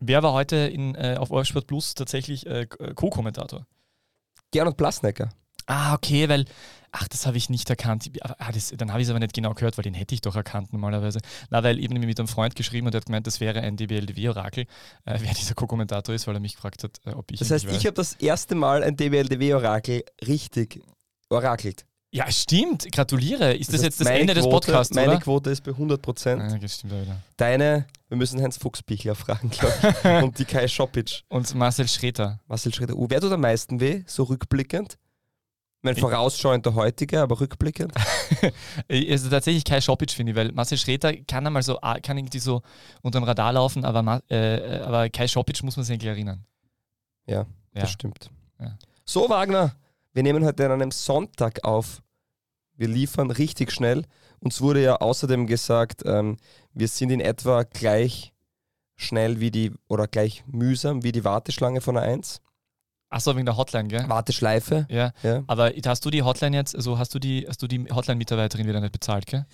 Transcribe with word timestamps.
Wer 0.00 0.22
war 0.22 0.32
heute 0.32 0.56
in, 0.56 0.94
äh, 0.94 1.16
auf 1.18 1.30
Eurosport 1.30 1.66
Plus 1.66 1.94
tatsächlich 1.94 2.46
äh, 2.46 2.66
Co-Kommentator? 2.66 3.66
Gernot 4.50 4.76
Blasnecker. 4.76 5.30
Ah, 5.66 5.94
okay, 5.94 6.28
weil, 6.28 6.44
ach, 6.92 7.08
das 7.08 7.26
habe 7.26 7.36
ich 7.36 7.50
nicht 7.50 7.68
erkannt. 7.68 8.08
Ah, 8.22 8.52
das, 8.52 8.72
dann 8.76 8.92
habe 8.92 9.00
ich 9.00 9.06
es 9.06 9.10
aber 9.10 9.18
nicht 9.18 9.34
genau 9.34 9.52
gehört, 9.52 9.76
weil 9.76 9.82
den 9.82 9.94
hätte 9.94 10.14
ich 10.14 10.20
doch 10.20 10.36
erkannt 10.36 10.72
normalerweise. 10.72 11.18
Na, 11.50 11.62
weil 11.64 11.80
eben 11.80 11.98
mit 11.98 12.18
einem 12.18 12.28
Freund 12.28 12.54
geschrieben 12.54 12.86
und 12.86 12.94
er 12.94 12.98
hat 12.98 13.06
gemeint, 13.06 13.26
das 13.26 13.40
wäre 13.40 13.60
ein 13.60 13.76
DBLDW-Orakel, 13.76 14.64
äh, 15.04 15.18
wer 15.20 15.34
dieser 15.34 15.54
Co-Kommentator 15.54 16.14
ist, 16.14 16.26
weil 16.28 16.34
er 16.34 16.40
mich 16.40 16.54
gefragt 16.54 16.84
hat, 16.84 17.00
äh, 17.04 17.10
ob 17.10 17.30
ich. 17.32 17.40
Das 17.40 17.50
heißt, 17.50 17.66
ich 17.66 17.84
habe 17.84 17.94
das 17.94 18.14
erste 18.14 18.54
Mal 18.54 18.84
ein 18.84 18.96
DBLDW-Orakel 18.96 20.04
richtig 20.26 20.80
orakelt. 21.28 21.84
Ja, 22.16 22.30
stimmt. 22.30 22.90
Gratuliere. 22.92 23.54
Ist 23.54 23.68
das, 23.68 23.76
Das 23.76 23.82
jetzt 23.84 24.00
das 24.00 24.06
Ende 24.08 24.20
meine 24.20 24.34
des 24.34 24.44
Quote- 24.44 24.66
Podcasts, 24.66 24.94
Meine 24.94 25.12
oder? 25.12 25.20
Quote 25.20 25.50
ist 25.50 25.62
bei 25.62 25.70
100 25.72 26.00
Prozent. 26.00 26.40
Ah, 26.42 26.56
das 26.58 26.74
stimmt 26.76 26.92
auch 26.94 27.02
wieder. 27.02 27.16
Deine, 27.36 27.86
wir 28.08 28.16
müssen 28.16 28.40
Heinz 28.42 28.56
Fuchsbichler 28.56 29.14
fragen, 29.14 29.50
glaube 29.50 29.74
ich. 30.02 30.04
und 30.24 30.38
die 30.38 30.44
Kai 30.44 30.66
Schopic. 30.66 31.22
Und 31.28 31.54
Marcel 31.54 31.86
Schreter. 31.88 32.40
Marcel 32.46 32.72
Schroeder. 32.74 32.96
Uh, 32.96 33.06
wer 33.10 33.20
tut 33.20 33.32
am 33.32 33.40
meisten 33.42 33.80
weh, 33.80 34.02
so 34.06 34.22
rückblickend? 34.24 34.96
Mein 35.82 35.94
vorausschauend 35.94 36.64
der 36.66 36.74
heutige, 36.74 37.20
aber 37.20 37.38
rückblickend. 37.40 37.92
Äh, 38.88 39.12
Also 39.12 39.28
tatsächlich 39.30 39.64
Kai 39.64 39.80
Schopic, 39.80 40.12
finde 40.12 40.32
ich, 40.32 40.36
weil 40.36 40.50
Marcel 40.52 40.78
Schreter 40.78 41.12
kann 41.14 41.46
einmal 41.46 41.62
so, 41.62 41.80
ah, 41.80 42.00
kann 42.00 42.16
irgendwie 42.18 42.38
so 42.40 42.62
unter 43.02 43.20
dem 43.20 43.24
Radar 43.24 43.52
laufen, 43.52 43.84
aber, 43.84 44.02
Ma- 44.02 44.20
äh, 44.28 44.80
aber 44.80 45.08
Kai 45.10 45.28
Schopic 45.28 45.62
muss 45.64 45.76
man 45.76 45.84
sich 45.84 45.92
eigentlich 45.94 46.08
erinnern. 46.10 46.44
Ja, 47.26 47.40
Ja. 47.40 47.46
das 47.82 47.90
stimmt. 47.90 48.30
Ja. 48.58 48.76
So, 49.04 49.28
Wagner, 49.28 49.76
wir 50.12 50.22
nehmen 50.24 50.44
heute 50.44 50.64
an 50.66 50.72
einem 50.72 50.90
Sonntag 50.90 51.62
auf. 51.62 52.02
Wir 52.76 52.88
liefern 52.88 53.30
richtig 53.30 53.72
schnell. 53.72 54.04
Uns 54.40 54.60
wurde 54.60 54.82
ja 54.82 54.96
außerdem 54.96 55.46
gesagt, 55.46 56.02
ähm, 56.04 56.36
wir 56.72 56.88
sind 56.88 57.10
in 57.10 57.20
etwa 57.20 57.62
gleich 57.62 58.32
schnell 58.96 59.40
wie 59.40 59.50
die, 59.50 59.72
oder 59.88 60.06
gleich 60.06 60.44
mühsam 60.46 61.02
wie 61.02 61.12
die 61.12 61.24
Warteschlange 61.24 61.80
von 61.80 61.94
der 61.94 62.04
1. 62.04 62.40
Achso, 63.08 63.34
wegen 63.36 63.46
der 63.46 63.56
Hotline, 63.56 63.88
gell? 63.88 64.08
Warteschleife. 64.08 64.86
Ja. 64.90 65.12
Ja. 65.22 65.42
Aber 65.46 65.72
hast 65.86 66.04
du 66.04 66.10
die 66.10 66.22
Hotline 66.22 66.56
jetzt, 66.56 66.74
also 66.74 66.98
hast 66.98 67.14
du 67.14 67.18
die, 67.18 67.46
hast 67.48 67.62
du 67.62 67.68
die 67.68 67.84
Hotline-Mitarbeiterin 67.84 68.66
wieder 68.66 68.80
nicht 68.80 68.92
bezahlt, 68.92 69.26
gell? 69.26 69.46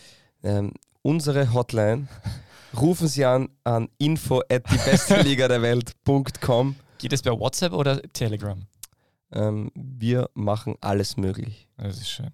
Ähm, 0.43 0.73
unsere 1.03 1.53
Hotline. 1.53 2.09
Rufen 2.75 3.07
Sie 3.07 3.25
an 3.25 3.51
an 3.65 3.89
info 3.99 4.41
at 4.49 4.65
die 4.71 4.79
beste 4.79 5.21
Liga 5.21 5.47
der 5.47 5.61
Welt.com. 5.61 6.77
Geht 6.99 7.13
es 7.13 7.21
per 7.21 7.39
WhatsApp 7.39 7.75
oder 7.75 8.01
Telegram? 8.01 8.63
Ähm, 9.31 9.71
wir 9.75 10.31
machen 10.35 10.77
alles 10.81 11.19
möglich. 11.19 11.69
Das 11.77 11.99
ist 11.99 12.09
schön. 12.09 12.31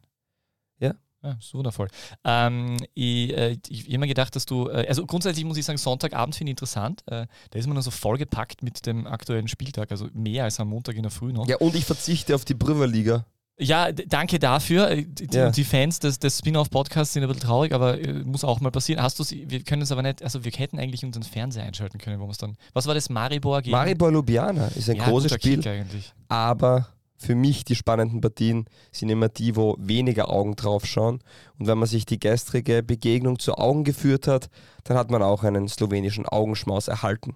Ja. 1.22 1.33
Ist 1.33 1.52
wundervoll. 1.52 1.88
Ähm, 2.24 2.77
ich 2.94 3.36
äh, 3.36 3.56
ich 3.69 3.83
habe 3.84 3.91
immer 3.92 4.06
gedacht, 4.06 4.36
dass 4.36 4.47
du, 4.47 4.69
äh, 4.69 4.86
also 4.88 5.05
grundsätzlich 5.05 5.44
muss 5.44 5.56
ich 5.56 5.64
sagen, 5.64 5.78
Sonntagabend 5.78 6.36
finde 6.36 6.50
ich 6.50 6.52
interessant. 6.52 7.02
Äh, 7.06 7.27
da 7.50 7.58
ist 7.58 7.66
man 7.66 7.75
dann 7.75 7.83
so 7.83 7.91
vollgepackt 7.91 8.62
mit 8.62 8.86
dem 8.86 9.06
aktuellen 9.06 9.48
Spieltag, 9.48 9.91
also 9.91 10.08
mehr 10.12 10.44
als 10.44 10.60
am 10.60 10.69
Montag 10.69 10.94
in 10.97 11.02
der 11.02 11.10
Früh 11.10 11.33
noch. 11.33 11.48
Ja, 11.48 11.56
und 11.56 11.75
ich 11.75 11.84
verzichte 11.84 12.34
auf 12.34 12.44
die 12.44 12.55
Brüverliga. 12.55 13.25
Ja, 13.60 13.91
danke 13.91 14.38
dafür. 14.38 14.88
Äh, 14.91 15.05
Die, 15.05 15.27
Ja. 15.36 15.50
die 15.50 15.64
Fans 15.64 15.98
des, 15.98 16.20
des 16.20 16.38
Spin-off-Podcasts 16.38 17.12
sind 17.14 17.25
ein 17.25 17.28
bisschen 17.28 17.42
traurig, 17.48 17.75
aber 17.75 17.98
äh, 18.00 18.12
muss 18.12 18.44
auch 18.44 18.60
mal 18.60 18.70
passieren. 18.70 19.03
Hast 19.03 19.19
du 19.19 19.25
wir 19.28 19.64
können 19.64 19.82
es 19.82 19.91
aber 19.91 20.03
nicht, 20.03 20.22
also 20.22 20.44
wir 20.44 20.53
hätten 20.53 20.78
eigentlich 20.78 21.05
unseren 21.05 21.25
Fernseher 21.25 21.64
einschalten 21.64 21.98
können, 21.98 22.20
wo 22.20 22.27
wir 22.27 22.30
es 22.30 22.38
dann. 22.38 22.56
Was 22.72 22.86
war 22.86 22.94
das? 22.94 23.10
Maribor 23.10 23.60
gegen 23.62 23.72
Maribor 23.72 24.12
Ljubljana 24.12 24.69
ist 24.69 24.88
ein 24.88 24.97
ja, 24.97 25.08
großes 25.08 25.32
Spiel, 25.32 25.66
eigentlich. 25.66 26.12
aber 26.28 26.86
für 27.19 27.34
mich 27.34 27.64
die 27.64 27.74
spannenden 27.74 28.20
Partien 28.20 28.66
sind 28.92 29.08
immer 29.11 29.28
die, 29.28 29.56
wo 29.56 29.77
weniger 29.78 30.30
Augen 30.30 30.55
drauf 30.56 30.86
schauen. 30.86 31.20
Und 31.58 31.66
wenn 31.66 31.77
man 31.78 31.88
sich 31.88 32.06
die 32.06 32.19
gestrige 32.20 32.83
Begegnung 32.83 33.38
zu 33.38 33.55
Augen 33.56 33.84
geführt 33.84 34.27
hat, 34.28 34.48
dann 34.84 34.97
hat 34.97 35.10
man 35.10 35.22
auch 35.22 35.42
einen 35.44 35.69
slowenischen 35.69 36.27
Augenschmaus 36.27 36.88
erhalten. 36.88 37.34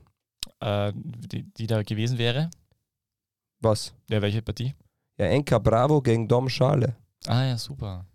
Äh, 0.61 0.93
die, 0.95 1.43
die 1.43 1.67
da 1.67 1.83
gewesen 1.83 2.17
wäre. 2.19 2.49
Was? 3.61 3.93
Ja, 4.09 4.23
welche 4.23 4.41
Partie? 4.43 4.75
Ja, 5.19 5.27
Enka 5.27 5.59
Bravo 5.59 6.01
gegen 6.01 6.27
Dom 6.29 6.49
Schale. 6.49 6.97
Ah 7.27 7.45
ja, 7.45 7.59
super. 7.59 8.07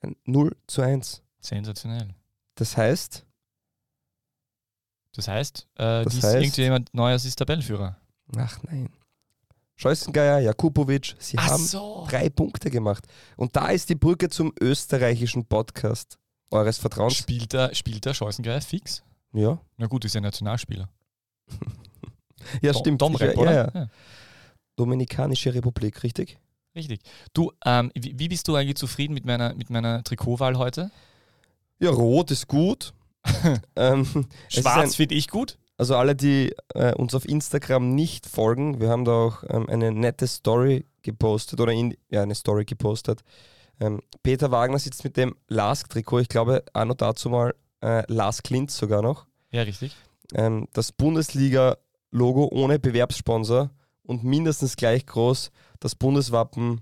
Ein 0.00 0.16
0 0.26 0.54
zu 0.66 0.82
1. 0.82 1.22
Sensationell. 1.40 2.14
Das 2.56 2.76
heißt, 2.76 3.24
Das 5.14 5.28
heißt, 5.28 5.68
äh, 5.76 6.04
Das 6.04 6.22
heißt- 6.22 6.34
irgendjemand 6.40 6.92
Neues 6.94 7.24
ist 7.24 7.36
Tabellenführer. 7.36 7.96
ach 8.36 8.62
nein. 8.64 8.88
Scheußengeier, 9.82 10.38
Jakubovic, 10.38 11.16
sie 11.18 11.36
haben 11.36 11.64
so. 11.64 12.06
drei 12.08 12.28
Punkte 12.28 12.70
gemacht. 12.70 13.04
Und 13.36 13.56
da 13.56 13.70
ist 13.70 13.88
die 13.88 13.96
Brücke 13.96 14.28
zum 14.28 14.52
österreichischen 14.60 15.44
Podcast 15.44 16.18
eures 16.52 16.78
Vertrauens. 16.78 17.16
Spielt 17.16 17.52
der, 17.52 17.74
spielt 17.74 18.04
der 18.04 18.14
Scheußengeier 18.14 18.60
fix? 18.60 19.02
Ja, 19.32 19.58
Na 19.78 19.86
gut, 19.88 20.04
ist 20.04 20.14
ja 20.14 20.20
Nationalspieler. 20.20 20.88
ja 22.62 22.70
Dom- 22.72 22.80
stimmt. 22.80 23.02
Domrep, 23.02 23.36
oder? 23.36 23.52
Ja, 23.52 23.70
ja. 23.74 23.88
Dominikanische 24.76 25.52
Republik, 25.52 26.04
richtig? 26.04 26.38
Richtig. 26.76 27.00
Du, 27.32 27.50
ähm, 27.64 27.90
wie, 27.96 28.16
wie 28.16 28.28
bist 28.28 28.46
du 28.46 28.54
eigentlich 28.54 28.76
zufrieden 28.76 29.14
mit 29.14 29.24
meiner, 29.24 29.52
mit 29.54 29.68
meiner 29.68 30.04
Trikotwahl 30.04 30.58
heute? 30.58 30.92
Ja, 31.80 31.90
rot 31.90 32.30
ist 32.30 32.46
gut. 32.46 32.94
ähm, 33.74 34.02
es 34.48 34.58
ist 34.58 34.62
Schwarz 34.62 34.94
finde 34.94 35.16
ich 35.16 35.26
gut. 35.26 35.58
Also 35.82 35.96
alle, 35.96 36.14
die 36.14 36.54
äh, 36.74 36.94
uns 36.94 37.12
auf 37.12 37.28
Instagram 37.28 37.92
nicht 37.92 38.26
folgen, 38.26 38.80
wir 38.80 38.88
haben 38.88 39.04
da 39.04 39.10
auch 39.10 39.42
ähm, 39.48 39.68
eine 39.68 39.90
nette 39.90 40.28
Story 40.28 40.86
gepostet 41.02 41.58
oder 41.58 41.72
in, 41.72 41.96
ja, 42.08 42.22
eine 42.22 42.36
Story 42.36 42.64
gepostet. 42.64 43.22
Ähm, 43.80 44.00
Peter 44.22 44.52
Wagner 44.52 44.78
sitzt 44.78 45.02
mit 45.02 45.16
dem 45.16 45.34
Lask-Trikot, 45.48 46.20
ich 46.20 46.28
glaube, 46.28 46.62
anno 46.72 46.94
dazu 46.94 47.30
mal 47.30 47.52
äh, 47.80 48.04
Lars 48.06 48.44
Klintz 48.44 48.76
sogar 48.76 49.02
noch. 49.02 49.26
Ja, 49.50 49.62
richtig. 49.62 49.96
ähm, 50.34 50.68
das 50.72 50.92
Bundesliga-Logo 50.92 52.48
ohne 52.52 52.78
Bewerbssponsor 52.78 53.70
und 54.04 54.22
mindestens 54.22 54.76
gleich 54.76 55.04
groß 55.04 55.50
das 55.80 55.96
Bundeswappen 55.96 56.80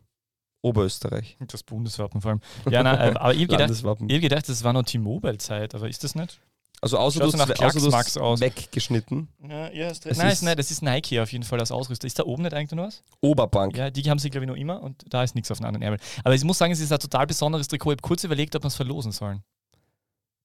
Oberösterreich. 0.60 1.38
Das 1.48 1.62
Bundeswappen 1.62 2.20
vor 2.20 2.32
allem. 2.32 2.40
Ja, 2.68 2.82
nein, 2.82 3.14
äh, 3.14 3.18
aber 3.18 3.32
ich 3.32 3.38
habe 3.38 3.46
gedacht, 3.46 3.60
Landeswappen. 3.60 4.10
ich 4.10 4.16
hab 4.16 4.20
gedacht, 4.20 4.46
das 4.46 4.62
war 4.62 4.74
noch 4.74 4.82
T-Mobile-Zeit, 4.82 5.74
aber 5.74 5.88
ist 5.88 6.04
das 6.04 6.14
nicht? 6.14 6.38
Also 6.82 6.96
außer 6.96 7.18
Schaut 7.20 7.34
du 7.34 7.38
hast 7.38 7.40
außer 7.42 7.52
du 7.52 7.58
Klacksmax 7.58 8.06
hast 8.06 8.18
aus. 8.18 8.40
weggeschnitten. 8.40 9.28
Ja, 9.46 9.70
ja, 9.70 9.88
hast 9.90 10.06
Es 10.06 10.16
Nein, 10.16 10.32
ist- 10.32 10.42
nein, 10.42 10.56
das 10.56 10.70
ist 10.70 10.82
Nike 10.82 11.20
auf 11.20 11.30
jeden 11.30 11.44
Fall 11.44 11.60
als 11.60 11.70
Ausrüster. 11.70 12.06
Ist 12.06 12.18
da 12.18 12.24
oben 12.24 12.42
nicht 12.42 12.54
eigentlich 12.54 12.72
noch 12.72 12.84
was? 12.86 13.02
Oberbank. 13.20 13.76
Ja, 13.76 13.90
die 13.90 14.08
haben 14.08 14.18
sie, 14.18 14.30
glaube 14.30 14.44
ich, 14.46 14.48
noch 14.48 14.56
immer 14.56 14.82
und 14.82 15.02
da 15.12 15.22
ist 15.22 15.34
nichts 15.34 15.50
auf 15.50 15.58
den 15.58 15.66
anderen 15.66 15.82
Ärmel. 15.82 16.00
Aber 16.24 16.34
ich 16.34 16.42
muss 16.42 16.56
sagen, 16.56 16.72
es 16.72 16.80
ist 16.80 16.90
ein 16.90 16.98
total 16.98 17.26
besonderes 17.26 17.68
Trikot. 17.68 17.90
Ich 17.92 17.96
habe 17.98 18.02
kurz 18.08 18.24
überlegt, 18.24 18.56
ob 18.56 18.62
wir 18.64 18.68
es 18.68 18.76
verlosen 18.76 19.12
sollen. 19.12 19.42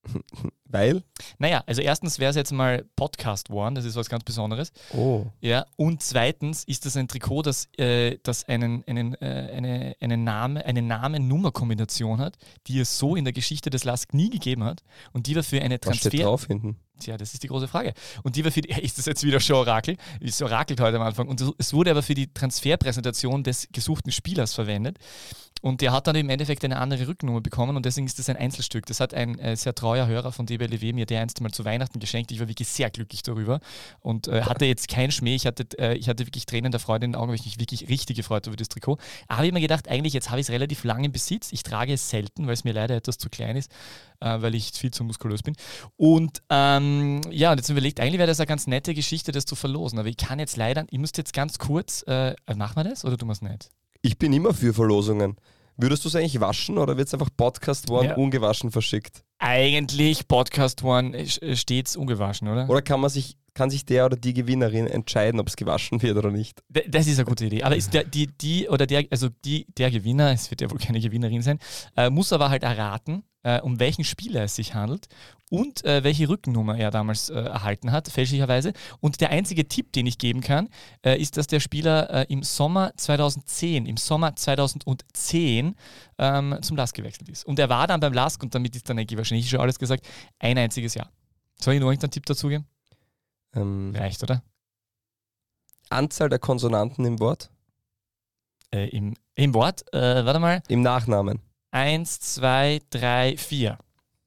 Weil? 0.65 1.03
Naja, 1.37 1.63
also 1.67 1.81
erstens 1.81 2.19
wäre 2.19 2.31
es 2.31 2.35
jetzt 2.35 2.51
mal 2.51 2.85
Podcast 2.95 3.49
One, 3.49 3.75
das 3.75 3.85
ist 3.85 3.95
was 3.95 4.09
ganz 4.09 4.23
Besonderes. 4.23 4.71
Oh. 4.93 5.25
Ja, 5.39 5.65
und 5.77 6.01
zweitens 6.01 6.63
ist 6.63 6.85
das 6.85 6.97
ein 6.97 7.07
Trikot, 7.07 7.43
das, 7.43 7.69
äh, 7.77 8.17
das 8.23 8.45
einen, 8.45 8.83
einen, 8.87 9.13
äh, 9.15 9.51
eine, 9.53 9.95
eine 9.99 10.17
Name, 10.17 10.65
eine 10.65 10.81
Namen-Nummer-Kombination 10.81 12.19
hat, 12.19 12.37
die 12.67 12.79
es 12.79 12.97
so 12.97 13.15
in 13.15 13.25
der 13.25 13.33
Geschichte 13.33 13.69
des 13.69 13.83
LASK 13.83 14.13
nie 14.13 14.29
gegeben 14.29 14.63
hat. 14.63 14.83
Und 15.13 15.27
die 15.27 15.35
war 15.35 15.43
für 15.43 15.61
eine 15.61 15.77
Was 15.83 15.97
steht 15.97 16.11
Transfer. 16.11 16.23
drauf 16.23 16.47
hinten? 16.47 16.77
Tja, 16.99 17.17
das 17.17 17.33
ist 17.33 17.43
die 17.43 17.47
große 17.47 17.67
Frage. 17.67 17.93
Und 18.23 18.35
die 18.35 18.43
war 18.43 18.51
für 18.51 18.61
die, 18.61 18.69
ist 18.81 18.97
das 18.97 19.05
jetzt 19.05 19.23
wieder 19.23 19.39
schon 19.39 19.57
Orakel? 19.57 19.97
Es 20.19 20.41
orakelt 20.41 20.79
heute 20.79 20.97
am 20.97 21.03
Anfang. 21.03 21.27
Und 21.27 21.43
es 21.57 21.73
wurde 21.73 21.91
aber 21.91 22.03
für 22.03 22.13
die 22.13 22.33
Transferpräsentation 22.33 23.43
des 23.43 23.67
gesuchten 23.71 24.11
Spielers 24.11 24.53
verwendet. 24.53 24.97
Und 25.61 25.81
der 25.81 25.93
hat 25.93 26.05
dann 26.05 26.15
im 26.15 26.29
Endeffekt 26.29 26.63
eine 26.63 26.77
andere 26.77 27.07
Rückennummer 27.07 27.41
bekommen 27.41 27.75
und 27.75 27.87
deswegen 27.87 28.05
ist 28.05 28.19
das 28.19 28.29
ein 28.29 28.37
Einzelstück. 28.37 28.85
Das 28.85 28.99
hat 28.99 29.15
ein 29.15 29.39
äh, 29.39 29.55
sehr 29.55 29.73
treuer 29.73 30.05
Hörer 30.05 30.31
von 30.31 30.45
DBLW 30.45 30.93
mir 30.93 31.07
der 31.07 31.21
einst 31.21 31.41
mal 31.41 31.49
zu 31.49 31.65
Weihnachten 31.65 31.99
geschenkt. 31.99 32.31
Ich 32.31 32.39
war 32.39 32.47
wirklich 32.47 32.67
sehr 32.67 32.91
glücklich 32.91 33.23
darüber 33.23 33.59
und 33.99 34.27
äh, 34.27 34.43
hatte 34.43 34.65
jetzt 34.65 34.87
keinen 34.89 35.11
Schmäh. 35.11 35.33
Ich 35.33 35.47
hatte, 35.47 35.65
äh, 35.79 35.95
ich 35.95 36.07
hatte 36.07 36.27
wirklich 36.27 36.45
Tränen 36.45 36.71
der 36.71 36.79
Freude 36.79 37.05
in 37.05 37.13
den 37.13 37.19
Augen, 37.19 37.29
weil 37.29 37.35
ich 37.35 37.45
mich 37.45 37.59
wirklich 37.59 37.89
richtig 37.89 38.17
gefreut 38.17 38.45
über 38.45 38.55
das 38.55 38.69
Trikot. 38.69 38.99
Aber 39.27 39.41
ich 39.41 39.47
habe 39.47 39.53
mir 39.53 39.61
gedacht, 39.61 39.87
eigentlich 39.87 40.13
jetzt 40.13 40.29
habe 40.29 40.39
ich 40.39 40.45
es 40.45 40.51
relativ 40.51 40.83
lange 40.83 41.07
im 41.07 41.11
Besitz. 41.11 41.51
Ich 41.51 41.63
trage 41.63 41.93
es 41.93 42.11
selten, 42.11 42.45
weil 42.45 42.53
es 42.53 42.63
mir 42.63 42.73
leider 42.73 42.95
etwas 42.95 43.17
zu 43.17 43.29
klein 43.29 43.55
ist, 43.55 43.71
äh, 44.19 44.39
weil 44.41 44.53
ich 44.53 44.71
viel 44.71 44.91
zu 44.91 45.03
muskulös 45.03 45.41
bin. 45.41 45.55
Und 45.97 46.43
ähm, 46.51 46.84
ja, 47.31 47.51
und 47.51 47.57
jetzt 47.57 47.69
überlegt, 47.69 47.99
eigentlich 47.99 48.17
wäre 48.19 48.27
das 48.27 48.39
eine 48.39 48.47
ganz 48.47 48.67
nette 48.67 48.93
Geschichte, 48.93 49.31
das 49.31 49.45
zu 49.45 49.55
verlosen. 49.55 49.99
Aber 49.99 50.07
ich 50.09 50.17
kann 50.17 50.39
jetzt 50.39 50.57
leider, 50.57 50.85
ich 50.89 50.99
müsste 50.99 51.21
jetzt 51.21 51.33
ganz 51.33 51.57
kurz, 51.57 52.03
äh, 52.07 52.35
machen 52.55 52.75
wir 52.77 52.83
das 52.83 53.05
oder 53.05 53.17
tun 53.17 53.29
wir 53.29 53.33
es 53.33 53.41
nicht? 53.41 53.69
Ich 54.01 54.17
bin 54.17 54.33
immer 54.33 54.53
für 54.53 54.73
Verlosungen. 54.73 55.35
Würdest 55.77 56.05
du 56.05 56.07
es 56.09 56.15
eigentlich 56.15 56.39
waschen 56.39 56.77
oder 56.77 56.95
wird 56.95 57.07
es 57.07 57.13
einfach 57.13 57.29
Podcast 57.35 57.89
One 57.89 58.07
Ja. 58.09 58.15
ungewaschen 58.15 58.71
verschickt? 58.71 59.23
Eigentlich 59.39 60.27
Podcast 60.27 60.83
One 60.83 61.25
stets 61.55 61.95
ungewaschen, 61.97 62.47
oder? 62.47 62.69
Oder 62.69 62.81
kann 62.81 63.01
man 63.01 63.09
sich, 63.09 63.35
kann 63.53 63.69
sich 63.69 63.85
der 63.85 64.05
oder 64.05 64.15
die 64.15 64.33
Gewinnerin 64.33 64.87
entscheiden, 64.87 65.39
ob 65.39 65.47
es 65.49 65.57
gewaschen 65.57 66.01
wird 66.01 66.15
oder 66.17 66.31
nicht? 66.31 66.61
D- 66.69 66.85
Das 66.87 67.07
ist 67.07 67.17
eine 67.19 67.25
gute 67.25 67.45
Idee. 67.45 67.63
Aber 67.63 67.75
ist 67.75 67.93
der, 67.93 68.05
die, 68.05 68.27
die 68.27 68.69
oder 68.69 68.87
der, 68.87 69.03
also 69.11 69.27
die, 69.43 69.65
der 69.77 69.91
Gewinner, 69.91 70.31
es 70.31 70.49
wird 70.49 70.61
ja 70.61 70.71
wohl 70.71 70.77
keine 70.79 71.01
Gewinnerin 71.01 71.41
sein, 71.41 71.59
äh, 71.97 72.09
muss 72.09 72.31
aber 72.31 72.49
halt 72.49 72.63
erraten, 72.63 73.23
äh, 73.45 73.61
um 73.61 73.79
welchen 73.79 74.03
Spieler 74.03 74.43
es 74.43 74.55
sich 74.55 74.73
handelt 74.73 75.07
und 75.51 75.85
äh, 75.85 76.03
welche 76.03 76.27
Rückennummer 76.27 76.77
er 76.77 76.89
damals 76.89 77.29
äh, 77.29 77.35
erhalten 77.35 77.91
hat, 77.91 78.07
fälschlicherweise. 78.07 78.73
Und 78.99 79.21
der 79.21 79.29
einzige 79.29 79.67
Tipp, 79.67 79.93
den 79.93 80.07
ich 80.07 80.17
geben 80.17 80.41
kann, 80.41 80.67
äh, 81.05 81.21
ist, 81.21 81.37
dass 81.37 81.45
der 81.45 81.59
Spieler 81.59 82.09
äh, 82.09 82.25
im 82.29 82.41
Sommer 82.41 82.91
2010, 82.97 83.85
im 83.85 83.97
Sommer 83.97 84.35
2010 84.35 85.75
ähm, 86.17 86.57
zum 86.61 86.75
LASK 86.75 86.95
gewechselt 86.95 87.29
ist. 87.29 87.45
Und 87.45 87.59
er 87.59 87.69
war 87.69 87.85
dann 87.85 87.99
beim 87.99 88.13
LASK, 88.13 88.41
und 88.41 88.55
damit 88.55 88.75
ist 88.75 88.89
dann 88.89 88.97
eigentlich 88.97 89.17
wahrscheinlich 89.17 89.47
schon 89.47 89.59
alles 89.59 89.77
gesagt, 89.77 90.07
ein 90.39 90.57
einziges 90.57 90.95
Jahr. 90.95 91.11
Soll 91.61 91.75
ich 91.75 91.79
noch 91.79 91.87
irgendeinen 91.87 92.11
Tipp 92.11 92.25
dazu 92.25 92.47
geben? 92.47 92.65
Ähm, 93.53 93.93
Reicht, 93.95 94.23
oder? 94.23 94.41
Anzahl 95.89 96.29
der 96.29 96.39
Konsonanten 96.39 97.05
im 97.05 97.19
Wort? 97.19 97.51
Äh, 98.73 98.89
im, 98.89 99.13
Im 99.35 99.53
Wort, 99.53 99.85
äh, 99.93 100.25
warte 100.25 100.39
mal. 100.39 100.63
Im 100.67 100.81
Nachnamen. 100.81 101.44
Eins, 101.75 102.21
zwei, 102.21 102.79
drei, 102.89 103.35
vier. 103.37 103.77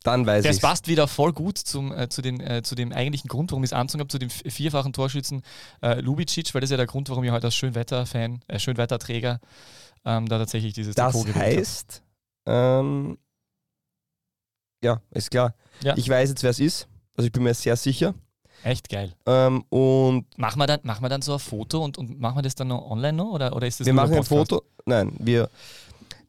Dann 0.05 0.27
weiß 0.27 0.45
ich. 0.45 0.51
Das 0.51 0.61
passt 0.61 0.87
wieder 0.87 1.09
voll 1.09 1.33
gut 1.33 1.57
zum, 1.57 1.93
äh, 1.93 2.09
zu, 2.11 2.21
den, 2.21 2.41
äh, 2.41 2.63
zu 2.63 2.75
dem 2.75 2.93
eigentlichen 2.93 3.29
Grund, 3.29 3.51
warum 3.51 3.65
ich 3.65 3.69
es 3.71 3.73
anzogen 3.73 4.01
habe, 4.01 4.09
zu 4.09 4.19
dem 4.19 4.29
vierfachen 4.29 4.93
Torschützen 4.93 5.43
äh, 5.83 6.01
Lubicic, 6.01 6.53
weil 6.55 6.61
das 6.61 6.69
ist 6.69 6.73
ja 6.73 6.77
der 6.77 6.87
Grund, 6.87 7.09
warum 7.09 7.25
ich 7.25 7.31
heute 7.31 7.47
als 7.47 7.57
Schönwetter-Fan, 7.57 8.41
äh, 8.49 8.59
Schönwetterträger 8.59 9.41
ähm, 10.05 10.29
da 10.29 10.39
tatsächlich 10.39 10.75
dieses 10.75 10.95
Das 10.95 11.15
habe. 11.15 11.35
heißt, 11.35 12.03
ähm, 12.47 13.17
ja, 14.85 15.01
ist 15.11 15.31
klar. 15.31 15.55
Ja. 15.83 15.97
Ich 15.97 16.09
weiß 16.09 16.29
jetzt, 16.29 16.43
wer 16.43 16.51
es 16.51 16.61
ist. 16.61 16.87
Also 17.17 17.27
ich 17.27 17.33
bin 17.33 17.43
mir 17.45 17.55
sehr 17.55 17.77
sicher. 17.77 18.15
Echt 18.63 18.89
geil. 18.89 19.15
Ähm, 19.27 19.65
und 19.71 20.27
Machen 20.37 20.59
wir 20.59 20.67
dann, 20.67 20.81
machen 20.83 21.03
wir 21.03 21.09
dann 21.09 21.23
so 21.23 21.33
ein 21.33 21.39
Foto 21.39 21.83
und, 21.83 21.97
und 21.97 22.21
machen 22.21 22.37
wir 22.37 22.43
das 22.43 22.55
dann 22.55 22.69
noch 22.69 22.91
online 22.91 23.17
noch? 23.17 23.31
Oder, 23.31 23.55
oder 23.57 23.67
ist 23.67 23.81
das 23.81 23.87
wir 23.87 23.95
machen 23.95 24.15
ein? 24.15 24.23
Foto. 24.25 24.63
Nein, 24.85 25.15
wir. 25.19 25.49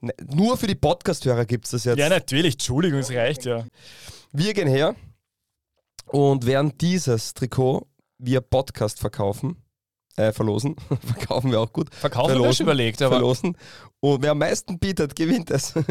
Ne, 0.02 0.14
nur 0.34 0.58
für 0.58 0.68
die 0.68 0.76
Podcast-Hörer 0.76 1.46
gibt 1.46 1.66
es 1.66 1.72
das 1.72 1.84
jetzt. 1.84 1.98
Ja, 1.98 2.10
natürlich. 2.10 2.56
Entschuldigung, 2.56 3.00
es 3.00 3.12
reicht 3.12 3.46
ja. 3.46 3.66
Wir 4.32 4.54
gehen 4.54 4.68
her 4.68 4.96
und 6.06 6.46
werden 6.46 6.78
dieses 6.78 7.34
Trikot 7.34 7.88
via 8.18 8.42
Podcast 8.42 9.00
verkaufen. 9.00 9.58
Äh, 10.16 10.34
verlosen. 10.34 10.76
verkaufen 11.06 11.52
wir 11.52 11.62
auch 11.62 11.72
gut. 11.72 11.94
Verkaufen 11.94 12.42
wir 12.42 12.54
schon 12.54 12.66
überlegt, 12.66 13.02
aber 13.02 13.16
verlosen. 13.16 13.58
Und 14.02 14.22
wer 14.22 14.32
am 14.32 14.40
meisten 14.40 14.78
bietet, 14.78 15.16
gewinnt 15.16 15.50
es. 15.52 15.74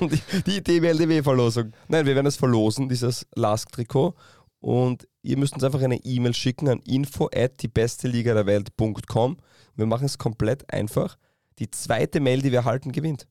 Die, 0.00 0.42
die 0.42 0.62
DBLDW-Verlosung. 0.62 1.72
Nein, 1.88 2.04
wir 2.04 2.14
werden 2.14 2.26
es 2.26 2.36
verlosen, 2.36 2.90
dieses 2.90 3.26
Lask-Trikot. 3.34 4.14
Und 4.60 5.08
ihr 5.22 5.38
müsst 5.38 5.54
uns 5.54 5.64
einfach 5.64 5.80
eine 5.80 5.96
E-Mail 6.04 6.34
schicken 6.34 6.68
an 6.68 6.80
info 6.80 7.30
at 7.34 7.62
die 7.62 7.68
beste 7.68 8.06
Liga 8.06 8.34
der 8.34 8.46
Welt.com. 8.46 9.38
Wir 9.76 9.86
machen 9.86 10.04
es 10.04 10.18
komplett 10.18 10.70
einfach. 10.72 11.16
Die 11.58 11.70
zweite 11.70 12.20
Mail, 12.20 12.42
die 12.42 12.52
wir 12.52 12.60
erhalten, 12.60 12.92
gewinnt. 12.92 13.26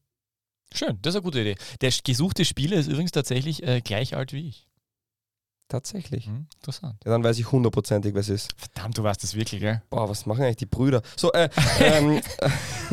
schön, 0.73 0.97
das 1.01 1.13
ist 1.13 1.17
eine 1.17 1.23
gute 1.23 1.41
Idee. 1.41 1.55
Der 1.81 1.91
gesuchte 2.03 2.45
Spieler 2.45 2.77
ist 2.77 2.87
übrigens 2.87 3.11
tatsächlich 3.11 3.63
äh, 3.63 3.81
gleich 3.81 4.15
alt 4.15 4.33
wie 4.33 4.47
ich. 4.47 4.67
Tatsächlich. 5.73 6.27
Hm, 6.27 6.45
interessant. 6.59 6.93
Ja, 7.03 7.09
dann 7.09 7.23
weiß 7.23 7.39
ich 7.39 7.51
hundertprozentig, 7.51 8.13
was 8.13 8.29
es 8.29 8.43
ist. 8.43 8.51
Verdammt, 8.57 8.95
du 8.95 9.01
weißt 9.01 9.23
das 9.23 9.33
wirklich, 9.33 9.59
gell? 9.59 9.81
Boah, 9.89 10.07
was 10.07 10.27
machen 10.27 10.43
eigentlich 10.43 10.57
die 10.57 10.67
Brüder? 10.67 11.01
So, 11.15 11.31
äh, 11.33 11.49
ähm, 11.79 12.21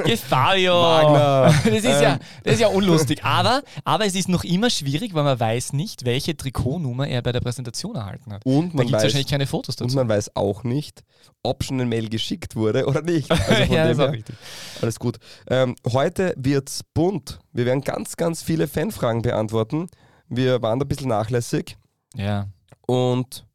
Geh, 0.03 0.17
Fabio! 0.17 0.73
Wagner. 0.73 1.55
Das 1.65 1.75
ist, 1.75 1.85
ja, 1.85 2.15
Ähm. 2.15 2.19
das 2.43 2.55
ist 2.55 2.61
ja 2.61 2.69
unlustig. 2.69 3.23
Aber, 3.23 3.63
aber 3.85 4.07
es 4.07 4.15
ist 4.15 4.31
noch 4.31 4.45
immer 4.45 4.71
schwierig, 4.71 5.13
weil 5.13 5.25
man 5.25 5.39
weiß 5.39 5.75
nicht, 5.75 6.07
welche 6.07 6.35
Trikotnummer 6.35 7.07
er 7.07 7.21
bei 7.21 7.33
der 7.33 7.41
Präsentation 7.41 7.97
erhalten 7.97 8.33
hat. 8.33 8.47
und 8.47 8.71
Da 8.71 8.77
man 8.79 8.87
gibt 8.87 8.89
es 8.89 8.93
weiß, 8.95 9.03
wahrscheinlich 9.03 9.27
keine 9.31 9.47
Fotos 9.47 9.77
und 9.77 9.89
dazu. 9.89 9.97
man 9.97 10.09
weiß 10.09 10.35
auch 10.37 10.65
nicht, 10.65 11.03
ob 11.43 11.63
schon 11.63 11.77
eine 11.79 11.85
Mail 11.87 12.09
geschickt 12.09 12.57
wurde 12.57 12.87
oder 12.87 13.03
nicht. 13.03 13.31
Also 13.47 13.75
ja, 13.75 13.85
dem 13.85 13.93
ist 13.93 14.01
auch 14.01 14.13
richtig. 14.13 14.37
alles 14.81 14.99
gut. 14.99 15.19
Ähm, 15.49 15.77
heute 15.93 16.33
wird's 16.39 16.81
bunt. 16.95 17.41
Wir 17.53 17.67
werden 17.67 17.83
ganz, 17.83 18.17
ganz 18.17 18.43
viele 18.43 18.67
Fanfragen 18.69 19.21
beantworten. 19.21 19.87
Wir 20.31 20.63
waren 20.63 20.79
da 20.79 20.87
ein 20.87 20.89
bisschen 20.89 21.09
nachlässig 21.09 21.77
Ja. 22.15 22.47
Und 22.91 23.47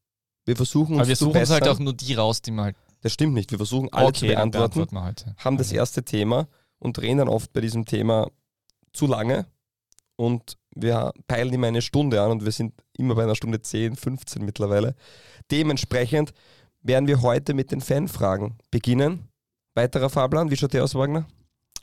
wir 0.45 0.55
versuchen 0.55 0.93
uns 0.93 1.01
Aber 1.01 1.07
wir 1.09 1.15
zu 1.17 1.25
suchen 1.25 1.39
uns 1.41 1.49
halt 1.49 1.67
auch 1.67 1.79
nur 1.79 1.93
die 1.93 2.13
raus, 2.13 2.41
die 2.41 2.51
man 2.51 2.65
halt. 2.65 2.75
Das 3.01 3.11
stimmt 3.11 3.33
nicht. 3.33 3.51
Wir 3.51 3.57
versuchen 3.57 3.91
alle 3.91 4.13
zu 4.13 4.25
dann 4.25 4.51
beantworten, 4.51 4.95
wir 4.95 5.03
heute. 5.03 5.35
haben 5.37 5.57
das 5.57 5.71
erste 5.71 6.03
Thema 6.03 6.47
und 6.79 6.97
drehen 6.97 7.17
dann 7.17 7.27
oft 7.27 7.51
bei 7.51 7.59
diesem 7.61 7.85
Thema 7.85 8.31
zu 8.93 9.07
lange. 9.07 9.45
Und 10.15 10.57
wir 10.73 11.11
peilen 11.27 11.53
immer 11.53 11.67
eine 11.67 11.81
Stunde 11.81 12.21
an 12.21 12.31
und 12.31 12.45
wir 12.45 12.51
sind 12.53 12.73
immer 12.97 13.15
bei 13.15 13.23
einer 13.23 13.35
Stunde 13.35 13.61
10, 13.61 13.97
15 13.97 14.45
mittlerweile. 14.45 14.95
Dementsprechend 15.51 16.31
werden 16.81 17.07
wir 17.07 17.21
heute 17.21 17.53
mit 17.53 17.71
den 17.71 17.81
Fanfragen 17.81 18.57
beginnen. 18.71 19.27
Weiterer 19.73 20.09
Fahrplan, 20.09 20.49
wie 20.49 20.55
schaut 20.55 20.73
der 20.73 20.85
aus, 20.85 20.95
Wagner? 20.95 21.27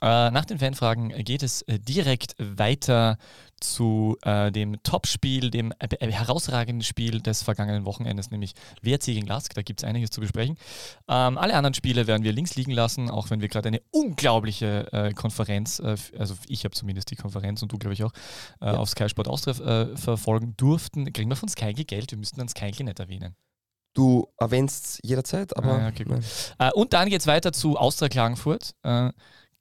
Äh, 0.01 0.31
nach 0.31 0.45
den 0.45 0.57
Fanfragen 0.57 1.09
geht 1.23 1.43
es 1.43 1.61
äh, 1.63 1.79
direkt 1.79 2.35
weiter 2.39 3.17
zu 3.63 4.17
äh, 4.23 4.51
dem 4.51 4.81
Topspiel, 4.83 5.49
dem 5.49 5.71
äh, 5.79 5.87
äh, 5.99 6.11
herausragenden 6.11 6.83
Spiel 6.83 7.21
des 7.21 7.41
vergangenen 7.43 7.85
Wochenendes, 7.85 8.29
nämlich 8.31 8.53
WRC 8.81 9.05
gegen 9.05 9.25
Lask. 9.27 9.53
Da 9.55 9.61
gibt 9.61 9.81
es 9.81 9.83
einiges 9.87 10.09
zu 10.11 10.21
besprechen. 10.21 10.57
Ähm, 11.07 11.37
alle 11.37 11.55
anderen 11.55 11.73
Spiele 11.73 12.05
werden 12.07 12.23
wir 12.23 12.33
links 12.33 12.55
liegen 12.55 12.71
lassen, 12.71 13.09
auch 13.09 13.29
wenn 13.29 13.41
wir 13.41 13.47
gerade 13.47 13.69
eine 13.69 13.81
unglaubliche 13.91 14.91
äh, 14.91 15.13
Konferenz, 15.13 15.79
äh, 15.79 15.95
also 16.17 16.35
ich 16.47 16.63
habe 16.65 16.75
zumindest 16.75 17.09
die 17.11 17.15
Konferenz 17.15 17.61
und 17.61 17.71
du 17.71 17.77
glaube 17.77 17.93
ich 17.93 18.03
auch, 18.03 18.13
äh, 18.61 18.65
Ja. 18.67 18.77
auf 18.77 18.89
Sky 18.89 19.09
Sport 19.09 19.27
Austria 19.27 19.95
verfolgen 19.95 20.53
durften. 20.57 21.11
Kriegen 21.13 21.29
wir 21.29 21.35
von 21.35 21.49
Sky 21.49 21.73
Geld? 21.73 22.11
Wir 22.11 22.17
müssten 22.17 22.37
dann 22.39 22.47
Sky 22.49 22.71
nicht 22.83 22.99
erwähnen. 22.99 23.35
Du 23.95 24.27
erwähnst 24.39 24.99
jederzeit, 25.03 25.55
aber 25.55 25.79
Ah, 25.79 25.87
okay, 25.89 26.03
gut. 26.03 26.23
und 26.73 26.93
dann 26.93 27.09
geht 27.09 27.21
es 27.21 27.27
weiter 27.27 27.53
zu 27.53 27.77
Austria 27.77 28.09
Klagenfurt. 28.09 28.73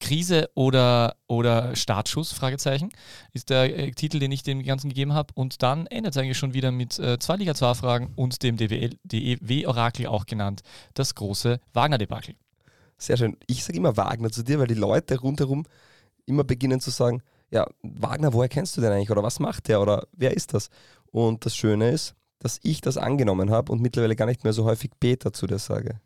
Krise 0.02 0.50
oder, 0.54 1.14
oder 1.28 1.74
Startschuss, 1.76 2.32
Fragezeichen, 2.32 2.90
ist 3.32 3.50
der 3.50 3.78
äh, 3.78 3.90
Titel, 3.92 4.18
den 4.18 4.32
ich 4.32 4.42
dem 4.42 4.62
Ganzen 4.62 4.88
gegeben 4.88 5.14
habe. 5.14 5.32
Und 5.34 5.62
dann 5.62 5.86
endet 5.86 6.14
es 6.14 6.20
eigentlich 6.20 6.36
schon 6.36 6.54
wieder 6.54 6.72
mit 6.72 6.98
äh, 6.98 7.18
zwei 7.18 7.36
Liga 7.36 7.54
2 7.54 7.74
Fragen 7.74 8.12
und 8.16 8.42
dem 8.42 8.56
DEW-Orakel 8.56 10.08
auch 10.08 10.26
genannt, 10.26 10.62
das 10.94 11.14
große 11.14 11.60
Wagner-Debakel. 11.72 12.34
sehr 12.98 13.16
schön. 13.16 13.36
Ich 13.46 13.64
sage 13.64 13.78
immer 13.78 13.96
Wagner 13.96 14.30
zu 14.30 14.42
dir, 14.42 14.58
weil 14.58 14.66
die 14.66 14.74
Leute 14.74 15.20
rundherum 15.20 15.64
immer 16.26 16.44
beginnen 16.44 16.80
zu 16.80 16.90
sagen, 16.90 17.22
ja, 17.50 17.66
Wagner, 17.82 18.32
woher 18.32 18.48
kennst 18.48 18.76
du 18.76 18.80
den 18.80 18.90
eigentlich? 18.92 19.10
Oder 19.10 19.22
was 19.22 19.38
macht 19.38 19.68
der? 19.68 19.80
Oder 19.80 20.06
wer 20.12 20.34
ist 20.34 20.52
das? 20.52 20.68
Und 21.12 21.46
das 21.46 21.54
Schöne 21.54 21.90
ist, 21.90 22.14
dass 22.40 22.58
ich 22.62 22.80
das 22.80 22.96
angenommen 22.96 23.50
habe 23.50 23.70
und 23.70 23.80
mittlerweile 23.80 24.16
gar 24.16 24.26
nicht 24.26 24.42
mehr 24.42 24.52
so 24.52 24.64
häufig 24.64 24.90
Peter 24.98 25.32
zu 25.32 25.46
dir 25.46 25.58
sage. 25.58 26.00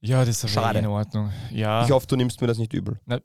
Ja, 0.00 0.20
das 0.24 0.36
ist 0.36 0.44
aber 0.44 0.52
Schade. 0.66 0.78
eh 0.78 0.82
in 0.82 0.86
Ordnung. 0.88 1.32
Ja. 1.50 1.84
Ich 1.84 1.90
hoffe, 1.90 2.06
du 2.06 2.14
nimmst 2.14 2.40
mir 2.40 2.46
das 2.46 2.58
nicht 2.58 2.72
übel. 2.72 3.00
Na, 3.04 3.18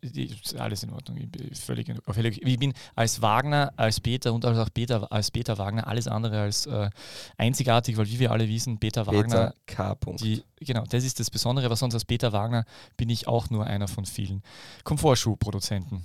alles 0.57 0.81
in 0.81 0.89
Ordnung. 0.91 1.17
Ich 1.17 1.29
bin, 1.29 1.53
völlig, 1.53 1.87
in- 1.87 1.99
völlig, 2.11 2.41
ich 2.41 2.57
bin 2.59 2.73
als 2.95 3.21
Wagner, 3.21 3.71
als 3.75 3.99
Peter 3.99 4.33
und 4.33 4.43
als 4.43 4.57
auch 4.57 4.69
Peter, 4.73 5.11
als 5.11 5.29
Peter 5.29 5.59
Wagner 5.59 5.85
alles 5.87 6.07
andere 6.07 6.41
als 6.41 6.65
äh, 6.65 6.89
einzigartig, 7.37 7.95
weil 7.97 8.07
wie 8.07 8.17
wir 8.17 8.31
alle 8.31 8.47
wissen, 8.49 8.79
Peter 8.79 9.05
Wagner 9.05 9.21
Peter 9.21 9.53
K. 9.67 9.95
Punkt. 9.95 10.21
Die, 10.23 10.43
genau, 10.61 10.83
das 10.89 11.03
ist 11.03 11.19
das 11.19 11.29
Besondere, 11.29 11.69
was 11.69 11.77
sonst 11.77 11.93
als 11.93 12.05
Peter 12.05 12.33
Wagner 12.33 12.65
bin 12.97 13.09
ich 13.11 13.27
auch 13.27 13.51
nur 13.51 13.67
einer 13.67 13.87
von 13.87 14.05
vielen 14.05 14.41
Komfortschuhproduzenten. 14.83 16.03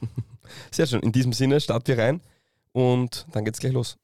Sehr 0.72 0.86
schön. 0.88 1.00
In 1.00 1.12
diesem 1.12 1.32
Sinne 1.32 1.60
starten 1.60 1.86
wir 1.86 1.98
rein 1.98 2.20
und 2.72 3.24
dann 3.30 3.44
geht's 3.44 3.60
gleich 3.60 3.72
los. 3.72 3.96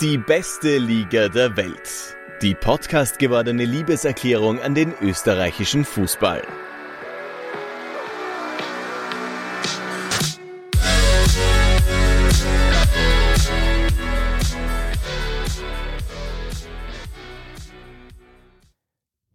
Die 0.00 0.18
beste 0.18 0.78
Liga 0.78 1.28
der 1.28 1.56
Welt. 1.56 2.16
Die 2.42 2.56
Podcast 2.56 3.20
gewordene 3.20 3.64
Liebeserklärung 3.64 4.60
an 4.60 4.74
den 4.74 4.92
österreichischen 5.00 5.84
Fußball. 5.84 6.42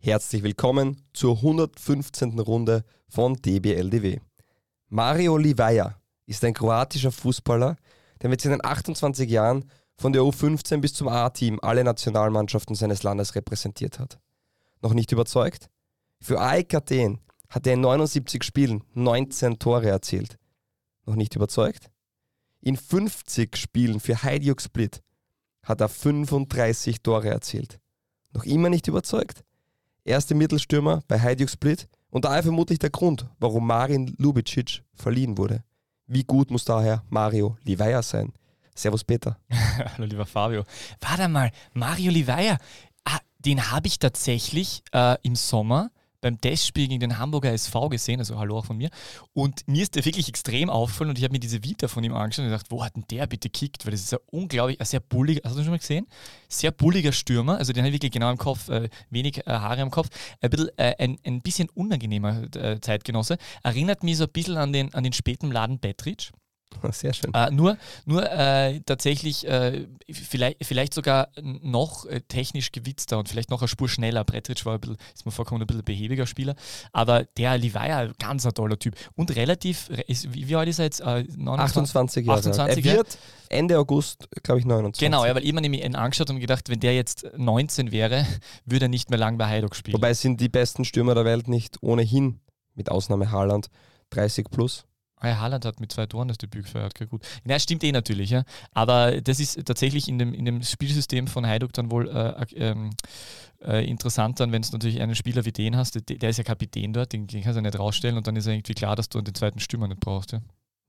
Herzlich 0.02 0.44
willkommen 0.44 1.02
zur 1.14 1.38
115. 1.38 2.38
Runde 2.38 2.84
von 3.08 3.36
DBLDW. 3.36 4.20
Mario 4.90 5.38
Livaja 5.38 5.96
ist 6.26 6.44
ein 6.44 6.54
kroatischer 6.54 7.14
Fußballer, 7.14 7.78
der 8.22 8.30
mit 8.30 8.42
seinen 8.42 8.62
28 8.62 9.30
Jahren 9.30 9.72
von 10.00 10.14
der 10.14 10.22
U15 10.22 10.78
bis 10.78 10.94
zum 10.94 11.10
A-Team 11.10 11.60
alle 11.62 11.84
Nationalmannschaften 11.84 12.74
seines 12.74 13.04
Landes 13.04 13.36
repräsentiert 13.36 14.00
hat. 14.00 14.18
Noch 14.82 14.94
nicht 14.94 15.12
überzeugt? 15.12 15.70
Für 16.22 16.40
AEK 16.40 16.74
Athen 16.76 17.20
hat 17.50 17.68
er 17.68 17.74
in 17.74 17.82
79 17.82 18.44
Spielen 18.44 18.84
19 18.94 19.60
Tore 19.60 19.90
erzielt. 19.90 20.38
Noch 21.06 21.16
nicht 21.16 21.36
überzeugt? 21.36 21.90
In 22.62 22.78
50 22.78 23.58
Spielen 23.58 24.00
für 24.00 24.24
Hajduk 24.24 24.62
Split 24.62 25.02
hat 25.64 25.82
er 25.82 25.90
35 25.90 27.02
Tore 27.02 27.30
erzielt. 27.30 27.80
Noch 28.34 28.46
immer 28.46 28.70
nicht 28.70 28.88
überzeugt? 28.88 29.44
erste 30.06 30.34
Mittelstürmer 30.34 31.02
bei 31.08 31.20
Hajduk 31.20 31.50
Split 31.50 31.88
und 32.10 32.26
daher 32.26 32.44
vermutlich 32.44 32.80
der 32.80 32.90
Grund, 32.90 33.28
warum 33.40 33.68
Marin 33.68 34.16
Lubicic 34.18 34.82
verliehen 34.94 35.38
wurde. 35.38 35.64
Wie 36.08 36.24
gut 36.24 36.52
muss 36.52 36.66
daher 36.66 37.04
Mario 37.10 37.58
Livaja 37.64 38.02
sein? 38.02 38.34
Servus 38.80 39.04
Peter. 39.04 39.38
Hallo 39.98 40.06
lieber 40.06 40.26
Fabio. 40.26 40.64
Warte 41.02 41.28
mal, 41.28 41.52
Mario 41.74 42.12
Livaja, 42.12 42.58
ah, 43.04 43.20
den 43.40 43.72
habe 43.72 43.88
ich 43.88 44.00
tatsächlich 44.00 44.84
äh, 44.94 45.18
im 45.22 45.36
Sommer 45.36 45.92
beim 46.22 46.40
Testspiel 46.40 46.88
gegen 46.88 47.00
den 47.00 47.18
Hamburger 47.18 47.52
SV 47.52 47.90
gesehen, 47.90 48.20
also 48.20 48.38
hallo 48.38 48.58
auch 48.58 48.66
von 48.66 48.78
mir. 48.78 48.90
Und 49.34 49.68
mir 49.68 49.84
ist 49.84 49.96
der 49.96 50.06
wirklich 50.06 50.28
extrem 50.28 50.70
auffallen 50.70 51.10
und 51.10 51.18
ich 51.18 51.24
habe 51.24 51.32
mir 51.32 51.40
diese 51.40 51.64
Vita 51.64 51.88
von 51.88 52.04
ihm 52.04 52.14
angeschaut 52.14 52.44
und 52.44 52.52
gedacht, 52.52 52.68
wo 52.70 52.84
hat 52.84 52.96
denn 52.96 53.06
der 53.10 53.28
bitte 53.28 53.50
kickt? 53.50 53.86
Weil 53.86 53.92
das 53.92 54.02
ist 54.02 54.12
ja 54.12 54.18
unglaublich, 54.28 54.80
ein 54.80 54.86
sehr 54.86 55.00
bulliger, 55.00 55.42
hast 55.44 55.58
du 55.58 55.62
schon 55.62 55.72
mal 55.72 55.80
gesehen? 55.80 56.08
Sehr 56.48 56.72
bulliger 56.72 57.12
Stürmer, 57.12 57.58
also 57.58 57.72
den 57.74 57.84
habe 57.84 57.90
ich 57.90 57.96
wirklich 57.96 58.12
genau 58.12 58.32
im 58.32 58.38
Kopf, 58.38 58.70
äh, 58.70 58.90
wenig 59.10 59.46
äh, 59.46 59.52
Haare 59.52 59.82
am 59.82 59.92
Kopf, 59.92 60.10
ein 60.42 60.50
bisschen, 60.50 60.70
äh, 60.78 60.96
ein, 61.00 61.18
ein 61.26 61.42
bisschen 61.42 61.70
unangenehmer 61.70 62.44
äh, 62.56 62.80
Zeitgenosse. 62.82 63.38
Erinnert 63.64 64.04
mich 64.04 64.18
so 64.18 64.26
ein 64.26 64.32
bisschen 64.32 64.58
an 64.58 64.74
den, 64.74 64.94
an 64.94 65.04
den 65.04 65.14
späten 65.14 65.52
Laden 65.52 65.80
Betric. 65.80 66.32
Sehr 66.92 67.14
schön. 67.14 67.34
Äh, 67.34 67.52
nur 67.52 67.78
nur 68.06 68.30
äh, 68.32 68.80
tatsächlich 68.82 69.48
äh, 69.48 69.88
vielleicht, 70.12 70.66
vielleicht 70.66 70.94
sogar 70.94 71.30
noch 71.42 72.06
äh, 72.06 72.22
technisch 72.22 72.72
gewitzter 72.72 73.20
und 73.20 73.30
vielleicht 73.30 73.50
noch 73.50 73.62
eine 73.62 73.68
Spur 73.68 73.90
schneller. 73.90 74.24
Bretritsch 74.24 74.66
war 74.66 74.76
ein 74.76 74.80
bisschen, 74.80 74.98
ist 75.14 75.26
mir 75.26 75.32
vorkommen, 75.32 75.62
ein 75.62 75.68
bisschen 75.68 75.84
behäbiger 75.84 76.26
Spieler, 76.26 76.56
aber 76.92 77.24
der 77.38 77.58
Livaja, 77.58 78.12
ganz 78.20 78.46
ein 78.46 78.54
toller 78.54 78.78
Typ 78.78 78.96
und 79.16 79.36
relativ, 79.36 79.90
ist, 80.08 80.34
wie, 80.34 80.48
wie 80.48 80.56
alt 80.56 80.70
ist 80.70 80.80
er 80.80 80.86
jetzt? 80.86 81.02
Äh, 81.02 81.26
28 81.46 82.26
Jahre. 82.26 82.40
28 82.40 82.86
er 82.86 82.98
wird 82.98 83.18
Ende 83.50 83.78
August, 83.80 84.28
glaube 84.44 84.60
ich, 84.60 84.66
29. 84.66 85.00
Genau, 85.00 85.26
ja, 85.26 85.34
weil 85.36 85.44
ich 85.44 85.54
mir 85.54 85.62
nämlich 85.62 85.84
ihn 85.84 85.96
angeschaut 85.96 86.30
und 86.30 86.40
gedacht, 86.40 86.70
wenn 86.70 86.80
der 86.80 86.96
jetzt 86.96 87.26
19 87.36 87.92
wäre, 87.92 88.26
würde 88.66 88.86
er 88.86 88.90
nicht 88.90 89.10
mehr 89.10 89.20
lang 89.20 89.38
bei 89.38 89.48
Heidok 89.48 89.76
spielen. 89.76 89.96
Wobei 89.96 90.14
sind 90.14 90.40
die 90.40 90.50
besten 90.50 90.86
Stürmer 90.86 91.16
der 91.16 91.26
Welt 91.26 91.48
nicht 91.48 91.82
ohnehin, 91.82 92.40
mit 92.76 92.92
Ausnahme 92.92 93.32
Haaland, 93.32 93.70
30 94.12 94.50
plus. 94.50 94.86
Ah 95.20 95.28
ja, 95.28 95.40
Haaland 95.40 95.66
hat 95.66 95.80
mit 95.80 95.92
zwei 95.92 96.06
Toren 96.06 96.30
das 96.30 96.38
Debüt 96.38 96.66
gefeiert, 96.66 96.94
okay, 96.96 97.06
gut. 97.06 97.22
Na, 97.44 97.60
stimmt 97.60 97.84
eh 97.84 97.92
natürlich, 97.92 98.30
ja. 98.30 98.44
Aber 98.74 99.20
das 99.22 99.40
ist 99.40 99.66
tatsächlich 99.66 100.08
in 100.08 100.18
dem, 100.18 100.34
in 100.34 100.46
dem 100.46 100.64
Spielsystem 100.64 101.28
von 101.28 101.46
Heiduk 101.46 101.74
dann 101.74 101.92
wohl 101.92 102.08
äh, 102.10 102.46
ähm, 102.56 102.92
äh, 103.62 103.86
interessant 103.86 104.40
dann, 104.40 104.52
wenn 104.54 104.62
du 104.62 104.70
natürlich 104.72 105.02
einen 105.02 105.16
Spieler 105.16 105.44
wie 105.44 105.52
den 105.52 105.76
hast, 105.76 105.96
der, 105.96 106.02
der 106.02 106.30
ist 106.30 106.38
ja 106.38 106.44
Kapitän 106.44 106.94
dort, 106.94 107.12
den, 107.12 107.28
den 107.28 107.44
kannst 107.44 107.58
du 107.58 107.62
ja 107.62 107.70
nicht 107.70 107.78
rausstellen 107.78 108.16
und 108.16 108.28
dann 108.28 108.36
ist 108.38 108.48
ja 108.48 108.54
irgendwie 108.54 108.74
klar, 108.74 108.96
dass 108.96 109.10
du 109.10 109.22
den 109.22 109.36
zweiten 109.36 109.60
Stürmer 109.60 109.88
nicht 109.88 110.00
brauchst, 110.00 110.32
ja. 110.32 110.42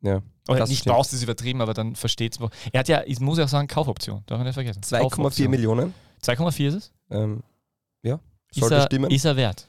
Ja. 0.02 0.22
Oder 0.48 0.66
nicht 0.66 0.80
stimmt. 0.80 0.94
brauchst, 0.94 1.12
ist 1.12 1.22
übertrieben, 1.22 1.60
aber 1.60 1.74
dann 1.74 1.94
versteht 1.94 2.34
es. 2.34 2.48
Er 2.72 2.80
hat 2.80 2.88
ja, 2.88 3.02
ich 3.04 3.20
muss 3.20 3.38
ja 3.38 3.44
auch 3.44 3.48
sagen, 3.48 3.68
Kaufoption, 3.68 4.22
darf 4.26 4.38
man 4.38 4.46
nicht 4.46 4.54
vergessen. 4.54 4.80
2,4 4.82 5.48
Millionen. 5.48 5.92
2,4 6.22 6.68
ist 6.68 6.74
es? 6.74 6.92
Ähm, 7.10 7.42
ja, 8.02 8.18
sollte 8.50 8.74
ist 8.76 8.80
er, 8.80 8.86
stimmen. 8.86 9.10
Ist 9.10 9.24
er 9.24 9.36
wert? 9.36 9.68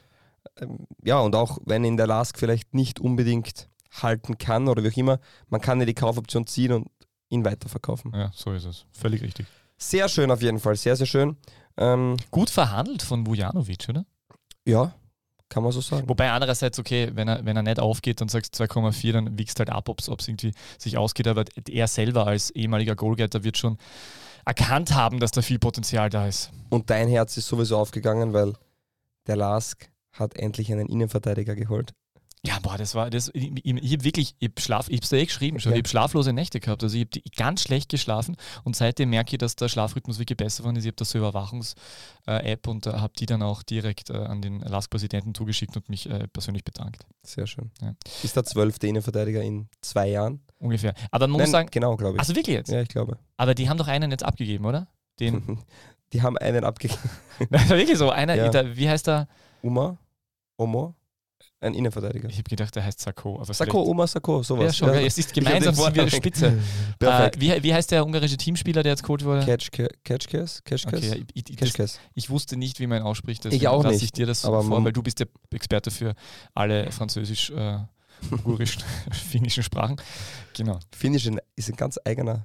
Ähm, 0.58 0.86
ja, 1.04 1.18
und 1.18 1.34
auch 1.34 1.58
wenn 1.64 1.84
in 1.84 1.96
der 1.96 2.06
Lask 2.06 2.38
vielleicht 2.38 2.72
nicht 2.72 2.98
unbedingt 2.98 3.68
halten 4.00 4.38
kann 4.38 4.68
oder 4.68 4.82
wie 4.82 4.88
auch 4.88 4.96
immer, 4.96 5.20
man 5.48 5.60
kann 5.60 5.80
ja 5.80 5.86
die 5.86 5.94
Kaufoption 5.94 6.46
ziehen 6.46 6.72
und 6.72 6.88
ihn 7.28 7.44
weiterverkaufen. 7.44 8.12
Ja, 8.14 8.30
so 8.34 8.52
ist 8.52 8.64
es. 8.64 8.86
Völlig 8.92 9.22
richtig. 9.22 9.46
Sehr 9.76 10.08
schön 10.08 10.30
auf 10.30 10.42
jeden 10.42 10.60
Fall, 10.60 10.76
sehr, 10.76 10.96
sehr 10.96 11.06
schön. 11.06 11.36
Ähm, 11.76 12.16
Gut 12.30 12.50
verhandelt 12.50 13.02
von 13.02 13.26
Vujanovic, 13.26 13.88
oder? 13.88 14.04
Ja, 14.64 14.94
kann 15.48 15.62
man 15.62 15.72
so 15.72 15.80
sagen. 15.80 16.08
Wobei 16.08 16.30
andererseits, 16.30 16.78
okay, 16.78 17.10
wenn 17.14 17.28
er, 17.28 17.44
wenn 17.44 17.56
er 17.56 17.62
nicht 17.62 17.78
aufgeht, 17.78 18.20
dann 18.20 18.28
sagst 18.28 18.58
du 18.58 18.64
2,4, 18.64 19.12
dann 19.12 19.38
wiegst 19.38 19.58
halt 19.58 19.68
ab, 19.68 19.88
ob 19.88 20.00
es 20.00 20.08
irgendwie 20.08 20.52
sich 20.78 20.96
ausgeht. 20.96 21.28
Aber 21.28 21.44
er 21.68 21.88
selber 21.88 22.26
als 22.26 22.50
ehemaliger 22.50 22.96
Goalgetter 22.96 23.44
wird 23.44 23.58
schon 23.58 23.76
erkannt 24.46 24.94
haben, 24.94 25.20
dass 25.20 25.30
da 25.30 25.42
viel 25.42 25.58
Potenzial 25.58 26.08
da 26.08 26.26
ist. 26.26 26.50
Und 26.70 26.88
dein 26.88 27.06
Herz 27.06 27.36
ist 27.36 27.48
sowieso 27.48 27.76
aufgegangen, 27.76 28.32
weil 28.32 28.54
der 29.26 29.36
Lask 29.36 29.90
hat 30.12 30.36
endlich 30.36 30.72
einen 30.72 30.88
Innenverteidiger 30.88 31.54
geholt. 31.54 31.92
Ja, 32.44 32.58
boah, 32.60 32.76
das 32.76 32.96
war, 32.96 33.08
das, 33.08 33.30
ich, 33.34 33.52
ich, 33.64 33.64
ich 33.64 33.92
habe 33.92 34.04
wirklich, 34.04 34.34
ich 34.40 34.50
Schlaf, 34.58 34.88
ich 34.88 34.96
hab's 34.96 35.12
ja 35.12 35.18
eh 35.18 35.26
geschrieben 35.26 35.60
schon, 35.60 35.70
ja. 35.70 35.76
ich 35.76 35.82
habe 35.82 35.88
schlaflose 35.88 36.32
Nächte 36.32 36.58
gehabt, 36.58 36.82
also 36.82 36.96
ich 36.96 37.02
habe 37.06 37.20
ganz 37.36 37.62
schlecht 37.62 37.88
geschlafen 37.88 38.36
und 38.64 38.74
seitdem 38.74 39.10
merke 39.10 39.36
ich, 39.36 39.38
dass 39.38 39.54
der 39.54 39.68
Schlafrhythmus 39.68 40.18
wirklich 40.18 40.36
besser 40.36 40.62
geworden 40.62 40.74
ist. 40.74 40.84
Ich 40.84 40.88
habe 40.88 40.96
da 40.96 41.04
so 41.04 41.18
Überwachungs-App 41.18 42.66
und 42.66 42.88
äh, 42.88 42.94
habe 42.94 43.12
die 43.16 43.26
dann 43.26 43.42
auch 43.42 43.62
direkt 43.62 44.10
äh, 44.10 44.14
an 44.14 44.42
den 44.42 44.58
LASK-Präsidenten 44.58 45.36
zugeschickt 45.36 45.76
und 45.76 45.88
mich 45.88 46.10
äh, 46.10 46.26
persönlich 46.26 46.64
bedankt. 46.64 47.06
Sehr 47.22 47.46
schön. 47.46 47.70
Ja. 47.80 47.94
Ist 48.24 48.34
der 48.34 48.42
zwölfte 48.42 48.88
Innenverteidiger 48.88 49.40
in 49.40 49.68
zwei 49.80 50.08
Jahren? 50.08 50.40
Ungefähr. 50.58 50.94
Aber 51.12 51.28
man 51.28 51.36
Nein, 51.36 51.42
muss 51.42 51.50
sagen, 51.52 51.68
genau, 51.70 51.96
glaube 51.96 52.16
ich. 52.16 52.20
Also 52.20 52.34
wirklich 52.34 52.56
jetzt? 52.56 52.70
Ja, 52.72 52.82
ich 52.82 52.88
glaube. 52.88 53.18
Aber 53.36 53.54
die 53.54 53.68
haben 53.68 53.78
doch 53.78 53.86
einen 53.86 54.10
jetzt 54.10 54.24
abgegeben, 54.24 54.64
oder? 54.64 54.88
Den. 55.20 55.58
die 56.12 56.22
haben 56.22 56.36
einen 56.38 56.64
abgegeben. 56.64 56.98
wirklich 57.68 57.98
so. 57.98 58.10
Einer, 58.10 58.34
ja. 58.34 58.76
wie 58.76 58.88
heißt 58.88 59.06
der? 59.06 59.28
Uma? 59.62 59.96
Omo? 60.56 60.96
Ein 61.62 61.74
Innenverteidiger. 61.74 62.28
Ich 62.28 62.38
habe 62.38 62.50
gedacht, 62.50 62.74
der 62.74 62.84
heißt 62.84 62.98
Sakko. 62.98 63.40
Aber 63.40 63.54
Sakko, 63.54 63.82
Oma 63.84 64.04
Sakko, 64.08 64.42
sowas. 64.42 64.64
Ja, 64.64 64.86
schon, 64.86 64.94
ja. 64.94 65.00
es 65.02 65.16
ist 65.16 65.32
gemeinsam 65.32 65.72
sind 65.72 65.94
wir 65.94 66.10
Spitze. 66.10 66.58
äh, 67.00 67.30
wie, 67.38 67.62
wie 67.62 67.72
heißt 67.72 67.92
der 67.92 68.04
ungarische 68.04 68.36
Teamspieler, 68.36 68.82
der 68.82 68.92
jetzt 68.92 69.04
Coach 69.04 69.24
wurde? 69.24 69.46
Catchkes? 69.46 69.88
Catchkes? 70.02 70.86
Okay, 70.86 71.24
ich, 71.34 71.62
ich, 71.62 71.78
ich, 72.14 72.30
wusste 72.30 72.56
nicht, 72.56 72.80
wie 72.80 72.88
man 72.88 73.02
ausspricht. 73.02 73.44
Ich 73.44 73.68
auch 73.68 73.84
nicht. 73.84 74.02
ich 74.02 74.10
dir 74.10 74.26
das 74.26 74.44
aber 74.44 74.64
vor, 74.64 74.84
weil 74.84 74.92
du 74.92 75.04
bist 75.04 75.20
der 75.20 75.28
Experte 75.54 75.92
für 75.92 76.16
alle 76.52 76.90
französisch, 76.90 77.50
äh, 77.50 77.78
ungarisch, 78.44 78.78
finnischen 79.12 79.62
Sprachen. 79.62 79.96
Genau. 80.56 80.80
Finnisch 80.90 81.30
ist 81.54 81.68
ein 81.68 81.76
ganz 81.76 81.96
eigener 82.04 82.44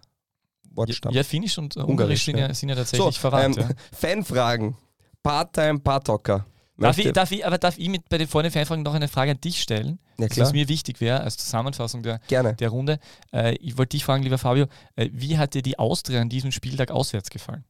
Wortstamm. 0.70 1.12
Ja, 1.16 1.24
Finnisch 1.24 1.58
und 1.58 1.76
Ungarisch, 1.76 1.90
Ungarisch 1.90 2.26
sind, 2.26 2.38
ja, 2.38 2.54
sind 2.54 2.70
ja 2.70 2.76
tatsächlich 2.76 3.16
so, 3.16 3.20
verwandt. 3.20 3.58
Ähm, 3.58 3.70
ja. 3.70 3.76
Fanfragen. 3.98 4.78
Part-Time, 5.24 5.80
Part-Talker. 5.80 6.46
Darf 6.78 6.98
ich, 6.98 7.12
darf 7.12 7.32
ich, 7.32 7.46
aber 7.46 7.58
darf 7.58 7.78
ich 7.78 7.90
mit 7.90 8.08
bei 8.08 8.18
den 8.20 8.28
vorne 8.28 8.52
Fanfragen 8.52 8.84
noch 8.84 8.94
eine 8.94 9.08
Frage 9.08 9.32
an 9.32 9.42
dich 9.42 9.62
stellen? 9.62 10.00
Ja, 10.20 10.28
klar. 10.28 10.46
Was 10.46 10.54
mir 10.54 10.68
wichtig 10.68 11.02
wäre, 11.02 11.22
als 11.22 11.38
Zusammenfassung 11.38 12.04
der, 12.04 12.20
Gerne. 12.28 12.56
der 12.56 12.70
Runde. 12.70 13.00
Äh, 13.34 13.56
ich 13.56 13.78
wollte 13.78 13.98
dich 13.98 14.06
fragen, 14.06 14.24
lieber 14.24 14.38
Fabio, 14.38 14.68
äh, 14.96 15.10
wie 15.12 15.38
hat 15.38 15.56
dir 15.56 15.64
die 15.64 15.80
Austria 15.80 16.22
an 16.22 16.30
diesem 16.30 16.52
Spieltag 16.52 16.92
auswärts 16.92 17.30
gefallen? 17.30 17.64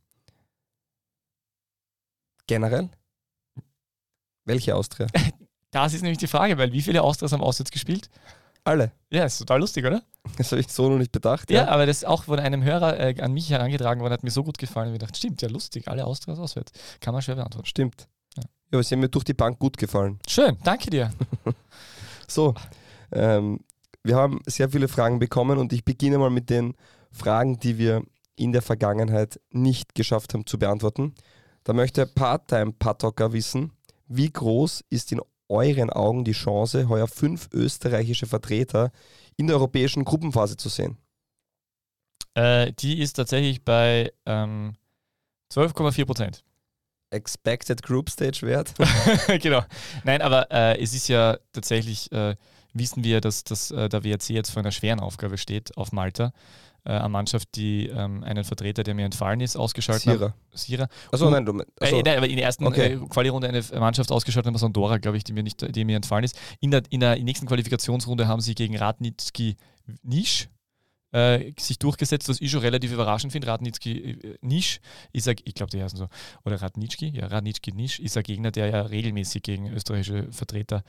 Generell? 2.47 2.89
Welche 4.45 4.75
Austria? 4.75 5.07
das 5.71 5.93
ist 5.93 6.01
nämlich 6.01 6.17
die 6.17 6.27
Frage, 6.27 6.57
weil 6.57 6.73
wie 6.73 6.81
viele 6.81 7.01
Austrias 7.01 7.31
haben 7.31 7.43
auswärts 7.43 7.71
gespielt? 7.71 8.09
Alle. 8.65 8.91
Ja, 9.09 9.23
ist 9.23 9.37
total 9.37 9.61
lustig, 9.61 9.85
oder? 9.85 10.03
Das 10.37 10.51
habe 10.51 10.59
ich 10.59 10.67
so 10.67 10.89
noch 10.89 10.97
nicht 10.97 11.13
bedacht. 11.13 11.49
Ja, 11.49 11.63
ja. 11.63 11.67
aber 11.69 11.85
das 11.85 11.97
ist 11.97 12.05
auch 12.05 12.23
von 12.23 12.39
einem 12.39 12.63
Hörer 12.63 12.99
äh, 12.99 13.21
an 13.21 13.31
mich 13.31 13.49
herangetragen 13.49 14.01
worden, 14.01 14.11
hat 14.11 14.23
mir 14.23 14.31
so 14.31 14.43
gut 14.43 14.57
gefallen. 14.57 14.93
Ich 14.93 14.99
dachte, 14.99 15.17
stimmt, 15.17 15.41
ja, 15.41 15.47
lustig, 15.47 15.87
alle 15.87 16.05
Austrias 16.05 16.37
auswärts. 16.39 16.73
Kann 16.99 17.13
man 17.13 17.21
schwer 17.21 17.35
beantworten. 17.35 17.65
Stimmt. 17.65 18.09
Ja, 18.71 18.83
sie 18.83 18.95
haben 18.95 19.01
mir 19.01 19.09
durch 19.09 19.23
die 19.23 19.33
Bank 19.33 19.59
gut 19.59 19.77
gefallen. 19.77 20.19
Schön, 20.27 20.57
danke 20.63 20.89
dir. 20.89 21.11
so, 22.27 22.53
ähm, 23.11 23.59
wir 24.03 24.15
haben 24.15 24.41
sehr 24.45 24.69
viele 24.69 24.87
Fragen 24.87 25.19
bekommen 25.19 25.57
und 25.57 25.71
ich 25.73 25.85
beginne 25.85 26.17
mal 26.17 26.29
mit 26.29 26.49
den 26.49 26.75
Fragen, 27.11 27.59
die 27.59 27.77
wir 27.77 28.03
in 28.35 28.51
der 28.51 28.61
Vergangenheit 28.61 29.39
nicht 29.51 29.95
geschafft 29.95 30.33
haben 30.33 30.45
zu 30.45 30.59
beantworten. 30.59 31.15
Da 31.63 31.73
möchte 31.73 32.05
Part-Time-Patocker 32.05 33.33
wissen, 33.33 33.73
wie 34.07 34.31
groß 34.31 34.83
ist 34.89 35.11
in 35.11 35.21
euren 35.49 35.89
Augen 35.89 36.23
die 36.23 36.33
Chance, 36.33 36.87
heuer 36.89 37.07
fünf 37.07 37.49
österreichische 37.53 38.27
Vertreter 38.27 38.91
in 39.37 39.47
der 39.47 39.57
europäischen 39.57 40.05
Gruppenphase 40.05 40.57
zu 40.57 40.69
sehen? 40.69 40.97
Äh, 42.33 42.71
die 42.73 42.99
ist 42.99 43.13
tatsächlich 43.13 43.63
bei 43.65 44.11
ähm, 44.25 44.75
12,4 45.51 46.05
Prozent. 46.05 46.43
Expected 47.11 47.81
Group 47.83 48.09
Stage 48.09 48.41
Wert. 48.41 48.73
genau. 49.41 49.61
Nein, 50.03 50.21
aber 50.21 50.51
äh, 50.51 50.81
es 50.81 50.93
ist 50.93 51.07
ja 51.07 51.37
tatsächlich, 51.53 52.11
äh, 52.11 52.35
wissen 52.73 53.03
wir, 53.03 53.21
dass, 53.21 53.43
dass 53.43 53.71
äh, 53.71 53.89
der 53.89 54.03
WRC 54.03 54.29
jetzt 54.31 54.51
vor 54.51 54.61
einer 54.61 54.71
schweren 54.71 54.99
Aufgabe 54.99 55.37
steht 55.37 55.75
auf 55.77 55.91
Malta. 55.91 56.33
Äh, 56.87 56.91
eine 56.91 57.09
Mannschaft, 57.09 57.49
die 57.55 57.87
ähm, 57.87 58.23
einen 58.23 58.43
Vertreter, 58.43 58.83
der 58.83 58.93
mir 58.93 59.05
entfallen 59.05 59.41
ist, 59.41 59.57
ausgeschaltet 59.57 60.03
Sierra. 60.03 60.25
hat. 60.27 60.33
Sierra. 60.53 60.87
Achso, 61.11 61.29
nein, 61.29 61.45
du. 61.45 61.61
Achso. 61.79 61.97
Äh, 61.97 62.03
nein, 62.03 62.17
aber 62.17 62.27
in 62.29 62.37
der 62.37 62.45
ersten 62.45 62.65
okay. 62.65 62.93
äh, 62.93 63.07
Quali-Runde 63.09 63.49
eine 63.49 63.61
Mannschaft 63.79 64.11
ausgeschaltet 64.11 64.47
haben, 64.51 64.57
Sondora, 64.57 64.97
glaube 64.97 65.17
ich, 65.17 65.23
die 65.25 65.33
mir, 65.33 65.43
nicht, 65.43 65.75
die 65.75 65.83
mir 65.83 65.97
entfallen 65.97 66.23
ist. 66.23 66.39
In 66.61 66.71
der, 66.71 66.83
in 66.89 67.01
der 67.01 67.17
nächsten 67.21 67.45
Qualifikationsrunde 67.45 68.27
haben 68.27 68.41
sie 68.41 68.55
gegen 68.55 68.77
Radnitski 68.77 69.57
Nisch 70.03 70.47
äh, 71.11 71.53
sich 71.59 71.79
durchgesetzt, 71.79 72.27
was 72.29 72.41
ich 72.41 72.51
schon 72.51 72.61
relativ 72.61 72.91
überraschend 72.91 73.31
finde. 73.31 73.47
Radnitski 73.47 73.91
äh, 73.91 74.37
Nisch 74.41 74.79
ist 75.13 75.27
ich 75.27 75.53
glaube, 75.53 75.69
die 75.69 75.81
heißen 75.81 75.97
so, 75.97 76.07
oder 76.43 76.61
Radnitski, 76.61 77.09
ja, 77.09 77.27
Radnitski 77.27 77.71
Nisch 77.71 77.99
ist 77.99 78.17
ein 78.17 78.23
Gegner, 78.23 78.51
der 78.51 78.67
ja 78.67 78.81
regelmäßig 78.81 79.43
gegen 79.43 79.71
österreichische 79.71 80.31
Vertreter 80.31 80.83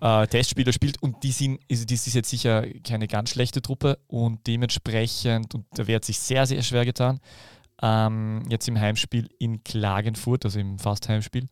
äh, 0.00 0.26
Testspieler 0.26 0.72
spielt 0.72 1.02
und 1.02 1.22
die 1.22 1.32
sind, 1.32 1.60
also 1.70 1.84
das 1.84 2.06
ist 2.06 2.14
jetzt 2.14 2.30
sicher 2.30 2.64
keine 2.84 3.08
ganz 3.08 3.30
schlechte 3.30 3.62
Truppe 3.62 3.98
und 4.06 4.46
dementsprechend, 4.46 5.54
und 5.54 5.66
da 5.72 5.86
wird 5.86 6.04
sich 6.04 6.18
sehr, 6.18 6.46
sehr 6.46 6.62
schwer 6.62 6.84
getan, 6.84 7.20
ähm, 7.82 8.42
jetzt 8.48 8.68
im 8.68 8.78
Heimspiel 8.78 9.28
in 9.38 9.64
Klagenfurt, 9.64 10.44
also 10.44 10.58
im 10.58 10.78
Fast-Heimspiel. 10.78 11.48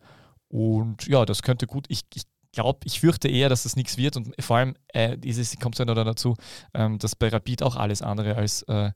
Und 0.48 1.06
ja, 1.06 1.26
das 1.26 1.42
könnte 1.42 1.66
gut. 1.66 1.86
Ich, 1.88 2.02
ich 2.14 2.22
glaube, 2.58 2.80
ich 2.84 2.98
fürchte 2.98 3.28
eher, 3.28 3.48
dass 3.48 3.62
das 3.62 3.76
nichts 3.76 3.96
wird 3.96 4.16
und 4.16 4.34
vor 4.42 4.56
allem 4.56 4.74
äh, 4.88 5.16
dieses, 5.16 5.56
kommt 5.58 5.76
es 5.76 5.78
ja 5.78 5.84
noch 5.84 5.94
dazu, 5.94 6.34
ähm, 6.74 6.98
dass 6.98 7.14
bei 7.14 7.28
Rapid 7.28 7.62
auch 7.62 7.76
alles 7.76 8.02
andere 8.02 8.34
als 8.34 8.62
äh, 8.62 8.90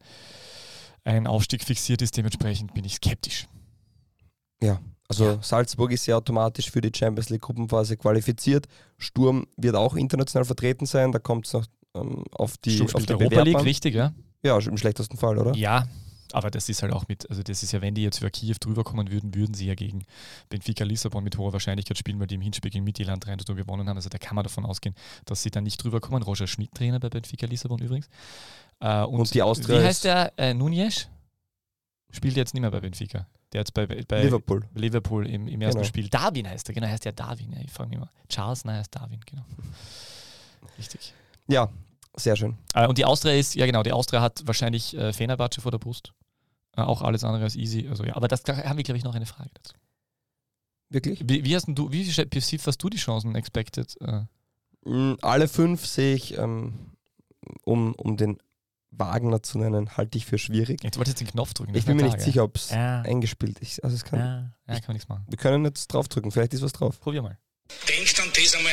ein 1.05 1.29
Aufstieg 1.29 1.63
fixiert 1.63 2.03
ist. 2.03 2.17
Dementsprechend 2.17 2.75
bin 2.75 2.85
ich 2.85 2.97
skeptisch. 2.97 3.47
Ja, 4.61 4.81
also 5.09 5.25
ja. 5.27 5.43
Salzburg 5.43 5.93
ist 5.93 6.07
ja 6.07 6.17
automatisch 6.17 6.71
für 6.71 6.81
die 6.81 6.91
Champions 6.95 7.31
League 7.31 7.43
Gruppenphase 7.43 7.97
qualifiziert. 7.97 8.67
Sturm 8.99 9.47
wird 9.57 9.77
auch 9.77 9.95
international 9.95 10.45
vertreten 10.45 10.87
sein. 10.87 11.13
Da 11.13 11.21
kommt 11.21 11.47
es 11.47 11.53
noch 11.53 11.65
ähm, 11.95 12.25
auf 12.33 12.57
die, 12.59 12.77
Sturm 12.77 12.95
auf 12.95 13.07
die 13.07 13.15
Europa 13.15 13.43
League, 13.43 13.65
richtig, 13.65 13.95
ja? 13.95 14.13
Ja, 14.43 14.59
im 14.59 14.77
schlechtesten 14.77 15.17
Fall, 15.17 15.39
oder? 15.39 15.55
Ja, 15.55 15.87
aber 16.35 16.51
das 16.51 16.69
ist 16.69 16.83
halt 16.83 16.93
auch 16.93 17.09
mit, 17.09 17.29
also 17.31 17.43
das 17.43 17.63
ist 17.63 17.73
ja, 17.73 17.81
wenn 17.81 17.95
die 17.95 18.03
jetzt 18.03 18.19
für 18.19 18.31
Kiew 18.31 18.57
drüber 18.61 18.85
kommen 18.85 19.11
würden, 19.11 19.35
würden 19.35 19.55
sie 19.55 19.67
ja 19.67 19.75
gegen 19.75 20.05
Benfica 20.49 20.85
Lissabon 20.85 21.25
mit 21.25 21.37
hoher 21.39 21.53
Wahrscheinlichkeit 21.53 21.99
spielen, 21.99 22.19
weil 22.21 22.27
die 22.27 22.37
im 22.37 22.41
Hinspiel 22.41 22.71
gegen 22.71 22.85
Mittelland 22.85 23.27
rein 23.27 23.39
und 23.39 23.57
gewonnen 23.57 23.89
haben. 23.89 23.97
Also 23.97 24.09
da 24.09 24.19
kann 24.19 24.35
man 24.35 24.45
davon 24.45 24.65
ausgehen, 24.65 24.95
dass 25.25 25.43
sie 25.43 25.51
dann 25.51 25.65
nicht 25.65 25.83
drüber 25.83 26.01
kommen. 26.01 26.23
Roger 26.23 26.47
Schmidt, 26.47 26.75
Trainer 26.75 27.01
bei 27.01 27.09
Benfica 27.09 27.47
Lissabon 27.47 27.79
übrigens. 27.81 28.09
Äh, 28.81 29.03
und, 29.03 29.21
und, 29.21 29.35
die 29.35 29.43
Austria 29.43 29.81
Wie 29.81 29.85
heißt 29.85 30.05
der? 30.05 30.33
Äh, 30.37 30.55
Nunez? 30.55 31.09
Spielt 32.11 32.37
jetzt 32.37 32.55
nicht 32.55 32.61
mehr 32.61 32.71
bei 32.71 32.81
Benfica. 32.81 33.27
Der 33.53 33.61
jetzt 33.61 33.75
bei, 33.75 33.87
bei 33.87 34.23
Liverpool, 34.23 34.65
Liverpool 34.75 35.27
im, 35.27 35.47
im 35.47 35.61
ersten 35.61 35.81
genau. 35.81 35.89
Spiel. 35.89 36.09
Darwin 36.09 36.49
heißt 36.49 36.69
er, 36.71 36.75
genau, 36.75 36.87
heißt 36.87 37.05
der 37.05 37.13
Darwin. 37.13 37.53
Ja, 37.53 37.61
ich 37.61 37.71
frage 37.71 37.91
mich 37.91 37.99
mal. 37.99 38.11
Charles, 38.29 38.65
nein, 38.65 38.79
heißt 38.79 38.95
Darwin, 38.95 39.21
genau. 39.27 39.45
Richtig. 40.79 41.13
Ja, 41.49 41.69
Sehr 42.17 42.37
schön. 42.37 42.59
Äh, 42.75 42.87
und 42.87 42.99
die 42.99 43.05
Austria 43.05 43.33
ist, 43.35 43.55
ja 43.55 43.65
genau, 43.67 43.83
die 43.83 43.93
Austria 43.93 44.21
hat 44.21 44.43
wahrscheinlich 44.47 44.97
äh, 44.97 45.13
Fenerbahce 45.13 45.61
vor 45.61 45.71
der 45.71 45.79
Brust. 45.79 46.13
Äh, 46.77 46.83
auch 46.83 47.03
alles 47.03 47.25
andere 47.25 47.45
als 47.45 47.57
easy. 47.57 47.89
Also 47.89 48.05
ja, 48.05 48.15
aber 48.17 48.29
das 48.29 48.43
da 48.43 48.57
haben 48.57 48.77
wir, 48.77 48.85
glaube 48.85 48.99
ich, 48.99 49.05
noch 49.05 49.15
eine 49.15 49.27
Frage 49.27 49.51
dazu. 49.55 49.75
Wirklich? 50.91 51.23
Wie, 51.27 51.45
wie 51.45 51.57
hast 51.57 51.67
du, 51.69 51.91
wie 51.91 52.05
siehst 52.05 52.67
hast 52.67 52.79
du 52.79 52.89
die 52.91 52.99
Chancen 52.99 53.35
expected? 53.35 53.97
Äh? 54.03 54.25
Mm, 54.85 55.17
Alle 55.23 55.49
fünf 55.49 55.87
sehe 55.87 56.15
ich, 56.15 56.37
ähm, 56.37 56.93
um, 57.65 57.95
um 57.95 58.17
den 58.19 58.39
Wagner 58.91 59.43
zu 59.43 59.59
nennen, 59.59 59.97
halte 59.97 60.19
ich 60.19 60.27
für 60.27 60.37
schwierig. 60.37 60.85
Jetzt 60.85 60.99
wolltest 60.99 61.19
du 61.19 61.25
den 61.25 61.31
Knopf 61.31 61.55
drücken. 61.55 61.75
Ich 61.75 61.87
bin 61.87 61.97
mir 61.97 62.03
nicht 62.05 62.21
sicher, 62.21 62.45
ob 62.45 62.57
es 62.57 62.71
Ja. 62.71 63.01
eingespielt 63.01 63.59
ist. 63.61 63.83
Also 63.83 63.97
es 63.97 64.05
kann, 64.05 64.19
Ja, 64.19 64.35
ja, 64.69 64.75
kann 64.75 64.89
man 64.89 64.95
nichts 64.97 65.09
machen. 65.09 65.25
Wir 65.29 65.39
können 65.39 65.65
jetzt 65.65 65.87
draufdrücken, 65.89 66.31
vielleicht 66.31 66.53
ist 66.53 66.61
was 66.61 66.73
drauf. 66.73 67.01
Probier 67.01 67.23
mal. 67.23 67.39
Denkt 67.89 68.21
an 68.21 68.29
das 68.37 68.55
einmal 68.55 68.73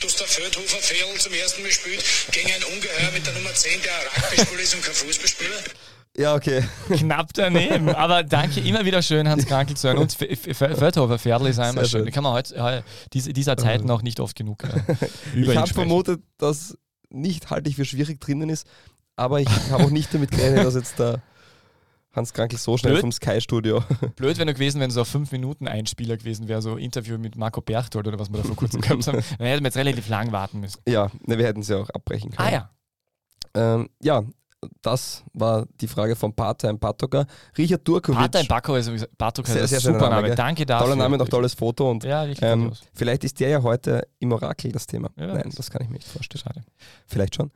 dass 0.00 0.16
der 0.16 0.26
Feldhofer 0.26 0.78
Fell 0.78 1.18
zum 1.18 1.32
ersten 1.32 1.62
Mal 1.62 1.70
spielt 1.70 2.04
gegen 2.32 2.48
ein 2.48 2.64
Ungeheuer 2.74 3.10
mit 3.12 3.26
der 3.26 3.34
Nummer 3.34 3.52
10, 3.52 3.82
der 3.82 3.92
ein 3.92 4.22
Rugby-Spieler 4.22 4.62
ist 4.62 4.74
und 4.74 4.84
kein 4.84 4.94
Fußballspieler? 4.94 5.56
Ja, 6.16 6.34
okay. 6.34 6.62
Knapp 6.92 7.30
daneben. 7.34 7.88
Aber 7.88 8.22
danke, 8.22 8.60
immer 8.60 8.84
wieder 8.84 9.02
schön, 9.02 9.28
Hans 9.28 9.46
Krankel 9.46 9.76
zu 9.76 9.88
hören. 9.88 9.98
Und 9.98 10.12
Feldhofer 10.12 11.18
Pferdl 11.18 11.48
ist 11.48 11.58
einmal 11.58 11.86
schön. 11.86 12.10
kann 12.12 12.22
man 12.22 12.34
heute, 12.34 12.54
äh, 12.54 12.82
diese, 13.12 13.32
dieser 13.32 13.56
Zeiten 13.56 13.90
auch 13.90 14.02
nicht 14.02 14.20
oft 14.20 14.36
genug 14.36 14.62
äh, 14.62 14.80
über 15.34 15.52
ich 15.52 15.58
habe 15.58 15.74
vermutet, 15.74 16.22
dass 16.38 16.76
nicht 17.10 17.50
halte 17.50 17.68
ich 17.68 17.76
für 17.76 17.84
schwierig 17.84 18.20
drinnen 18.20 18.48
ist, 18.48 18.66
aber 19.16 19.40
ich 19.40 19.48
habe 19.70 19.84
auch 19.84 19.90
nicht 19.90 20.14
damit 20.14 20.30
gerechnet, 20.30 20.64
dass 20.64 20.74
jetzt 20.74 20.98
der 20.98 21.20
Hans 22.14 22.32
Krankel 22.32 22.58
so 22.58 22.76
schnell 22.76 22.92
Blöd. 22.94 23.00
vom 23.02 23.12
Sky-Studio. 23.12 23.82
Blöd 24.16 24.36
wäre 24.36 24.46
nur 24.46 24.54
gewesen, 24.54 24.80
wenn 24.80 24.90
so 24.90 25.00
ein 25.00 25.06
5-Minuten-Einspieler 25.06 26.16
gewesen 26.16 26.48
wäre, 26.48 26.62
so 26.62 26.76
Interview 26.76 27.18
mit 27.18 27.36
Marco 27.36 27.60
Berchtold 27.60 28.06
oder 28.06 28.18
was 28.18 28.30
wir 28.30 28.38
da 28.38 28.44
vor 28.44 28.56
kurzem 28.56 28.80
gehabt 28.80 29.06
haben. 29.06 29.18
Dann 29.38 29.46
hätten 29.46 29.62
wir 29.62 29.68
jetzt 29.68 29.76
relativ 29.76 30.08
lang 30.08 30.32
warten 30.32 30.60
müssen. 30.60 30.80
ja, 30.88 31.10
ne, 31.26 31.38
wir 31.38 31.46
hätten 31.46 31.62
sie 31.62 31.76
auch 31.78 31.90
abbrechen 31.90 32.30
können. 32.30 32.48
Ah 32.48 32.52
ja. 32.52 32.70
Ähm, 33.56 33.88
ja, 34.02 34.22
das 34.82 35.22
war 35.32 35.66
die 35.80 35.88
Frage 35.88 36.16
von 36.16 36.32
Part-Time 36.34 36.78
Patoka. 36.78 37.26
Richard 37.58 37.86
Durkovic. 37.86 38.18
Part-Time 38.18 38.46
Bako 38.46 38.76
ist 38.76 39.18
Bartok 39.18 39.46
Sehr, 39.46 39.66
sehr 39.68 39.78
ein 39.78 39.82
super 39.82 40.08
Name, 40.10 40.22
Name. 40.22 40.34
Danke 40.34 40.64
dafür. 40.66 40.86
Toller 40.86 40.96
Name 40.96 41.16
und 41.16 41.22
auch 41.22 41.28
tolles 41.28 41.54
Foto. 41.54 41.90
Und 41.90 42.04
Ja, 42.04 42.24
ähm, 42.40 42.72
vielleicht 42.94 43.24
ist 43.24 43.38
der 43.40 43.48
ja 43.50 43.62
heute 43.62 44.06
im 44.20 44.32
Orakel 44.32 44.72
das 44.72 44.86
Thema. 44.86 45.10
Ja, 45.16 45.34
Nein, 45.34 45.50
das 45.54 45.70
kann 45.70 45.82
ich 45.82 45.88
mir 45.88 45.96
nicht 45.96 46.08
vorstellen. 46.08 46.42
Schade. 46.42 46.64
Vielleicht 47.06 47.34
schon. 47.36 47.50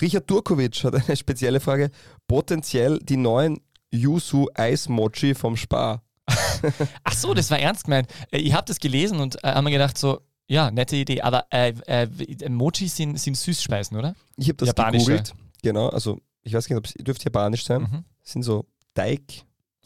Richard 0.00 0.30
Durkovic 0.30 0.84
hat 0.84 0.94
eine 0.94 1.16
spezielle 1.16 1.60
Frage. 1.60 1.90
Potenziell 2.28 2.98
die 3.00 3.16
neuen 3.16 3.60
Yuzu 3.92 4.48
Eismochi 4.54 5.34
vom 5.34 5.56
Spar. 5.56 6.02
Ach 7.04 7.12
so, 7.14 7.34
das 7.34 7.50
war 7.50 7.58
ernst 7.58 7.84
gemeint. 7.84 8.08
Äh, 8.30 8.38
Ich 8.38 8.52
habe 8.52 8.64
das 8.66 8.78
gelesen 8.78 9.20
und 9.20 9.36
äh, 9.44 9.48
habe 9.48 9.62
mir 9.62 9.70
gedacht 9.70 9.98
so, 9.98 10.20
ja, 10.46 10.70
nette 10.70 10.96
Idee, 10.96 11.20
aber 11.22 11.46
äh, 11.50 11.72
äh, 11.86 12.48
Mochi 12.48 12.88
sind, 12.88 13.18
sind 13.18 13.36
Süßspeisen, 13.36 13.96
oder? 13.96 14.14
Ich 14.36 14.48
habe 14.48 14.56
das 14.56 14.68
Japanische. 14.68 15.04
gegoogelt. 15.06 15.34
Genau, 15.62 15.88
also 15.88 16.20
ich 16.42 16.52
weiß 16.52 16.68
nicht, 16.68 16.76
ob 16.76 16.84
es 16.86 16.92
dürfte 16.94 17.24
japanisch 17.26 17.64
sein. 17.64 17.82
Mhm. 17.82 18.04
Sind 18.22 18.42
so 18.42 18.66
Teig, 18.94 19.22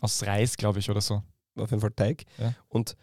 Aus 0.01 0.25
Reis, 0.27 0.57
glaube 0.57 0.79
ich, 0.79 0.91
oder 0.91 1.01
so. 1.01 1.23
auf 1.57 1.71
jeden 1.71 1.81
Fall 1.81 1.93
Teig. 1.93 2.25
Ja. 2.39 2.55
Und 2.69 2.97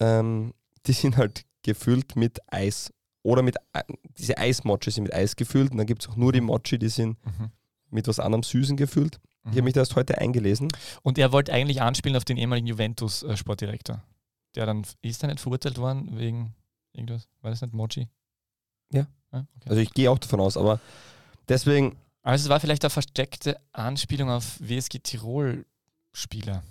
ähm, 0.00 0.54
die 0.86 0.92
sind 0.92 1.16
halt 1.16 1.44
gefüllt 1.62 2.16
mit 2.16 2.38
Eis. 2.52 2.92
Oder 3.22 3.42
mit 3.42 3.56
Ei- 3.72 3.82
diese 4.16 4.38
Eismochi 4.38 4.90
sind 4.90 5.04
mit 5.04 5.14
Eis 5.14 5.34
gefüllt. 5.36 5.72
Und 5.72 5.78
dann 5.78 5.86
gibt 5.86 6.02
es 6.02 6.08
auch 6.08 6.16
nur 6.16 6.32
die 6.32 6.40
Mochi, 6.40 6.78
die 6.78 6.88
sind 6.88 7.18
Mhm. 7.24 7.50
mit 7.90 8.06
was 8.08 8.20
anderem 8.20 8.42
Süßen 8.42 8.76
gefüllt. 8.76 9.18
Ich 9.44 9.52
habe 9.52 9.62
mich 9.62 9.74
da 9.74 9.80
erst 9.80 9.96
heute 9.96 10.18
eingelesen. 10.18 10.68
Und 11.02 11.18
er 11.18 11.32
wollte 11.32 11.52
eigentlich 11.52 11.80
anspielen 11.80 12.16
auf 12.16 12.24
den 12.24 12.36
ehemaligen 12.36 12.66
Juventus-Sportdirektor. 12.66 14.02
Der 14.54 14.66
dann, 14.66 14.84
ist 15.02 15.22
er 15.22 15.28
nicht 15.28 15.40
verurteilt 15.40 15.78
worden 15.78 16.18
wegen 16.18 16.54
irgendwas? 16.92 17.28
War 17.40 17.50
das 17.50 17.62
nicht 17.62 17.72
Mochi? 17.72 18.08
Ja. 18.92 19.06
okay. 19.30 19.46
Also 19.66 19.80
ich 19.80 19.92
gehe 19.94 20.10
auch 20.10 20.18
davon 20.18 20.40
aus, 20.40 20.56
aber 20.56 20.80
deswegen, 21.48 21.96
Also 22.22 22.44
es 22.44 22.48
war 22.48 22.60
vielleicht 22.60 22.84
eine 22.84 22.90
versteckte 22.90 23.58
Anspielung 23.72 24.30
auf 24.30 24.58
WSG 24.60 24.98
Tirol-Spieler. 24.98 26.62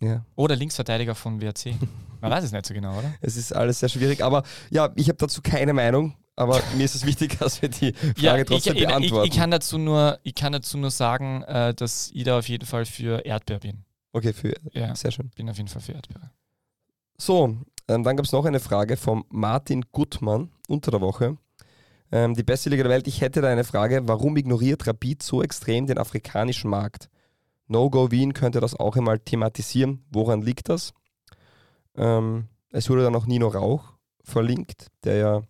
ja, 0.00 0.24
Oder 0.36 0.56
Linksverteidiger 0.56 1.14
von 1.14 1.40
WRC. 1.40 1.74
Man 2.20 2.30
weiß 2.30 2.44
es 2.44 2.52
nicht 2.52 2.66
so 2.66 2.74
genau, 2.74 2.98
oder? 2.98 3.14
es 3.20 3.36
ist 3.36 3.52
alles 3.52 3.80
sehr 3.80 3.88
schwierig. 3.88 4.22
Aber 4.22 4.42
ja, 4.70 4.90
ich 4.94 5.08
habe 5.08 5.18
dazu 5.18 5.40
keine 5.42 5.72
Meinung. 5.72 6.14
Aber 6.40 6.58
mir 6.74 6.84
ist 6.86 6.94
es 6.94 7.04
wichtig, 7.04 7.38
dass 7.38 7.60
wir 7.60 7.68
die 7.68 7.92
Frage 7.92 8.46
trotzdem 8.46 8.74
ich, 8.74 8.82
ich, 8.82 8.88
beantworten. 8.88 9.28
ich, 9.30 9.36
kann 9.36 9.50
dazu 9.50 9.76
nur, 9.76 10.18
ich 10.22 10.34
kann 10.34 10.52
dazu 10.52 10.78
nur 10.78 10.90
sagen, 10.90 11.42
äh, 11.42 11.74
dass 11.74 12.10
ich 12.14 12.24
da 12.24 12.38
auf 12.38 12.48
jeden 12.48 12.64
Fall 12.64 12.86
für 12.86 13.26
Erdbeer 13.26 13.58
bin. 13.58 13.84
okay, 14.12 14.32
für, 14.32 14.54
Ja, 14.72 14.94
sehr 14.94 15.10
schön. 15.10 15.30
bin 15.36 15.50
auf 15.50 15.58
jeden 15.58 15.68
Fall 15.68 15.82
für 15.82 15.92
Erdbeere. 15.92 16.30
So, 17.18 17.58
ähm, 17.88 18.04
dann 18.04 18.16
gab 18.16 18.24
es 18.24 18.32
noch 18.32 18.46
eine 18.46 18.58
Frage 18.58 18.96
vom 18.96 19.26
Martin 19.28 19.84
Gutmann 19.92 20.50
unter 20.66 20.90
der 20.90 21.02
Woche. 21.02 21.36
Ähm, 22.10 22.34
die 22.34 22.42
beste 22.42 22.70
Liga 22.70 22.84
der 22.84 22.92
Welt. 22.92 23.06
Ich 23.06 23.20
hätte 23.20 23.42
da 23.42 23.48
eine 23.48 23.64
Frage. 23.64 24.08
Warum 24.08 24.34
ignoriert 24.38 24.86
Rapid 24.86 25.22
so 25.22 25.42
extrem 25.42 25.86
den 25.86 25.98
afrikanischen 25.98 26.70
Markt? 26.70 27.10
No-Go 27.66 28.10
Wien 28.10 28.32
könnte 28.32 28.60
das 28.60 28.74
auch 28.74 28.96
einmal 28.96 29.18
thematisieren. 29.18 30.06
Woran 30.10 30.40
liegt 30.40 30.70
das? 30.70 30.94
Ähm, 31.96 32.48
es 32.70 32.88
wurde 32.88 33.02
dann 33.02 33.14
auch 33.14 33.26
Nino 33.26 33.48
Rauch 33.48 33.92
verlinkt, 34.22 34.86
der 35.04 35.16
ja 35.16 35.42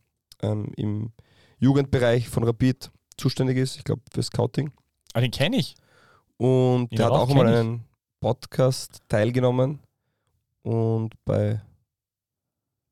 ähm, 0.43 0.73
im 0.77 1.13
Jugendbereich 1.59 2.29
von 2.29 2.45
Rapid 2.45 2.91
zuständig 3.17 3.59
ist, 3.59 3.77
ich 3.77 3.85
glaube 3.85 4.03
für 4.13 4.23
Scouting. 4.23 4.73
Aber 5.13 5.23
den 5.23 5.31
kenne 5.31 5.57
ich. 5.57 5.75
Und 6.37 6.97
der 6.97 7.07
hat 7.07 7.13
auch 7.13 7.33
mal 7.35 7.47
einen 7.47 7.85
Podcast 8.21 9.01
teilgenommen 9.09 9.81
und 10.63 11.15
bei, 11.25 11.61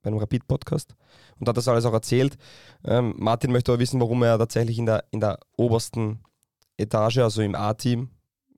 bei 0.02 0.08
einem 0.08 0.18
Rapid-Podcast 0.18 0.94
und 1.38 1.48
hat 1.48 1.56
das 1.56 1.68
alles 1.68 1.84
auch 1.84 1.92
erzählt. 1.92 2.36
Ähm, 2.84 3.14
Martin 3.16 3.52
möchte 3.52 3.72
aber 3.72 3.80
wissen, 3.80 4.00
warum 4.00 4.22
er 4.22 4.38
tatsächlich 4.38 4.78
in 4.78 4.86
der, 4.86 5.04
in 5.10 5.20
der 5.20 5.38
obersten 5.56 6.20
Etage, 6.76 7.18
also 7.18 7.42
im 7.42 7.54
A-Team, 7.54 8.10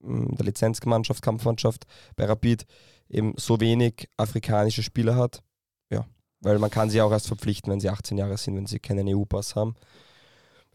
in 0.02 0.34
der 0.36 0.46
Lizenzmannschaft, 0.46 1.22
Kampfmannschaft 1.22 1.86
bei 2.16 2.24
Rapid, 2.24 2.66
eben 3.08 3.34
so 3.36 3.60
wenig 3.60 4.08
afrikanische 4.16 4.82
Spieler 4.82 5.16
hat. 5.16 5.42
Ja, 5.90 6.06
weil 6.40 6.58
man 6.58 6.70
kann 6.70 6.90
sie 6.90 7.00
auch 7.02 7.12
erst 7.12 7.26
verpflichten, 7.26 7.70
wenn 7.72 7.80
sie 7.80 7.90
18 7.90 8.18
Jahre 8.18 8.36
sind, 8.36 8.56
wenn 8.56 8.66
sie 8.66 8.78
keinen 8.78 9.08
EU-Pass 9.08 9.56
haben. 9.56 9.74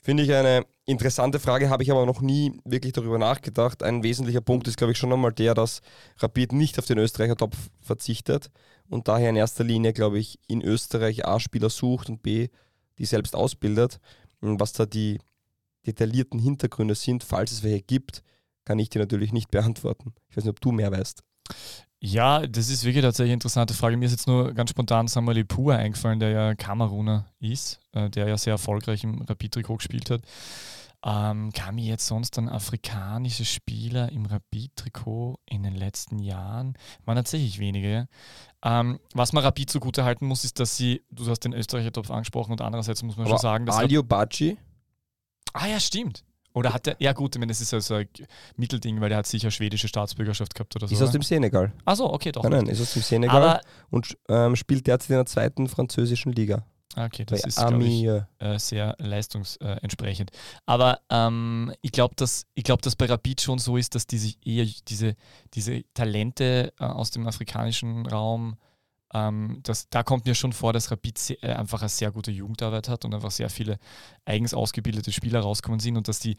Finde 0.02 0.24
ich 0.24 0.34
eine 0.34 0.66
interessante 0.86 1.40
Frage, 1.40 1.70
habe 1.70 1.82
ich 1.82 1.90
aber 1.90 2.06
noch 2.06 2.22
nie 2.22 2.60
wirklich 2.64 2.94
darüber 2.94 3.18
nachgedacht. 3.18 3.82
Ein 3.82 4.04
wesentlicher 4.04 4.42
Punkt 4.42 4.68
ist, 4.68 4.78
glaube 4.78 4.92
ich, 4.92 5.00
schon 5.00 5.12
einmal 5.12 5.34
der, 5.34 5.56
dass 5.56 5.82
Rapid 6.20 6.54
nicht 6.54 6.78
auf 6.78 6.86
den 6.86 7.00
Österreicher 7.00 7.36
Topf 7.36 7.58
verzichtet 7.82 8.52
und 8.88 9.08
daher 9.08 9.32
in 9.32 9.36
erster 9.36 9.64
Linie, 9.64 9.94
glaube 9.94 10.20
ich, 10.20 10.40
in 10.48 10.62
Österreich 10.62 11.26
A 11.26 11.40
Spieler 11.40 11.72
sucht 11.72 12.10
und 12.10 12.22
B 12.22 12.50
die 12.98 13.06
selbst 13.06 13.36
ausbildet. 13.36 14.00
Und 14.42 14.60
Was 14.60 14.74
da 14.74 14.86
die 14.86 15.20
detaillierten 15.86 16.40
Hintergründe 16.40 16.96
sind, 16.96 17.24
falls 17.24 17.52
es 17.52 17.64
welche 17.64 17.82
gibt, 17.82 18.24
kann 18.64 18.80
ich 18.80 18.90
dir 18.90 19.00
natürlich 19.00 19.34
nicht 19.34 19.52
beantworten. 19.52 20.14
Ich 20.30 20.38
weiß 20.38 20.44
nicht, 20.44 20.52
ob 20.52 20.62
du 20.62 20.72
mehr 20.72 20.92
weißt. 20.92 21.24
Ja, 22.06 22.46
das 22.46 22.70
ist 22.70 22.84
wirklich 22.84 23.04
tatsächlich 23.04 23.32
eine 23.32 23.38
interessante 23.38 23.74
Frage. 23.74 23.98
Mir 23.98 24.06
ist 24.06 24.12
jetzt 24.12 24.28
nur 24.28 24.54
ganz 24.54 24.70
spontan 24.70 25.08
Samuel 25.08 25.40
Ipua 25.40 25.78
eingefallen, 25.78 26.20
der 26.20 26.30
ja 26.30 26.54
Kameruner 26.54 27.26
ist, 27.40 27.80
äh, 27.94 28.12
der 28.12 28.28
ja 28.28 28.38
sehr 28.38 28.52
erfolgreich 28.52 29.04
im 29.04 29.24
Rapid-Trikot 29.24 29.78
gespielt 29.78 30.12
hat. 30.12 30.22
Ähm, 31.04 31.52
kam 31.52 31.76
mir 31.76 31.86
jetzt 31.86 32.06
sonst 32.06 32.38
an 32.38 32.48
afrikanische 32.48 33.44
Spieler 33.44 34.12
im 34.12 34.28
Rapid-Trikot 34.28 35.40
in 35.48 35.64
den 35.64 35.74
letzten 35.74 36.20
Jahren? 36.20 36.78
Waren 37.06 37.16
tatsächlich 37.16 37.58
wenige. 37.58 38.08
Ähm, 38.64 39.00
was 39.16 39.34
man 39.34 39.44
Rapid 39.44 39.72
zugute 39.72 40.04
halten 40.04 40.28
muss, 40.28 40.46
ist, 40.46 40.60
dass 40.60 40.78
sie, 40.78 41.02
du 41.10 41.28
hast 41.28 41.40
den 41.40 41.54
Österreicher 41.54 41.92
Topf 41.92 42.12
angesprochen 42.12 42.52
und 42.52 42.62
andererseits 42.62 43.02
muss 43.02 43.18
man 43.18 43.28
schon 43.28 43.40
sagen, 43.40 43.66
dass 43.66 43.78
Alio 43.78 44.04
Baci, 44.04 44.60
Ah 45.54 45.68
ja, 45.68 45.80
stimmt. 45.80 46.24
Oder 46.56 46.74
hat 46.74 46.86
der, 46.86 46.96
ja 47.00 47.12
gut, 47.12 47.36
ich 47.36 47.40
meine, 47.40 47.52
das 47.52 47.60
ist 47.60 47.72
ja 47.72 47.82
so 47.82 47.96
ein 47.96 48.08
Mittelding, 48.56 49.02
weil 49.02 49.10
der 49.10 49.18
hat 49.18 49.28
sicher 49.28 49.52
schwedische 49.52 49.90
Staatsbürgerschaft 49.90 50.56
gehabt 50.56 50.74
oder 50.78 50.88
so. 50.88 50.96
ist 50.96 51.02
aus 51.02 51.10
oder? 51.10 51.20
dem 51.20 51.22
Senegal. 51.22 51.74
Ach 51.84 51.98
so, 51.98 52.12
okay, 52.12 52.32
doch. 52.32 52.44
Nein, 52.44 52.52
nein, 52.54 52.68
ist 52.68 52.82
aus 52.82 52.94
dem 52.94 53.02
Senegal 53.02 53.44
Aber, 53.44 53.62
und 53.90 54.18
ähm, 54.30 54.56
spielt 54.56 54.88
derzeit 54.88 55.10
in 55.10 55.16
der 55.18 55.26
zweiten 55.26 55.68
französischen 55.68 56.32
Liga. 56.32 56.66
ah, 56.96 57.06
okay, 57.06 57.26
Bei 57.26 57.36
das 57.36 57.44
ist, 57.46 57.58
glaube 57.58 57.84
ich, 57.84 58.06
äh, 58.06 58.58
sehr 58.58 58.96
leistungsentsprechend. 59.00 60.32
Aber 60.66 61.02
ähm, 61.10 61.74
ich 61.82 61.92
glaube, 61.92 62.16
dass, 62.16 62.46
ich 62.54 62.64
glaub, 62.64 62.82
dass 62.82 62.96
bei 62.96 63.06
Rapid 63.06 63.42
schon 63.42 63.60
so 63.60 63.76
ist, 63.76 63.94
dass 63.94 64.08
die 64.08 64.18
sich 64.18 64.40
eher 64.46 64.66
diese, 64.88 65.16
diese 65.54 65.84
Talente 65.94 66.72
äh, 66.80 66.86
aus 66.86 67.12
dem 67.12 67.28
afrikanischen 67.28 68.06
Raum, 68.08 68.56
ähm, 69.16 69.62
das, 69.64 69.88
da 69.90 70.04
kommt 70.04 70.26
mir 70.26 70.36
schon 70.36 70.52
vor, 70.52 70.74
dass 70.74 70.92
Rapid 70.92 71.38
äh, 71.42 71.54
einfach 71.54 71.82
eine 71.82 71.90
sehr 71.90 72.12
gute 72.12 72.32
Jugendarbeit 72.32 72.90
hat 72.90 73.06
und 73.06 73.14
einfach 73.14 73.32
sehr 73.32 73.50
viele 73.50 73.80
eigens 74.26 74.54
ausgebildete 74.54 75.14
Spieler 75.14 75.40
rauskommen 75.40 75.80
sind 75.80 75.96
und 75.96 76.10
dass 76.10 76.20
die 76.20 76.36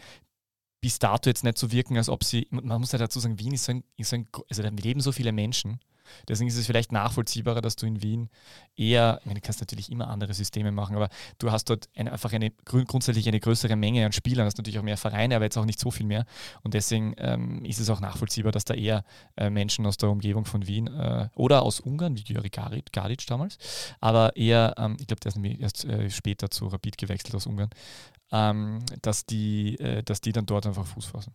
bis 0.83 0.99
dato 0.99 1.31
jetzt 1.31 1.43
nicht 1.43 1.57
so 1.57 1.73
wirken, 1.73 1.97
als 1.97 2.11
ob 2.11 2.23
sie, 2.23 2.47
man 2.51 2.79
muss 2.79 2.93
ja 2.93 2.99
dazu 2.99 3.19
sagen, 3.19 3.39
Wien 3.39 3.55
ist 3.55 3.65
so 3.65 3.73
ein, 3.73 3.85
ist 3.97 4.11
so 4.11 4.17
ein 4.17 4.29
also 4.51 4.63
da 4.63 4.69
leben 4.69 5.01
so 5.01 5.11
viele 5.11 5.33
Menschen 5.33 5.81
Deswegen 6.29 6.49
ist 6.49 6.57
es 6.57 6.67
vielleicht 6.67 6.93
nachvollziehbarer, 6.93 7.61
dass 7.61 7.77
du 7.77 7.87
in 7.87 8.03
Wien 8.03 8.31
eher, 8.77 9.19
ich 9.21 9.27
meine, 9.27 9.41
du 9.41 9.45
kannst 9.45 9.61
natürlich 9.61 9.91
immer 9.91 10.09
andere 10.09 10.35
Systeme 10.35 10.73
machen, 10.73 10.97
aber 10.97 11.09
du 11.39 11.51
hast 11.51 11.71
dort 11.71 11.89
eine, 11.97 12.13
einfach 12.13 12.33
eine 12.33 12.51
grundsätzlich 12.65 13.29
eine 13.29 13.41
größere 13.41 13.77
Menge 13.77 14.05
an 14.05 14.13
Spielern, 14.13 14.47
hast 14.47 14.59
natürlich 14.59 14.79
auch 14.79 14.85
mehr 14.85 14.97
Vereine, 14.97 15.37
aber 15.37 15.45
jetzt 15.45 15.57
auch 15.57 15.65
nicht 15.65 15.81
so 15.81 15.91
viel 15.91 16.07
mehr. 16.07 16.25
Und 16.63 16.75
deswegen 16.75 17.15
ähm, 17.19 17.65
ist 17.65 17.81
es 17.81 17.91
auch 17.91 18.01
nachvollziehbar, 18.01 18.53
dass 18.53 18.65
da 18.65 18.75
eher 18.75 19.05
äh, 19.37 19.51
Menschen 19.51 19.87
aus 19.87 19.97
der 19.97 20.11
Umgebung 20.11 20.45
von 20.45 20.67
Wien 20.67 20.87
äh, 20.89 21.29
oder 21.35 21.63
aus 21.63 21.81
Ungarn, 21.81 22.17
wie 22.17 22.25
Gyuri 22.25 22.51
Garic 22.51 23.27
damals, 23.27 23.59
aber 24.01 24.37
eher, 24.37 24.75
ähm, 24.79 24.97
ich 25.01 25.07
glaube, 25.07 25.21
der 25.21 25.33
ist 25.35 25.61
erst 25.61 25.85
äh, 25.85 26.11
später 26.11 26.51
zu 26.51 26.67
Rapid 26.67 26.99
gewechselt 26.99 27.35
aus 27.35 27.47
Ungarn, 27.47 27.71
ähm, 28.33 28.81
dass, 29.03 29.27
die, 29.27 29.79
äh, 29.79 30.03
dass 30.03 30.21
die 30.21 30.33
dann 30.33 30.47
dort 30.47 30.67
einfach 30.67 30.87
Fuß 30.87 31.07
fassen. 31.07 31.35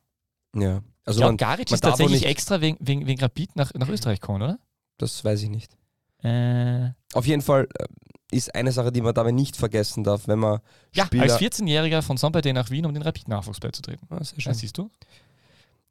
Ja. 0.55 0.81
Also 1.05 1.19
ich 1.19 1.23
glaube, 1.25 1.37
Garic 1.37 1.71
ist 1.71 1.81
tatsächlich 1.81 2.25
extra 2.25 2.61
wegen, 2.61 2.77
wegen, 2.79 3.07
wegen 3.07 3.19
Rapid 3.19 3.55
nach, 3.55 3.73
nach 3.73 3.89
Österreich 3.89 4.19
gekommen, 4.19 4.43
oder? 4.43 4.59
Das 4.97 5.23
weiß 5.23 5.41
ich 5.43 5.49
nicht. 5.49 5.75
Äh, 6.23 6.89
Auf 7.13 7.25
jeden 7.25 7.41
Fall 7.41 7.67
äh, 7.79 7.85
ist 8.31 8.53
eine 8.53 8.71
Sache, 8.71 8.91
die 8.91 9.01
man 9.01 9.13
dabei 9.13 9.31
nicht 9.31 9.57
vergessen 9.57 10.03
darf, 10.03 10.27
wenn 10.27 10.39
man 10.39 10.59
ja, 10.93 11.05
Spieler 11.05 11.23
als 11.23 11.39
14-Jähriger 11.39 12.01
von 12.01 12.17
Saint-Péter 12.17 12.53
nach 12.53 12.69
Wien, 12.69 12.85
um 12.85 12.93
den 12.93 13.01
Rapid-Nachwuchs 13.03 13.59
beizutreten. 13.59 14.07
Ah, 14.09 14.23
sehr 14.23 14.39
schön. 14.39 14.53
siehst 14.53 14.77
du? 14.77 14.91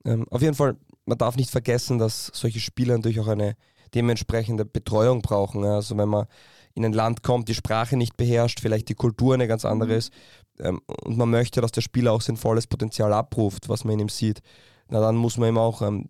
Ähm, 0.05 0.27
auf 0.31 0.41
jeden 0.41 0.55
Fall, 0.55 0.77
man 1.05 1.19
darf 1.19 1.37
nicht 1.37 1.51
vergessen, 1.51 1.99
dass 1.99 2.31
solche 2.33 2.61
Spieler 2.61 2.97
natürlich 2.97 3.21
auch 3.21 3.27
eine 3.27 3.57
dementsprechende 3.95 4.65
Betreuung 4.65 5.21
brauchen. 5.21 5.65
Also 5.65 5.97
wenn 5.99 6.09
man 6.09 6.27
in 6.75 6.85
ein 6.85 6.93
Land 6.93 7.23
kommt, 7.23 7.49
die 7.49 7.55
Sprache 7.55 7.97
nicht 7.97 8.17
beherrscht, 8.17 8.61
vielleicht 8.61 8.89
die 8.89 8.95
Kultur 8.95 9.35
eine 9.35 9.49
ganz 9.49 9.65
andere 9.65 9.95
ist 9.95 10.13
ähm, 10.61 10.81
und 11.05 11.17
man 11.17 11.31
möchte, 11.31 11.61
dass 11.61 11.73
der 11.73 11.81
Spieler 11.81 12.13
auch 12.13 12.21
sein 12.21 12.37
volles 12.37 12.67
Potenzial 12.67 13.13
abruft, 13.13 13.69
was 13.69 13.85
man 13.85 13.95
in 13.95 14.01
ihm 14.01 14.09
sieht, 14.09 14.41
na 14.89 15.01
dann 15.01 15.17
muss 15.17 15.37
man 15.37 15.51
ihm 15.51 15.59
auch 15.59 15.83
ähm, 15.83 16.09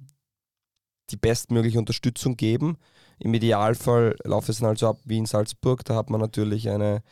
die 1.10 1.16
bestmögliche 1.16 1.78
Unterstützung 1.78 2.36
geben. 2.36 2.76
Im 3.18 3.34
Idealfall 3.34 4.16
läuft 4.24 4.48
es 4.48 4.58
dann 4.58 4.68
also 4.68 4.88
ab 4.88 5.00
wie 5.04 5.18
in 5.18 5.26
Salzburg, 5.26 5.84
da 5.84 5.94
hat 5.94 6.08
man 6.08 6.20
natürlich 6.20 6.68
eine, 6.68 7.02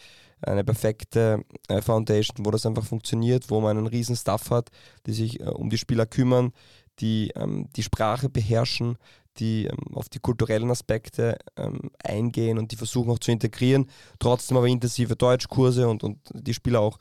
eine 0.40 0.64
perfekte 0.64 1.44
äh, 1.68 1.82
Foundation, 1.82 2.46
wo 2.46 2.50
das 2.50 2.66
einfach 2.66 2.84
funktioniert, 2.84 3.50
wo 3.50 3.61
man 3.61 3.76
einen 3.76 3.87
riesen 3.87 4.16
Staff 4.16 4.50
hat, 4.50 4.70
die 5.06 5.12
sich 5.12 5.40
äh, 5.40 5.44
um 5.44 5.70
die 5.70 5.78
Spieler 5.78 6.06
kümmern, 6.06 6.52
die 7.00 7.30
ähm, 7.37 7.68
die 7.76 7.82
Sprache 7.82 8.28
beherrschen, 8.28 8.96
die 9.38 9.66
ähm, 9.66 9.94
auf 9.94 10.09
die 10.09 10.18
kulturellen 10.18 10.70
Aspekte 10.70 11.38
ähm, 11.57 11.90
eingehen 12.03 12.59
und 12.59 12.72
die 12.72 12.77
versuchen 12.77 13.11
auch 13.11 13.18
zu 13.18 13.31
integrieren, 13.31 13.90
trotzdem 14.18 14.57
aber 14.57 14.66
intensive 14.66 15.16
Deutschkurse 15.16 15.88
und, 15.88 16.05
und 16.05 16.18
die 16.33 16.55
Spieler 16.55 16.81
auch 16.81 16.98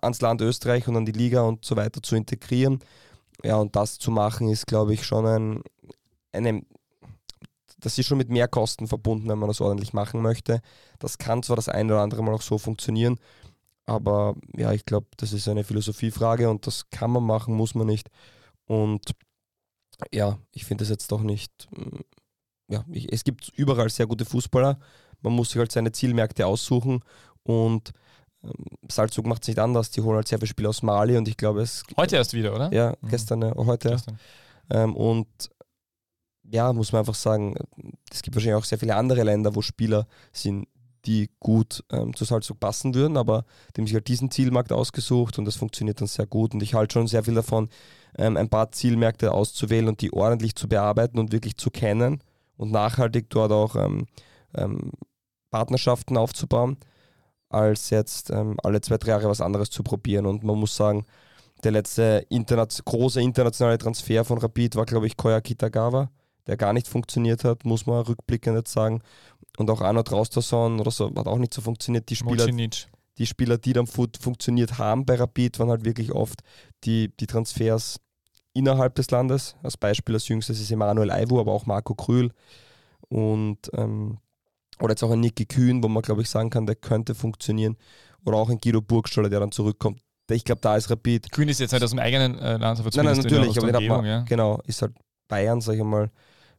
ans 0.00 0.20
Land 0.20 0.40
Österreich 0.40 0.88
und 0.88 0.96
an 0.96 1.06
die 1.06 1.12
Liga 1.12 1.42
und 1.42 1.64
so 1.64 1.76
weiter 1.76 2.02
zu 2.02 2.16
integrieren. 2.16 2.80
Ja, 3.44 3.56
und 3.56 3.76
das 3.76 3.98
zu 3.98 4.10
machen 4.10 4.48
ist, 4.48 4.66
glaube 4.66 4.94
ich, 4.94 5.04
schon 5.04 5.26
ein, 5.26 5.62
eine, 6.32 6.62
das 7.78 7.98
ist 7.98 8.06
schon 8.06 8.18
mit 8.18 8.30
mehr 8.30 8.48
Kosten 8.48 8.86
verbunden, 8.86 9.28
wenn 9.28 9.38
man 9.38 9.48
das 9.48 9.60
ordentlich 9.60 9.92
machen 9.92 10.22
möchte. 10.22 10.60
Das 10.98 11.18
kann 11.18 11.42
zwar 11.42 11.56
das 11.56 11.68
eine 11.68 11.92
oder 11.92 12.02
andere 12.02 12.22
Mal 12.22 12.34
auch 12.34 12.42
so 12.42 12.58
funktionieren, 12.58 13.18
aber 13.84 14.36
ja, 14.56 14.72
ich 14.72 14.84
glaube, 14.84 15.08
das 15.16 15.32
ist 15.32 15.48
eine 15.48 15.64
Philosophiefrage 15.64 16.48
und 16.48 16.66
das 16.66 16.88
kann 16.90 17.10
man 17.10 17.24
machen, 17.24 17.54
muss 17.54 17.74
man 17.74 17.86
nicht. 17.86 18.08
Und 18.66 19.12
ja, 20.12 20.38
ich 20.52 20.64
finde 20.64 20.84
es 20.84 20.90
jetzt 20.90 21.10
doch 21.12 21.22
nicht. 21.22 21.68
mm, 21.70 22.00
Ja, 22.68 22.84
ich, 22.90 23.12
es 23.12 23.24
gibt 23.24 23.48
überall 23.56 23.90
sehr 23.90 24.06
gute 24.06 24.24
Fußballer. 24.24 24.78
Man 25.20 25.32
muss 25.34 25.50
sich 25.50 25.58
halt 25.58 25.72
seine 25.72 25.92
Zielmärkte 25.92 26.46
aussuchen 26.46 27.00
und 27.44 27.92
ähm, 28.42 28.52
Salzburg 28.90 29.26
macht 29.26 29.42
es 29.42 29.48
nicht 29.48 29.58
anders. 29.58 29.90
Die 29.90 30.00
holen 30.00 30.16
halt 30.16 30.28
sehr 30.28 30.38
viele 30.38 30.48
Spieler 30.48 30.70
aus 30.70 30.82
Mali 30.82 31.16
und 31.16 31.28
ich 31.28 31.36
glaube, 31.36 31.60
es. 31.62 31.84
Heute 31.96 32.16
erst 32.16 32.32
wieder, 32.34 32.54
oder? 32.54 32.72
Ja, 32.72 32.94
Mhm. 33.00 33.08
gestern, 33.08 33.42
äh, 33.42 33.52
heute. 33.56 33.90
Gestern. 33.90 34.18
Ähm, 34.70 34.96
und 34.96 35.28
ja, 36.44 36.72
muss 36.72 36.92
man 36.92 37.00
einfach 37.00 37.14
sagen, 37.14 37.54
es 38.10 38.22
gibt 38.22 38.34
wahrscheinlich 38.36 38.56
auch 38.60 38.64
sehr 38.64 38.78
viele 38.78 38.96
andere 38.96 39.22
Länder, 39.22 39.54
wo 39.54 39.62
Spieler 39.62 40.06
sind, 40.32 40.66
die 41.04 41.30
gut 41.40 41.82
ähm, 41.90 42.14
zu 42.14 42.24
Salzburg 42.24 42.60
passen 42.60 42.94
würden, 42.94 43.16
aber 43.16 43.44
die 43.74 43.80
haben 43.80 43.86
sich 43.86 43.94
halt 43.94 44.08
diesen 44.08 44.30
Zielmarkt 44.30 44.72
ausgesucht 44.72 45.38
und 45.38 45.44
das 45.46 45.56
funktioniert 45.56 46.00
dann 46.00 46.08
sehr 46.08 46.26
gut. 46.26 46.54
Und 46.54 46.62
ich 46.62 46.74
halte 46.74 46.92
schon 46.94 47.06
sehr 47.08 47.24
viel 47.24 47.34
davon, 47.34 47.68
ähm, 48.18 48.36
ein 48.36 48.48
paar 48.48 48.72
Zielmärkte 48.72 49.32
auszuwählen 49.32 49.88
und 49.88 50.00
die 50.00 50.12
ordentlich 50.12 50.54
zu 50.54 50.68
bearbeiten 50.68 51.18
und 51.18 51.32
wirklich 51.32 51.56
zu 51.56 51.70
kennen 51.70 52.22
und 52.56 52.70
nachhaltig 52.70 53.30
dort 53.30 53.52
auch 53.52 53.76
ähm, 53.76 54.06
ähm, 54.54 54.92
Partnerschaften 55.50 56.16
aufzubauen, 56.16 56.78
als 57.48 57.90
jetzt 57.90 58.30
ähm, 58.30 58.56
alle 58.62 58.80
zwei, 58.80 58.98
drei 58.98 59.10
Jahre 59.10 59.28
was 59.28 59.40
anderes 59.40 59.70
zu 59.70 59.82
probieren. 59.82 60.26
Und 60.26 60.42
man 60.44 60.58
muss 60.58 60.74
sagen, 60.74 61.04
der 61.64 61.72
letzte 61.72 62.26
interna 62.28 62.66
große 62.84 63.20
internationale 63.20 63.78
Transfer 63.78 64.24
von 64.24 64.38
Rapid 64.38 64.76
war, 64.76 64.86
glaube 64.86 65.06
ich, 65.06 65.16
Koya 65.16 65.40
Kitagawa, 65.40 66.10
der 66.46 66.56
gar 66.56 66.72
nicht 66.72 66.88
funktioniert 66.88 67.44
hat, 67.44 67.64
muss 67.64 67.86
man 67.86 68.02
rückblickend 68.02 68.56
jetzt 68.56 68.72
sagen. 68.72 69.00
Und 69.58 69.70
auch 69.70 69.80
Arnold 69.80 70.10
Rausterson 70.10 70.80
oder 70.80 70.90
so 70.90 71.10
hat 71.14 71.26
auch 71.26 71.38
nicht 71.38 71.54
so 71.54 71.60
funktioniert. 71.60 72.08
Die 72.08 72.16
Spieler, 72.16 72.46
Mocinic. 72.46 72.88
Die 73.18 73.26
Spieler, 73.26 73.58
die 73.58 73.72
dann 73.72 73.86
funktioniert 73.86 74.78
haben 74.78 75.04
bei 75.04 75.16
Rapid, 75.16 75.58
waren 75.58 75.70
halt 75.70 75.84
wirklich 75.84 76.12
oft 76.12 76.40
die, 76.84 77.14
die 77.18 77.26
Transfers 77.26 78.00
innerhalb 78.54 78.94
des 78.94 79.10
Landes. 79.10 79.56
Als 79.62 79.76
Beispiel 79.76 80.14
als 80.14 80.28
jüngstes 80.28 80.60
ist 80.60 80.70
Emanuel 80.70 81.10
Aivu, 81.10 81.40
aber 81.40 81.52
auch 81.52 81.66
Marco 81.66 81.94
Krühl. 81.94 82.32
Und 83.08 83.58
ähm, 83.74 84.18
oder 84.80 84.92
jetzt 84.92 85.02
auch 85.02 85.10
ein 85.10 85.20
Niki 85.20 85.46
Kühn, 85.46 85.82
wo 85.82 85.88
man, 85.88 86.02
glaube 86.02 86.22
ich, 86.22 86.30
sagen 86.30 86.50
kann, 86.50 86.66
der 86.66 86.76
könnte 86.76 87.14
funktionieren. 87.14 87.76
Oder 88.24 88.36
auch 88.38 88.48
ein 88.48 88.58
Guido 88.58 88.80
Burgstaller, 88.80 89.28
der 89.28 89.40
dann 89.40 89.52
zurückkommt. 89.52 90.00
Ich 90.30 90.44
glaube, 90.44 90.60
da 90.60 90.76
ist 90.76 90.90
Rapid 90.90 91.30
Kühn 91.30 91.48
ist 91.48 91.60
jetzt 91.60 91.72
halt 91.72 91.82
aus 91.82 91.90
dem 91.90 91.98
eigenen 91.98 92.38
äh, 92.38 92.56
Land, 92.56 92.80
aber 92.80 92.90
Nein, 92.94 93.04
nein, 93.04 93.16
natürlich, 93.16 93.58
aber 93.58 93.66
den 93.66 93.76
hat 93.76 93.82
man, 93.82 94.04
ja. 94.04 94.22
genau, 94.22 94.60
ist 94.66 94.80
halt 94.80 94.94
Bayern, 95.28 95.60
sage 95.60 95.78
ich 95.78 95.84
mal, 95.84 96.10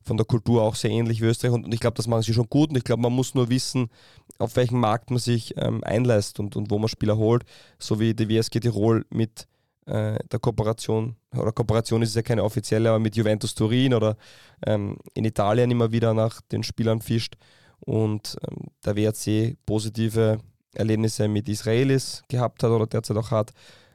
von 0.03 0.17
der 0.17 0.25
Kultur 0.25 0.61
auch 0.61 0.75
sehr 0.75 0.91
ähnlich 0.91 1.21
wie 1.21 1.25
Österreich 1.25 1.53
und, 1.53 1.65
und 1.65 1.73
ich 1.73 1.79
glaube, 1.79 1.95
das 1.95 2.07
machen 2.07 2.23
sie 2.23 2.33
schon 2.33 2.49
gut 2.49 2.69
und 2.69 2.77
ich 2.77 2.83
glaube, 2.83 3.01
man 3.01 3.13
muss 3.13 3.35
nur 3.35 3.49
wissen, 3.49 3.89
auf 4.37 4.55
welchen 4.55 4.79
Markt 4.79 5.09
man 5.09 5.19
sich 5.19 5.53
ähm, 5.57 5.83
einlässt 5.83 6.39
und, 6.39 6.55
und 6.55 6.69
wo 6.71 6.79
man 6.79 6.89
Spieler 6.89 7.17
holt, 7.17 7.43
so 7.79 7.99
wie 7.99 8.13
die 8.13 8.29
WSG 8.29 8.59
Tirol 8.59 9.05
mit 9.09 9.47
äh, 9.85 10.17
der 10.31 10.39
Kooperation, 10.39 11.15
oder 11.35 11.51
Kooperation 11.51 12.01
ist 12.01 12.15
ja 12.15 12.21
keine 12.21 12.43
offizielle, 12.43 12.89
aber 12.89 12.99
mit 12.99 13.15
Juventus 13.15 13.53
Turin 13.53 13.93
oder 13.93 14.17
ähm, 14.65 14.97
in 15.13 15.25
Italien 15.25 15.71
immer 15.71 15.91
wieder 15.91 16.13
nach 16.13 16.41
den 16.41 16.63
Spielern 16.63 17.01
fischt 17.01 17.35
und 17.79 18.37
ähm, 18.47 18.67
der 18.85 18.95
WRC 18.95 19.57
positive 19.65 20.39
Erlebnisse 20.73 21.27
mit 21.27 21.49
Israelis 21.49 22.23
gehabt 22.27 22.63
hat 22.63 22.71
oder 22.71 22.87
derzeit 22.87 23.17
auch 23.17 23.31
hat, 23.31 23.51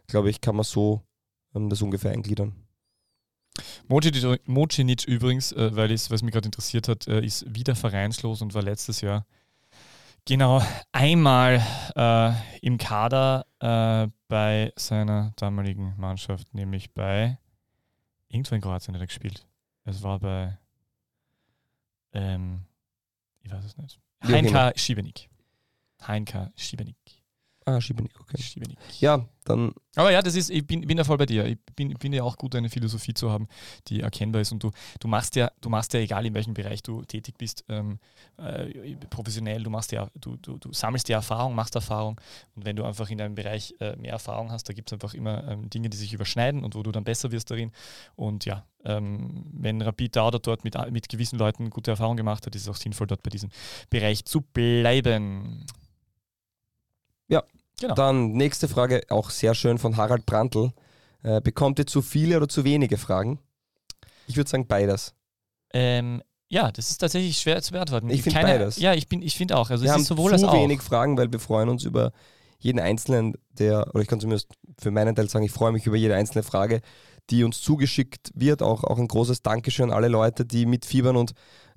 glaube 0.07 0.31
ich, 0.31 0.41
kann 0.41 0.57
man 0.57 0.65
so 0.65 1.03
ähm, 1.55 1.69
das 1.69 1.83
ungefähr 1.83 2.13
eingliedern. 2.13 2.68
Mocinic, 3.89 5.05
übrigens, 5.07 5.53
äh, 5.53 5.75
weil 5.75 5.91
es, 5.91 6.11
was 6.11 6.23
mich 6.23 6.33
gerade 6.33 6.47
interessiert 6.47 6.89
hat, 6.89 7.07
äh, 7.09 7.25
ist 7.25 7.53
wieder 7.55 7.75
vereinslos 7.75 8.43
und 8.43 8.55
war 8.55 8.63
letztes 8.63 9.01
Jahr 9.01 9.27
genau 10.25 10.63
einmal 10.93 11.63
äh, 11.97 12.33
im 12.61 12.79
Kader 12.79 13.47
äh, 13.61 14.09
bei 14.29 14.73
seiner 14.77 15.33
damaligen 15.37 15.95
Mannschaft, 15.97 16.53
nämlich 16.55 16.93
bei 16.93 17.39
irgendwo 18.29 18.55
in 18.55 18.61
Kroatien 18.61 18.95
hat 18.95 19.01
er 19.01 19.07
gespielt. 19.07 19.47
Es 19.85 20.03
war 20.03 20.19
bei 20.19 20.59
ähm, 22.13 22.61
ich 23.43 23.51
weiß 23.51 23.65
es 23.65 23.77
nicht. 23.79 23.99
Heinka 24.23 24.73
Schibenik. 24.77 25.29
Heinka 26.07 26.53
Schibenik. 26.57 26.97
Ah, 27.69 27.81
Schibenik, 27.83 28.19
okay. 28.19 28.41
Schibenik. 28.41 28.79
Ja, 28.99 29.27
dann 29.45 29.75
Aber 29.95 30.11
ja, 30.11 30.23
das 30.23 30.35
ist, 30.35 30.49
ich 30.49 30.67
bin, 30.67 30.87
bin 30.87 30.97
da 30.97 31.05
voll 31.05 31.19
bei 31.19 31.27
dir. 31.27 31.45
Ich 31.45 31.59
bin, 31.77 31.93
bin 31.95 32.15
ja 32.15 32.23
auch 32.23 32.39
gut, 32.39 32.55
eine 32.55 32.71
Philosophie 32.71 33.13
zu 33.13 33.31
haben, 33.31 33.47
die 33.89 34.01
erkennbar 34.01 34.41
ist. 34.41 34.53
Und 34.53 34.63
du, 34.63 34.71
du 35.01 35.07
machst 35.07 35.37
ja, 35.37 35.51
du 35.61 35.69
machst 35.69 35.93
ja, 35.93 36.01
egal 36.01 36.25
in 36.25 36.33
welchem 36.33 36.55
Bereich 36.55 36.83
du 36.83 37.03
tätig 37.03 37.37
bist, 37.37 37.67
ähm, 37.69 37.99
äh, 38.39 38.97
professionell, 39.11 39.63
du 39.63 39.69
machst 39.69 39.93
ja, 39.93 40.09
du, 40.15 40.37
du, 40.37 40.57
du 40.57 40.73
sammelst 40.73 41.11
ja 41.11 41.19
Erfahrung, 41.19 41.55
machst 41.55 41.75
Erfahrung. 41.75 42.19
Und 42.55 42.65
wenn 42.65 42.75
du 42.75 42.85
einfach 42.85 43.11
in 43.11 43.21
einem 43.21 43.35
Bereich 43.35 43.75
äh, 43.81 43.97
mehr 43.97 44.13
Erfahrung 44.13 44.51
hast, 44.51 44.67
da 44.71 44.73
gibt 44.73 44.89
es 44.89 44.95
einfach 44.95 45.13
immer 45.13 45.47
ähm, 45.47 45.69
Dinge, 45.69 45.91
die 45.91 45.99
sich 45.99 46.15
überschneiden 46.15 46.65
und 46.65 46.75
wo 46.75 46.83
du 46.83 46.91
dann 46.91 47.05
besser 47.05 47.33
wirst 47.33 47.51
darin. 47.51 47.71
Und 48.17 48.47
ja, 48.47 48.65
ähm, 48.87 49.45
wenn 49.53 49.83
Rapid 49.83 50.17
da 50.17 50.29
oder 50.29 50.39
dort 50.39 50.65
mit, 50.65 50.75
mit 50.91 51.11
gewissen 51.11 51.39
Leuten 51.39 51.69
gute 51.69 51.91
Erfahrungen 51.91 52.17
gemacht 52.17 52.47
hat, 52.47 52.55
ist 52.55 52.63
es 52.63 52.69
auch 52.71 52.77
sinnvoll, 52.77 53.09
dort 53.09 53.23
bei 53.23 53.31
diesem 53.31 53.51
Bereich 53.91 54.25
zu 54.25 54.41
bleiben. 54.41 55.67
Ja. 57.29 57.45
Genau. 57.81 57.95
Dann 57.95 58.33
nächste 58.33 58.69
Frage, 58.69 59.03
auch 59.09 59.31
sehr 59.31 59.55
schön 59.55 59.79
von 59.79 59.97
Harald 59.97 60.27
Brandl. 60.27 60.71
Äh, 61.23 61.41
bekommt 61.41 61.79
ihr 61.79 61.87
zu 61.87 62.03
viele 62.03 62.37
oder 62.37 62.49
zu 62.49 62.65
wenige 62.65 62.97
Fragen? 62.97 63.39
Ich 64.27 64.37
würde 64.37 64.51
sagen 64.51 64.67
beides. 64.67 65.15
Ähm, 65.73 66.23
ja, 66.49 66.71
das 66.73 66.91
ist 66.91 66.99
tatsächlich 66.99 67.39
schwer 67.39 67.61
zu 67.63 67.73
beantworten. 67.73 68.09
Ich 68.11 68.23
find 68.23 68.35
Keine- 68.35 68.49
beides. 68.59 68.79
Ja, 68.79 68.95
ich, 68.95 69.09
bin- 69.09 69.23
ich 69.23 69.37
finde 69.37 69.57
auch. 69.57 69.71
Also 69.71 69.85
wir 69.85 69.89
es 69.91 69.95
haben 69.95 70.03
ist 70.03 70.09
sowohl 70.09 70.31
zu 70.31 70.35
als 70.35 70.45
auch. 70.45 70.55
wenig 70.55 70.81
Fragen, 70.81 71.17
weil 71.19 71.31
wir 71.31 71.41
freuen 71.41 71.69
uns 71.69 71.85
über 71.85 72.13
jeden 72.59 72.81
einzelnen, 72.81 73.35
der, 73.53 73.89
oder 73.95 74.01
ich 74.03 74.09
kann 74.09 74.21
zumindest 74.21 74.49
für 74.81 74.91
meinen 74.91 75.15
Teil 75.15 75.29
sagen, 75.29 75.45
ich 75.45 75.53
freue 75.53 75.73
mich 75.73 75.87
über 75.87 75.97
jede 75.97 76.15
einzelne 76.17 76.43
Frage, 76.43 76.81
die 77.31 77.45
uns 77.45 77.61
zugeschickt 77.61 78.31
wird. 78.35 78.63
Auch, 78.63 78.83
auch 78.85 78.99
ein 78.99 79.07
großes 79.09 79.43
Dankeschön 79.43 79.91
an 79.91 79.97
alle 79.97 80.09
Leute, 80.09 80.45
die 80.45 80.67
mitfiebern 80.67 81.17
und 81.17 81.33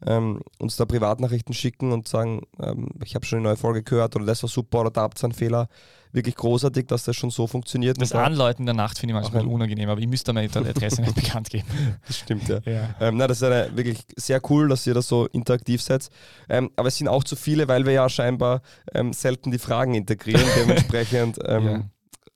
ähm, 0.06 0.42
uns 0.60 0.76
da 0.78 0.86
Privatnachrichten 0.86 1.54
schicken 1.54 1.92
und 1.92 2.08
sagen, 2.08 2.42
ähm, 2.62 2.90
ich 3.04 3.16
habe 3.16 3.26
schon 3.26 3.40
eine 3.40 3.50
neue 3.50 3.58
Folge 3.58 3.84
gehört 3.84 4.16
oder 4.16 4.26
das 4.26 4.42
war 4.44 4.50
super 4.50 4.82
oder 4.82 4.92
da 4.92 5.02
habt 5.02 5.20
ihr 5.22 5.26
einen 5.26 5.34
Fehler. 5.34 5.68
Wirklich 6.14 6.36
großartig, 6.36 6.88
dass 6.88 7.06
das 7.06 7.16
schon 7.16 7.30
so 7.30 7.48
funktioniert. 7.48 8.02
Das 8.02 8.12
Anläuten 8.12 8.66
der 8.66 8.76
Nacht 8.76 9.00
finde 9.00 9.14
ich 9.16 9.22
manchmal 9.22 9.46
unangenehm, 9.46 9.88
aber 9.90 10.02
ich 10.02 10.08
müsste 10.10 10.34
meine 10.34 10.50
Adresse 10.54 11.02
nicht 11.02 11.16
bekannt 11.16 11.50
geben. 11.50 11.68
Das 12.06 12.18
stimmt, 12.18 12.50
ja. 12.50 12.60
Ja. 12.66 12.96
Ähm, 13.00 13.16
na, 13.16 13.28
das 13.28 13.38
ist 13.38 13.44
eine, 13.44 13.70
wirklich 13.78 14.00
sehr 14.18 14.42
cool, 14.50 14.68
dass 14.68 14.86
ihr 14.86 14.94
das 14.94 15.08
so 15.08 15.28
interaktiv 15.28 15.82
seid. 15.82 16.10
Ähm, 16.50 16.70
aber 16.76 16.90
es 16.90 16.98
sind 16.98 17.08
auch 17.08 17.24
zu 17.24 17.38
viele, 17.38 17.68
weil 17.70 17.86
wir 17.86 17.94
ja 17.94 18.10
scheinbar 18.10 18.62
ähm, 18.94 19.14
selten 19.14 19.52
die 19.52 19.58
Fragen 19.60 19.94
integrieren. 19.94 20.44
Dementsprechend 20.58 21.40
ähm, 21.46 21.66
Ja. 21.66 21.84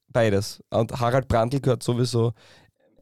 beides. 0.08 0.64
Und 0.70 0.98
Harald 1.02 1.28
Brandl 1.28 1.60
gehört 1.60 1.84
sowieso 1.84 2.32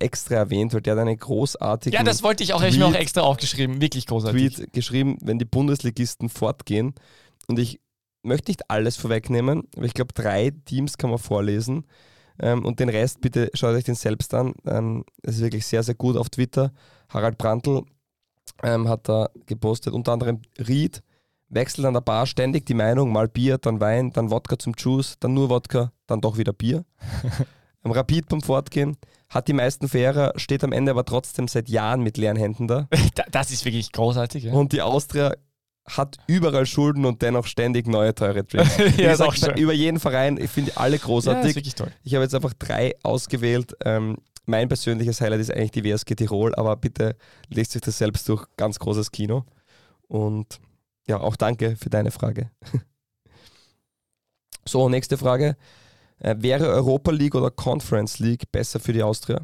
extra 0.03 0.35
erwähnt, 0.35 0.73
weil 0.73 0.81
der 0.81 0.93
hat 0.93 0.99
eine 1.01 1.15
großartige 1.15 1.95
Ja, 1.95 2.03
das 2.03 2.21
wollte 2.23 2.43
ich 2.43 2.53
auch, 2.53 2.59
habe 2.59 2.69
ich 2.69 2.77
mir 2.77 2.85
auch 2.85 2.91
Tweet- 2.91 3.01
extra 3.01 3.21
aufgeschrieben. 3.21 3.81
Wirklich 3.81 4.05
großartig. 4.05 4.55
Tweet 4.55 4.73
geschrieben, 4.73 5.17
wenn 5.21 5.39
die 5.39 5.45
Bundesligisten 5.45 6.29
fortgehen. 6.29 6.93
Und 7.47 7.59
ich 7.59 7.79
möchte 8.21 8.51
nicht 8.51 8.69
alles 8.69 8.95
vorwegnehmen, 8.97 9.63
aber 9.75 9.85
ich 9.85 9.93
glaube, 9.93 10.13
drei 10.13 10.51
Teams 10.65 10.97
kann 10.97 11.09
man 11.09 11.19
vorlesen. 11.19 11.85
Ähm, 12.39 12.65
und 12.65 12.79
den 12.79 12.89
Rest 12.89 13.21
bitte 13.21 13.49
schaut 13.53 13.75
euch 13.75 13.83
den 13.83 13.95
selbst 13.95 14.33
an. 14.33 14.53
Ähm, 14.65 15.05
es 15.21 15.35
ist 15.35 15.41
wirklich 15.41 15.65
sehr, 15.65 15.83
sehr 15.83 15.95
gut 15.95 16.17
auf 16.17 16.29
Twitter. 16.29 16.71
Harald 17.09 17.37
Brandl 17.37 17.83
ähm, 18.63 18.87
hat 18.87 19.07
da 19.07 19.29
gepostet, 19.45 19.93
unter 19.93 20.13
anderem 20.13 20.41
Ried, 20.57 21.03
wechselt 21.49 21.85
an 21.85 21.93
der 21.93 22.01
Bar 22.01 22.25
ständig 22.25 22.65
die 22.65 22.73
Meinung, 22.73 23.11
mal 23.11 23.27
Bier, 23.27 23.57
dann 23.59 23.79
Wein, 23.79 24.11
dann 24.11 24.31
Wodka 24.31 24.57
zum 24.57 24.73
Juice, 24.77 25.17
dann 25.19 25.33
nur 25.33 25.49
Wodka, 25.49 25.91
dann 26.07 26.21
doch 26.21 26.37
wieder 26.37 26.53
Bier. 26.53 26.85
Am 27.83 27.91
Rapid 27.91 28.27
beim 28.29 28.41
Fortgehen, 28.41 28.97
hat 29.29 29.47
die 29.47 29.53
meisten 29.53 29.87
Fairer, 29.89 30.31
steht 30.37 30.63
am 30.63 30.71
Ende 30.71 30.91
aber 30.91 31.03
trotzdem 31.05 31.47
seit 31.47 31.67
Jahren 31.69 32.01
mit 32.01 32.17
leeren 32.17 32.37
Händen 32.37 32.67
da. 32.67 32.87
Da- 33.15 33.25
Das 33.31 33.51
ist 33.51 33.65
wirklich 33.65 33.91
großartig. 33.91 34.45
Ja. 34.45 34.53
Und 34.53 34.71
die 34.73 34.81
Austria 34.81 35.33
hat 35.85 36.15
überall 36.27 36.65
Schulden 36.65 37.03
und 37.05 37.21
dennoch 37.21 37.45
ständig 37.45 37.87
neue 37.87 38.15
teure 38.15 38.43
Drinks. 38.45 38.77
Ja, 38.97 39.11
ist 39.11 39.21
auch 39.21 39.33
gesagt, 39.33 39.57
schön. 39.57 39.61
über 39.63 39.73
jeden 39.73 39.99
Verein, 39.99 40.37
ich 40.37 40.49
finde 40.49 40.71
alle 40.77 40.91
ja, 40.91 40.95
ist 40.95 41.03
großartig. 41.03 41.55
wirklich 41.55 41.75
toll. 41.75 41.91
ich 42.03 42.13
habe 42.15 42.23
jetzt 42.23 42.33
einfach 42.35 42.53
drei 42.53 42.95
ausgewählt. 43.03 43.75
Ähm, 43.83 44.17
mein 44.45 44.67
persönliches 44.69 45.19
Highlight 45.19 45.41
ist 45.41 45.51
eigentlich 45.51 45.71
die 45.71 45.83
WSG 45.83 46.15
Tirol, 46.15 46.55
aber 46.55 46.75
bitte 46.77 47.17
lest 47.49 47.75
euch 47.75 47.81
das 47.81 47.97
selbst 47.97 48.27
durch. 48.29 48.45
Ganz 48.55 48.79
großes 48.79 49.11
Kino. 49.11 49.43
Und 50.07 50.59
ja, 51.07 51.19
auch 51.19 51.35
danke 51.35 51.75
für 51.75 51.89
deine 51.89 52.11
Frage. 52.11 52.49
so, 54.65 54.87
nächste 54.89 55.17
Frage. 55.17 55.57
Äh, 56.19 56.35
wäre 56.39 56.67
Europa 56.67 57.11
League 57.11 57.35
oder 57.35 57.51
Conference 57.51 58.19
League 58.19 58.51
besser 58.51 58.79
für 58.79 58.93
die 58.93 59.03
Austria? 59.03 59.41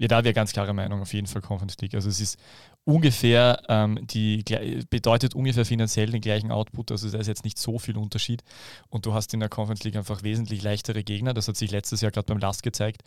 Ja, 0.00 0.08
da 0.08 0.24
wäre 0.24 0.32
ganz 0.32 0.54
klare 0.54 0.72
Meinung, 0.72 1.02
auf 1.02 1.12
jeden 1.12 1.26
Fall 1.26 1.42
Conference 1.42 1.76
League. 1.82 1.94
Also 1.94 2.08
es 2.08 2.20
ist 2.20 2.38
ungefähr, 2.84 3.60
ähm, 3.68 3.98
die 4.06 4.42
bedeutet 4.88 5.34
ungefähr 5.34 5.66
finanziell 5.66 6.10
den 6.10 6.22
gleichen 6.22 6.50
Output, 6.50 6.90
also 6.90 7.10
da 7.10 7.18
ist 7.18 7.26
jetzt 7.26 7.44
nicht 7.44 7.58
so 7.58 7.78
viel 7.78 7.98
Unterschied. 7.98 8.42
Und 8.88 9.04
du 9.04 9.12
hast 9.12 9.34
in 9.34 9.40
der 9.40 9.50
Conference 9.50 9.84
League 9.84 9.96
einfach 9.96 10.22
wesentlich 10.22 10.62
leichtere 10.62 11.04
Gegner. 11.04 11.34
Das 11.34 11.48
hat 11.48 11.56
sich 11.58 11.70
letztes 11.70 12.00
Jahr 12.00 12.12
gerade 12.12 12.24
beim 12.24 12.38
Last 12.38 12.62
gezeigt. 12.62 13.02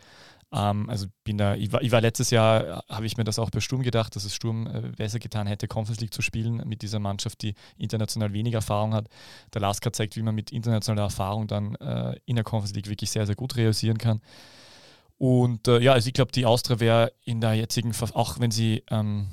Ähm, 0.51 0.89
also 0.89 1.08
bin 1.23 1.38
da, 1.38 1.56
ich 1.56 1.71
war, 1.71 1.82
ich 1.82 1.91
war 1.91 2.01
letztes 2.01 2.29
Jahr, 2.29 2.84
habe 2.89 3.06
ich 3.06 3.17
mir 3.17 3.23
das 3.23 3.39
auch 3.39 3.49
bei 3.49 3.60
Sturm 3.60 3.84
gedacht, 3.84 4.15
dass 4.15 4.25
es 4.25 4.36
Sturm 4.36 4.67
äh, 4.67 4.82
besser 4.95 5.19
getan 5.19 5.47
hätte, 5.47 5.67
Conference 5.67 6.01
League 6.01 6.13
zu 6.13 6.21
spielen 6.21 6.62
mit 6.67 6.82
dieser 6.82 6.99
Mannschaft, 6.99 7.41
die 7.41 7.56
international 7.77 8.34
wenig 8.34 8.53
Erfahrung 8.53 8.93
hat. 8.93 9.08
Der 9.53 9.62
Lasker 9.62 9.93
zeigt, 9.93 10.15
wie 10.15 10.21
man 10.21 10.36
mit 10.36 10.51
internationaler 10.51 11.03
Erfahrung 11.03 11.47
dann 11.47 11.75
äh, 11.75 12.15
in 12.25 12.36
der 12.36 12.43
Conference 12.43 12.75
League 12.75 12.89
wirklich 12.89 13.12
sehr, 13.12 13.25
sehr 13.25 13.36
gut 13.36 13.56
realisieren 13.56 13.97
kann. 13.97 14.21
Und 15.17 15.67
äh, 15.67 15.79
ja, 15.79 15.93
also 15.93 16.08
ich 16.08 16.13
glaube, 16.13 16.32
die 16.32 16.45
Austria 16.45 16.79
wäre 16.79 17.13
in 17.23 17.39
der 17.39 17.53
jetzigen, 17.53 17.93
auch 18.13 18.39
wenn 18.39 18.51
sie 18.51 18.84
ähm, 18.89 19.27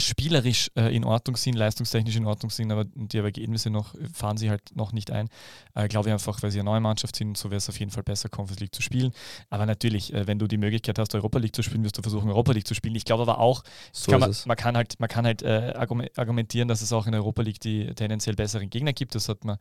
spielerisch 0.00 0.70
äh, 0.74 0.94
in 0.94 1.04
Ordnung 1.04 1.36
sind, 1.36 1.54
leistungstechnisch 1.54 2.16
in 2.16 2.26
Ordnung 2.26 2.50
sind, 2.50 2.72
aber 2.72 2.84
die 2.84 3.18
Ergebnisse 3.18 3.70
noch, 3.70 3.94
fahren 4.12 4.36
sie 4.36 4.50
halt 4.50 4.74
noch 4.74 4.92
nicht 4.92 5.10
ein. 5.10 5.28
Äh, 5.74 5.88
glaube 5.88 6.08
ich 6.08 6.12
einfach, 6.12 6.42
weil 6.42 6.50
sie 6.50 6.58
eine 6.60 6.70
neue 6.70 6.80
Mannschaft 6.80 7.16
sind, 7.16 7.36
so 7.36 7.50
wäre 7.50 7.58
es 7.58 7.68
auf 7.68 7.78
jeden 7.78 7.90
Fall 7.90 8.02
besser, 8.02 8.28
Conference 8.28 8.60
League 8.60 8.74
zu 8.74 8.82
spielen. 8.82 9.12
Aber 9.48 9.66
natürlich, 9.66 10.12
äh, 10.12 10.26
wenn 10.26 10.38
du 10.38 10.46
die 10.46 10.58
Möglichkeit 10.58 10.98
hast, 10.98 11.14
Europa 11.14 11.38
League 11.38 11.54
zu 11.54 11.62
spielen, 11.62 11.84
wirst 11.84 11.98
du 11.98 12.02
versuchen, 12.02 12.28
Europa 12.28 12.52
League 12.52 12.66
zu 12.66 12.74
spielen. 12.74 12.94
Ich 12.94 13.04
glaube 13.04 13.22
aber 13.22 13.38
auch, 13.38 13.62
So 13.92 14.10
kann 14.10 14.20
man, 14.20 14.34
man 14.46 14.56
kann 14.56 14.76
halt, 14.76 14.98
man 14.98 15.08
kann 15.08 15.24
halt 15.24 15.42
äh, 15.42 15.74
argume- 15.76 16.10
argumentieren, 16.16 16.68
dass 16.68 16.82
es 16.82 16.92
auch 16.92 17.06
in 17.06 17.14
Europa 17.14 17.42
League 17.42 17.60
die 17.60 17.94
tendenziell 17.94 18.36
besseren 18.36 18.70
Gegner 18.70 18.92
gibt. 18.92 19.14
Das 19.14 19.28
hat 19.28 19.44
man, 19.44 19.56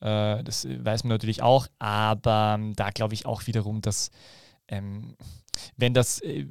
äh, 0.00 0.42
das 0.42 0.66
weiß 0.66 1.04
man 1.04 1.10
natürlich 1.10 1.42
auch. 1.42 1.66
Aber 1.78 2.56
ähm, 2.58 2.74
da 2.74 2.90
glaube 2.90 3.14
ich 3.14 3.26
auch 3.26 3.46
wiederum, 3.46 3.80
dass 3.80 4.10
ähm, 4.68 5.16
wenn 5.76 5.94
das, 5.94 6.20
äh, 6.20 6.46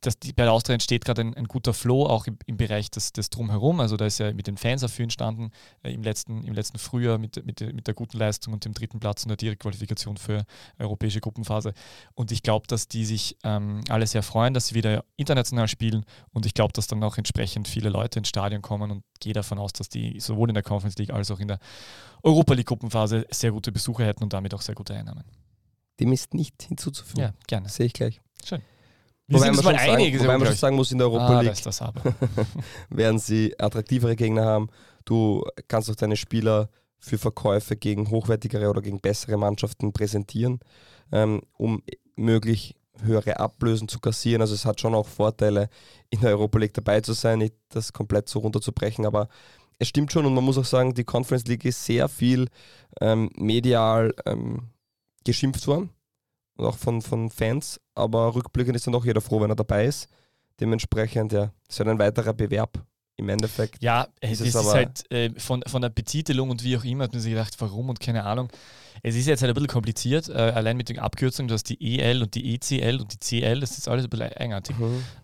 das 0.00 0.18
die, 0.18 0.32
bei 0.32 0.44
der 0.44 0.52
Austria 0.52 0.74
entsteht 0.74 1.04
gerade 1.04 1.22
ein, 1.22 1.34
ein 1.34 1.46
guter 1.46 1.74
Flow, 1.74 2.06
auch 2.06 2.26
im, 2.26 2.38
im 2.46 2.56
Bereich 2.56 2.90
des, 2.90 3.12
des 3.12 3.30
Drumherum. 3.30 3.80
Also 3.80 3.96
da 3.96 4.06
ist 4.06 4.18
ja 4.18 4.32
mit 4.32 4.46
den 4.46 4.56
Fans 4.56 4.84
viel 4.92 5.04
entstanden 5.04 5.50
äh, 5.82 5.92
im, 5.92 6.02
letzten, 6.02 6.44
im 6.44 6.54
letzten 6.54 6.78
Frühjahr 6.78 7.18
mit, 7.18 7.44
mit, 7.44 7.60
der- 7.60 7.72
mit 7.74 7.86
der 7.86 7.94
guten 7.94 8.16
Leistung 8.16 8.54
und 8.54 8.64
dem 8.64 8.74
dritten 8.74 9.00
Platz 9.00 9.24
in 9.24 9.28
der 9.28 9.36
Direktqualifikation 9.36 10.16
für 10.16 10.44
europäische 10.78 11.20
Gruppenphase. 11.20 11.74
Und 12.14 12.30
ich 12.30 12.42
glaube, 12.42 12.66
dass 12.68 12.86
die 12.86 13.04
sich 13.04 13.36
ähm, 13.42 13.80
alle 13.88 14.06
sehr 14.06 14.22
freuen, 14.22 14.54
dass 14.54 14.68
sie 14.68 14.74
wieder 14.74 15.04
international 15.16 15.66
spielen. 15.66 16.04
Und 16.30 16.46
ich 16.46 16.54
glaube, 16.54 16.72
dass 16.72 16.86
dann 16.86 17.02
auch 17.02 17.18
entsprechend 17.18 17.66
viele 17.66 17.88
Leute 17.88 18.20
ins 18.20 18.28
Stadion 18.28 18.62
kommen 18.62 18.90
und 18.90 19.02
gehe 19.20 19.32
davon 19.32 19.58
aus, 19.58 19.72
dass 19.72 19.88
die 19.88 20.20
sowohl 20.20 20.48
in 20.50 20.54
der 20.54 20.62
Conference 20.62 20.96
League 20.98 21.10
als 21.10 21.30
auch 21.30 21.40
in 21.40 21.48
der 21.48 21.58
Europa 22.22 22.54
League 22.54 22.66
Gruppenphase 22.68 23.26
sehr 23.30 23.50
gute 23.50 23.72
Besucher 23.72 24.04
hätten 24.04 24.22
und 24.22 24.32
damit 24.32 24.54
auch 24.54 24.62
sehr 24.62 24.74
gute 24.74 24.94
Einnahmen. 24.94 25.24
Dem 26.00 26.12
ist 26.12 26.34
nicht 26.34 26.62
hinzuzufügen. 26.62 27.22
Ja, 27.22 27.34
gerne. 27.46 27.68
Sehe 27.68 27.86
ich 27.86 27.92
gleich. 27.92 28.20
Wir 29.26 29.38
Wobei 29.38 29.46
sind 29.46 29.56
man 29.56 29.64
mal 29.64 29.78
schon 29.78 29.88
sagen-. 29.88 30.20
Wobei 30.20 30.38
man 30.38 30.46
schon 30.46 30.56
sagen 30.56 30.76
muss, 30.76 30.92
in 30.92 30.98
der 30.98 31.06
Europa 31.06 31.38
ah, 31.38 31.40
League 31.40 31.62
das 31.62 31.80
aber. 31.80 32.02
werden 32.90 33.18
sie 33.18 33.58
attraktivere 33.58 34.16
Gegner 34.16 34.44
haben. 34.44 34.68
Du 35.06 35.44
kannst 35.66 35.90
auch 35.90 35.94
deine 35.94 36.16
Spieler 36.16 36.68
für 36.98 37.16
Verkäufe 37.16 37.76
gegen 37.76 38.10
hochwertigere 38.10 38.68
oder 38.68 38.82
gegen 38.82 39.00
bessere 39.00 39.36
Mannschaften 39.36 39.92
präsentieren, 39.92 40.60
ähm, 41.10 41.42
um 41.54 41.82
möglich 42.16 42.76
höhere 43.02 43.38
Ablösen 43.40 43.88
zu 43.88 43.98
kassieren. 43.98 44.42
Also 44.42 44.54
es 44.54 44.64
hat 44.64 44.80
schon 44.80 44.94
auch 44.94 45.08
Vorteile, 45.08 45.68
in 46.10 46.20
der 46.20 46.30
Europa 46.30 46.58
League 46.58 46.74
dabei 46.74 47.00
zu 47.00 47.12
sein, 47.12 47.38
nicht 47.38 47.54
das 47.70 47.92
komplett 47.92 48.28
so 48.28 48.38
runterzubrechen, 48.40 49.04
aber 49.06 49.28
es 49.78 49.88
stimmt 49.88 50.12
schon 50.12 50.26
und 50.26 50.34
man 50.34 50.44
muss 50.44 50.58
auch 50.58 50.64
sagen, 50.64 50.94
die 50.94 51.04
Conference 51.04 51.46
League 51.46 51.64
ist 51.64 51.84
sehr 51.84 52.08
viel 52.08 52.48
ähm, 53.00 53.30
medial 53.36 54.14
ähm, 54.24 54.70
geschimpft 55.24 55.66
worden 55.66 55.90
und 56.56 56.66
auch 56.66 56.76
von, 56.76 57.02
von 57.02 57.30
Fans, 57.30 57.80
aber 57.94 58.34
rückblickend 58.34 58.76
ist 58.76 58.86
dann 58.86 58.92
doch 58.92 59.04
jeder 59.04 59.20
froh, 59.20 59.40
wenn 59.40 59.50
er 59.50 59.56
dabei 59.56 59.86
ist. 59.86 60.08
Dementsprechend, 60.60 61.32
ja, 61.32 61.52
ist 61.68 61.80
halt 61.80 61.88
ein 61.88 61.98
weiterer 61.98 62.32
Bewerb 62.32 62.84
im 63.16 63.28
Endeffekt. 63.28 63.82
Ja, 63.82 64.08
es 64.20 64.32
Ist 64.32 64.40
ist, 64.40 64.40
es 64.40 64.54
ist 64.54 64.56
aber- 64.60 64.72
halt 64.74 65.10
äh, 65.12 65.30
von, 65.38 65.62
von 65.66 65.82
der 65.82 65.88
Betitelung 65.88 66.50
und 66.50 66.62
wie 66.64 66.76
auch 66.76 66.84
immer, 66.84 67.04
hat 67.04 67.12
man 67.12 67.20
sich 67.22 67.32
gedacht, 67.32 67.54
warum 67.58 67.88
und 67.88 67.98
keine 68.00 68.24
Ahnung. 68.24 68.48
Es 69.02 69.16
ist 69.16 69.26
jetzt 69.26 69.42
halt 69.42 69.50
ein 69.50 69.54
bisschen 69.54 69.68
kompliziert, 69.68 70.28
äh, 70.28 70.32
allein 70.32 70.76
mit 70.76 70.88
den 70.88 70.98
Abkürzungen, 71.00 71.48
du 71.48 71.54
hast 71.54 71.64
die 71.64 71.98
EL 71.98 72.22
und 72.22 72.34
die 72.36 72.54
ECL 72.54 73.00
und 73.00 73.12
die 73.12 73.18
CL, 73.18 73.60
das 73.60 73.76
ist 73.76 73.88
alles 73.88 74.04
ein 74.04 74.10
bisschen 74.10 74.32
eigenartig. 74.32 74.76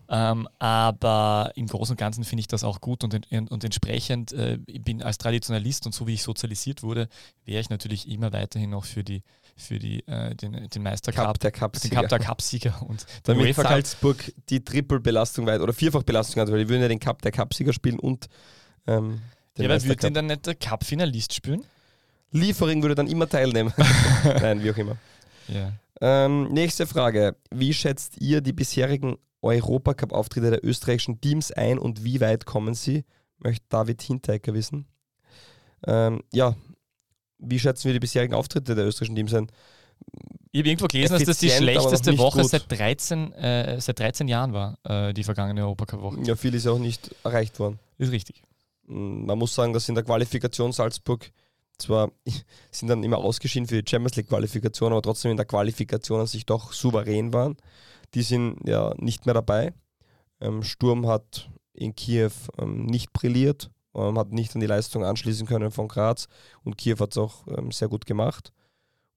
Ähm, 0.09 0.49
aber 0.59 1.53
im 1.55 1.67
Großen 1.67 1.93
und 1.93 1.97
Ganzen 1.99 2.25
finde 2.25 2.41
ich 2.41 2.49
das 2.49 2.65
auch 2.65 2.81
gut 2.81 3.05
und, 3.05 3.33
en- 3.33 3.49
und 3.49 3.63
entsprechend, 3.65 4.33
äh, 4.33 4.59
ich 4.67 4.83
bin 4.83 5.03
als 5.03 5.19
Traditionalist 5.19 5.87
und 5.87 5.95
so 5.95 6.07
wie 6.09 6.15
ich 6.15 6.23
sozialisiert 6.23 6.83
wurde, 6.83 7.09
wäre 7.45 7.61
ich 7.61 7.71
natürlich 7.71 8.09
immer 8.09 8.33
weiterhin 8.33 8.71
noch 8.71 8.85
für 8.85 9.05
die 9.05 9.23
für 9.61 9.79
die, 9.79 10.07
äh, 10.07 10.35
den, 10.35 10.69
den 10.69 10.83
Meistercup, 10.83 11.25
Cup, 11.25 11.39
der 11.41 11.51
den 11.51 11.61
Cup-Sieger. 11.61 12.01
Cup 12.01 12.09
der 12.09 12.19
Cupsieger 12.19 12.83
und 12.83 13.03
den 13.03 13.09
Damit 13.25 13.45
UEFA 13.47 13.63
Cup. 13.63 13.71
Salzburg 13.73 14.33
die 14.49 14.65
Triple-Belastung 14.65 15.47
weit 15.47 15.61
oder 15.61 15.73
Vierfach-Belastung 15.73 16.43
hat, 16.43 16.51
weil 16.51 16.59
die 16.61 16.69
würden 16.69 16.83
ja 16.83 16.89
den 16.89 17.01
Cup 17.01 17.23
der 17.23 17.33
Cupsieger 17.33 17.73
spielen 17.73 17.99
und 17.99 18.27
ähm, 18.87 19.21
den 19.57 19.65
Ja, 19.65 19.71
aber 19.71 19.75
würde 19.75 19.89
Meistercup. 19.89 20.01
den 20.01 20.15
dann 20.15 20.27
nicht 20.27 20.47
der 20.47 20.55
Cup-Finalist 20.55 21.35
spielen? 21.35 21.65
Liefering 22.33 22.83
würde 22.83 22.95
dann 22.95 23.09
immer 23.09 23.29
teilnehmen. 23.29 23.73
Nein, 24.25 24.63
wie 24.63 24.71
auch 24.71 24.77
immer. 24.77 24.97
Ja. 25.49 25.73
Ähm, 26.01 26.49
nächste 26.49 26.87
Frage. 26.87 27.37
Wie 27.51 27.75
schätzt 27.75 28.21
ihr 28.21 28.41
die 28.41 28.53
bisherigen 28.53 29.17
Europacup-Auftritte 29.43 30.51
der 30.51 30.65
österreichischen 30.65 31.21
Teams 31.21 31.51
ein 31.53 31.79
und 31.79 32.05
wie 32.05 32.21
weit 32.21 32.47
kommen 32.47 32.75
sie? 32.75 33.05
Möchte 33.39 33.65
David 33.69 34.03
Hinteregger 34.03 34.55
wissen. 34.55 34.87
Ähm, 35.87 36.23
ja, 36.33 36.55
wie 37.41 37.59
schätzen 37.59 37.85
wir 37.87 37.93
die 37.93 38.01
bisherigen 38.01 38.35
Auftritte 38.35 38.75
der 38.75 38.87
österreichischen 38.87 39.17
Teams 39.17 39.35
ein? 39.35 39.51
Ich 40.53 40.61
habe 40.61 40.69
irgendwo 40.69 40.87
gelesen, 40.87 41.15
dass 41.15 41.25
das 41.25 41.39
die 41.39 41.51
schlechteste 41.51 42.19
Woche 42.19 42.41
gut. 42.43 42.51
seit 42.51 42.71
13, 42.71 43.33
äh, 43.33 43.81
seit 43.81 43.99
13 43.99 44.29
Jahren 44.29 44.53
war, 44.53 44.79
äh, 44.85 45.13
die 45.13 45.25
vergangene 45.25 45.63
Europacup-Woche. 45.63 46.19
Ja, 46.25 46.37
viel 46.37 46.55
ist 46.55 46.65
ja 46.67 46.73
auch 46.73 46.79
nicht 46.79 47.15
erreicht 47.23 47.59
worden. 47.59 47.79
Ist 47.99 48.11
richtig. 48.11 48.43
Mm, 48.87 49.27
Man 49.27 49.39
muss 49.39 49.55
sagen, 49.55 49.73
dass 49.73 49.89
in 49.89 49.95
der 49.95 50.05
Qualifikation 50.05 50.73
Salzburg 50.73 51.31
zwar 51.79 52.11
sind 52.71 52.89
dann 52.89 53.05
immer 53.05 53.19
ausgeschieden 53.19 53.69
für 53.69 53.83
die 53.83 53.89
Champions 53.89 54.17
League 54.17 54.29
Qualifikation, 54.29 54.93
aber 54.93 55.03
trotzdem 55.03 55.31
in 55.31 55.37
der 55.37 55.47
Qualifikation 55.47 56.21
an 56.21 56.27
sich 56.27 56.47
doch 56.47 56.73
souverän 56.73 57.33
waren. 57.33 57.57
Die 58.15 58.23
sind 58.23 58.57
ja 58.67 58.93
nicht 58.97 59.27
mehr 59.27 59.35
dabei. 59.35 59.73
Ähm, 60.41 60.63
Sturm 60.63 61.07
hat 61.07 61.49
in 61.75 61.95
Kiew 61.95 62.33
ähm, 62.59 62.87
nicht 62.87 63.13
brilliert, 63.13 63.71
ähm, 63.95 64.19
hat 64.19 64.33
nicht 64.33 64.55
an 64.55 64.61
die 64.61 64.67
Leistung 64.67 65.05
anschließen 65.05 65.47
können 65.47 65.71
von 65.71 65.89
Graz 65.89 66.29
und 66.65 66.79
Kiew 66.79 66.99
hat 67.01 67.13
es 67.13 67.19
auch 67.19 67.47
ähm, 67.49 67.71
sehr 67.73 67.89
gut 67.89 68.07
gemacht. 68.07 68.53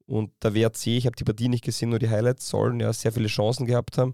Und 0.06 0.32
der 0.44 0.54
WRC, 0.54 0.88
ich 0.88 1.06
habe 1.06 1.16
die 1.16 1.24
Partie 1.24 1.50
nicht 1.50 1.64
gesehen, 1.64 1.90
nur 1.90 2.00
die 2.00 2.10
Highlights, 2.10 2.50
sollen 2.50 2.80
ja 2.80 2.92
sehr 2.92 3.14
viele 3.14 3.28
Chancen 3.28 3.66
gehabt 3.66 3.98
haben. 3.98 4.14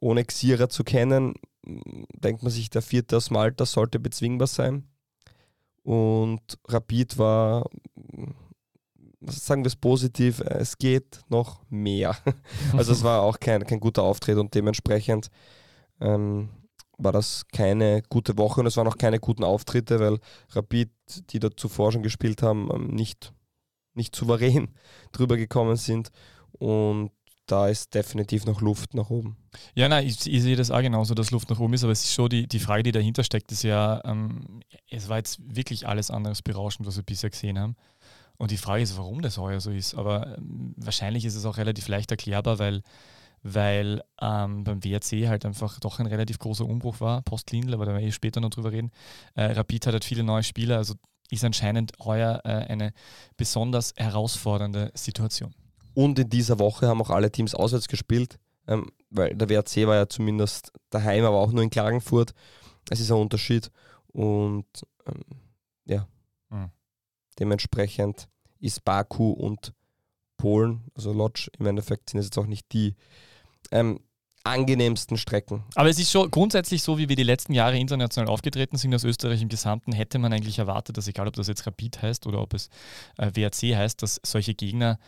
ohne 0.00 0.24
Xira 0.24 0.68
zu 0.68 0.84
kennen, 0.84 1.34
denkt 1.64 2.42
man 2.42 2.52
sich, 2.52 2.70
der 2.70 2.82
vierte 2.82 3.16
aus 3.16 3.30
Malta 3.30 3.66
sollte 3.66 3.98
bezwingbar 3.98 4.48
sein. 4.48 4.88
Und 5.82 6.58
Rapid 6.66 7.18
war, 7.18 7.68
sagen 9.20 9.64
wir 9.64 9.68
es 9.68 9.76
positiv, 9.76 10.40
es 10.40 10.78
geht 10.78 11.20
noch 11.28 11.62
mehr. 11.70 12.16
Also 12.76 12.92
es 12.92 13.02
war 13.02 13.22
auch 13.22 13.38
kein, 13.38 13.64
kein 13.64 13.80
guter 13.80 14.02
Auftritt 14.02 14.38
und 14.38 14.54
dementsprechend 14.54 15.30
ähm, 16.00 16.48
war 16.98 17.12
das 17.12 17.44
keine 17.52 18.02
gute 18.08 18.38
Woche 18.38 18.60
und 18.60 18.66
es 18.66 18.76
waren 18.76 18.88
auch 18.88 18.98
keine 18.98 19.20
guten 19.20 19.44
Auftritte, 19.44 20.00
weil 20.00 20.18
Rapid, 20.50 20.90
die 21.30 21.38
da 21.38 21.50
zuvor 21.56 21.92
schon 21.92 22.02
gespielt 22.02 22.42
haben, 22.42 22.68
ähm, 22.72 22.88
nicht, 22.88 23.32
nicht 23.94 24.14
souverän 24.14 24.68
drüber 25.12 25.36
gekommen 25.36 25.76
sind. 25.76 26.10
Und 26.52 27.10
da 27.46 27.68
ist 27.68 27.94
definitiv 27.94 28.46
noch 28.46 28.60
Luft 28.60 28.94
nach 28.94 29.10
oben. 29.10 29.36
Ja, 29.74 29.88
nein, 29.88 30.06
ich, 30.06 30.26
ich, 30.26 30.42
sehe 30.42 30.56
das 30.56 30.70
auch 30.70 30.80
genauso, 30.80 31.14
dass 31.14 31.30
Luft 31.30 31.50
nach 31.50 31.58
oben 31.58 31.74
ist, 31.74 31.84
aber 31.84 31.92
es 31.92 32.04
ist 32.04 32.14
schon 32.14 32.30
die, 32.30 32.46
die 32.46 32.58
Frage, 32.58 32.82
die 32.82 32.92
dahinter 32.92 33.22
steckt, 33.22 33.52
ist 33.52 33.64
ja, 33.64 34.00
ähm, 34.04 34.60
es 34.88 35.08
war 35.08 35.18
jetzt 35.18 35.38
wirklich 35.44 35.86
alles 35.86 36.10
anderes 36.10 36.40
berauschend, 36.40 36.86
was 36.86 36.96
wir 36.96 37.02
bisher 37.02 37.30
gesehen 37.30 37.58
haben. 37.58 37.76
Und 38.36 38.50
die 38.50 38.56
Frage 38.56 38.82
ist, 38.82 38.96
warum 38.96 39.22
das 39.22 39.38
heuer 39.38 39.60
so 39.60 39.70
ist. 39.70 39.94
Aber 39.94 40.38
ähm, 40.38 40.74
wahrscheinlich 40.76 41.24
ist 41.24 41.36
es 41.36 41.44
auch 41.44 41.56
relativ 41.56 41.86
leicht 41.88 42.10
erklärbar, 42.10 42.58
weil, 42.58 42.82
weil 43.44 44.02
ähm, 44.20 44.64
beim 44.64 44.82
WRC 44.82 45.28
halt 45.28 45.44
einfach 45.44 45.78
doch 45.78 46.00
ein 46.00 46.06
relativ 46.06 46.38
großer 46.38 46.64
Umbruch 46.64 47.00
war, 47.00 47.20
post-Lindl, 47.22 47.74
aber 47.74 47.84
da 47.84 47.92
werden 47.92 48.00
wir 48.00 48.08
eh 48.08 48.12
später 48.12 48.40
noch 48.40 48.50
drüber 48.50 48.72
reden. 48.72 48.90
Äh, 49.34 49.52
Rapid 49.52 49.86
hat 49.86 49.92
halt 49.92 50.04
viele 50.04 50.24
neue 50.24 50.42
Spieler, 50.42 50.78
also 50.78 50.94
ist 51.30 51.44
anscheinend 51.44 51.92
heuer 52.02 52.40
äh, 52.44 52.48
eine 52.48 52.92
besonders 53.36 53.92
herausfordernde 53.96 54.90
Situation. 54.94 55.54
Und 55.92 56.18
in 56.18 56.30
dieser 56.30 56.58
Woche 56.58 56.88
haben 56.88 57.02
auch 57.02 57.10
alle 57.10 57.30
Teams 57.30 57.54
auswärts 57.54 57.86
gespielt, 57.86 58.38
ähm, 58.66 58.90
weil 59.10 59.34
der 59.34 59.50
WRC 59.50 59.86
war 59.86 59.96
ja 59.96 60.08
zumindest 60.08 60.72
daheim, 60.88 61.24
aber 61.24 61.38
auch 61.38 61.52
nur 61.52 61.62
in 61.62 61.70
Klagenfurt. 61.70 62.32
Es 62.88 62.98
ist 62.98 63.10
ein 63.10 63.18
Unterschied. 63.18 63.70
Und 64.06 64.66
ähm, 65.06 65.22
ja, 65.84 66.08
mhm. 66.48 66.70
dementsprechend 67.38 68.26
ist 68.58 68.84
Baku 68.84 69.32
und 69.32 69.74
Polen, 70.38 70.84
also 70.94 71.12
Lodz 71.12 71.50
im 71.58 71.66
Endeffekt 71.66 72.10
sind 72.10 72.20
es 72.20 72.26
jetzt 72.26 72.38
auch 72.38 72.46
nicht 72.46 72.72
die 72.72 72.94
ähm, 73.70 74.00
angenehmsten 74.44 75.16
Strecken. 75.16 75.64
Aber 75.74 75.88
es 75.88 75.98
ist 75.98 76.10
schon 76.10 76.30
grundsätzlich 76.30 76.82
so, 76.82 76.98
wie 76.98 77.08
wir 77.08 77.16
die 77.16 77.22
letzten 77.22 77.54
Jahre 77.54 77.78
international 77.78 78.30
aufgetreten 78.30 78.76
sind 78.76 78.94
aus 78.94 79.04
Österreich 79.04 79.40
im 79.40 79.48
Gesamten, 79.48 79.92
hätte 79.92 80.18
man 80.18 80.32
eigentlich 80.32 80.58
erwartet, 80.58 80.98
dass 80.98 81.08
egal 81.08 81.26
ob 81.26 81.34
das 81.34 81.48
jetzt 81.48 81.66
Rapid 81.66 82.02
heißt 82.02 82.26
oder 82.26 82.40
ob 82.40 82.52
es 82.52 82.68
äh, 83.16 83.30
WRC 83.34 83.76
heißt, 83.76 84.02
dass 84.02 84.20
solche 84.22 84.54
Gegner 84.54 84.98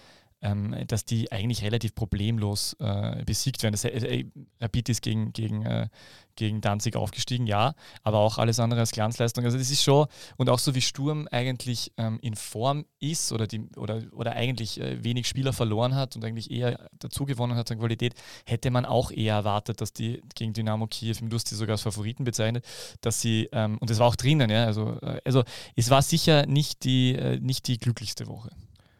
ähm, 0.42 0.76
dass 0.86 1.04
die 1.04 1.32
eigentlich 1.32 1.62
relativ 1.62 1.94
problemlos 1.94 2.76
äh, 2.78 3.24
besiegt 3.24 3.62
werden. 3.62 3.72
Das, 3.72 3.84
äh, 3.84 4.24
Rapid 4.60 4.88
ist 4.90 5.02
gegen, 5.02 5.32
gegen, 5.32 5.64
äh, 5.64 5.88
gegen 6.36 6.60
Danzig 6.60 6.96
aufgestiegen, 6.96 7.46
ja, 7.46 7.74
aber 8.02 8.18
auch 8.18 8.38
alles 8.38 8.60
andere 8.60 8.80
als 8.80 8.92
Glanzleistung. 8.92 9.44
Also 9.44 9.56
das 9.58 9.70
ist 9.70 9.82
schon, 9.82 10.06
und 10.36 10.50
auch 10.50 10.58
so 10.58 10.74
wie 10.74 10.82
Sturm 10.82 11.26
eigentlich 11.30 11.92
ähm, 11.96 12.18
in 12.20 12.36
Form 12.36 12.84
ist 13.00 13.32
oder, 13.32 13.46
die, 13.46 13.62
oder, 13.76 14.02
oder 14.12 14.32
eigentlich 14.32 14.80
äh, 14.80 15.02
wenig 15.02 15.26
Spieler 15.26 15.52
verloren 15.52 15.94
hat 15.94 16.14
und 16.16 16.24
eigentlich 16.24 16.50
eher 16.50 16.88
dazu 16.98 17.24
gewonnen 17.24 17.56
hat 17.56 17.70
an 17.70 17.78
Qualität, 17.78 18.14
hätte 18.44 18.70
man 18.70 18.84
auch 18.84 19.10
eher 19.10 19.34
erwartet, 19.34 19.80
dass 19.80 19.92
die 19.92 20.22
gegen 20.34 20.52
Dynamo 20.52 20.86
Kiew, 20.86 21.16
du 21.22 21.34
hast 21.34 21.50
die 21.50 21.54
sogar 21.54 21.74
als 21.74 21.82
Favoriten 21.82 22.24
bezeichnet, 22.24 22.64
dass 23.00 23.20
sie, 23.20 23.48
ähm, 23.52 23.78
und 23.78 23.88
das 23.90 23.98
war 23.98 24.08
auch 24.08 24.16
drinnen, 24.16 24.50
ja, 24.50 24.66
also, 24.66 24.98
äh, 25.00 25.20
also 25.24 25.42
es 25.74 25.88
war 25.90 26.02
sicher 26.02 26.46
nicht 26.46 26.84
die, 26.84 27.14
äh, 27.14 27.40
nicht 27.40 27.66
die 27.68 27.78
glücklichste 27.78 28.26
Woche. 28.26 28.50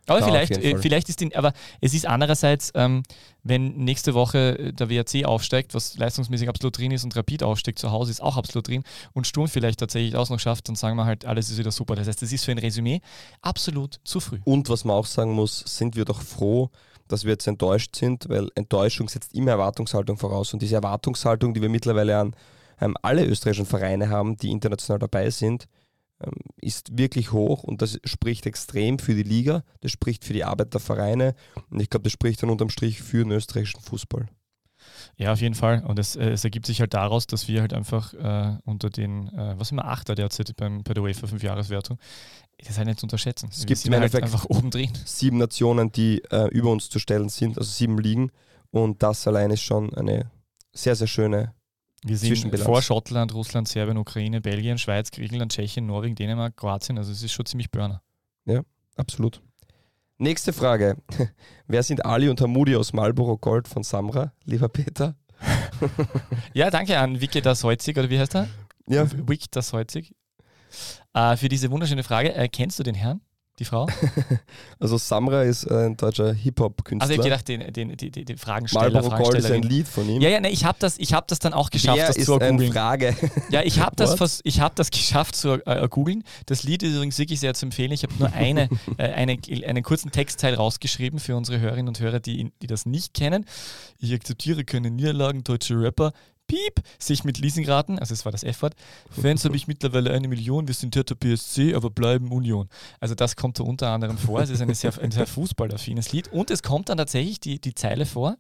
Aber 0.07 0.21
ja, 0.21 0.27
vielleicht, 0.27 0.57
äh, 0.57 0.79
vielleicht 0.79 1.09
ist 1.09 1.21
die, 1.21 1.35
aber 1.35 1.53
es 1.81 1.95
ist 1.95 2.07
andererseits, 2.07 2.73
ähm, 2.75 3.03
wenn 3.43 3.77
nächste 3.77 4.15
Woche 4.15 4.59
äh, 4.59 4.73
der 4.73 4.89
WRC 4.89 5.25
aufsteigt, 5.25 5.75
was 5.75 5.97
leistungsmäßig 5.99 6.49
absolut 6.49 6.79
drin 6.79 6.93
ist 6.93 7.05
und 7.05 7.17
Rapid 7.17 7.43
aufsteigt 7.43 7.79
zu 7.79 7.91
Hause, 7.91 8.11
ist 8.11 8.23
auch 8.23 8.37
absolut 8.37 8.69
drin 8.69 8.85
und 9.15 9.27
Sturm 9.27 9.49
vielleicht 9.49 9.81
tatsächlich 9.81 10.17
auch 10.17 10.29
noch 10.31 10.41
schafft, 10.41 10.69
dann 10.69 10.77
sagen 10.77 10.97
wir 10.97 11.05
halt, 11.05 11.25
alles 11.25 11.51
ist 11.51 11.59
wieder 11.59 11.73
super. 11.73 11.97
Das 11.97 12.07
heißt, 12.07 12.23
es 12.23 12.33
ist 12.33 12.45
für 12.45 12.53
ein 12.53 12.59
Resümee 12.59 13.01
absolut 13.43 14.01
zu 14.05 14.21
früh. 14.21 14.39
Und 14.45 14.69
was 14.69 14.85
man 14.85 14.97
auch 14.97 15.07
sagen 15.07 15.33
muss, 15.33 15.65
sind 15.67 15.97
wir 15.97 16.05
doch 16.05 16.23
froh, 16.23 16.71
dass 17.09 17.25
wir 17.25 17.33
jetzt 17.33 17.47
enttäuscht 17.47 17.97
sind, 17.97 18.29
weil 18.29 18.49
Enttäuschung 18.55 19.09
setzt 19.09 19.35
immer 19.35 19.53
Erwartungshaltung 19.53 20.19
voraus 20.19 20.53
und 20.53 20.63
diese 20.63 20.77
Erwartungshaltung, 20.77 21.55
die 21.55 21.63
wir 21.63 21.69
mittlerweile 21.69 22.19
an 22.19 22.35
ähm, 22.81 22.97
alle 23.03 23.25
österreichischen 23.25 23.67
Vereine 23.67 24.09
haben, 24.09 24.37
die 24.37 24.51
international 24.51 24.99
dabei 24.99 25.31
sind, 25.31 25.67
ist 26.57 26.99
wirklich 26.99 27.33
hoch 27.33 27.63
und 27.63 27.83
das 27.83 28.01
spricht 28.05 28.47
extrem 28.47 28.99
für 28.99 29.15
die 29.15 29.23
Liga, 29.23 29.65
das 29.81 29.93
spricht 29.93 30.25
für 30.25 30.33
die 30.33 30.45
Arbeit 30.45 30.73
der 30.73 30.81
Vereine 30.81 31.35
und 31.71 31.81
ich 31.81 31.91
glaube, 31.91 32.05
das 32.05 32.13
spricht 32.13 32.43
dann 32.43 32.51
unterm 32.51 32.71
Strich 32.71 33.03
für 33.03 33.19
den 33.25 33.33
österreichischen 33.33 33.81
Fußball. 33.81 34.27
Ja, 35.17 35.33
auf 35.33 35.41
jeden 35.41 35.55
Fall. 35.55 35.83
Und 35.85 35.99
es, 35.99 36.17
äh, 36.17 36.31
es 36.31 36.45
ergibt 36.45 36.67
sich 36.67 36.81
halt 36.81 36.95
daraus, 36.95 37.27
dass 37.27 37.49
wir 37.49 37.61
halt 37.61 37.73
einfach 37.73 38.15
äh, 38.15 38.59
unter 38.65 38.91
den, 38.91 39.29
äh, 39.29 39.55
was 39.59 39.73
immer 39.73 39.87
Achter 39.87 40.15
derzeit 40.15 40.55
beim, 40.57 40.83
bei 40.85 40.95
der 40.95 41.03
UEFA 41.03 41.27
5-Jahreswertung, 41.27 41.99
das 42.59 42.71
ist 42.71 42.79
halt 42.79 42.87
nicht 42.87 43.01
zu 43.01 43.07
unterschätzen. 43.07 43.49
Es 43.51 43.67
gibt 43.67 43.85
im 43.85 43.93
halt 43.93 44.03
Endeffekt 44.03 44.25
halt 44.25 44.33
einfach 44.33 44.45
oben 44.47 44.71
drin. 44.71 44.91
sieben 45.05 45.39
Nationen, 45.39 45.93
die 45.93 46.23
äh, 46.31 46.49
über 46.51 46.71
uns 46.71 46.89
zu 46.89 46.99
stellen 46.99 47.29
sind, 47.29 47.59
also 47.59 47.71
sieben 47.71 47.99
Ligen. 47.99 48.31
Und 48.71 49.03
das 49.03 49.27
allein 49.27 49.51
ist 49.51 49.63
schon 49.63 49.95
eine 49.95 50.31
sehr, 50.73 50.97
sehr 50.97 51.07
schöne 51.07 51.55
wir 52.07 52.17
sind 52.17 52.59
vor 52.59 52.83
Schottland, 52.83 53.35
Russland, 53.35 53.69
Serbien, 53.69 53.99
Ukraine, 53.99 54.41
Belgien, 54.41 54.79
Schweiz, 54.79 55.11
Griechenland, 55.11 55.53
Tschechien, 55.53 55.87
Norwegen, 55.87 56.15
Dänemark, 56.15 56.57
Kroatien. 56.57 56.99
Also 56.99 57.13
es 57.13 57.23
ist 57.23 57.33
schon 57.33 57.47
ziemlich 57.47 57.71
Burner. 57.71 58.03
Ja, 58.45 58.63
absolut. 58.97 59.43
Nächste 60.19 60.53
Frage. 60.53 60.97
Wer 61.67 61.83
sind 61.83 62.05
Ali 62.07 62.29
und 62.29 62.41
Hamudi 62.41 62.77
aus 62.77 62.93
Marlboro 62.93 63.37
Gold 63.37 63.69
von 63.69 63.83
Samra, 63.83 64.33
lieber 64.45 64.69
Peter? 64.69 65.17
ja, 66.55 66.71
danke 66.71 66.99
an 66.99 67.21
Wiki 67.21 67.43
das 67.43 67.63
Holzig, 67.65 67.99
oder 67.99 68.09
wie 68.09 68.19
heißt 68.19 68.35
er? 68.35 68.49
Ja. 68.89 69.07
Wiki 69.29 69.47
das 69.51 69.73
Holzig. 69.73 70.15
Äh, 71.13 71.37
für 71.37 71.49
diese 71.49 71.71
wunderschöne 71.71 72.03
Frage. 72.03 72.35
Äh, 72.35 72.49
kennst 72.49 72.79
du 72.79 72.83
den 72.83 72.95
Herrn? 72.95 73.21
Die 73.59 73.65
Frau? 73.65 73.87
also 74.79 74.99
Samra 74.99 75.43
ist 75.43 75.71
ein 75.71 75.97
deutscher 75.97 76.33
Hip-Hop-Künstler. 76.33 77.03
Also 77.03 77.13
ich 77.13 77.19
habe 77.19 77.43
gedacht, 77.45 77.49
den, 77.49 77.73
den, 77.73 77.97
die, 77.97 78.25
die 78.25 78.37
Fragensteller, 78.37 78.91
Marlboro 78.91 79.23
Gold 79.23 79.39
ist 79.39 79.51
ein 79.51 79.63
Lied 79.63 79.89
von 79.89 80.09
ihm. 80.09 80.21
Ja, 80.21 80.29
ja, 80.29 80.41
ne, 80.41 80.51
ich 80.51 80.65
habe 80.65 80.77
das, 80.79 80.99
hab 80.99 81.29
das 81.29 81.39
dann 81.39 81.55
auch 81.55 81.71
geschafft, 81.71 81.99
Wer 81.99 82.09
das 82.09 82.17
ist 82.17 82.27
zu 82.27 82.39
googeln. 82.39 82.73
Frage. 82.73 83.17
Ja, 83.51 83.63
ich 83.63 83.81
habe 83.81 83.97
das, 83.97 84.19
hab 84.21 84.77
das 84.77 84.91
geschafft 84.91 85.37
zu 85.37 85.65
äh, 85.67 85.89
googeln. 85.89 86.25
Das 86.47 86.63
Lied 86.65 86.83
ist 86.83 86.95
übrigens 86.95 87.19
wirklich 87.19 87.41
sehr 87.41 87.55
zu 87.55 87.67
empfehlen. 87.67 87.93
Ich 87.93 88.03
habe 88.03 88.15
nur 88.19 88.33
eine, 88.33 88.69
äh, 88.99 89.05
eine, 89.05 89.39
einen 89.67 89.83
kurzen 89.83 90.11
Textteil 90.11 90.55
rausgeschrieben 90.55 91.19
für 91.19 91.37
unsere 91.37 91.61
Hörerinnen 91.61 91.89
und 91.89 92.01
Hörer, 92.01 92.21
die, 92.21 92.53
die 92.61 92.67
das 92.67 92.87
nicht 92.87 93.15
kennen. 93.15 93.47
Ich 93.99 94.13
akzeptiere 94.13 94.65
keine 94.65 94.91
Niederlagen, 94.91 95.45
deutsche 95.45 95.81
Rapper. 95.81 96.13
Piep, 96.47 96.81
sich 96.99 97.25
mit 97.25 97.39
Leasingraten, 97.39 97.99
also 97.99 98.15
es 98.15 98.25
war 98.25 98.33
das 98.33 98.45
F-Wort. 98.45 98.75
Fans 99.11 99.45
habe 99.45 99.57
ich 99.57 99.67
mittlerweile 99.67 100.13
eine 100.13 100.29
Million, 100.29 100.69
wir 100.69 100.75
sind 100.75 100.95
Hertha 100.95 101.15
BSC, 101.15 101.75
aber 101.75 101.91
bleiben 101.91 102.31
Union. 102.31 102.69
Also 103.01 103.15
das 103.15 103.37
kommt 103.37 103.59
da 103.59 103.65
unter 103.65 103.89
anderem 103.89 104.19
vor. 104.19 104.41
Es 104.41 104.51
ist 104.51 104.61
eine 104.61 104.75
sehr, 104.75 104.93
ein 105.01 105.11
sehr 105.11 105.27
fußballaffines 105.27 106.13
Lied. 106.13 106.33
Und 106.33 106.51
es 106.51 106.63
kommt 106.63 106.89
dann 106.89 106.99
tatsächlich 106.99 107.41
die, 107.41 107.61
die 107.61 107.75
Zeile 107.75 108.07
vor, 108.07 108.37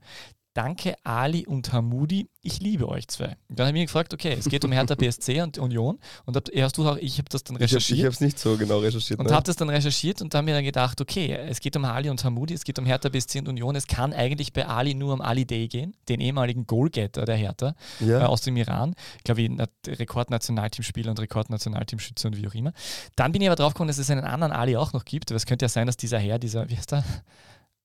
Danke 0.57 0.95
Ali 1.05 1.47
und 1.47 1.71
Hamudi, 1.75 2.31
ich 2.40 2.61
liebe 2.61 2.88
euch 2.88 3.09
zwei. 3.09 3.37
Dann 3.51 3.66
habe 3.66 3.77
ich 3.77 3.83
mich 3.83 3.87
gefragt, 3.88 4.14
okay, 4.14 4.35
es 4.38 4.47
geht 4.49 4.64
um 4.64 4.73
Hertha 4.73 4.95
BSC 4.99 5.42
und 5.42 5.59
Union. 5.59 5.99
Und 6.25 6.35
hab, 6.35 6.49
hast 6.57 6.79
du 6.79 6.88
auch, 6.88 6.97
ich 6.97 7.19
habe 7.19 7.29
das 7.29 7.45
dann 7.45 7.59
recherchiert. 7.59 7.99
Ich 7.99 8.05
habe 8.07 8.14
es 8.14 8.23
nicht 8.23 8.38
so 8.38 8.57
genau 8.57 8.79
recherchiert. 8.79 9.21
Und 9.21 9.31
habe 9.31 9.45
das 9.45 9.57
dann 9.57 9.69
recherchiert 9.69 10.23
und 10.23 10.33
dann 10.33 10.47
mir 10.47 10.55
dann 10.55 10.64
gedacht, 10.64 10.99
okay, 11.03 11.31
es 11.31 11.61
geht 11.61 11.77
um 11.77 11.85
Ali 11.85 12.09
und 12.09 12.25
Hamudi, 12.25 12.55
es 12.55 12.64
geht 12.64 12.79
um 12.79 12.87
Hertha 12.87 13.11
BSC 13.11 13.40
und 13.40 13.49
Union. 13.49 13.77
Es 13.77 13.87
kann 13.87 14.14
eigentlich 14.14 14.55
bei 14.55 14.66
Ali 14.66 14.95
nur 14.95 15.12
um 15.12 15.21
Ali 15.21 15.45
Day 15.45 15.69
gehen, 15.69 15.95
den 16.09 16.21
ehemaligen 16.21 16.66
Goalgetter 16.66 17.27
der 17.27 17.37
Hertha 17.37 17.75
ja. 18.01 18.23
äh, 18.23 18.25
aus 18.25 18.40
dem 18.40 18.57
Iran. 18.57 18.95
Ich 19.19 19.25
glaube, 19.25 19.69
Rekordnationalteamspieler 19.87 21.11
und 21.11 21.21
Rekordnationalteamschützer 21.21 22.29
und 22.29 22.38
wie 22.38 22.49
auch 22.49 22.55
immer. 22.55 22.73
Dann 23.14 23.31
bin 23.33 23.42
ich 23.42 23.49
aber 23.49 23.57
drauf 23.57 23.75
gekommen, 23.75 23.88
dass 23.88 23.99
es 23.99 24.09
einen 24.09 24.25
anderen 24.25 24.55
Ali 24.55 24.79
auch 24.79 24.95
noch 24.95 25.05
gibt. 25.05 25.31
Es 25.33 25.45
könnte 25.45 25.66
ja 25.66 25.69
sein, 25.69 25.87
dass 25.87 25.99
dieser 25.99 26.19
Herr, 26.19 26.38
dieser, 26.38 26.71
wie 26.71 26.79
heißt 26.79 26.92
der? 26.92 27.05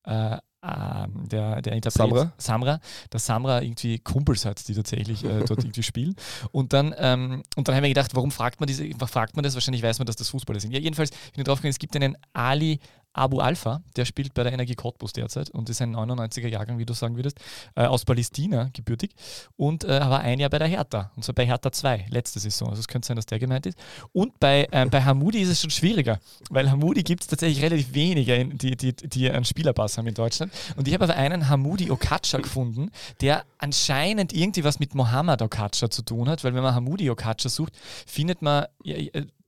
Äh, 0.06 0.38
ähm, 0.64 1.28
der, 1.28 1.62
der 1.62 1.74
Interpret 1.74 2.10
Samra? 2.10 2.34
Samra, 2.38 2.80
dass 3.10 3.26
Samra 3.26 3.62
irgendwie 3.62 4.00
Kumpels 4.00 4.46
hat, 4.46 4.68
die 4.68 4.74
tatsächlich 4.74 5.24
äh, 5.24 5.44
dort 5.46 5.52
irgendwie 5.64 5.84
spielen. 5.84 6.16
Und 6.52 6.74
dann, 6.74 6.94
ähm, 6.98 7.44
und 7.56 7.68
dann 7.68 7.76
haben 7.76 7.84
wir 7.84 7.90
gedacht, 7.90 8.16
warum 8.16 8.32
fragt 8.32 8.60
man, 8.60 8.68
diese, 8.68 8.88
fragt 9.08 9.36
man 9.36 9.44
das? 9.44 9.56
Wahrscheinlich 9.56 9.84
weiß 9.84 10.00
man, 10.00 10.06
dass 10.06 10.16
das 10.16 10.30
Fußballer 10.30 10.60
sind. 10.60 10.72
Ja, 10.72 10.80
jedenfalls 10.80 11.10
bin 11.10 11.20
ich 11.38 11.44
drauf 11.44 11.60
gekommen, 11.60 11.72
es 11.72 11.80
gibt 11.80 11.96
einen 11.96 12.16
Ali 12.34 12.80
Abu 13.14 13.40
Alpha, 13.40 13.82
der 13.96 14.06
spielt 14.06 14.34
bei 14.34 14.44
der 14.44 14.54
Energie 14.54 14.76
Cottbus 14.76 15.14
derzeit 15.14 15.50
und 15.50 15.70
ist 15.70 15.82
ein 15.82 15.96
99er 15.96 16.48
Jahrgang, 16.48 16.78
wie 16.78 16.86
du 16.86 16.94
sagen 16.94 17.16
würdest, 17.16 17.40
äh, 17.76 17.86
aus 17.86 18.06
Palästina 18.06 18.70
gebürtig 18.74 19.12
und 19.58 19.84
äh, 19.84 20.00
war 20.00 20.22
ein 20.22 20.40
Jahr 20.40 20.50
bei 20.50 20.60
der 20.60 20.68
Hertha 20.68 21.12
und 21.16 21.24
zwar 21.24 21.36
bei 21.36 21.46
Hertha 21.46 21.72
2, 21.72 22.08
letzte 22.10 22.40
Saison. 22.40 22.70
Also 22.70 22.80
es 22.80 22.88
könnte 22.88 23.08
sein, 23.08 23.16
dass 23.16 23.26
der 23.26 23.40
gemeint 23.40 23.66
ist. 23.66 23.78
Und 24.14 24.40
bei, 24.40 24.68
ähm, 24.72 24.90
bei 24.90 25.04
Hamudi 25.04 25.40
ist 25.42 25.50
es 25.50 25.62
schon 25.62 25.72
schwieriger, 25.72 26.20
weil 26.50 26.70
Hamudi 26.72 27.04
gibt 27.04 27.22
es 27.22 27.28
tatsächlich 27.28 27.62
relativ 27.62 27.94
wenige, 27.94 28.46
die, 28.46 28.78
die, 28.78 28.94
die 28.94 29.30
einen 29.30 29.46
Spielerpass 29.46 29.98
haben 29.98 30.08
in 30.08 30.14
Deutschland. 30.14 30.52
Und 30.76 30.88
ich 30.88 30.94
habe 30.94 31.04
aber 31.06 31.16
einen 31.16 31.50
Hamudi 31.50 31.92
Okacha 31.92 32.38
gefunden, 32.40 32.92
der 33.20 33.44
anscheinend 33.58 34.34
irgendwie 34.34 34.64
was 34.64 34.80
mit 34.80 34.96
Mohammed 34.96 35.42
Okacha 35.42 35.90
zu 35.90 36.02
tun 36.02 36.30
hat, 36.30 36.44
weil 36.44 36.54
wenn 36.54 36.64
man 36.64 36.76
Hamudi 36.76 37.10
Okacha 37.10 37.50
sucht, 37.50 37.74
findet 38.08 38.42
man 38.42 38.66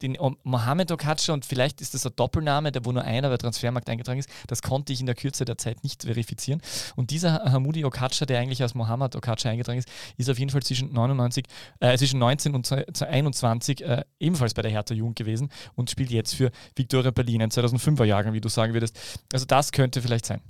den 0.04 0.18
Mohamed 0.44 0.92
Okacha 0.92 1.34
und 1.34 1.46
vielleicht 1.46 1.82
ist 1.82 1.94
das 1.94 2.06
ein 2.06 2.12
Doppelname, 2.16 2.72
der 2.72 2.86
wo 2.86 2.92
nur 2.92 3.04
einer 3.04 3.30
bei 3.30 3.38
Transfermarkt 3.38 3.89
eingetragen 3.89 4.20
ist, 4.20 4.30
das 4.48 4.62
konnte 4.62 4.94
ich 4.94 5.00
in 5.00 5.06
der 5.06 5.15
Kürze 5.15 5.46
der 5.46 5.58
Zeit 5.58 5.84
nicht 5.84 6.04
verifizieren. 6.04 6.62
Und 6.96 7.10
dieser 7.10 7.52
Hamudi 7.52 7.86
Okacha, 7.86 8.25
der 8.25 8.40
eigentlich 8.40 8.62
als 8.62 8.75
Mohamed 8.75 9.15
Okacha 9.15 9.50
eingetragen 9.50 9.80
ist, 9.80 9.90
ist 10.17 10.30
auf 10.30 10.38
jeden 10.38 10.52
Fall 10.52 10.62
zwischen 10.62 10.94
99, 10.94 11.46
äh, 11.80 11.98
zwischen 11.98 12.19
19 12.19 12.54
und 12.54 12.71
21 13.02 13.82
äh, 13.82 14.04
ebenfalls 14.19 14.54
bei 14.54 14.62
der 14.62 14.71
Hertha 14.71 14.94
Jugend 14.94 15.15
gewesen 15.15 15.50
und 15.75 15.90
spielt 15.90 16.12
jetzt 16.12 16.36
für 16.36 16.52
Viktoria 16.75 17.12
Berlin, 17.12 17.42
ein 17.42 17.50
2005er 17.50 18.04
Jahrgang, 18.04 18.34
wie 18.34 18.42
du 18.42 18.50
sagen 18.50 18.73
würdest. 18.73 19.00
Also 19.32 19.46
das 19.46 19.71
könnte 19.71 20.02
vielleicht 20.02 20.25
sein. 20.25 20.42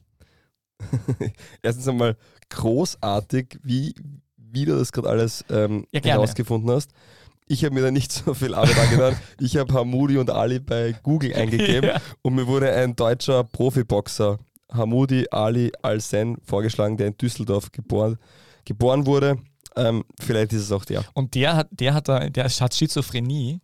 Erstens 1.61 1.87
einmal 1.87 2.17
großartig, 2.49 3.59
wie, 3.63 3.93
wie 4.35 4.65
du 4.65 4.77
das 4.77 4.91
gerade 4.91 5.09
alles 5.09 5.45
ähm, 5.49 5.85
ja, 5.91 6.01
herausgefunden 6.01 6.69
hast. 6.71 6.91
Ich 7.47 7.63
habe 7.63 7.75
mir 7.75 7.81
da 7.81 7.91
nicht 7.91 8.11
so 8.25 8.33
viel 8.33 8.53
Arbeit 8.53 8.77
angetan. 8.77 9.15
Ich 9.39 9.57
habe 9.57 9.73
Hamudi 9.73 10.17
und 10.17 10.29
Ali 10.29 10.59
bei 10.59 10.95
Google 11.03 11.33
eingegeben 11.35 11.89
ja. 11.89 12.01
und 12.21 12.35
mir 12.35 12.47
wurde 12.47 12.71
ein 12.73 12.95
deutscher 12.95 13.43
Profiboxer, 13.43 14.39
Hamudi 14.71 15.27
Ali 15.31 15.71
Al-Sen, 15.81 16.37
vorgeschlagen, 16.43 16.97
der 16.97 17.07
in 17.07 17.17
Düsseldorf 17.17 17.71
geboren, 17.71 18.17
geboren 18.65 19.05
wurde. 19.05 19.37
Ähm, 19.75 20.03
vielleicht 20.19 20.53
ist 20.53 20.63
es 20.63 20.71
auch 20.71 20.85
der. 20.85 21.03
Und 21.13 21.35
der 21.35 21.55
hat, 21.55 21.67
der 21.71 21.93
hat, 21.93 22.07
der 22.07 22.43
hat 22.45 22.73
Schizophrenie 22.73 23.59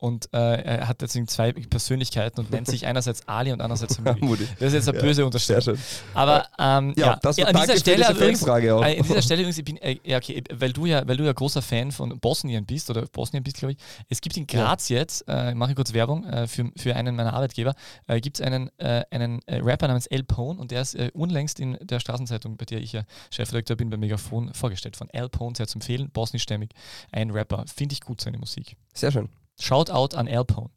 und 0.00 0.32
äh, 0.32 0.62
er 0.62 0.88
hat 0.88 1.02
deswegen 1.02 1.28
zwei 1.28 1.52
Persönlichkeiten 1.52 2.40
und 2.40 2.50
nennt 2.50 2.66
sich 2.66 2.86
einerseits 2.86 3.28
Ali 3.28 3.52
und 3.52 3.60
andererseits 3.60 3.98
Hamudi. 3.98 4.48
Das 4.58 4.68
ist 4.68 4.86
jetzt 4.86 4.88
eine 4.88 4.98
böse 4.98 5.20
ja, 5.20 5.26
Unterstellung. 5.26 5.78
Aber 6.14 6.46
ähm, 6.58 6.94
ja, 6.96 7.06
ja, 7.06 7.18
das 7.20 7.36
ja, 7.36 7.46
an 7.46 7.54
dieser 7.54 7.76
Stelle 7.76 8.10
übrigens, 8.10 8.40
Frage 8.40 8.74
auch. 8.74 8.82
Äh, 8.82 8.94
in 8.94 9.02
dieser 9.02 9.20
Stelle 9.20 9.42
übrigens, 9.42 9.58
ich 9.58 9.64
bin, 9.64 9.76
äh, 9.76 9.98
ja, 10.02 10.16
okay, 10.16 10.42
weil 10.54 10.72
du 10.72 10.86
ja, 10.86 11.06
weil 11.06 11.18
du 11.18 11.24
ja 11.24 11.32
großer 11.32 11.60
Fan 11.60 11.92
von 11.92 12.18
Bosnien 12.18 12.64
bist 12.64 12.88
oder 12.88 13.02
Bosnien 13.06 13.42
bist, 13.42 13.58
glaube 13.58 13.72
ich. 13.72 13.78
Es 14.08 14.22
gibt 14.22 14.36
in 14.38 14.46
Graz 14.46 14.88
jetzt, 14.88 15.24
äh, 15.28 15.54
mache 15.54 15.72
ich 15.72 15.76
kurz 15.76 15.92
Werbung 15.92 16.24
äh, 16.24 16.46
für, 16.46 16.70
für 16.76 16.96
einen 16.96 17.14
meiner 17.14 17.34
Arbeitgeber, 17.34 17.74
äh, 18.06 18.20
gibt 18.20 18.40
es 18.40 18.46
einen, 18.46 18.70
äh, 18.78 19.04
einen 19.10 19.40
Rapper 19.48 19.88
namens 19.88 20.06
El 20.06 20.24
Pone 20.24 20.58
und 20.58 20.70
der 20.70 20.80
ist 20.80 20.96
unlängst 21.12 21.60
in 21.60 21.76
der 21.82 22.00
Straßenzeitung, 22.00 22.56
bei 22.56 22.64
der 22.64 22.80
ich 22.80 22.92
ja 22.92 23.02
Chefredakteur 23.30 23.76
bin, 23.76 23.90
bei 23.90 23.98
Megafon 23.98 24.54
vorgestellt 24.54 24.96
von 24.96 25.10
El 25.10 25.28
Pone, 25.28 25.56
sehr 25.56 25.66
zu 25.66 25.76
empfehlen, 25.76 26.10
bosnischstämmig, 26.10 26.70
ein 27.12 27.30
Rapper. 27.30 27.64
Finde 27.74 27.92
ich 27.92 28.00
gut 28.00 28.20
seine 28.20 28.38
Musik. 28.38 28.76
Sehr 28.94 29.12
schön. 29.12 29.28
Shoutout 29.60 30.16
an 30.16 30.28
Alpone. 30.28 30.70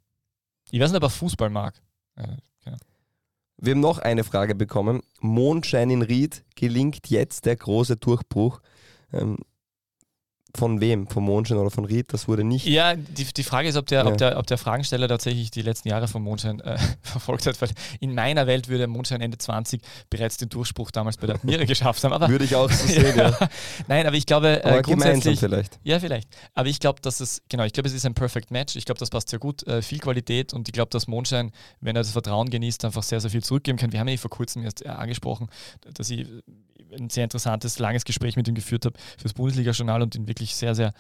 Ich 0.72 0.80
weiß 0.80 0.92
nicht, 0.92 0.98
ob 0.98 1.04
er 1.04 1.10
Fußball 1.10 1.50
mag. 1.50 1.82
Äh. 2.16 2.38
Wir 3.64 3.72
haben 3.72 3.80
noch 3.80 4.00
eine 4.00 4.26
Frage 4.26 4.56
bekommen. 4.56 5.04
Mondschein 5.22 5.90
in 5.90 6.02
Ried, 6.02 6.44
gelingt 6.56 7.10
jetzt 7.10 7.46
der 7.46 7.56
große 7.56 7.96
Durchbruch? 7.96 8.60
Ähm, 9.14 9.38
von 10.56 10.82
wem? 10.82 11.08
Von 11.08 11.24
Mondschein 11.24 11.58
oder 11.58 11.72
von 11.72 11.86
Ried? 11.86 12.14
Das 12.14 12.28
wurde 12.28 12.44
nicht. 12.44 12.68
Ja, 12.68 12.96
die, 12.96 13.26
die 13.26 13.44
Frage 13.44 13.68
ist, 13.68 13.76
ob 13.76 13.88
der, 13.88 14.04
ja. 14.04 14.12
ob, 14.12 14.18
der, 14.18 14.38
ob 14.38 14.46
der 14.46 14.60
Fragensteller 14.60 15.08
tatsächlich 15.08 15.50
die 15.50 15.64
letzten 15.64 15.90
Jahre 15.90 16.08
von 16.08 16.22
Mondschein 16.22 16.60
äh, 16.60 16.78
verfolgt 17.02 17.48
hat, 17.48 17.60
weil 17.60 17.70
in 18.00 18.14
meiner 18.14 18.46
Welt 18.46 18.68
würde 18.68 18.86
Mondschein 18.86 19.22
Ende 19.22 19.38
20 19.38 19.82
bereits 20.12 20.38
den 20.38 20.50
Durchbruch 20.50 20.92
damals 20.92 21.18
bei 21.18 21.26
der 21.26 21.38
Admira 21.38 21.64
geschafft 21.66 22.04
haben. 22.04 22.14
Aber, 22.14 22.30
würde 22.30 22.46
ich 22.46 22.56
auch 22.56 22.70
so 22.70 22.88
sehen, 22.88 23.18
ja. 23.18 23.36
Nein, 23.88 24.06
aber 24.06 24.16
ich 24.16 24.28
glaube, 24.28 24.64
äh, 24.64 24.82
grundsätzlich. 24.84 25.40
vielleicht. 25.40 25.80
Ja, 25.84 26.00
vielleicht. 26.00 26.30
Aber 26.54 26.70
ich 26.70 26.80
glaube, 26.80 27.02
dass 27.02 27.20
es, 27.20 27.42
genau, 27.50 27.64
ich 27.64 27.74
glaube, 27.74 27.90
es 27.90 27.96
ist 27.96 28.06
ein 28.06 28.14
Perfect 28.14 28.52
Match. 28.52 28.76
Ich 28.76 28.86
glaube, 28.86 29.00
das 29.00 29.10
passt 29.10 29.30
sehr 29.30 29.40
gut. 29.40 29.66
Äh, 29.68 29.82
viel 29.82 30.00
Qualität 30.00 30.54
und 30.54 30.68
ich 30.68 30.74
glaube, 30.74 30.90
dass 30.92 31.08
Mondschein, 31.08 31.52
wenn 31.82 31.96
er 31.96 32.04
das 32.04 32.12
Vertrauen 32.12 32.50
genießt, 32.50 32.86
einfach 32.86 33.04
sehr, 33.04 33.20
sehr 33.20 33.32
viel 33.32 33.44
zurückgeben 33.44 33.80
kann. 33.80 33.92
Wir 33.92 34.00
haben 34.00 34.08
ja 34.08 34.18
vor 34.18 34.30
kurzem 34.30 34.64
erst 34.64 34.86
äh, 34.86 34.90
angesprochen, 34.90 35.50
dass 35.96 36.12
ich 36.12 36.28
ein 37.00 37.10
sehr 37.10 37.24
interessantes, 37.24 37.80
langes 37.80 38.06
Gespräch 38.06 38.36
mit 38.36 38.48
ihm 38.48 38.56
geführt 38.56 38.86
habe 38.86 38.98
fürs 39.18 39.34
Bundesliga-Journal 39.34 40.02
und 40.02 40.16
ihn 40.16 40.28
wirklich 40.28 40.56
sehr, 40.56 40.76
sehr 40.76 40.94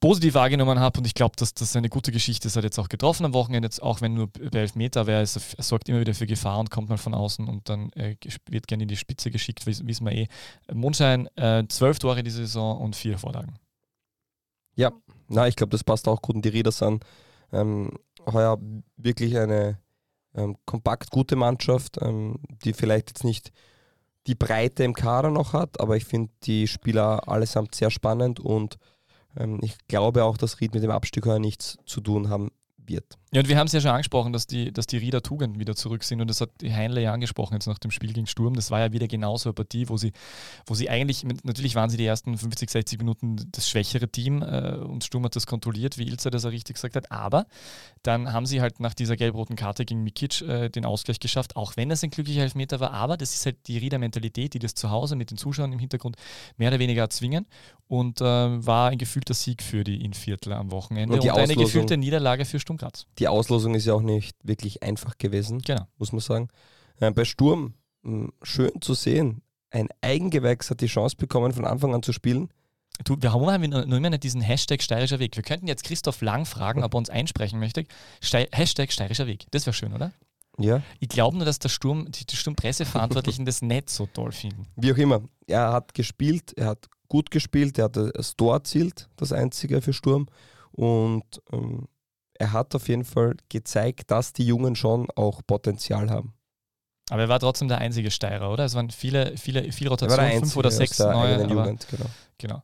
positiv 0.00 0.34
wahrgenommen 0.34 0.80
habe. 0.80 0.98
Und 0.98 1.06
ich 1.06 1.14
glaube, 1.14 1.36
dass 1.36 1.54
das 1.54 1.74
eine 1.76 1.88
gute 1.88 2.12
Geschichte 2.12 2.48
ist. 2.48 2.56
Er 2.56 2.58
hat 2.60 2.64
jetzt 2.64 2.78
auch 2.78 2.88
getroffen 2.88 3.24
am 3.24 3.34
Wochenende, 3.34 3.66
jetzt 3.66 3.82
auch 3.82 4.00
wenn 4.00 4.14
nur 4.14 4.28
bei 4.28 4.58
elf 4.58 4.74
Meter 4.74 5.06
wäre. 5.06 5.20
Er 5.20 5.26
sorgt 5.26 5.88
immer 5.88 6.00
wieder 6.00 6.14
für 6.14 6.26
Gefahr 6.26 6.58
und 6.58 6.70
kommt 6.70 6.88
mal 6.88 6.98
von 6.98 7.14
außen 7.14 7.48
und 7.48 7.68
dann 7.68 7.90
äh, 7.92 8.16
wird 8.48 8.66
gerne 8.66 8.84
in 8.84 8.88
die 8.88 8.96
Spitze 8.96 9.30
geschickt, 9.30 9.66
wissen 9.66 10.06
wir 10.06 10.12
eh. 10.12 10.28
Mondschein, 10.72 11.28
äh, 11.36 11.64
zwölf 11.68 11.98
Tore 11.98 12.22
diese 12.22 12.38
Saison 12.38 12.78
und 12.80 12.96
vier 12.96 13.18
Vorlagen. 13.18 13.58
Ja, 14.74 14.92
na, 15.28 15.48
ich 15.48 15.56
glaube, 15.56 15.70
das 15.70 15.82
passt 15.84 16.06
auch 16.06 16.20
gut 16.20 16.36
in 16.36 16.42
die 16.42 16.50
Räder 16.50 16.72
an. 16.80 17.00
Ähm, 17.52 17.92
heuer 18.26 18.58
wirklich 18.96 19.38
eine 19.38 19.78
ähm, 20.34 20.56
kompakt 20.66 21.10
gute 21.10 21.36
Mannschaft, 21.36 21.98
ähm, 22.02 22.38
die 22.64 22.74
vielleicht 22.74 23.10
jetzt 23.10 23.24
nicht 23.24 23.52
die 24.26 24.34
Breite 24.34 24.84
im 24.84 24.94
Kader 24.94 25.30
noch 25.30 25.52
hat, 25.52 25.80
aber 25.80 25.96
ich 25.96 26.04
finde 26.04 26.32
die 26.42 26.66
Spieler 26.66 27.28
allesamt 27.28 27.74
sehr 27.74 27.90
spannend 27.90 28.40
und 28.40 28.78
ähm, 29.36 29.58
ich 29.62 29.76
glaube 29.88 30.24
auch, 30.24 30.36
dass 30.36 30.60
Ried 30.60 30.74
mit 30.74 30.82
dem 30.82 30.90
Abstieg 30.90 31.26
nichts 31.26 31.78
zu 31.86 32.00
tun 32.00 32.28
haben 32.28 32.50
wird. 32.88 33.18
Ja, 33.32 33.42
und 33.42 33.48
wir 33.48 33.58
haben 33.58 33.66
es 33.66 33.72
ja 33.72 33.80
schon 33.80 33.90
angesprochen, 33.90 34.32
dass 34.32 34.46
die, 34.46 34.72
dass 34.72 34.86
die 34.86 34.96
Rieder 34.96 35.20
Tugenden 35.20 35.60
wieder 35.60 35.74
zurück 35.74 36.04
sind. 36.04 36.20
Und 36.20 36.28
das 36.28 36.40
hat 36.40 36.50
die 36.60 36.72
Heinle 36.72 37.02
ja 37.02 37.12
angesprochen 37.12 37.54
jetzt 37.54 37.66
nach 37.66 37.78
dem 37.78 37.90
Spiel 37.90 38.12
gegen 38.12 38.26
Sturm. 38.26 38.54
Das 38.54 38.70
war 38.70 38.80
ja 38.80 38.92
wieder 38.92 39.08
genauso 39.08 39.48
eine 39.48 39.54
Partie, 39.54 39.88
wo 39.88 39.96
sie, 39.96 40.12
wo 40.64 40.74
sie 40.74 40.88
eigentlich, 40.88 41.24
natürlich 41.42 41.74
waren 41.74 41.90
sie 41.90 41.96
die 41.96 42.06
ersten 42.06 42.38
50, 42.38 42.70
60 42.70 42.98
Minuten 42.98 43.36
das 43.52 43.68
schwächere 43.68 44.08
Team 44.08 44.42
äh, 44.42 44.76
und 44.76 45.04
Sturm 45.04 45.24
hat 45.24 45.36
das 45.36 45.46
kontrolliert, 45.46 45.98
wie 45.98 46.06
Ilza 46.06 46.30
das 46.30 46.44
auch 46.44 46.50
richtig 46.50 46.74
gesagt 46.74 46.96
hat. 46.96 47.10
Aber 47.10 47.46
dann 48.02 48.32
haben 48.32 48.46
sie 48.46 48.60
halt 48.60 48.80
nach 48.80 48.94
dieser 48.94 49.16
gelb-roten 49.16 49.56
Karte 49.56 49.84
gegen 49.84 50.02
Mikic 50.02 50.40
äh, 50.42 50.68
den 50.68 50.84
Ausgleich 50.84 51.18
geschafft, 51.18 51.56
auch 51.56 51.76
wenn 51.76 51.90
es 51.90 52.04
ein 52.04 52.10
glücklicher 52.10 52.42
Elfmeter 52.42 52.80
war. 52.80 52.92
Aber 52.92 53.16
das 53.16 53.34
ist 53.34 53.44
halt 53.44 53.66
die 53.66 53.78
Rieder-Mentalität, 53.78 54.54
die 54.54 54.60
das 54.60 54.74
zu 54.74 54.90
Hause 54.90 55.16
mit 55.16 55.30
den 55.30 55.36
Zuschauern 55.36 55.72
im 55.72 55.78
Hintergrund 55.78 56.16
mehr 56.56 56.68
oder 56.68 56.78
weniger 56.78 57.02
erzwingen 57.02 57.46
und 57.88 58.20
äh, 58.20 58.24
war 58.24 58.90
ein 58.90 58.98
gefühlter 58.98 59.34
Sieg 59.34 59.62
für 59.62 59.84
die 59.84 60.04
Inviertler 60.04 60.56
am 60.56 60.70
Wochenende 60.70 61.14
und, 61.14 61.20
und 61.22 61.30
eine 61.30 61.54
gefühlte 61.54 61.96
Niederlage 61.96 62.44
für 62.44 62.58
Sturm 62.58 62.75
Graz. 62.76 63.06
Die 63.18 63.28
Auslosung 63.28 63.74
ist 63.74 63.86
ja 63.86 63.94
auch 63.94 64.02
nicht 64.02 64.36
wirklich 64.42 64.82
einfach 64.82 65.18
gewesen, 65.18 65.60
genau. 65.60 65.86
muss 65.98 66.12
man 66.12 66.20
sagen. 66.20 66.48
Äh, 67.00 67.10
bei 67.10 67.24
Sturm 67.24 67.74
hm, 68.02 68.32
schön 68.42 68.80
zu 68.80 68.94
sehen, 68.94 69.42
ein 69.70 69.88
Eigengewächs 70.00 70.70
hat 70.70 70.80
die 70.80 70.86
Chance 70.86 71.16
bekommen, 71.16 71.52
von 71.52 71.64
Anfang 71.64 71.94
an 71.94 72.02
zu 72.02 72.12
spielen. 72.12 72.50
Du, 73.04 73.16
warum 73.20 73.50
haben 73.50 73.60
wir 73.60 73.68
nur 73.68 73.98
immer 73.98 74.10
nicht 74.10 74.22
diesen 74.22 74.40
Hashtag 74.40 74.82
steirischer 74.82 75.18
Weg? 75.18 75.36
Wir 75.36 75.42
könnten 75.42 75.66
jetzt 75.66 75.84
Christoph 75.84 76.22
Lang 76.22 76.46
fragen, 76.46 76.82
ob 76.82 76.94
er 76.94 76.98
uns 76.98 77.10
einsprechen 77.10 77.58
möchte. 77.58 77.84
Ste 78.22 78.48
Hashtag 78.52 78.90
steirischer 78.90 79.26
Weg. 79.26 79.46
Das 79.50 79.66
wäre 79.66 79.74
schön, 79.74 79.92
oder? 79.92 80.12
Ja. 80.58 80.82
Ich 81.00 81.08
glaube 81.08 81.36
nur, 81.36 81.44
dass 81.44 81.58
der 81.58 81.68
Sturm, 81.68 82.10
die, 82.10 82.24
die 82.24 82.36
Sturmpresseverantwortlichen 82.36 83.44
das 83.44 83.60
nicht 83.60 83.90
so 83.90 84.06
toll 84.06 84.32
finden. 84.32 84.66
Wie 84.76 84.92
auch 84.92 84.96
immer. 84.96 85.22
Er 85.46 85.72
hat 85.72 85.92
gespielt, 85.92 86.54
er 86.56 86.68
hat 86.68 86.88
gut 87.08 87.30
gespielt, 87.30 87.78
er 87.78 87.84
hat 87.84 87.96
das 87.96 88.36
Tor 88.36 88.54
erzielt, 88.54 89.08
das 89.16 89.32
einzige 89.32 89.82
für 89.82 89.92
Sturm. 89.92 90.26
Und 90.72 91.24
ähm, 91.52 91.88
er 92.38 92.52
hat 92.52 92.74
auf 92.74 92.88
jeden 92.88 93.04
Fall 93.04 93.36
gezeigt, 93.48 94.10
dass 94.10 94.32
die 94.32 94.46
Jungen 94.46 94.76
schon 94.76 95.08
auch 95.14 95.42
Potenzial 95.46 96.10
haben. 96.10 96.34
Aber 97.10 97.22
er 97.22 97.28
war 97.28 97.38
trotzdem 97.38 97.68
der 97.68 97.78
einzige 97.78 98.10
Steirer, 98.10 98.52
oder? 98.52 98.64
Es 98.64 98.74
waren 98.74 98.90
viele, 98.90 99.36
viele, 99.36 99.70
viel 99.70 99.88
Rotation, 99.88 100.40
fünf 100.40 100.56
oder 100.56 100.70
sechs 100.70 100.98
neue. 100.98 101.36
Aber, 101.36 101.48
Jugend, 101.48 101.86
genau. 101.88 102.06
genau. 102.38 102.62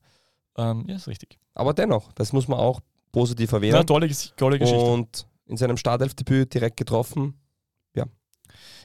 Ähm, 0.56 0.84
ja, 0.88 0.96
ist 0.96 1.06
richtig. 1.06 1.38
Aber 1.54 1.72
dennoch, 1.74 2.12
das 2.12 2.32
muss 2.32 2.48
man 2.48 2.58
auch 2.58 2.80
positiv 3.12 3.52
erwähnen. 3.52 3.76
Ja, 3.76 3.84
tolle, 3.84 4.10
tolle 4.36 4.58
Geschichte. 4.58 4.84
Und 4.84 5.26
in 5.46 5.56
seinem 5.56 5.76
Startelfdebüt 5.76 6.52
direkt 6.54 6.76
getroffen. 6.76 7.34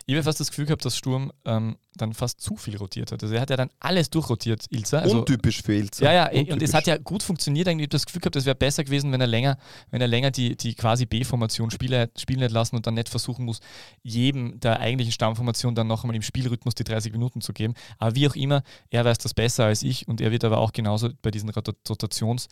Ich 0.09 0.15
habe 0.15 0.23
fast 0.23 0.39
das 0.39 0.49
Gefühl 0.49 0.65
gehabt, 0.65 0.85
dass 0.85 0.95
Sturm 0.95 1.33
ähm, 1.43 1.75
dann 1.95 2.13
fast 2.13 2.39
zu 2.39 2.55
viel 2.55 2.77
rotiert 2.77 3.11
hat. 3.11 3.21
Also 3.21 3.35
er 3.35 3.41
hat 3.41 3.49
ja 3.49 3.57
dann 3.57 3.69
alles 3.81 4.09
durchrotiert, 4.09 4.65
Ilza. 4.69 4.99
Also, 4.99 5.19
Untypisch 5.19 5.61
für 5.61 5.73
Ilza. 5.73 6.05
Ja, 6.05 6.13
ja, 6.13 6.25
Untypisch. 6.27 6.53
und 6.53 6.61
es 6.61 6.73
hat 6.73 6.87
ja 6.87 6.95
gut 6.95 7.23
funktioniert. 7.23 7.67
Ich 7.67 7.73
habe 7.73 7.87
das 7.89 8.05
Gefühl 8.05 8.21
gehabt, 8.21 8.37
es 8.37 8.45
wäre 8.45 8.55
besser 8.55 8.85
gewesen, 8.85 9.11
wenn 9.11 9.19
er 9.19 9.27
länger, 9.27 9.57
wenn 9.91 9.99
er 9.99 10.07
länger 10.07 10.31
die, 10.31 10.55
die 10.55 10.75
quasi 10.75 11.05
B-Formation 11.05 11.71
spielen 11.71 12.09
hätte 12.09 12.53
lassen 12.53 12.77
und 12.77 12.87
dann 12.87 12.93
nicht 12.93 13.09
versuchen 13.09 13.43
muss, 13.43 13.59
jedem 14.01 14.61
der 14.61 14.79
eigentlichen 14.79 15.11
Stammformation 15.11 15.75
dann 15.75 15.87
noch 15.87 16.05
einmal 16.05 16.15
im 16.15 16.21
Spielrhythmus 16.21 16.75
die 16.75 16.85
30 16.85 17.11
Minuten 17.11 17.41
zu 17.41 17.51
geben. 17.51 17.73
Aber 17.97 18.15
wie 18.15 18.29
auch 18.29 18.35
immer, 18.37 18.63
er 18.89 19.03
weiß 19.03 19.17
das 19.17 19.33
besser 19.33 19.65
als 19.65 19.83
ich 19.83 20.07
und 20.07 20.21
er 20.21 20.31
wird 20.31 20.45
aber 20.45 20.59
auch 20.59 20.71
genauso 20.71 21.09
bei 21.21 21.31
diesen 21.31 21.49
Rotations- 21.49 22.47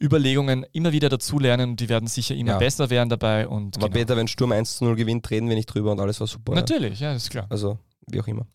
Überlegungen 0.00 0.66
immer 0.72 0.92
wieder 0.92 1.08
dazulernen 1.08 1.70
und 1.70 1.80
die 1.80 1.88
werden 1.88 2.08
sicher 2.08 2.34
immer 2.34 2.52
ja. 2.52 2.58
besser 2.58 2.90
werden 2.90 3.08
dabei. 3.08 3.48
Und 3.48 3.76
Aber 3.76 3.88
genau. 3.88 4.00
Peter, 4.00 4.16
wenn 4.16 4.28
Sturm 4.28 4.52
1 4.52 4.78
zu 4.78 4.84
0 4.84 4.96
gewinnt, 4.96 5.30
reden 5.30 5.48
wir 5.48 5.56
nicht 5.56 5.66
drüber 5.66 5.92
und 5.92 6.00
alles 6.00 6.20
war 6.20 6.26
super. 6.26 6.54
Natürlich, 6.54 7.00
ja, 7.00 7.10
ja 7.10 7.16
ist 7.16 7.30
klar. 7.30 7.46
Also, 7.50 7.78
wie 8.06 8.20
auch 8.20 8.26
immer. 8.26 8.46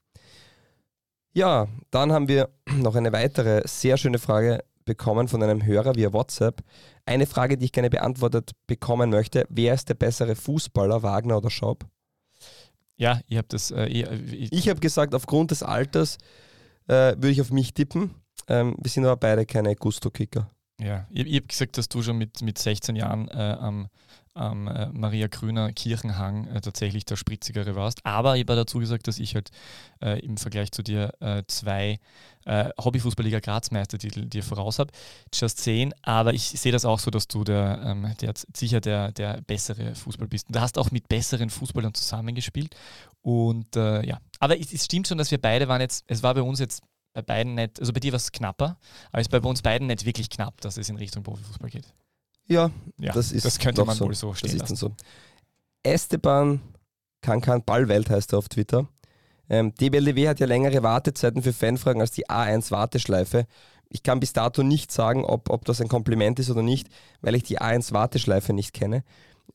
Ja, 1.34 1.68
dann 1.92 2.12
haben 2.12 2.28
wir 2.28 2.50
noch 2.78 2.96
eine 2.96 3.12
weitere 3.14 3.62
sehr 3.66 3.98
schöne 3.98 4.20
Frage 4.20 4.64
bekommen 4.86 5.28
von 5.28 5.44
einem 5.44 5.64
Hörer 5.64 5.96
via 5.96 6.12
WhatsApp. 6.12 6.64
Eine 7.06 7.28
Frage, 7.28 7.58
die 7.58 7.66
ich 7.66 7.72
gerne 7.72 7.90
beantwortet 7.90 8.52
bekommen 8.66 9.12
möchte. 9.12 9.46
Wer 9.50 9.76
ist 9.76 9.88
der 9.88 9.94
bessere 9.94 10.36
Fußballer, 10.36 11.04
Wagner 11.04 11.38
oder 11.38 11.50
Schaub? 11.50 11.86
Ja, 12.98 13.22
ich 13.28 13.38
habe 13.38 13.48
das. 13.48 13.72
Äh, 13.72 13.86
ich, 13.86 14.12
ich, 14.34 14.52
ich 14.52 14.70
habe 14.70 14.80
gesagt, 14.80 15.16
aufgrund 15.16 15.52
des 15.52 15.64
Alters 15.64 16.18
äh, 16.88 17.16
würde 17.16 17.30
ich 17.30 17.42
auf 17.42 17.52
mich 17.52 17.74
tippen. 17.74 18.16
Ähm, 18.48 18.76
wir 18.80 18.90
sind 18.90 19.06
aber 19.06 19.16
beide 19.16 19.46
keine 19.46 19.76
Gusto-Kicker. 19.76 20.50
Ja, 20.80 21.06
ich, 21.10 21.28
ich 21.28 21.36
habe 21.36 21.48
gesagt, 21.48 21.78
dass 21.78 21.90
du 21.90 22.02
schon 22.02 22.18
mit, 22.18 22.42
mit 22.42 22.58
16 22.58 22.96
Jahren 22.96 23.28
äh, 23.28 23.58
am, 23.60 23.90
am 24.34 24.68
äh, 24.68 24.88
Maria 24.88 25.28
Grüner 25.28 25.74
Kirchenhang 25.74 26.48
äh, 26.48 26.62
tatsächlich 26.62 27.06
der 27.06 27.18
Spritzigere 27.18 27.76
warst. 27.76 28.06
Aber 28.06 28.38
ich 28.38 28.44
habe 28.44 28.56
dazu 28.56 28.80
gesagt, 28.80 29.08
dass 29.08 29.20
ich 29.20 29.36
halt 29.36 29.50
äh, 30.02 30.20
im 30.20 30.38
Vergleich 30.38 30.72
zu 30.72 30.82
dir 30.82 31.14
äh, 31.20 31.44
zwei 31.48 32.00
äh, 32.46 32.70
Hobbyfußballliga 32.82 33.40
Graz 33.40 33.72
Meistertitel 33.72 34.26
dir 34.26 34.44
voraus 34.44 34.80
habe. 34.80 34.92
Just 35.34 35.60
10, 35.60 35.94
aber 36.02 36.34
ich 36.34 36.44
sehe 36.44 36.72
das 36.72 36.86
auch 36.86 37.00
so, 37.00 37.12
dass 37.12 37.28
du 37.28 37.44
der, 37.44 37.82
ähm, 37.86 38.14
der 38.22 38.34
sicher 38.56 38.80
der, 38.80 39.12
der 39.12 39.42
bessere 39.42 39.96
Fußball 39.96 40.28
bist. 40.28 40.48
Du 40.50 40.62
hast 40.62 40.78
auch 40.78 40.92
mit 40.92 41.10
besseren 41.10 41.50
Fußballern 41.50 41.94
zusammengespielt. 41.94 42.76
Und 43.22 43.76
ja, 43.76 44.20
aber 44.40 44.58
es, 44.58 44.72
es 44.72 44.86
stimmt 44.86 45.08
schon, 45.08 45.18
dass 45.18 45.30
wir 45.30 45.40
beide 45.40 45.68
waren 45.68 45.82
jetzt, 45.82 46.06
es 46.08 46.24
war 46.24 46.34
bei 46.34 46.42
uns 46.42 46.60
jetzt 46.60 46.82
bei 47.22 47.34
beiden 47.36 47.56
nicht, 47.56 47.80
also 47.80 47.94
bei 47.94 48.00
dir 48.00 48.12
war 48.12 48.18
es 48.18 48.32
knapper, 48.32 48.78
aber 49.12 49.22
es 49.22 49.28
ist 49.28 49.32
bei 49.32 49.40
uns 49.40 49.62
beiden 49.62 49.88
nicht 49.88 50.06
wirklich 50.06 50.30
knapp, 50.30 50.60
dass 50.62 50.78
es 50.78 50.90
in 50.90 50.98
Richtung 50.98 51.24
Profifußball 51.24 51.70
geht. 51.70 51.94
Ja, 52.48 52.72
Ja, 52.98 53.14
das 53.14 53.32
ist 53.32 53.46
das 53.46 53.60
könnte 53.60 53.86
man 53.86 53.96
so. 53.96 54.06
wohl 54.06 54.16
so 54.16 54.30
Das 54.32 54.40
stehen 54.40 54.52
ist 54.54 54.60
lassen. 54.60 54.76
dann 54.76 54.78
so. 54.78 54.96
Esteban 55.84 56.62
Kankan 57.22 57.64
Ballwelt 57.64 58.10
heißt 58.10 58.34
er 58.34 58.40
auf 58.40 58.50
Twitter. 58.50 58.88
Ähm, 59.50 59.74
DBLDW 59.76 60.28
hat 60.28 60.40
ja 60.40 60.46
längere 60.46 60.84
Wartezeiten 60.84 61.42
für 61.42 61.54
Fanfragen 61.54 62.02
als 62.02 62.12
die 62.12 62.28
A1-Warteschleife. 62.30 63.46
Ich 63.90 64.04
kann 64.04 64.20
bis 64.20 64.34
dato 64.34 64.62
nicht 64.64 64.92
sagen, 64.92 65.26
ob, 65.26 65.50
ob 65.50 65.66
das 65.66 65.82
ein 65.82 65.88
Kompliment 65.88 66.38
ist 66.40 66.50
oder 66.52 66.62
nicht, 66.62 66.88
weil 67.22 67.36
ich 67.36 67.44
die 67.44 67.60
A1-Warteschleife 67.60 68.54
nicht 68.54 68.74
kenne. 68.74 69.04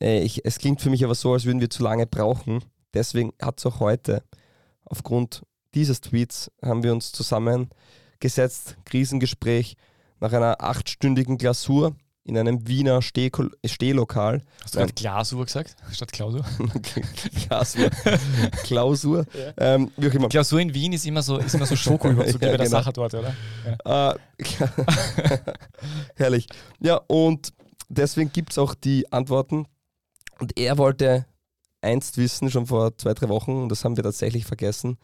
Äh, 0.00 0.20
ich, 0.22 0.44
es 0.44 0.58
klingt 0.58 0.80
für 0.80 0.90
mich 0.90 1.04
aber 1.04 1.14
so, 1.14 1.32
als 1.32 1.44
würden 1.44 1.60
wir 1.60 1.70
zu 1.70 1.82
lange 1.82 2.06
brauchen. 2.06 2.64
Deswegen 2.92 3.32
hat 3.40 3.58
es 3.58 3.66
auch 3.66 3.80
heute, 3.80 4.22
aufgrund 4.84 5.42
dieses 5.74 6.00
Tweets, 6.00 6.50
haben 6.62 6.82
wir 6.82 6.92
uns 6.92 7.12
zusammengesetzt, 7.12 8.76
Krisengespräch, 8.84 9.76
nach 10.20 10.32
einer 10.32 10.62
achtstündigen 10.62 11.36
Glasur 11.38 11.94
in 12.26 12.38
einem 12.38 12.66
Wiener 12.66 13.00
Stehko- 13.02 13.50
Stehlokal. 13.66 14.40
Hast 14.62 14.74
du 14.74 14.78
gerade 14.78 14.94
Glasur 14.94 15.44
gesagt, 15.44 15.76
statt 15.92 16.10
Klausur? 16.10 16.42
Klausur. 17.46 17.90
Klausur. 18.62 19.26
Ähm, 19.58 19.90
wie 19.98 20.08
auch 20.08 20.14
immer. 20.14 20.28
Klausur 20.30 20.60
in 20.60 20.72
Wien 20.72 20.94
ist 20.94 21.04
immer 21.04 21.22
so, 21.22 21.36
ist 21.36 21.54
immer 21.54 21.66
so 21.66 21.76
Schokoüberzug 21.76 22.40
Ja, 22.40 22.48
wie 22.48 22.52
bei 22.52 22.56
der 22.56 22.66
genau. 22.66 22.78
Sache 22.78 22.92
dort, 22.94 23.12
oder? 23.14 23.34
Ja. 23.84 24.12
Äh, 24.12 24.18
herrlich. 26.16 26.46
Ja, 26.80 26.96
und 27.08 27.52
deswegen 27.90 28.32
gibt 28.32 28.52
es 28.52 28.58
auch 28.58 28.74
die 28.74 29.12
Antworten. 29.12 29.66
Und 30.38 30.58
er 30.58 30.78
wollte 30.78 31.26
einst 31.82 32.16
wissen, 32.16 32.50
schon 32.50 32.66
vor 32.66 32.96
zwei, 32.96 33.12
drei 33.12 33.28
Wochen, 33.28 33.52
und 33.64 33.68
das 33.68 33.84
haben 33.84 33.96
wir 33.96 34.04
tatsächlich 34.04 34.46
vergessen, 34.46 34.96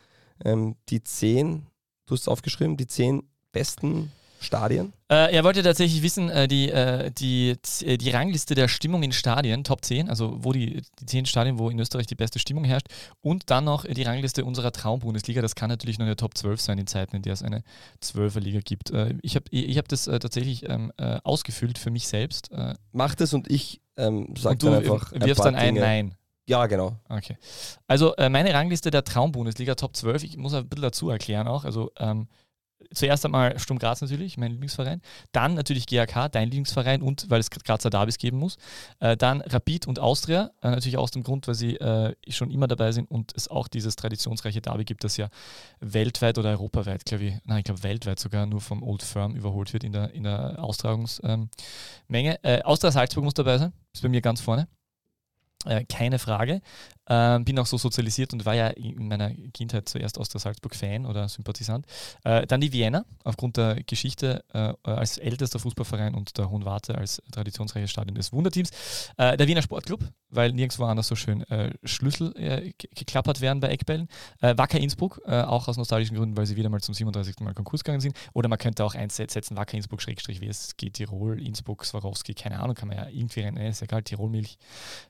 ähm, 0.45 0.77
die 0.89 1.03
zehn, 1.03 1.67
du 2.07 2.15
hast 2.15 2.23
es 2.23 2.29
aufgeschrieben, 2.29 2.77
die 2.77 2.87
zehn 2.87 3.23
besten 3.53 4.13
Stadien. 4.41 4.93
Äh, 5.11 5.35
er 5.35 5.45
wollte 5.45 5.63
tatsächlich 5.63 6.03
wissen, 6.03 6.31
äh, 6.31 6.49
die, 6.49 6.71
äh, 6.71 7.11
die, 7.11 7.57
äh, 7.83 7.99
die 7.99 8.11
Rangliste 8.11 8.55
der 8.55 8.69
Stimmung 8.69 9.03
in 9.03 9.13
Stadien, 9.13 9.65
Top 9.65 9.85
10, 9.85 10.09
also 10.09 10.39
wo 10.39 10.53
die, 10.53 10.83
die 10.99 11.07
10 11.07 11.27
Stadien, 11.27 11.59
wo 11.59 11.69
in 11.69 11.79
Österreich 11.79 12.07
die 12.07 12.15
beste 12.15 12.39
Stimmung 12.39 12.65
herrscht, 12.65 12.87
und 13.21 13.51
dann 13.51 13.65
noch 13.65 13.85
die 13.85 14.03
Rangliste 14.03 14.45
unserer 14.45 14.73
Traumbundesliga. 14.73 15.43
Das 15.43 15.55
kann 15.55 15.69
natürlich 15.69 15.99
nur 15.99 16.07
eine 16.07 16.17
Top 16.17 16.37
12 16.37 16.61
sein 16.61 16.79
in 16.79 16.87
Zeiten, 16.87 17.17
in 17.17 17.23
der 17.23 17.35
es 17.35 17.43
eine 17.43 17.63
12er 18.03 18.41
Liga 18.41 18.61
gibt. 18.61 18.91
Äh, 18.91 19.15
ich 19.23 19.37
habe 19.37 19.45
ich, 19.51 19.69
ich 19.69 19.79
hab 19.79 19.89
das 19.89 20.07
äh, 20.07 20.19
tatsächlich 20.19 20.69
ähm, 20.69 20.91
äh, 20.97 21.19
ausgefüllt 21.23 21.79
für 21.79 21.91
mich 21.91 22.09
selbst. 22.09 22.51
Macht 22.93 23.21
es 23.21 23.35
und 23.35 23.51
ich 23.51 23.81
ähm, 23.97 24.27
und 24.27 24.63
du 24.63 24.67
dann 24.67 24.75
einfach. 24.75 25.13
wirfst 25.13 25.37
paar 25.37 25.53
dann 25.53 25.55
ein 25.55 25.75
Dinge. 25.75 25.87
Nein. 25.87 26.15
Ja, 26.51 26.67
genau. 26.67 26.97
Okay. 27.09 27.37
Also 27.87 28.17
äh, 28.17 28.29
meine 28.29 28.53
Rangliste 28.53 28.91
der 28.91 29.05
Traumbundesliga 29.05 29.77
Top 29.77 29.95
12, 29.95 30.25
ich 30.25 30.37
muss 30.37 30.53
ein 30.53 30.69
bisschen 30.69 30.83
dazu 30.83 31.09
erklären 31.09 31.47
auch. 31.47 31.65
Also 31.65 31.93
ähm, 31.97 32.27
zuerst 32.93 33.25
einmal 33.25 33.57
Sturm 33.61 33.79
Graz 33.79 34.01
natürlich, 34.01 34.37
mein 34.37 34.51
Lieblingsverein. 34.51 35.01
Dann 35.31 35.55
natürlich 35.55 35.87
GAK, 35.87 36.33
dein 36.33 36.49
Lieblingsverein 36.49 37.03
und 37.03 37.31
weil 37.31 37.39
es 37.39 37.51
Grazer 37.51 37.89
Derbys 37.89 38.19
geben 38.19 38.39
muss. 38.39 38.57
Äh, 38.99 39.17
dann 39.17 39.43
Rapid 39.43 39.87
und 39.87 40.01
Austria, 40.01 40.51
äh, 40.61 40.71
natürlich 40.71 40.99
aus 40.99 41.13
dem 41.13 41.23
Grund, 41.23 41.47
weil 41.47 41.55
sie 41.55 41.77
äh, 41.77 42.17
schon 42.27 42.51
immer 42.51 42.67
dabei 42.67 42.91
sind 42.91 43.09
und 43.09 43.33
es 43.37 43.47
auch 43.47 43.69
dieses 43.69 43.95
traditionsreiche 43.95 44.61
Derby 44.61 44.85
gibt, 44.85 45.05
das 45.05 45.17
ja 45.19 45.29
weltweit 45.79 46.37
oder 46.37 46.51
europaweit, 46.51 47.05
glaube 47.05 47.27
ich, 47.27 47.35
nein, 47.45 47.59
ich 47.59 47.65
glaube 47.65 47.85
weltweit 47.85 48.19
sogar 48.19 48.47
nur 48.47 48.61
vom 48.61 48.83
Old 48.83 49.05
Firm 49.05 49.37
überholt 49.37 49.73
wird 49.73 49.85
in 49.85 49.93
der, 49.93 50.13
in 50.15 50.25
der 50.25 50.59
Austragungsmenge. 50.59 51.49
Ähm, 52.11 52.37
äh, 52.43 52.61
Austria 52.63 52.91
Salzburg 52.91 53.23
muss 53.23 53.35
dabei 53.35 53.59
sein, 53.59 53.73
ist 53.93 54.03
bei 54.03 54.09
mir 54.09 54.21
ganz 54.21 54.41
vorne. 54.41 54.67
Äh, 55.67 55.85
keine 55.85 56.19
Frage. 56.19 56.63
Ähm, 57.13 57.45
bin 57.45 57.59
auch 57.59 57.67
so 57.67 57.77
sozialisiert 57.77 58.33
und 58.33 58.47
war 58.47 58.55
ja 58.55 58.69
in 58.69 59.09
meiner 59.09 59.33
Kindheit 59.53 59.89
zuerst 59.89 60.17
aus 60.17 60.29
der 60.29 60.41
Salzburg-Fan 60.41 61.07
oder 61.07 61.29
Sympathisant. 61.29 61.85
Äh, 62.23 62.47
dann 62.47 62.61
die 62.61 62.73
Vienna, 62.73 63.05
aufgrund 63.25 63.57
der 63.57 63.83
Geschichte 63.83 64.45
äh, 64.55 64.73
als 64.85 65.19
ältester 65.19 65.59
Fußballverein 65.59 66.15
und 66.15 66.39
der 66.39 66.49
Hohen 66.51 66.65
Warte 66.65 66.95
als 66.97 67.21
traditionsreiches 67.33 67.91
Stadion 67.91 68.15
des 68.15 68.33
Wunderteams. 68.33 68.71
Äh, 69.17 69.37
der 69.37 69.49
Wiener 69.49 69.63
Sportclub, 69.63 70.01
weil 70.29 70.53
nirgendwo 70.53 70.85
anders 70.85 71.09
so 71.09 71.17
schön 71.17 71.43
äh, 71.51 71.73
Schlüssel 71.83 72.33
äh, 72.37 72.73
ge- 72.79 72.91
geklappert 72.95 73.41
werden 73.41 73.59
bei 73.59 73.69
Eckbällen. 73.71 74.07
Äh, 74.41 74.57
Wacker 74.57 74.79
Innsbruck, 74.79 75.21
auch 75.27 75.67
aus 75.67 75.77
nostalgischen 75.77 76.17
Gründen, 76.17 76.37
weil 76.37 76.47
sie 76.47 76.55
wieder 76.57 76.69
mal 76.69 76.81
zum 76.81 76.95
37. 76.95 77.41
Mal 77.41 77.55
Konkurs 77.55 77.83
gegangen 77.83 78.01
sind. 78.01 78.17
Oder 78.35 78.49
man 78.49 78.59
könnte 78.59 78.85
auch 78.85 78.95
einsetzen, 78.95 79.57
Wacker 79.57 79.77
Innsbruck, 79.77 80.01
Schrägstrich, 80.01 80.41
WSG 80.41 80.91
Tirol, 80.91 81.41
Innsbruck, 81.45 81.85
Swarovski, 81.85 82.35
keine 82.35 82.61
Ahnung, 82.61 82.77
kann 82.77 82.87
man 82.89 82.99
ja 82.99 83.09
irgendwie 83.09 83.41
rein, 83.41 83.55
nee, 83.55 83.69
ist 83.71 83.83
egal, 83.83 84.03
Tirolmilch. 84.03 84.59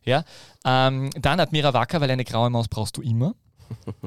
Ja. 0.05 0.24
Ähm, 0.64 1.11
dann 1.20 1.40
Admira 1.40 1.74
Wacker, 1.74 1.89
weil 1.99 2.11
eine 2.11 2.24
graue 2.24 2.51
Maus 2.51 2.68
brauchst 2.68 2.97
du 2.97 3.03
immer. 3.03 3.34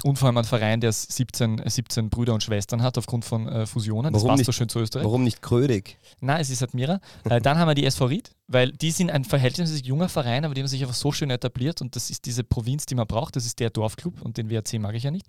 Und 0.03 0.17
vor 0.17 0.27
allem 0.27 0.37
ein 0.37 0.43
Verein, 0.43 0.81
der 0.81 0.91
17, 0.91 1.61
17 1.65 2.09
Brüder 2.09 2.33
und 2.33 2.43
Schwestern 2.43 2.81
hat 2.81 2.97
aufgrund 2.97 3.25
von 3.25 3.47
äh, 3.47 3.65
Fusionen. 3.65 4.13
Das 4.13 4.21
Warum 4.21 4.29
passt 4.29 4.39
nicht? 4.39 4.45
so 4.45 4.51
schön 4.51 4.69
zu 4.69 4.79
Österreich. 4.79 5.05
Warum 5.05 5.23
nicht 5.23 5.41
Krödig? 5.41 5.97
Nein, 6.19 6.41
es 6.41 6.49
ist 6.49 6.61
Admira. 6.61 6.99
Äh, 7.23 7.41
dann 7.41 7.57
haben 7.57 7.67
wir 7.67 7.75
die 7.75 7.85
SV 7.85 8.05
Ried, 8.05 8.31
weil 8.47 8.71
die 8.71 8.91
sind 8.91 9.09
ein 9.09 9.23
verhältnismäßig 9.23 9.85
junger 9.85 10.09
Verein, 10.09 10.45
aber 10.45 10.53
die 10.53 10.61
haben 10.61 10.67
sich 10.67 10.81
einfach 10.81 10.95
so 10.95 11.11
schön 11.11 11.29
etabliert 11.29 11.81
und 11.81 11.95
das 11.95 12.09
ist 12.09 12.25
diese 12.25 12.43
Provinz, 12.43 12.85
die 12.85 12.95
man 12.95 13.07
braucht. 13.07 13.35
Das 13.35 13.45
ist 13.45 13.59
der 13.59 13.69
Dorfclub 13.69 14.21
und 14.21 14.37
den 14.37 14.49
WRC 14.49 14.79
mag 14.79 14.95
ich 14.95 15.03
ja 15.03 15.11
nicht. 15.11 15.27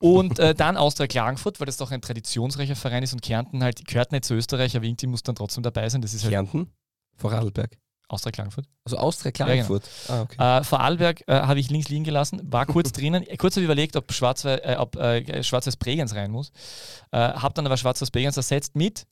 Und 0.00 0.38
äh, 0.38 0.54
dann 0.54 0.76
Austria 0.76 1.06
Klagenfurt, 1.06 1.60
weil 1.60 1.66
das 1.66 1.76
doch 1.76 1.90
ein 1.90 2.00
traditionsreicher 2.00 2.76
Verein 2.76 3.02
ist 3.02 3.12
und 3.12 3.22
Kärnten 3.22 3.62
halt 3.62 3.84
gehört 3.86 4.12
nicht 4.12 4.24
zu 4.24 4.34
Österreich, 4.34 4.76
aber 4.76 4.86
irgendwie 4.86 5.08
muss 5.08 5.22
dann 5.22 5.34
trotzdem 5.34 5.62
dabei 5.62 5.88
sein. 5.88 6.00
Das 6.00 6.14
ist 6.14 6.22
halt 6.22 6.32
Kärnten? 6.32 6.68
Vorarlberg. 7.16 7.76
Austria 8.08 8.32
Klagenfurt. 8.32 8.66
Also 8.84 8.96
Austria 8.96 9.30
genau. 9.30 9.46
Klagenfurt. 9.46 9.88
Ah, 10.08 10.22
okay. 10.22 10.60
Äh, 10.60 10.64
Vorarlberg 10.64 11.22
äh, 11.26 11.34
habe 11.42 11.60
ich 11.60 11.70
links 11.70 11.88
liegen 11.88 12.04
gelassen, 12.04 12.40
war 12.44 12.66
kurz 12.66 12.92
drinnen. 12.92 13.24
Kurz 13.36 13.54
habe 13.54 13.62
ich 13.62 13.66
überlegt, 13.66 13.96
ob 13.96 14.12
Schwarz-Weiß 14.12 14.60
äh, 14.60 14.76
ob, 14.78 14.96
äh, 14.96 15.42
Bregenz 15.78 16.14
rein 16.14 16.30
muss. 16.30 16.50
Äh, 17.12 17.18
habe 17.18 17.54
dann 17.54 17.66
aber 17.66 17.76
Schwarz-Weiß 17.76 18.10
Bregenz 18.10 18.36
ersetzt 18.36 18.76
mit 18.76 19.06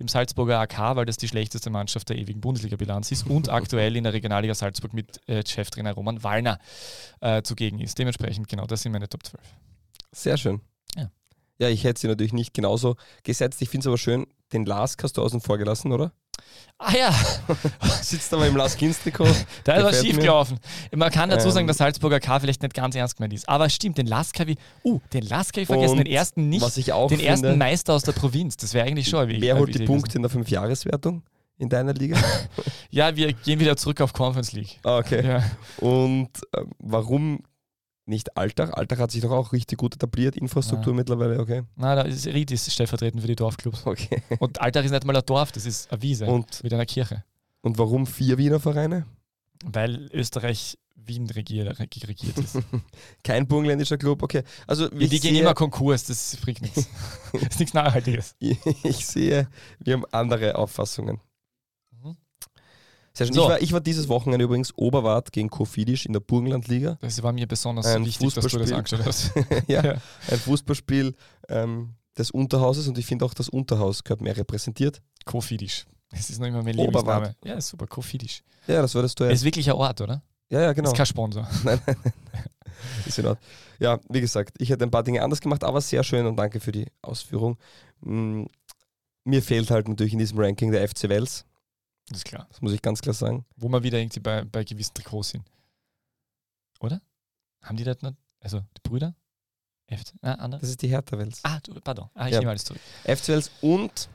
dem 0.00 0.08
Salzburger 0.08 0.60
AK, 0.60 0.96
weil 0.96 1.06
das 1.06 1.16
die 1.16 1.28
schlechteste 1.28 1.70
Mannschaft 1.70 2.08
der 2.08 2.16
ewigen 2.16 2.40
Bundesliga-Bilanz 2.40 3.10
ist 3.10 3.26
und 3.26 3.48
aktuell 3.50 3.96
in 3.96 4.04
der 4.04 4.12
Regionalliga 4.12 4.54
Salzburg 4.54 4.94
mit 4.94 5.20
äh, 5.28 5.44
Cheftrainer 5.44 5.92
Roman 5.92 6.22
Wallner 6.22 6.58
äh, 7.20 7.42
zugegen 7.42 7.80
ist. 7.80 7.98
Dementsprechend, 7.98 8.48
genau, 8.48 8.66
das 8.66 8.82
sind 8.82 8.92
meine 8.92 9.08
Top 9.08 9.24
12. 9.24 9.42
Sehr 10.12 10.36
schön. 10.36 10.60
Ja. 10.96 11.10
Ja, 11.58 11.68
ich 11.68 11.84
hätte 11.84 12.00
sie 12.00 12.06
natürlich 12.06 12.32
nicht 12.32 12.54
genauso 12.54 12.96
gesetzt. 13.24 13.60
Ich 13.60 13.68
finde 13.68 13.82
es 13.82 13.86
aber 13.88 13.98
schön, 13.98 14.26
den 14.52 14.64
Lask 14.64 15.02
hast 15.02 15.16
du 15.16 15.22
außen 15.22 15.40
vor 15.40 15.58
gelassen, 15.58 15.92
oder? 15.92 16.12
Ah 16.80 16.92
ja, 16.96 17.12
Sitzt 18.02 18.32
aber 18.32 18.46
im 18.46 18.56
Lask-Trikot. 18.56 19.24
da 19.64 19.74
ist 19.74 19.82
was 19.84 19.90
Gefällt 19.90 20.06
schief 20.06 20.16
mir. 20.16 20.22
gelaufen. 20.22 20.58
Man 20.94 21.10
kann 21.10 21.28
dazu 21.28 21.50
sagen, 21.50 21.64
Ähm. 21.64 21.68
dass 21.68 21.78
Salzburger 21.78 22.20
K 22.20 22.38
vielleicht 22.38 22.62
nicht 22.62 22.72
ganz 22.72 22.94
ernst 22.94 23.16
gemeint 23.16 23.32
ist. 23.32 23.48
Aber 23.48 23.68
stimmt, 23.68 23.98
den 23.98 24.06
Lask 24.06 24.38
habe 24.38 24.52
ich, 24.52 24.58
uh, 24.84 25.00
den 25.12 25.24
Lask 25.24 25.54
habe 25.54 25.62
ich 25.62 25.66
vergessen, 25.66 25.98
Und 25.98 25.98
den 25.98 26.06
ersten 26.06 26.48
nicht. 26.48 26.62
Was 26.62 26.76
ich 26.76 26.92
auch 26.92 27.08
den 27.08 27.18
ersten 27.18 27.46
finde, 27.46 27.58
Meister 27.58 27.94
aus 27.94 28.04
der 28.04 28.12
Provinz. 28.12 28.56
Das 28.56 28.74
wäre 28.74 28.86
eigentlich 28.86 29.08
schon. 29.08 29.28
eine 29.28 29.40
wer 29.40 29.58
holt 29.58 29.74
die. 29.74 29.84
Punkte 29.84 30.16
in 30.16 30.22
der 30.22 30.30
Fünfjahreswertung 30.30 31.22
in 31.58 31.68
deiner 31.68 31.94
Liga? 31.94 32.16
Ja, 32.90 33.16
wir 33.16 33.32
gehen 33.32 33.60
wieder 33.60 33.76
zurück 33.76 34.00
auf 34.00 34.12
Conference 34.12 34.52
League. 34.52 34.78
Ah, 34.84 34.98
okay. 34.98 35.26
Ja. 35.26 35.44
Und 35.78 36.30
ähm, 36.56 36.70
warum 36.78 37.42
nicht 38.08 38.36
Alltag? 38.36 38.76
Alltag 38.76 38.98
hat 38.98 39.10
sich 39.10 39.20
doch 39.22 39.30
auch 39.30 39.52
richtig 39.52 39.78
gut 39.78 39.94
etabliert, 39.94 40.36
Infrastruktur 40.36 40.92
Ja. 40.92 40.96
mittlerweile, 40.96 41.38
okay. 41.40 41.62
Na, 41.76 41.94
da 41.94 42.02
ist 42.02 42.26
Ried 42.26 42.50
ist 42.50 42.72
stellvertretend 42.72 43.20
für 43.22 43.28
die 43.28 43.36
Dorfclubs. 43.36 43.86
okay. 43.86 44.22
Und 44.38 44.60
Alltag 44.60 44.84
ist 44.84 44.90
nicht 44.90 45.04
mal 45.04 45.16
ein 45.16 45.22
Dorf, 45.26 45.52
das 45.52 45.66
ist 45.66 45.90
eine 45.92 46.02
Wiese 46.02 46.26
Und, 46.26 46.62
mit 46.64 46.72
einer 46.72 46.86
Kirche. 46.86 47.24
und 47.60 47.78
warum 47.78 48.06
vier 48.06 48.38
Wiener 48.38 48.60
Vereine? 48.60 49.06
Weil 49.64 50.08
Österreich 50.12 50.78
Wien 50.94 51.28
regiert, 51.30 51.78
regiert 51.80 52.36
ist. 52.38 52.58
Kein 53.24 53.46
burgenländischer 53.48 53.96
Club, 53.96 54.22
okay. 54.22 54.42
Also 54.66 54.84
Ja, 54.92 55.06
die 55.06 55.20
gehen 55.20 55.36
immer 55.36 55.54
Konkurs, 55.54 56.04
das 56.04 56.36
bringt 56.36 56.60
nichts. 56.62 56.86
Das 57.32 57.42
ist 57.42 57.58
nichts 57.60 57.74
Nachhaltiges. 57.74 58.34
ich 58.40 59.06
sehe, 59.06 59.48
wir 59.80 59.94
haben 59.94 60.04
andere 60.12 60.56
Auffassungen. 60.56 61.20
Sehr 63.18 63.26
schön. 63.26 63.34
So. 63.34 63.42
Ich, 63.42 63.48
war, 63.48 63.62
ich 63.62 63.72
war 63.72 63.80
dieses 63.80 64.08
Wochenende 64.08 64.44
übrigens 64.44 64.72
Oberwart 64.76 65.32
gegen 65.32 65.50
Kofidis 65.50 66.06
in 66.06 66.12
der 66.12 66.20
Burgenlandliga. 66.20 66.98
Das 67.00 67.20
war 67.22 67.32
mir 67.32 67.48
besonders 67.48 67.86
Ein 67.86 68.06
wichtig, 68.06 68.32
dass 68.32 68.46
du 68.46 68.58
das 68.58 68.70
angeschaut 68.70 69.04
hast. 69.04 69.32
ja, 69.66 69.84
Ja. 69.84 69.94
ein 70.30 70.38
Fußballspiel 70.38 71.16
ähm, 71.48 71.94
des 72.16 72.30
Unterhauses 72.30 72.86
und 72.86 72.96
ich 72.96 73.06
finde 73.06 73.24
auch 73.24 73.34
das 73.34 73.48
Unterhaus 73.48 74.04
gehört 74.04 74.20
mehr 74.20 74.36
repräsentiert. 74.36 75.02
Kofidisch. 75.24 75.86
Das 76.10 76.30
ist 76.30 76.38
noch 76.38 76.46
immer 76.46 76.62
mein 76.62 76.78
Oberwart. 76.78 77.04
Lieblingsname. 77.06 77.36
Ja, 77.44 77.60
super, 77.60 77.86
Kofidisch. 77.88 78.42
Ja, 78.68 78.82
das 78.82 78.94
war 78.94 79.02
das 79.02 79.16
Tor. 79.16 79.26
Es 79.26 79.40
ist 79.40 79.44
wirklich 79.44 79.68
ein 79.68 79.76
Ort, 79.76 80.00
oder? 80.00 80.22
Ja, 80.48 80.60
ja, 80.62 80.72
genau. 80.72 80.90
Ist 80.90 80.96
kein 80.96 81.06
Sponsor. 81.06 81.42
Nein, 81.64 81.80
nein, 81.86 81.96
nein. 82.02 82.12
Ist 83.04 83.18
in 83.18 83.26
Ordnung. 83.26 83.44
Ja, 83.80 83.98
wie 84.08 84.20
gesagt, 84.20 84.54
ich 84.58 84.70
hätte 84.70 84.84
ein 84.84 84.90
paar 84.92 85.02
Dinge 85.02 85.22
anders 85.22 85.40
gemacht, 85.40 85.64
aber 85.64 85.80
sehr 85.80 86.04
schön 86.04 86.24
und 86.24 86.36
danke 86.36 86.60
für 86.60 86.70
die 86.72 86.86
Ausführung. 87.02 87.58
Mm, 88.00 88.44
mir 89.24 89.42
fehlt 89.42 89.70
halt 89.70 89.88
natürlich 89.88 90.12
in 90.12 90.18
diesem 90.20 90.38
Ranking 90.38 90.70
der 90.70 90.88
FC 90.88 91.08
Wels. 91.08 91.44
Das 92.08 92.18
ist 92.18 92.24
klar. 92.24 92.46
Das 92.48 92.60
muss 92.62 92.72
ich 92.72 92.80
ganz 92.82 93.00
klar 93.02 93.14
sagen. 93.14 93.44
Wo 93.56 93.68
wir 93.68 93.82
wieder 93.82 93.98
irgendwie 93.98 94.20
bei, 94.20 94.44
bei 94.44 94.64
gewissen 94.64 94.94
Trikots 94.94 95.30
sind. 95.30 95.44
Oder? 96.80 97.00
Haben 97.62 97.76
die 97.76 97.84
das 97.84 98.00
nicht? 98.02 98.16
Also, 98.40 98.60
die 98.76 98.80
Brüder? 98.82 99.14
FC? 99.90 100.12
Ah, 100.22 100.32
andere? 100.34 100.60
Das 100.60 100.70
ist 100.70 100.80
die 100.82 100.88
Hertha 100.88 101.18
Wels. 101.18 101.40
Ah, 101.44 101.60
du, 101.60 101.74
pardon. 101.80 102.08
Ah, 102.14 102.26
ich 102.28 102.34
Ja. 102.34 102.40
nehme 102.40 102.50
alles 102.50 102.64
zurück. 102.64 102.80
FC 103.04 103.28
Wels 103.28 103.50
und 103.60 104.08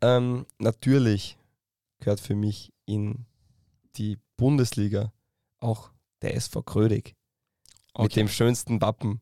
ähm, 0.00 0.46
natürlich 0.58 1.36
gehört 2.00 2.20
für 2.20 2.34
mich 2.34 2.72
in 2.86 3.26
die 3.96 4.18
Bundesliga 4.36 5.12
auch 5.58 5.90
der 6.22 6.34
SV 6.36 6.62
Krödig 6.62 7.08
mit 7.96 8.06
Okay. 8.06 8.20
dem 8.20 8.28
schönsten 8.28 8.80
Wappen 8.80 9.20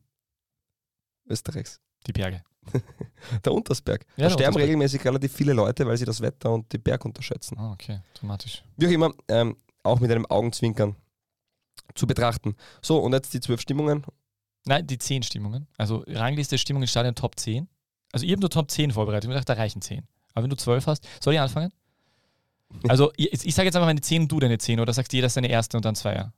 Österreichs. 1.25 1.81
Die 2.05 2.13
Berge. 2.13 2.43
Der 3.45 3.53
Untersberg. 3.53 4.05
Ja, 4.15 4.25
da 4.25 4.29
sterben 4.29 4.47
Untersberg. 4.47 4.63
regelmäßig 4.63 5.05
relativ 5.05 5.33
viele 5.33 5.53
Leute, 5.53 5.85
weil 5.85 5.97
sie 5.97 6.05
das 6.05 6.21
Wetter 6.21 6.51
und 6.51 6.71
die 6.71 6.77
Berg 6.77 7.03
unterschätzen. 7.05 7.57
Ah, 7.57 7.71
okay. 7.71 8.01
Dramatisch. 8.13 8.63
Wie 8.77 8.87
auch 8.87 8.91
immer, 8.91 9.13
ähm, 9.27 9.57
auch 9.83 9.99
mit 9.99 10.11
einem 10.11 10.25
Augenzwinkern 10.25 10.95
zu 11.95 12.07
betrachten. 12.07 12.55
So, 12.81 12.99
und 12.99 13.13
jetzt 13.13 13.33
die 13.33 13.39
zwölf 13.39 13.61
Stimmungen. 13.61 14.03
Nein, 14.65 14.85
die 14.85 14.97
10 14.97 15.23
Stimmungen. 15.23 15.67
Also 15.77 16.03
Rangliste 16.07 16.57
Stimmung 16.57 16.83
im 16.83 16.87
Stadion 16.87 17.15
Top 17.15 17.39
10. 17.39 17.67
Also 18.11 18.25
ich 18.25 18.31
habe 18.31 18.41
nur 18.41 18.49
Top 18.49 18.69
10 18.69 18.91
vorbereitet. 18.91 19.25
Ich 19.25 19.27
habe 19.29 19.39
gedacht, 19.39 19.49
da 19.49 19.53
reichen 19.61 19.81
10. 19.81 20.05
Aber 20.33 20.43
wenn 20.43 20.49
du 20.49 20.57
12 20.57 20.85
hast, 20.87 21.07
soll 21.21 21.33
ich 21.33 21.39
anfangen? 21.39 21.71
Also 22.89 23.13
ich, 23.15 23.31
ich 23.31 23.55
sage 23.55 23.67
jetzt 23.67 23.77
einfach 23.77 23.87
meine 23.87 24.01
10 24.01 24.23
und 24.23 24.31
du 24.31 24.41
deine 24.41 24.57
10 24.57 24.81
oder 24.81 24.91
sagst 24.91 25.13
jeder 25.13 25.29
seine 25.29 25.47
erste 25.47 25.77
und 25.77 25.85
dann 25.85 25.95
Zweier? 25.95 26.33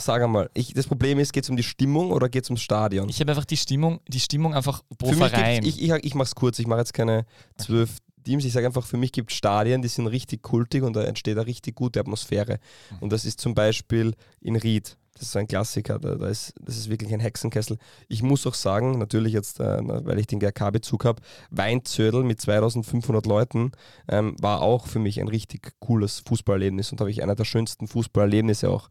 Sag 0.00 0.22
einmal, 0.22 0.48
ich, 0.54 0.74
das 0.74 0.86
Problem 0.86 1.18
ist, 1.18 1.32
geht 1.32 1.42
es 1.44 1.50
um 1.50 1.56
die 1.56 1.64
Stimmung 1.64 2.12
oder 2.12 2.28
geht 2.28 2.44
es 2.44 2.50
ums 2.50 2.62
Stadion? 2.62 3.08
Ich 3.08 3.20
habe 3.20 3.32
einfach 3.32 3.44
die 3.44 3.56
Stimmung, 3.56 4.00
die 4.06 4.20
Stimmung 4.20 4.54
einfach 4.54 4.82
pro 4.96 5.12
für 5.12 5.16
Verein. 5.28 5.64
ich 5.64 5.82
ich, 5.82 5.90
ich 5.90 6.14
mache 6.14 6.26
es 6.26 6.34
kurz, 6.36 6.58
ich 6.60 6.68
mache 6.68 6.78
jetzt 6.78 6.94
keine 6.94 7.26
zwölf 7.56 7.98
Teams. 8.24 8.44
Ich 8.44 8.52
sage 8.52 8.66
einfach, 8.66 8.86
für 8.86 8.96
mich 8.96 9.10
gibt 9.10 9.32
es 9.32 9.36
Stadien, 9.36 9.82
die 9.82 9.88
sind 9.88 10.06
richtig 10.06 10.42
kultig 10.42 10.84
und 10.84 10.94
da 10.94 11.02
entsteht 11.02 11.36
eine 11.36 11.46
richtig 11.46 11.74
gute 11.74 11.98
Atmosphäre. 11.98 12.60
Mhm. 12.90 12.98
Und 13.00 13.12
das 13.12 13.24
ist 13.24 13.40
zum 13.40 13.54
Beispiel 13.54 14.14
in 14.40 14.54
Ried. 14.54 14.96
Das 15.18 15.28
ist 15.28 15.32
so 15.32 15.38
ein 15.38 15.48
Klassiker, 15.48 15.98
da, 15.98 16.14
da 16.14 16.28
ist, 16.28 16.54
das 16.60 16.76
ist 16.76 16.88
wirklich 16.88 17.12
ein 17.12 17.20
Hexenkessel. 17.20 17.78
Ich 18.08 18.22
muss 18.22 18.46
auch 18.46 18.54
sagen, 18.54 18.98
natürlich 18.98 19.32
jetzt, 19.32 19.60
äh, 19.60 19.78
weil 19.82 20.18
ich 20.18 20.26
den 20.26 20.38
GRK-Bezug 20.38 21.04
habe, 21.04 21.22
Weinzödel 21.50 22.22
mit 22.24 22.40
2500 22.40 23.26
Leuten 23.26 23.72
ähm, 24.08 24.36
war 24.40 24.62
auch 24.62 24.86
für 24.86 24.98
mich 24.98 25.20
ein 25.20 25.28
richtig 25.28 25.74
cooles 25.80 26.22
Fußballerlebnis 26.26 26.92
und 26.92 27.00
habe 27.00 27.10
ich 27.10 27.22
einer 27.22 27.34
der 27.34 27.44
schönsten 27.44 27.88
Fußballerlebnisse 27.88 28.70
auch 28.70 28.88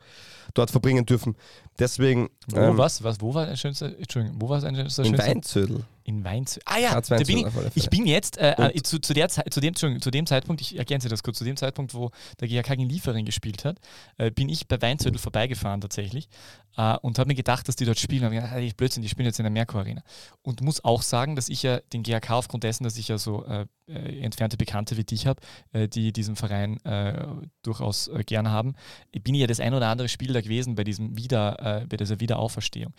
dort 0.53 0.71
verbringen 0.71 1.05
dürfen. 1.05 1.35
Deswegen 1.79 2.29
wo, 2.47 2.59
ähm, 2.59 2.77
was, 2.77 3.03
was, 3.03 3.21
wo 3.21 3.33
war 3.33 3.45
der 3.45 3.55
schönste, 3.55 3.97
Entschuldigung, 3.97 4.41
wo 4.41 4.49
war 4.49 4.59
das 4.59 4.69
schönste? 4.69 5.03
in? 5.03 5.17
Weinzödel. 5.17 5.85
In 6.07 6.23
Weinz. 6.23 6.57
Ah 6.63 6.77
ja, 6.79 6.93
Graz 6.93 7.09
da 7.09 7.17
bin 7.17 7.39
ich, 7.39 7.45
alle 7.45 7.71
ich 7.75 7.89
bin 7.89 8.05
jetzt 8.05 8.37
äh, 8.37 8.53
äh, 8.53 8.81
zu, 8.81 8.99
zu, 8.99 9.13
der 9.13 9.27
Zeit, 9.27 9.53
zu, 9.53 9.59
dem, 9.59 9.75
zu 9.75 10.09
dem 10.09 10.25
Zeitpunkt, 10.25 10.61
ich 10.61 10.77
ergänze 10.77 11.09
das 11.09 11.21
kurz, 11.21 11.37
zu 11.37 11.43
dem 11.43 11.57
Zeitpunkt, 11.57 11.93
wo 11.93 12.11
der 12.39 12.47
GHK 12.47 12.77
gegen 12.77 12.87
Liefering 12.87 13.25
gespielt 13.25 13.65
hat, 13.65 13.77
äh, 14.17 14.31
bin 14.31 14.47
ich 14.47 14.69
bei 14.69 14.81
Weinzödel 14.81 15.19
vorbeigefahren 15.19 15.81
tatsächlich 15.81 16.29
äh, 16.77 16.95
und 17.01 17.19
habe 17.19 17.27
mir 17.27 17.35
gedacht, 17.35 17.67
dass 17.67 17.75
die 17.75 17.85
dort 17.85 17.99
spielen. 17.99 18.25
Und 18.25 18.33
ich 18.33 18.67
ich 18.67 18.77
Blödsinn, 18.77 19.03
die 19.03 19.09
spielen 19.09 19.25
jetzt 19.25 19.39
in 19.39 19.43
der 19.43 19.51
Merkur 19.51 19.81
Arena. 19.81 20.01
Und 20.41 20.61
muss 20.61 20.83
auch 20.83 21.01
sagen, 21.01 21.35
dass 21.35 21.49
ich 21.49 21.63
ja 21.63 21.79
den 21.93 22.03
GHK 22.03 22.31
aufgrund 22.31 22.63
dessen, 22.63 22.83
dass 22.83 22.97
ich 22.97 23.09
ja 23.09 23.17
so 23.17 23.45
äh, 23.45 23.65
äh, 23.87 24.19
entfernte 24.21 24.57
Bekannte 24.57 24.97
wie 24.97 25.03
dich 25.03 25.27
habe, 25.27 25.41
äh, 25.71 25.87
die 25.87 26.13
diesen 26.13 26.35
Verein 26.35 26.83
äh, 26.85 27.25
durchaus 27.63 28.07
äh, 28.07 28.23
gern 28.23 28.49
haben, 28.49 28.75
bin 29.11 29.33
ich 29.33 29.41
ja 29.41 29.47
das 29.47 29.59
ein 29.59 29.73
oder 29.73 29.87
andere 29.87 30.07
Spiel 30.07 30.33
da 30.33 30.41
gewesen 30.41 30.75
bei 30.75 30.83
diesem 30.83 31.17
Wieder, 31.17 31.85
bei 31.89 31.97
dieser 31.97 32.19
Wiederauferstehung. 32.19 32.93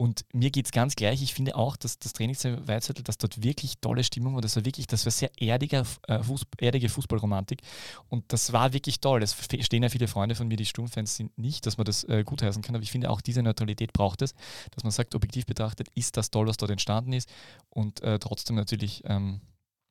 Und 0.00 0.24
mir 0.32 0.50
geht 0.50 0.64
es 0.64 0.72
ganz 0.72 0.96
gleich. 0.96 1.20
Ich 1.20 1.34
finde 1.34 1.56
auch, 1.56 1.76
dass 1.76 1.98
das 1.98 2.14
Trainingszentrum 2.14 2.64
dass 3.04 3.18
dort 3.18 3.42
wirklich 3.42 3.80
tolle 3.82 4.02
Stimmung 4.02 4.34
war. 4.34 4.40
Das 4.40 4.56
war 4.56 4.64
wirklich, 4.64 4.86
das 4.86 5.04
war 5.04 5.12
sehr 5.12 5.30
erdiger, 5.38 5.84
äh, 6.08 6.22
Fuß, 6.22 6.46
erdige 6.58 6.88
Fußballromantik. 6.88 7.60
Und 8.08 8.24
das 8.32 8.54
war 8.54 8.72
wirklich 8.72 9.00
toll. 9.00 9.20
Das 9.20 9.34
verstehen 9.34 9.82
ja 9.82 9.90
viele 9.90 10.08
Freunde 10.08 10.34
von 10.34 10.48
mir, 10.48 10.56
die 10.56 10.64
Sturmfans 10.64 11.16
sind 11.16 11.36
nicht, 11.36 11.66
dass 11.66 11.76
man 11.76 11.84
das 11.84 12.04
äh, 12.04 12.24
gutheißen 12.24 12.62
kann. 12.62 12.74
Aber 12.74 12.82
ich 12.82 12.90
finde 12.90 13.10
auch 13.10 13.19
diese 13.22 13.42
Neutralität 13.42 13.92
braucht 13.92 14.22
es, 14.22 14.34
dass 14.70 14.84
man 14.84 14.90
sagt, 14.90 15.14
objektiv 15.14 15.46
betrachtet, 15.46 15.88
ist 15.94 16.16
das 16.16 16.30
toll, 16.30 16.46
was 16.46 16.56
dort 16.56 16.70
entstanden 16.70 17.12
ist. 17.12 17.28
Und 17.68 18.02
äh, 18.02 18.18
trotzdem 18.18 18.56
natürlich, 18.56 19.02
ähm, 19.06 19.40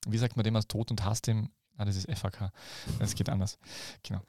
wie 0.07 0.17
sagt 0.17 0.35
man 0.35 0.43
dem 0.43 0.55
als 0.55 0.67
Tod 0.67 0.91
und 0.91 1.03
Hass 1.03 1.21
dem, 1.21 1.49
ah, 1.77 1.85
das 1.85 1.95
ist 1.95 2.09
FAK. 2.11 2.51
Das 2.99 3.15
geht 3.15 3.29
anders. 3.29 3.57
Genau. 4.03 4.21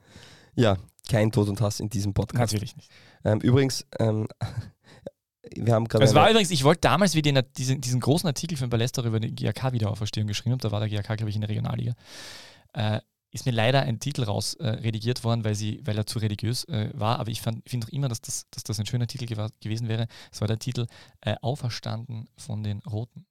Ja, 0.54 0.76
kein 1.08 1.30
Tod 1.32 1.48
und 1.48 1.60
Hass 1.60 1.80
in 1.80 1.90
diesem 1.90 2.14
Podcast. 2.14 2.52
Natürlich 2.52 2.76
nicht. 2.76 2.90
Ähm, 3.24 3.40
übrigens, 3.40 3.86
ähm, 3.98 4.28
wir 5.56 5.74
haben 5.74 5.86
gerade. 5.86 6.04
Es 6.04 6.14
war 6.14 6.30
übrigens, 6.30 6.50
ich 6.50 6.64
wollte 6.64 6.82
damals, 6.82 7.14
wie 7.14 7.22
den, 7.22 7.40
diesen, 7.56 7.80
diesen 7.80 8.00
großen 8.00 8.26
Artikel 8.26 8.56
für 8.56 8.64
den 8.64 8.70
Ballester 8.70 9.04
über 9.04 9.20
die 9.20 9.34
GAK-Wiederauferstehung 9.34 10.26
geschrieben 10.26 10.52
habe, 10.52 10.62
da 10.62 10.72
war 10.72 10.80
der 10.80 10.88
GAK, 10.88 11.16
glaube 11.18 11.30
ich, 11.30 11.36
in 11.36 11.42
der 11.42 11.50
Regionalliga, 11.50 11.94
äh, 12.74 13.00
ist 13.32 13.46
mir 13.46 13.52
leider 13.52 13.82
ein 13.82 14.00
Titel 14.00 14.24
raus 14.24 14.54
äh, 14.54 14.66
redigiert 14.68 15.22
worden, 15.24 15.44
weil, 15.44 15.54
sie, 15.54 15.80
weil 15.84 15.96
er 15.96 16.06
zu 16.06 16.18
religiös 16.18 16.64
äh, 16.64 16.90
war. 16.94 17.18
Aber 17.20 17.30
ich 17.30 17.40
finde 17.40 17.62
auch 17.86 17.88
immer, 17.90 18.08
dass 18.08 18.20
das, 18.20 18.46
dass 18.50 18.64
das 18.64 18.78
ein 18.80 18.86
schöner 18.86 19.06
Titel 19.06 19.24
gewa- 19.24 19.52
gewesen 19.60 19.88
wäre. 19.88 20.06
Es 20.32 20.40
war 20.40 20.48
der 20.48 20.58
Titel 20.58 20.86
äh, 21.20 21.36
Auferstanden 21.40 22.28
von 22.36 22.62
den 22.62 22.80
Roten. 22.80 23.26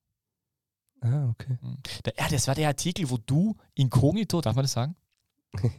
Ah, 1.01 1.29
okay. 1.29 1.57
Mhm. 1.61 1.77
Der, 2.05 2.13
ja, 2.17 2.27
das 2.29 2.47
war 2.47 2.55
der 2.55 2.67
Artikel, 2.69 3.09
wo 3.09 3.17
du 3.17 3.55
inkognito, 3.75 4.41
darf 4.41 4.55
man 4.55 4.63
das 4.63 4.73
sagen? 4.73 4.95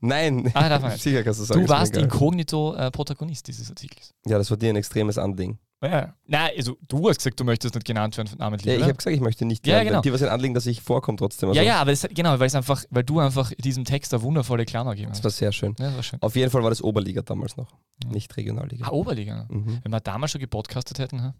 Nein, 0.00 0.50
Ah, 0.54 0.68
darf 0.68 0.82
man 0.82 0.96
sicher 0.98 1.22
kannst 1.22 1.40
du 1.40 1.44
sagen. 1.44 1.62
Du 1.62 1.68
warst 1.68 1.96
inkognito 1.96 2.74
äh, 2.74 2.90
Protagonist 2.90 3.46
dieses 3.48 3.68
Artikels. 3.70 4.14
Ja, 4.26 4.38
das 4.38 4.50
war 4.50 4.56
dir 4.56 4.70
ein 4.70 4.76
extremes 4.76 5.18
Anding. 5.18 5.58
Ja. 5.80 6.12
Nein, 6.26 6.50
also 6.56 6.76
du 6.88 7.08
hast 7.08 7.18
gesagt, 7.18 7.38
du 7.38 7.44
möchtest 7.44 7.74
nicht 7.74 7.86
genannt 7.86 8.16
werden 8.16 8.30
namentlich. 8.38 8.66
Ja, 8.66 8.78
ich 8.78 8.82
habe 8.82 8.94
gesagt, 8.94 9.14
ich 9.14 9.20
möchte 9.22 9.44
nicht. 9.44 9.64
Ja, 9.66 9.74
werden. 9.76 9.88
genau. 9.88 10.00
Dir 10.00 10.12
was 10.12 10.22
ein 10.22 10.28
Anliegen, 10.28 10.54
dass 10.54 10.66
ich 10.66 10.82
vorkomme 10.82 11.16
trotzdem. 11.18 11.50
Also, 11.50 11.60
ja, 11.60 11.64
ja, 11.66 11.80
aber 11.80 11.92
das, 11.92 12.08
genau, 12.10 12.38
weil 12.40 12.48
es 12.48 12.54
einfach, 12.56 12.84
weil 12.90 13.04
du 13.04 13.20
einfach 13.20 13.52
diesem 13.58 13.84
Text 13.84 14.12
eine 14.12 14.22
wundervolle 14.22 14.64
Klammer 14.64 14.90
gegeben 14.92 15.10
Das 15.10 15.18
hast. 15.18 15.24
war 15.24 15.30
sehr 15.30 15.52
schön. 15.52 15.76
Ja, 15.78 15.86
das 15.86 15.94
war 15.96 16.02
schön. 16.02 16.22
Auf 16.22 16.34
jeden 16.34 16.50
Fall 16.50 16.64
war 16.64 16.70
das 16.70 16.82
Oberliga 16.82 17.22
damals 17.22 17.56
noch, 17.56 17.70
Ja. 18.02 18.10
nicht 18.10 18.36
Regionalliga. 18.36 18.86
Ah, 18.86 18.90
Oberliga. 18.90 19.46
Mhm. 19.48 19.78
Wenn 19.84 19.92
wir 19.92 20.00
damals 20.00 20.32
schon 20.32 20.40
gepodcastet 20.40 20.98
hätten, 20.98 21.22
ha? 21.22 21.34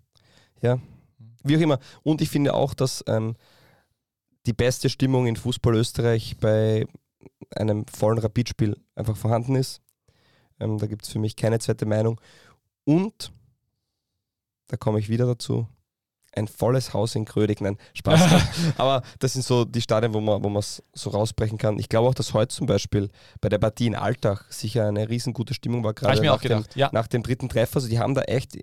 Wie 1.45 1.57
auch 1.57 1.61
immer. 1.61 1.79
Und 2.03 2.21
ich 2.21 2.29
finde 2.31 2.55
auch, 2.55 2.75
dass 2.75 3.03
ähm, 3.09 3.35
die 4.47 4.53
beste 4.53 4.89
Stimmung 4.89 5.27
in 5.27 5.37
Fußball 5.37 5.75
Österreich 5.75 6.37
bei 6.39 6.87
einem 7.57 7.87
vollen 7.87 8.19
Rapidspiel 8.19 8.77
einfach 8.95 9.17
vorhanden 9.17 9.55
ist. 9.57 9.81
Ähm, 10.61 10.79
da 10.79 10.87
gibt 10.87 11.05
es 11.05 11.11
für 11.13 11.19
mich 11.19 11.37
keine 11.37 11.59
zweite 11.59 11.87
Meinung. 11.87 12.21
Und, 12.85 13.33
da 14.69 14.77
komme 14.77 14.99
ich 15.01 15.09
wieder 15.09 15.27
dazu, 15.27 15.67
ein 16.35 16.47
volles 16.47 16.93
Haus 16.95 17.15
in 17.15 17.25
Krödig. 17.25 17.61
Nein, 17.61 17.79
Spaß. 17.95 18.21
Aber 18.77 19.03
das 19.19 19.33
sind 19.33 19.45
so 19.45 19.65
die 19.65 19.81
Stadien, 19.81 20.13
wo 20.15 20.21
man 20.21 20.43
wo 20.45 20.59
es 20.59 20.83
so 20.93 21.11
rausbrechen 21.11 21.59
kann. 21.59 21.79
Ich 21.79 21.89
glaube 21.89 22.09
auch, 22.09 22.15
dass 22.15 22.35
heute 22.35 22.55
zum 22.55 22.67
Beispiel 22.67 23.09
bei 23.41 23.49
der 23.49 23.59
Partie 23.59 23.87
in 23.87 23.95
Altach 23.95 24.45
sicher 24.51 24.87
eine 24.87 25.09
riesengute 25.09 25.55
Stimmung 25.55 25.83
war, 25.85 25.95
gerade 25.95 26.23
nach 26.23 26.41
gedacht. 26.41 26.77
Ja. 26.77 26.89
dem, 26.89 26.95
nach 26.95 27.07
dem 27.09 27.23
dritten 27.23 27.49
Treffer. 27.49 27.77
Also 27.77 27.89
die 27.89 27.99
haben 27.99 28.15
da 28.15 28.23
echt 28.23 28.57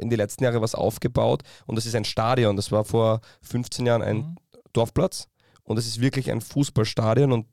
in 0.00 0.10
die 0.10 0.16
letzten 0.16 0.44
Jahre 0.44 0.60
was 0.62 0.74
aufgebaut 0.74 1.42
und 1.66 1.76
das 1.76 1.86
ist 1.86 1.94
ein 1.94 2.04
Stadion. 2.04 2.56
Das 2.56 2.72
war 2.72 2.84
vor 2.84 3.20
15 3.42 3.84
Jahren 3.84 4.02
ein 4.02 4.16
Mhm. 4.16 4.36
Dorfplatz 4.72 5.28
und 5.64 5.76
es 5.78 5.86
ist 5.86 6.00
wirklich 6.00 6.30
ein 6.30 6.40
Fußballstadion 6.40 7.32
und 7.32 7.46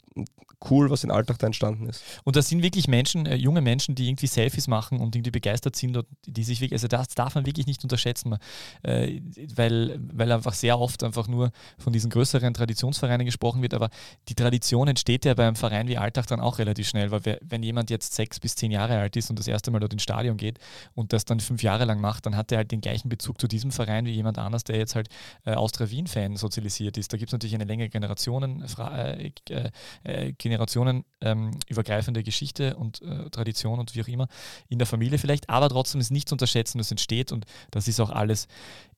cool, 0.70 0.90
was 0.90 1.04
in 1.04 1.12
Alltag 1.12 1.40
da 1.40 1.48
entstanden 1.48 1.88
ist. 1.88 2.04
Und 2.24 2.36
das 2.36 2.50
sind 2.50 2.62
wirklich 2.62 2.88
Menschen, 2.88 3.26
äh, 3.26 3.36
junge 3.36 3.62
Menschen, 3.62 3.96
die 3.96 4.08
irgendwie 4.08 4.28
Selfies 4.28 4.68
machen 4.68 5.00
und 5.00 5.16
irgendwie 5.16 5.32
begeistert 5.32 5.76
sind 5.76 5.96
die 6.26 6.44
sich 6.44 6.62
wirklich, 6.62 6.74
also 6.74 6.88
das 6.88 7.10
darf 7.10 7.36
man 7.36 7.46
wirklich 7.46 7.68
nicht 7.68 7.84
unterschätzen, 7.84 8.38
äh, 8.84 9.22
weil, 9.56 10.00
weil 10.14 10.32
einfach 10.32 10.54
sehr 10.54 10.80
oft 10.80 11.04
einfach 11.04 11.28
nur 11.28 11.52
von 11.78 11.94
diesen 11.94 12.10
größeren 12.10 12.54
Traditionsvereinen 12.54 13.26
gesprochen 13.26 13.62
wird, 13.62 13.74
aber 13.74 13.90
die 14.30 14.36
Tradition 14.36 14.88
entsteht 14.88 15.26
ja 15.26 15.34
beim 15.34 15.56
Verein 15.56 15.88
wie 15.88 15.98
Alltag 15.98 16.28
dann 16.28 16.40
auch 16.40 16.60
relativ 16.60 16.88
schnell, 16.88 17.12
weil 17.12 17.22
wer, 17.24 17.40
wenn 17.42 17.64
jemand 17.64 17.90
jetzt 17.90 18.14
sechs 18.14 18.40
bis 18.40 18.56
zehn 18.56 18.72
Jahre 18.72 18.98
alt 18.98 19.16
ist 19.16 19.30
und 19.30 19.40
das 19.40 19.48
erste 19.48 19.72
Mal 19.72 19.80
dort 19.80 19.94
ins 19.94 20.04
Stadion 20.04 20.38
geht 20.38 20.60
und 20.94 21.14
das 21.14 21.26
dann 21.26 21.40
fünf 21.40 21.64
Jahre 21.64 21.86
lang 21.86 22.02
macht, 22.02 22.26
dann 22.26 22.36
hat 22.36 22.52
er 22.52 22.60
halt 22.60 22.72
den 22.72 22.82
gleichen 22.82 23.10
Bezug 23.10 23.40
zu 23.40 23.48
diesem 23.48 23.72
Verein 23.72 24.06
wie 24.06 24.12
jemand 24.12 24.38
anders, 24.38 24.64
der 24.64 24.78
jetzt 24.78 24.96
halt 24.96 25.10
äh, 25.46 25.54
Austria 25.54 25.90
Wien-Fan 25.90 26.36
sozialisiert 26.36 26.98
ist. 26.98 27.14
Da 27.14 27.18
gibt 27.18 27.30
es 27.30 27.34
natürlich 27.34 27.56
eine 27.56 27.66
längere 27.66 27.90
Generationen, 27.90 28.66
äh, 28.80 29.32
äh, 29.50 29.72
äh, 30.04 30.34
Generationen 30.56 31.04
ähm, 31.20 31.52
übergreifende 31.68 32.24
Geschichte 32.24 32.78
und 32.78 33.02
äh, 33.02 33.30
Tradition 33.30 33.78
und 33.78 33.94
wie 33.94 34.02
auch 34.02 34.08
immer 34.08 34.28
in 34.70 34.80
der 34.80 34.88
Familie 34.88 35.18
vielleicht, 35.18 35.50
aber 35.50 35.68
trotzdem 35.68 36.00
ist 36.00 36.12
nicht 36.12 36.30
zu 36.30 36.36
unterschätzen, 36.36 36.78
das 36.78 36.92
entsteht 36.92 37.34
und 37.34 37.46
das 37.72 37.90
ist 37.90 38.00
auch 38.00 38.10
alles 38.10 38.48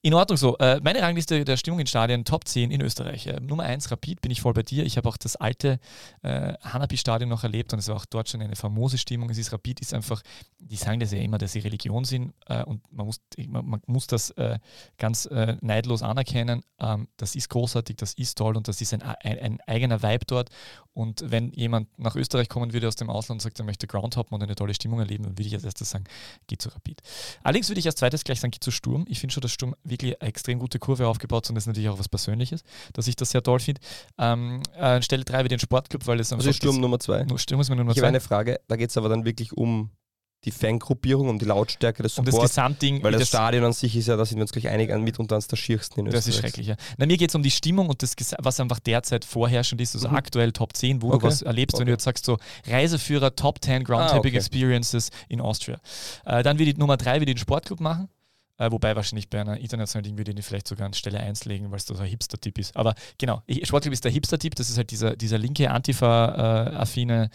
in 0.00 0.14
Ordnung 0.14 0.36
so. 0.36 0.56
Äh, 0.58 0.80
meine 0.82 1.02
Rangliste 1.02 1.44
der 1.44 1.56
Stimmung 1.56 1.80
in 1.80 1.86
Stadien, 1.88 2.24
Top 2.24 2.46
10 2.46 2.70
in 2.70 2.80
Österreich. 2.80 3.26
Äh, 3.26 3.40
Nummer 3.40 3.64
1, 3.64 3.90
Rapid, 3.90 4.20
bin 4.20 4.30
ich 4.30 4.40
voll 4.40 4.52
bei 4.52 4.62
dir. 4.62 4.84
Ich 4.84 4.96
habe 4.96 5.08
auch 5.08 5.16
das 5.16 5.34
alte 5.34 5.80
äh, 6.22 6.54
Hanapi-Stadion 6.62 7.28
noch 7.28 7.42
erlebt 7.42 7.72
und 7.72 7.80
es 7.80 7.88
war 7.88 7.96
auch 7.96 8.06
dort 8.06 8.28
schon 8.28 8.40
eine 8.40 8.54
famose 8.54 8.96
Stimmung. 8.96 9.28
Es 9.30 9.38
ist 9.38 9.52
Rapid, 9.52 9.80
ist 9.80 9.94
einfach, 9.94 10.22
die 10.60 10.76
sagen 10.76 11.00
das 11.00 11.10
ja 11.10 11.18
immer, 11.18 11.38
dass 11.38 11.52
sie 11.52 11.58
Religion 11.58 12.04
sind 12.04 12.32
äh, 12.46 12.62
und 12.62 12.80
man 12.92 13.06
muss, 13.06 13.20
man, 13.48 13.66
man 13.66 13.80
muss 13.86 14.06
das 14.06 14.30
äh, 14.30 14.58
ganz 14.98 15.28
neidlos 15.60 16.02
anerkennen. 16.02 16.62
Ähm, 16.78 17.08
das 17.16 17.34
ist 17.34 17.48
großartig, 17.48 17.96
das 17.96 18.14
ist 18.14 18.38
toll 18.38 18.56
und 18.56 18.68
das 18.68 18.80
ist 18.80 18.94
ein, 18.94 19.02
ein, 19.02 19.38
ein 19.38 19.60
eigener 19.66 20.02
Vibe 20.02 20.24
dort 20.26 20.50
Und 20.98 21.22
wenn 21.30 21.37
jemand 21.54 21.88
nach 21.98 22.16
Österreich 22.16 22.48
kommen 22.48 22.72
würde 22.72 22.88
aus 22.88 22.96
dem 22.96 23.10
Ausland 23.10 23.38
und 23.38 23.42
sagt, 23.42 23.58
er 23.58 23.64
möchte 23.64 23.86
Groundhoppen 23.86 24.34
und 24.34 24.42
eine 24.42 24.54
tolle 24.54 24.74
Stimmung 24.74 25.00
erleben, 25.00 25.24
dann 25.24 25.38
würde 25.38 25.46
ich 25.46 25.54
als 25.54 25.64
erstes 25.64 25.90
sagen, 25.90 26.04
geh 26.46 26.56
zu 26.56 26.68
Rapid. 26.68 27.00
Allerdings 27.42 27.68
würde 27.68 27.80
ich 27.80 27.86
als 27.86 27.96
zweites 27.96 28.24
gleich 28.24 28.40
sagen, 28.40 28.50
geh 28.50 28.60
zu 28.60 28.70
Sturm. 28.70 29.04
Ich 29.08 29.20
finde 29.20 29.32
schon, 29.32 29.40
dass 29.40 29.52
Sturm 29.52 29.74
wirklich 29.84 30.20
eine 30.20 30.28
extrem 30.28 30.58
gute 30.58 30.78
Kurve 30.78 31.06
aufgebaut 31.06 31.44
hat 31.44 31.50
und 31.50 31.54
das 31.54 31.64
ist 31.64 31.68
natürlich 31.68 31.88
auch 31.88 31.98
was 31.98 32.08
Persönliches, 32.08 32.62
dass 32.92 33.06
ich 33.06 33.16
das 33.16 33.30
sehr 33.30 33.42
toll 33.42 33.60
finde. 33.60 33.80
Ähm, 34.18 34.62
äh, 34.76 35.02
Stelle 35.02 35.24
drei 35.24 35.44
wie 35.44 35.48
den 35.48 35.60
Sportclub, 35.60 36.06
weil 36.06 36.20
es 36.20 36.32
Also 36.32 36.52
Sturm 36.52 36.80
Nummer 36.80 36.98
zwei. 36.98 37.24
das, 37.24 37.36
Sturm 37.36 37.60
ist 37.60 37.70
mir 37.70 37.76
Nummer 37.76 37.92
Ich 37.92 37.98
habe 37.98 38.08
eine 38.08 38.20
Frage, 38.20 38.60
da 38.68 38.76
geht 38.76 38.90
es 38.90 38.96
aber 38.96 39.08
dann 39.08 39.24
wirklich 39.24 39.52
um 39.52 39.90
die 40.44 40.50
Fangruppierung, 40.52 41.28
um 41.28 41.38
die 41.38 41.44
Lautstärke 41.44 42.02
des 42.02 42.16
Um 42.18 42.24
das. 42.24 42.34
Gesamtding, 42.38 43.02
weil 43.02 43.12
wie 43.14 43.18
das, 43.18 43.28
Stadion 43.28 43.64
an 43.64 43.72
sich 43.72 43.96
ist 43.96 44.06
ja, 44.06 44.16
da 44.16 44.24
sind 44.24 44.38
wir 44.38 44.42
uns 44.42 44.52
gleich 44.52 44.68
einig, 44.68 44.96
mitunter 44.98 45.34
eines 45.34 45.48
der 45.48 45.56
schiersten 45.56 46.00
in 46.00 46.06
Das 46.06 46.26
ist 46.26 46.28
Österreich. 46.28 46.40
schrecklich, 46.52 46.66
ja. 46.68 46.76
Na, 46.96 47.06
mir 47.06 47.16
geht 47.16 47.30
es 47.30 47.34
um 47.34 47.42
die 47.42 47.50
Stimmung 47.50 47.88
und 47.88 48.02
das, 48.02 48.14
was 48.38 48.60
einfach 48.60 48.78
derzeit 48.78 49.24
vorherrschend 49.24 49.80
ist, 49.80 49.94
also 49.96 50.08
Mhm. 50.08 50.14
aktuell 50.16 50.52
Top 50.52 50.76
10, 50.76 51.02
wo 51.02 51.08
Okay. 51.08 51.18
du 51.18 51.26
was 51.26 51.42
erlebst, 51.42 51.74
wenn 51.78 51.86
du 51.86 51.92
Okay. 51.92 51.94
jetzt 51.94 52.04
sagst, 52.04 52.24
so 52.24 52.38
Reiseführer, 52.66 53.34
Top 53.34 53.62
10 53.64 53.82
Ground 53.84 54.04
Ah, 54.12 54.16
okay. 54.18 54.36
Experiences 54.36 55.10
in 55.28 55.40
Austria. 55.40 55.80
Äh, 56.24 56.42
dann 56.44 56.58
würde 56.58 56.70
ich 56.70 56.76
Nummer 56.76 56.96
3 56.96 57.20
wieder 57.20 57.32
den 57.34 57.38
Sportclub 57.38 57.80
machen. 57.80 58.08
Äh, 58.58 58.70
wobei 58.70 58.94
wahrscheinlich 58.96 59.30
bei 59.30 59.40
einer 59.40 59.58
internationalen 59.58 60.04
Ding 60.04 60.18
würde 60.18 60.32
ich 60.32 60.36
ihn 60.36 60.42
vielleicht 60.42 60.68
sogar 60.68 60.86
an 60.86 60.92
Stelle 60.92 61.20
1 61.20 61.44
legen, 61.44 61.70
weil 61.70 61.78
es 61.78 61.86
da 61.86 61.94
so 61.94 62.02
ein 62.02 62.08
Hipster-Tipp 62.08 62.58
ist. 62.58 62.76
Aber 62.76 62.94
genau, 63.16 63.42
Sportclub 63.62 63.92
ist 63.92 64.04
der 64.04 64.12
Hipster-Tipp, 64.12 64.54
das 64.54 64.68
ist 64.70 64.76
halt 64.76 64.90
dieser, 64.90 65.16
dieser 65.16 65.38
linke, 65.38 65.70
Antifa-affine 65.70 67.30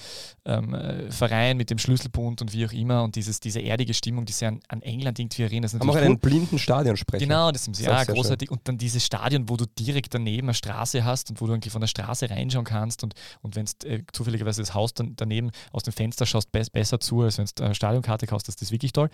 ähm, 0.46 0.74
äh, 0.74 1.12
Verein 1.12 1.58
mit 1.58 1.70
dem 1.70 1.78
Schlüsselbund 1.78 2.42
und 2.42 2.54
wie 2.54 2.66
auch 2.66 2.74
immer 2.74 3.04
und 3.04 3.16
dieses, 3.16 3.40
diese 3.40 3.62
erdige 3.62 3.94
Stimmung, 3.94 4.26
die 4.26 4.34
sehr 4.34 4.50
an, 4.50 4.60
an 4.68 4.82
England 4.82 5.20
irgendwie 5.20 5.34
ist 5.44 5.74
Haben 5.80 5.90
auch 5.90 5.96
einen 5.96 6.20
blinden 6.20 6.60
Stadionsprecher. 6.60 7.26
Genau, 7.26 7.52
das 7.52 7.68
ist 7.68 7.80
ja 7.80 8.04
großartig. 8.04 8.52
Und 8.52 8.68
dann 8.68 8.78
dieses 8.78 9.06
Stadion, 9.06 9.50
wo 9.50 9.58
du 9.58 9.66
direkt 9.66 10.14
daneben 10.14 10.48
eine 10.48 10.54
Straße 10.54 11.04
hast 11.04 11.30
und 11.30 11.42
wo 11.42 11.48
du 11.48 11.54
irgendwie 11.54 11.70
von 11.70 11.82
der 11.82 11.88
Straße 11.88 12.30
reinschauen 12.30 12.66
kannst 12.66 13.04
und, 13.04 13.14
und 13.42 13.56
wenn 13.56 13.66
du 13.66 13.88
äh, 13.88 14.04
zufälligerweise 14.12 14.62
das 14.62 14.74
Haus 14.74 14.94
dann 14.94 15.14
daneben 15.16 15.52
aus 15.72 15.84
dem 15.84 15.94
Fenster 15.94 16.26
schaust, 16.26 16.52
be 16.52 16.64
besser 16.72 17.00
zu, 17.00 17.22
als 17.22 17.38
wenn 17.38 17.46
du 17.56 17.64
eine 17.64 17.76
Stadionkarte 17.76 18.26
kaufst, 18.26 18.48
das 18.48 18.56
ist 18.56 18.72
wirklich 18.72 18.94
toll. 18.94 19.10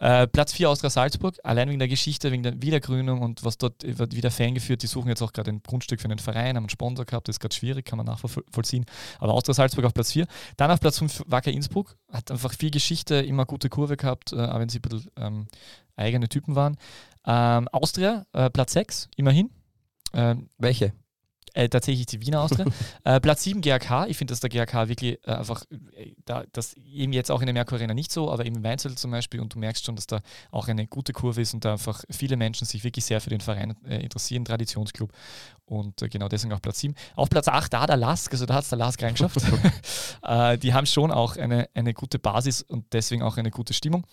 Äh, 0.00 0.26
Platz 0.26 0.52
4 0.52 0.70
Austria 0.70 0.90
Salzburg, 0.90 1.36
allein 1.54 1.68
wegen 1.68 1.78
der 1.78 1.88
Geschichte, 1.88 2.30
wegen 2.32 2.42
der 2.42 2.60
Wiedergrünung 2.60 3.22
und 3.22 3.44
was 3.44 3.58
dort 3.58 3.82
wird 3.82 4.14
wieder 4.14 4.30
Fan 4.30 4.54
geführt, 4.54 4.82
die 4.82 4.86
suchen 4.86 5.08
jetzt 5.08 5.22
auch 5.22 5.32
gerade 5.32 5.50
ein 5.50 5.62
Grundstück 5.62 6.00
für 6.00 6.06
einen 6.06 6.18
Verein, 6.18 6.56
haben 6.56 6.64
einen 6.64 6.68
Sponsor 6.68 7.04
gehabt, 7.04 7.28
das 7.28 7.36
ist 7.36 7.40
gerade 7.40 7.54
schwierig, 7.54 7.84
kann 7.86 7.96
man 7.96 8.06
nachvollziehen. 8.06 8.84
Aber 9.18 9.32
Austria 9.32 9.54
Salzburg 9.54 9.84
auf 9.84 9.94
Platz 9.94 10.12
4. 10.12 10.26
Dann 10.56 10.70
auf 10.70 10.80
Platz 10.80 10.98
5 10.98 11.24
Wacker 11.26 11.52
Innsbruck, 11.52 11.96
hat 12.12 12.30
einfach 12.30 12.52
viel 12.52 12.70
Geschichte, 12.70 13.16
immer 13.16 13.46
gute 13.46 13.68
Kurve 13.68 13.96
gehabt, 13.96 14.32
äh, 14.32 14.36
auch 14.36 14.58
wenn 14.58 14.68
sie 14.68 14.78
ein 14.78 14.82
bisschen 14.82 15.10
ähm, 15.16 15.46
eigene 15.96 16.28
Typen 16.28 16.54
waren. 16.54 16.76
Ähm, 17.26 17.68
Austria, 17.68 18.26
äh, 18.32 18.50
Platz 18.50 18.72
6, 18.72 19.08
immerhin. 19.16 19.50
Ähm, 20.12 20.48
Welche? 20.58 20.92
Äh, 21.52 21.68
tatsächlich 21.68 22.06
die 22.06 22.20
Wiener 22.20 22.42
Austria. 22.42 22.66
äh, 23.04 23.20
Platz 23.20 23.42
7 23.44 23.60
GAK. 23.60 24.06
Ich 24.08 24.16
finde, 24.16 24.32
dass 24.32 24.40
der 24.40 24.50
GAK 24.50 24.88
wirklich 24.88 25.18
äh, 25.26 25.32
einfach, 25.32 25.64
äh, 25.96 26.12
da, 26.24 26.44
das 26.52 26.74
eben 26.74 27.12
jetzt 27.12 27.30
auch 27.30 27.40
in 27.40 27.46
der 27.46 27.54
Merkur 27.54 27.78
Arena 27.78 27.94
nicht 27.94 28.10
so, 28.10 28.30
aber 28.30 28.44
eben 28.44 28.56
in 28.56 28.64
Weinzel 28.64 28.94
zum 28.96 29.10
Beispiel 29.10 29.40
und 29.40 29.54
du 29.54 29.58
merkst 29.58 29.84
schon, 29.84 29.96
dass 29.96 30.06
da 30.06 30.20
auch 30.50 30.68
eine 30.68 30.86
gute 30.86 31.12
Kurve 31.12 31.40
ist 31.40 31.54
und 31.54 31.64
da 31.64 31.72
einfach 31.72 32.02
viele 32.10 32.36
Menschen 32.36 32.66
sich 32.66 32.84
wirklich 32.84 33.04
sehr 33.04 33.20
für 33.20 33.30
den 33.30 33.40
Verein 33.40 33.76
äh, 33.86 34.02
interessieren, 34.02 34.44
Traditionsclub 34.44 35.12
und 35.66 36.02
äh, 36.02 36.08
genau 36.08 36.28
deswegen 36.28 36.52
auch 36.52 36.60
Platz 36.60 36.80
7. 36.80 36.94
Auf 37.16 37.30
Platz 37.30 37.48
8 37.48 37.72
da 37.72 37.86
der 37.86 37.96
Lask, 37.96 38.32
also 38.32 38.46
da 38.46 38.54
hat 38.54 38.64
es 38.64 38.70
der 38.70 38.78
Lask 38.78 39.02
reingeschafft. 39.02 39.36
äh, 40.22 40.58
die 40.58 40.74
haben 40.74 40.86
schon 40.86 41.10
auch 41.10 41.36
eine, 41.36 41.68
eine 41.74 41.94
gute 41.94 42.18
Basis 42.18 42.62
und 42.62 42.92
deswegen 42.92 43.22
auch 43.22 43.36
eine 43.36 43.50
gute 43.50 43.74
Stimmung. 43.74 44.06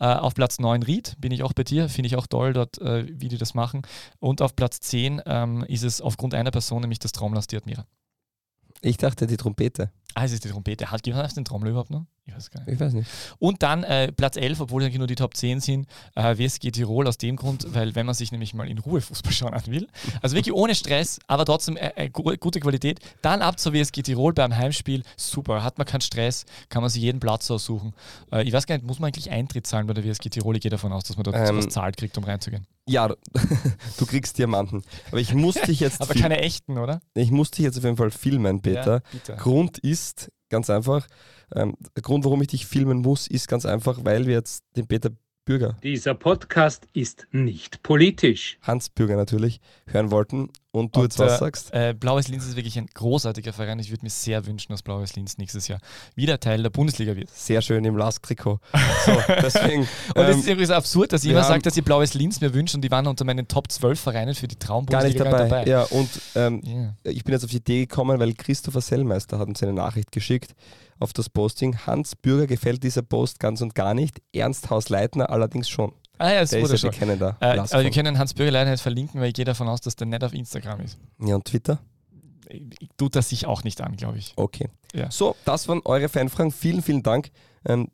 Äh, 0.00 0.06
auf 0.06 0.34
Platz 0.34 0.58
9 0.58 0.82
Ried, 0.82 1.16
bin 1.18 1.32
ich 1.32 1.42
auch 1.42 1.52
bei 1.52 1.64
dir, 1.64 1.88
finde 1.88 2.08
ich 2.08 2.16
auch 2.16 2.26
toll 2.26 2.52
dort, 2.52 2.78
äh, 2.78 3.06
wie 3.08 3.28
die 3.28 3.38
das 3.38 3.54
machen. 3.54 3.82
Und 4.18 4.42
auf 4.42 4.56
Platz 4.56 4.80
10 4.80 5.22
ähm, 5.26 5.64
ist 5.64 5.84
es 5.84 6.00
aufgrund 6.00 6.34
einer 6.34 6.50
Person, 6.50 6.80
nämlich 6.80 6.98
das 6.98 7.12
Traumlass, 7.12 7.46
die 7.46 7.56
Admira. 7.56 7.86
Ich 8.80 8.96
dachte 8.96 9.26
die 9.26 9.36
Trompete. 9.36 9.90
Ah, 10.14 10.24
es 10.24 10.32
ist 10.32 10.44
die 10.44 10.48
Trompete. 10.48 10.90
Hat 10.90 11.06
jemand 11.06 11.36
den 11.36 11.44
Trommel 11.44 11.70
überhaupt 11.70 11.90
noch? 11.90 12.06
Ich 12.28 12.34
weiß 12.34 12.50
gar 12.50 12.60
nicht. 12.60 12.74
Ich 12.74 12.80
weiß 12.80 12.92
nicht. 12.92 13.08
Und 13.38 13.62
dann 13.62 13.84
äh, 13.84 14.12
Platz 14.12 14.36
11, 14.36 14.60
obwohl 14.60 14.82
es 14.82 14.86
eigentlich 14.86 14.98
nur 14.98 15.06
die 15.06 15.14
Top 15.14 15.34
10 15.34 15.60
sind, 15.60 15.86
äh, 16.14 16.36
WSG 16.36 16.70
Tirol 16.70 17.06
aus 17.06 17.16
dem 17.16 17.36
Grund, 17.36 17.66
weil 17.74 17.94
wenn 17.94 18.04
man 18.04 18.14
sich 18.14 18.32
nämlich 18.32 18.52
mal 18.52 18.68
in 18.68 18.78
Ruhe 18.78 19.00
Fußball 19.00 19.32
schauen 19.32 19.54
will, 19.66 19.88
also 20.20 20.36
wirklich 20.36 20.54
ohne 20.54 20.74
Stress, 20.74 21.20
aber 21.26 21.46
trotzdem 21.46 21.76
äh, 21.76 21.92
äh, 21.96 22.10
gu 22.10 22.36
gute 22.38 22.60
Qualität, 22.60 23.00
dann 23.22 23.40
ab 23.40 23.58
zur 23.58 23.72
WSG 23.72 24.02
Tirol 24.02 24.34
beim 24.34 24.54
Heimspiel, 24.54 25.02
super, 25.16 25.64
hat 25.64 25.78
man 25.78 25.86
keinen 25.86 26.02
Stress, 26.02 26.44
kann 26.68 26.82
man 26.82 26.90
sich 26.90 27.02
jeden 27.02 27.18
Platz 27.18 27.50
aussuchen. 27.50 27.94
Äh, 28.30 28.42
ich 28.44 28.52
weiß 28.52 28.66
gar 28.66 28.76
nicht, 28.76 28.86
muss 28.86 28.98
man 28.98 29.08
eigentlich 29.08 29.30
Eintritt 29.30 29.66
zahlen 29.66 29.86
bei 29.86 29.94
der 29.94 30.04
WSG 30.04 30.28
Tirol? 30.28 30.56
Ich 30.56 30.62
gehe 30.62 30.70
davon 30.70 30.92
aus, 30.92 31.04
dass 31.04 31.16
man 31.16 31.24
dort 31.24 31.36
Ähm, 31.36 31.56
was 31.56 31.68
zahlt 31.68 31.96
kriegt, 31.96 32.18
um 32.18 32.24
reinzugehen. 32.24 32.66
Ja, 32.88 33.08
du 33.08 34.06
kriegst 34.06 34.38
Diamanten. 34.38 34.82
Aber 35.08 35.20
ich 35.20 35.34
muss 35.34 35.54
dich 35.56 35.80
jetzt, 35.80 36.00
Aber 36.00 36.14
keine 36.14 36.38
echten, 36.38 36.78
oder? 36.78 37.00
ich 37.14 37.30
muss 37.30 37.50
dich 37.50 37.64
jetzt 37.64 37.76
auf 37.76 37.84
jeden 37.84 37.96
Fall 37.96 38.10
filmen, 38.10 38.62
Peter. 38.62 39.02
Ja. 39.28 39.34
Grund 39.36 39.78
ist 39.78 39.97
ganz 40.48 40.70
einfach, 40.70 41.06
ähm, 41.54 41.74
der 41.96 42.02
Grund, 42.02 42.24
warum 42.24 42.40
ich 42.42 42.48
dich 42.48 42.66
filmen 42.66 42.98
muss, 42.98 43.26
ist 43.26 43.48
ganz 43.48 43.66
einfach, 43.66 44.04
weil 44.04 44.26
wir 44.26 44.34
jetzt 44.34 44.64
den 44.76 44.86
Peter 44.86 45.10
Bürger, 45.48 45.76
Dieser 45.82 46.12
Podcast 46.12 46.86
ist 46.92 47.26
nicht 47.32 47.82
politisch. 47.82 48.58
Hans 48.60 48.90
Bürger 48.90 49.16
natürlich, 49.16 49.60
hören 49.86 50.10
wollten 50.10 50.50
und 50.72 50.94
du 50.94 51.00
Und, 51.00 51.04
jetzt 51.06 51.18
was 51.18 51.36
äh, 51.36 51.38
sagst. 51.38 51.72
Äh, 51.72 51.94
Blaues 51.98 52.28
Linz 52.28 52.44
ist 52.46 52.54
wirklich 52.56 52.76
ein 52.78 52.86
großartiger 52.92 53.54
Verein. 53.54 53.78
Ich 53.78 53.90
würde 53.90 54.04
mir 54.04 54.10
sehr 54.10 54.44
wünschen, 54.44 54.72
dass 54.72 54.82
Blaues 54.82 55.16
Linz 55.16 55.38
nächstes 55.38 55.66
Jahr 55.66 55.80
wieder 56.14 56.38
Teil 56.38 56.62
der 56.62 56.68
Bundesliga 56.68 57.16
wird. 57.16 57.30
Sehr 57.30 57.62
schön 57.62 57.82
im 57.86 57.96
Lask-Trikot. 57.96 58.60
So, 59.06 59.12
deswegen. 59.42 59.80
Und 59.82 59.88
es 60.24 60.34
ähm, 60.34 60.40
ist 60.40 60.46
übrigens 60.48 60.70
absurd, 60.70 61.12
dass 61.14 61.22
ich 61.22 61.28
wir 61.30 61.32
immer 61.36 61.42
haben- 61.44 61.48
sage, 61.48 61.62
dass 61.62 61.76
ich 61.78 61.82
Blaues 61.84 62.12
Linz 62.12 62.42
mir 62.42 62.52
wünschen 62.52 62.76
und 62.76 62.82
die 62.82 62.90
waren 62.90 63.06
unter 63.06 63.24
meinen 63.24 63.48
Top 63.48 63.72
12 63.72 63.98
Vereinen 63.98 64.34
für 64.34 64.48
die 64.48 64.58
gar 64.58 64.82
nicht 64.82 65.16
Traumbundesliga 65.16 65.24
dabei. 65.30 65.64
Ja, 65.64 65.84
und 65.84 66.10
ähm, 66.34 66.60
Ja. 66.62 67.10
ich 67.10 67.24
bin 67.24 67.32
jetzt 67.32 67.44
auf 67.44 67.50
die 67.50 67.56
Idee 67.56 67.86
gekommen, 67.86 68.20
weil 68.20 68.34
Christopher 68.34 68.82
Sellmeister 68.82 69.38
hat 69.38 69.48
uns 69.48 69.62
eine 69.62 69.72
Nachricht 69.72 70.12
geschickt 70.12 70.54
auf 71.00 71.12
das 71.12 71.28
Posting. 71.28 71.78
Hans 71.86 72.16
Bürger 72.16 72.46
gefällt 72.46 72.82
dieser 72.82 73.02
Post 73.02 73.40
ganz 73.40 73.60
und 73.60 73.74
gar 73.74 73.94
nicht. 73.94 74.20
Ernst 74.32 74.70
Haus-Leitner 74.70 75.30
allerdings 75.30 75.68
schon. 75.68 75.92
Ah 76.18 76.32
ja, 76.32 76.40
das 76.40 76.50
Der 76.50 76.58
ist 76.58 76.64
wurde 76.64 76.72
ja 76.74 76.78
schon. 76.78 76.90
bekennender. 76.90 77.36
Äh, 77.40 77.58
aber 77.58 77.84
wir 77.84 77.90
können 77.90 78.18
Hans 78.18 78.34
Bürger 78.34 78.50
leider 78.50 78.70
nicht 78.70 78.82
verlinken, 78.82 79.20
weil 79.20 79.28
ich 79.28 79.34
gehe 79.34 79.44
davon 79.44 79.68
aus, 79.68 79.80
dass 79.80 79.94
der 79.96 80.06
nicht 80.06 80.24
auf 80.24 80.34
Instagram 80.34 80.80
ist. 80.80 80.98
Ja, 81.20 81.36
und 81.36 81.44
Twitter? 81.44 81.78
Tut 82.96 83.14
das 83.14 83.28
sich 83.28 83.46
auch 83.46 83.62
nicht 83.62 83.80
an, 83.80 83.96
glaube 83.96 84.18
ich. 84.18 84.32
Okay. 84.36 84.68
Ja. 84.94 85.10
So, 85.10 85.36
das 85.44 85.68
waren 85.68 85.80
eure 85.84 86.08
Fanfragen. 86.08 86.50
Vielen, 86.50 86.82
vielen 86.82 87.02
Dank. 87.02 87.30
Ähm, 87.64 87.88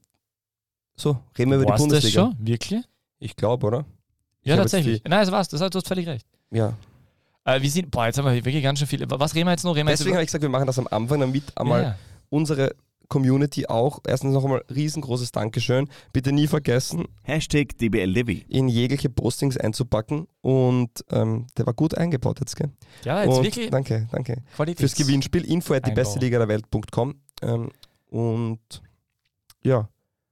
so, 0.96 1.18
reden 1.36 1.50
wir 1.50 1.58
über 1.58 1.70
War's 1.70 1.82
die 1.82 1.88
das 1.88 2.02
Bundesliga. 2.02 2.20
schon? 2.26 2.46
Wirklich? 2.46 2.84
Ich 3.18 3.36
glaube, 3.36 3.66
oder? 3.66 3.84
Ich 4.42 4.48
Ja, 4.50 4.56
tatsächlich. 4.56 5.02
Nein, 5.04 5.20
das 5.20 5.32
war's. 5.32 5.48
Das 5.48 5.60
du 5.60 5.78
hast 5.78 5.88
völlig 5.88 6.06
recht. 6.06 6.26
Ja. 6.50 6.74
Äh, 7.44 7.60
wir 7.60 7.70
sind, 7.70 7.90
boah, 7.90 8.06
jetzt 8.06 8.18
haben 8.18 8.26
wir 8.26 8.44
wirklich 8.44 8.62
ganz 8.62 8.78
schön 8.78 8.88
viele. 8.88 9.06
Was 9.10 9.34
reden 9.34 9.46
wir 9.46 9.52
jetzt 9.52 9.64
noch? 9.64 9.74
Reden 9.74 9.88
Deswegen 9.88 10.14
habe 10.14 10.22
ich 10.22 10.28
gesagt, 10.28 10.42
wir 10.42 10.48
machen 10.48 10.66
das 10.66 10.78
am 10.78 10.86
Anfang, 10.90 11.20
damit 11.20 11.44
einmal 11.58 11.82
ja. 11.82 11.98
unsere 12.30 12.74
Community 13.08 13.66
auch. 13.66 14.00
Erstens 14.06 14.32
noch 14.34 14.44
einmal 14.44 14.62
riesengroßes 14.74 15.32
Dankeschön. 15.32 15.88
Bitte 16.12 16.32
nie 16.32 16.46
vergessen, 16.46 17.04
Hashtag 17.22 17.76
DBLDevi. 17.78 18.44
in 18.48 18.68
jegliche 18.68 19.08
Postings 19.10 19.56
einzupacken. 19.56 20.26
Und 20.40 20.90
ähm, 21.10 21.46
der 21.56 21.66
war 21.66 21.74
gut 21.74 21.96
eingebaut 21.96 22.40
jetzt, 22.40 22.56
gell? 22.56 22.70
ja, 23.04 23.22
jetzt 23.24 23.36
und 23.38 23.44
wirklich 23.44 23.70
danke, 23.70 24.08
danke. 24.10 24.42
Qualität. 24.56 24.80
Fürs 24.80 24.94
Gewinnspiel 24.94 25.44
info 25.44 25.74
at 25.74 25.86
die 25.86 25.92
beste 25.92 26.18
Liga 26.18 26.38
der 26.38 26.48
Welt.com. 26.48 27.14
Ähm, 27.42 27.70
und 28.10 28.60
ja, 29.62 29.88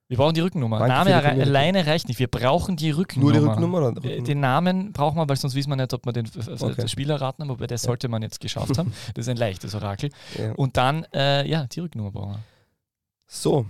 Wir 0.08 0.18
brauchen 0.18 0.34
die 0.34 0.40
Rückennummer. 0.42 0.78
Danke 0.78 1.10
Name 1.10 1.34
die 1.36 1.40
alleine 1.42 1.86
reicht 1.86 2.06
nicht. 2.08 2.18
Wir 2.20 2.28
brauchen 2.28 2.76
die 2.76 2.90
Rückennummer. 2.90 3.32
nur 3.32 3.40
die 3.40 3.48
Rücknummer 3.48 3.78
oder? 3.88 4.04
Äh, 4.04 4.20
Den 4.22 4.40
Namen 4.40 4.92
brauchen 4.92 5.16
wir, 5.16 5.26
weil 5.28 5.36
sonst 5.36 5.54
wissen 5.54 5.70
wir 5.70 5.76
nicht, 5.76 5.92
ob 5.94 6.04
wir 6.04 6.12
den 6.12 6.26
f- 6.26 6.36
f- 6.48 6.62
Okay. 6.62 6.86
Spieler 6.88 7.20
raten, 7.20 7.48
wobei 7.48 7.66
der 7.66 7.78
sollte 7.78 8.08
man 8.08 8.20
jetzt 8.22 8.40
geschafft 8.40 8.76
haben. 8.78 8.92
Das 9.14 9.24
ist 9.26 9.28
ein 9.30 9.36
leichtes 9.38 9.74
Orakel. 9.74 10.10
ja. 10.38 10.52
Und 10.52 10.76
dann, 10.76 11.06
äh, 11.14 11.48
ja, 11.48 11.66
die 11.66 11.80
Rückennummer 11.80 12.10
brauchen 12.12 12.32
wir. 12.32 12.40
So. 13.32 13.64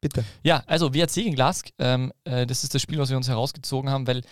Bitte. 0.00 0.24
Ja, 0.42 0.64
also 0.66 0.94
WRC 0.94 1.14
gegen 1.14 1.36
Lask, 1.36 1.70
ähm, 1.78 2.12
äh, 2.24 2.46
das 2.46 2.64
ist 2.64 2.74
das 2.74 2.80
Spiel, 2.80 2.98
was 2.98 3.10
wir 3.10 3.16
uns 3.16 3.28
herausgezogen 3.28 3.90
haben, 3.90 4.06
weil 4.06 4.22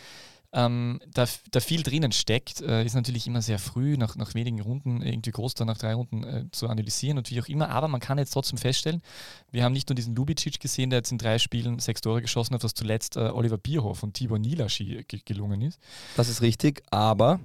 ähm, 0.54 1.00
da, 1.06 1.26
da 1.50 1.60
viel 1.60 1.82
drinnen 1.82 2.12
steckt, 2.12 2.62
äh, 2.62 2.84
ist 2.84 2.94
natürlich 2.94 3.26
immer 3.26 3.42
sehr 3.42 3.58
früh, 3.58 3.96
nach, 3.98 4.16
nach 4.16 4.34
wenigen 4.34 4.60
Runden, 4.60 5.02
irgendwie 5.02 5.30
groß 5.30 5.54
dann 5.54 5.66
nach 5.66 5.76
drei 5.76 5.94
Runden 5.94 6.24
äh, 6.24 6.44
zu 6.50 6.68
analysieren 6.68 7.18
und 7.18 7.30
wie 7.30 7.40
auch 7.40 7.48
immer, 7.48 7.68
aber 7.68 7.88
man 7.88 8.00
kann 8.00 8.18
jetzt 8.18 8.32
trotzdem 8.32 8.58
feststellen, 8.58 9.02
wir 9.50 9.64
haben 9.64 9.72
nicht 9.72 9.88
nur 9.88 9.96
diesen 9.96 10.14
Lubicic 10.14 10.58
gesehen, 10.58 10.90
der 10.90 11.00
jetzt 11.00 11.12
in 11.12 11.18
drei 11.18 11.38
Spielen 11.38 11.78
sechs 11.78 12.00
Tore 12.00 12.22
geschossen 12.22 12.54
hat, 12.54 12.64
was 12.64 12.74
zuletzt 12.74 13.16
äh, 13.16 13.30
Oliver 13.32 13.58
Bierhoff 13.58 14.02
und 14.02 14.14
Tibor 14.14 14.38
Nilaschi 14.38 15.04
ge 15.06 15.20
gelungen 15.24 15.60
ist. 15.60 15.78
Das 16.16 16.28
ist 16.28 16.40
richtig, 16.40 16.82
aber 16.90 17.38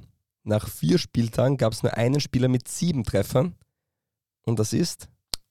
nach 0.43 0.70
vier 0.70 0.97
Spieltagen 0.97 1.58
gab 1.58 1.74
es 1.74 1.84
nur 1.84 1.95
einen 1.95 2.22
Spieler 2.22 2.47
mit 2.47 2.68
sieben 2.70 3.03
Treffern. 3.03 3.55
Und 4.45 4.60
das 4.60 4.72
ist 4.72 5.10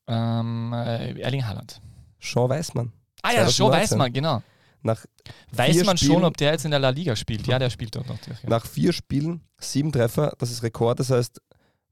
Ähm, 0.09 0.73
äh, 0.73 1.21
Erling 1.21 1.45
Haaland. 1.47 1.81
Sean 2.21 2.49
Weißmann. 2.49 2.93
Ah 3.23 3.33
ja, 3.33 3.41
schon 3.51 3.71
2019. 3.71 3.73
weiß 3.81 3.99
man, 3.99 4.13
genau. 4.13 4.43
Nach, 4.83 5.05
Weiß 5.51 5.77
man 5.85 5.97
schon, 5.97 6.09
Spielen- 6.09 6.25
ob 6.25 6.37
der 6.37 6.53
jetzt 6.53 6.65
in 6.65 6.71
der 6.71 6.79
La 6.81 6.91
Liga 6.91 7.17
spielt? 7.17 7.47
Ja, 7.47 7.59
der 7.59 7.71
spielt 7.71 7.97
dort 7.97 8.09
noch. 8.09 8.19
Ja. 8.27 8.35
nach 8.49 8.65
vier 8.67 8.93
Spielen 8.93 9.43
sieben 9.59 9.91
Treffer, 9.91 10.35
das 10.39 10.51
ist 10.51 10.63
Rekord. 10.63 11.01
Das 11.01 11.11
heißt, 11.11 11.41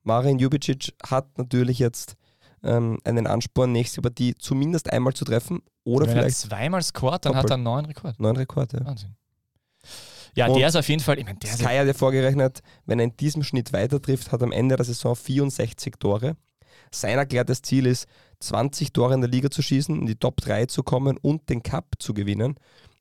Marin 0.04 0.38
Jubicic 0.38 0.92
hat 1.04 1.36
natürlich 1.38 1.78
jetzt 1.80 2.14
ähm, 2.62 2.98
einen 3.04 3.26
Ansporn, 3.26 3.72
nächste 3.72 4.00
Partie 4.00 4.34
zumindest 4.38 4.92
einmal 4.92 5.12
zu 5.12 5.24
treffen 5.24 5.60
oder 5.82 6.06
Wenn 6.06 6.16
er 6.16 6.22
vielleicht 6.22 6.36
zweimal 6.38 6.82
scored, 6.82 7.24
dann 7.24 7.34
hat 7.34 7.44
doppelt. 7.44 7.50
er 7.50 7.54
einen 7.54 7.62
neuen 7.64 7.84
Rekord. 7.86 8.20
neuen 8.20 8.36
Rekord. 8.36 8.72
Ja. 8.74 8.84
Wahnsinn. 8.84 9.16
Ja, 10.36 10.46
Und 10.46 10.58
der 10.58 10.68
ist 10.68 10.76
auf 10.76 10.88
jeden 10.88 11.00
Fall, 11.02 11.18
ich 11.18 11.24
meine, 11.24 11.38
der 11.38 11.52
Sky 11.52 11.64
hat 11.64 11.86
ja 11.86 11.94
vorgerechnet, 11.94 12.60
wenn 12.86 12.98
er 12.98 13.04
in 13.04 13.16
diesem 13.16 13.42
Schnitt 13.42 13.72
weiter 13.72 14.00
trifft, 14.00 14.32
hat 14.32 14.40
er 14.40 14.44
am 14.44 14.52
Ende 14.52 14.76
der 14.76 14.84
Saison 14.84 15.14
64 15.16 15.94
Tore. 15.98 16.36
Sein 17.00 17.18
erklärtes 17.18 17.62
Ziel 17.62 17.86
ist, 17.86 18.06
20 18.40 18.92
Tore 18.92 19.14
in 19.14 19.20
der 19.20 19.30
Liga 19.30 19.50
zu 19.50 19.62
schießen, 19.62 19.98
in 19.98 20.06
die 20.06 20.16
Top 20.16 20.40
3 20.40 20.66
zu 20.66 20.82
kommen 20.82 21.16
und 21.16 21.48
den 21.48 21.62
Cup 21.62 21.94
zu 21.98 22.14
gewinnen. 22.14 22.56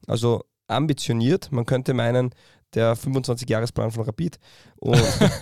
Also 0.08 0.44
ambitioniert. 0.68 1.52
Man 1.52 1.66
könnte 1.66 1.94
meinen, 1.94 2.34
der 2.74 2.96
25-Jahresplan 2.96 3.92
von 3.92 4.04
Rapid. 4.04 4.40
Und, 4.78 5.02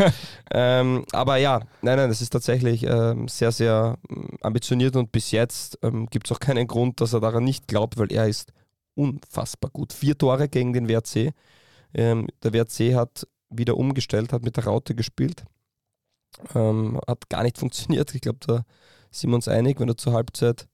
ähm, 0.52 1.06
aber 1.12 1.38
ja, 1.38 1.62
nein, 1.82 1.98
nein, 1.98 2.10
das 2.10 2.22
ist 2.22 2.32
tatsächlich 2.32 2.84
ähm, 2.84 3.28
sehr, 3.28 3.52
sehr 3.52 3.98
ähm, 4.10 4.38
ambitioniert 4.42 4.96
und 4.96 5.12
bis 5.12 5.32
jetzt 5.32 5.80
ähm, 5.82 6.08
gibt 6.08 6.28
es 6.28 6.32
auch 6.32 6.40
keinen 6.40 6.68
Grund, 6.68 7.02
dass 7.02 7.14
er 7.14 7.20
daran 7.20 7.44
nicht 7.44 7.68
glaubt, 7.68 7.98
weil 7.98 8.12
er 8.12 8.28
ist 8.28 8.52
unfassbar 8.96 9.72
gut. 9.72 9.94
Vier 9.94 10.18
Tore 10.18 10.50
gegen 10.50 10.74
den 10.74 10.90
WRC. 10.90 11.34
Ähm, 11.94 12.28
der 12.44 12.54
WRC 12.54 12.96
hat 12.96 13.28
wieder 13.50 13.78
umgestellt, 13.78 14.34
hat 14.34 14.44
mit 14.44 14.58
der 14.58 14.66
Raute 14.66 14.96
gespielt. 14.96 15.44
Ähm, 16.56 17.00
hat 17.08 17.30
gar 17.30 17.44
nicht 17.44 17.58
funktioniert. 17.58 18.14
Ich 18.16 18.22
glaube, 18.22 18.40
da 18.46 18.64
sind 19.12 19.30
wir 19.30 19.36
uns 19.36 19.48
einig, 19.48 19.80
wenn 19.80 19.88
du 19.88 19.96
zur 19.96 20.14
Halbzeit. 20.14 20.68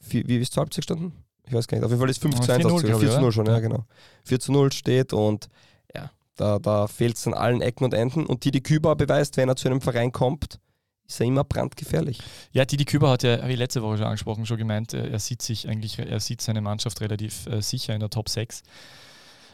Wie, 0.00 0.26
wie 0.26 0.38
ist 0.38 0.52
zur 0.52 0.62
Halbzeit 0.62 0.86
gestanden? 0.86 1.12
Ich 1.46 1.52
weiß 1.52 1.66
gar 1.66 1.78
nicht. 1.78 1.84
Auf 1.84 1.90
jeden 1.90 2.00
Fall 2.00 2.10
ist 2.10 2.22
5 2.22 2.40
zu 2.40 2.52
1 2.52 2.64
4-0, 2.64 2.70
ausgegangen. 2.70 3.00
glaub 3.00 3.02
ich, 3.02 3.08
4 3.08 3.10
zu 3.10 3.16
0 3.16 3.24
oder? 3.24 3.32
schon, 3.32 3.46
ja, 3.46 3.58
genau. 3.60 3.84
4 4.24 4.40
zu 4.40 4.52
0 4.52 4.72
steht 4.72 5.12
und 5.12 5.48
ja, 5.94 6.10
da, 6.36 6.58
da 6.58 6.86
fehlt 6.86 7.16
es 7.16 7.26
an 7.26 7.34
allen 7.34 7.60
Ecken 7.60 7.84
und 7.84 7.94
Enden. 7.94 8.24
Und 8.24 8.44
Didi 8.44 8.60
Kübauer 8.60 8.96
beweist, 8.96 9.36
wenn 9.36 9.48
er 9.48 9.56
zu 9.56 9.68
einem 9.68 9.80
Verein 9.80 10.12
kommt, 10.12 10.60
ist 11.08 11.20
er 11.20 11.26
immer 11.26 11.44
brandgefährlich. 11.44 12.20
Ja, 12.52 12.64
Didi 12.64 12.84
Küber 12.84 13.10
hat 13.10 13.24
ja, 13.24 13.42
habe 13.42 13.52
ich 13.52 13.58
letzte 13.58 13.82
Woche 13.82 13.98
schon 13.98 14.06
angesprochen, 14.06 14.46
schon 14.46 14.58
gemeint, 14.58 14.94
äh, 14.94 15.08
er 15.10 15.18
sieht 15.18 15.42
sich 15.42 15.68
eigentlich, 15.68 15.98
er 15.98 16.20
sieht 16.20 16.40
seine 16.40 16.60
Mannschaft 16.60 17.00
relativ 17.00 17.46
äh, 17.46 17.60
sicher 17.60 17.94
in 17.94 18.00
der 18.00 18.10
Top 18.10 18.28
6. 18.28 18.62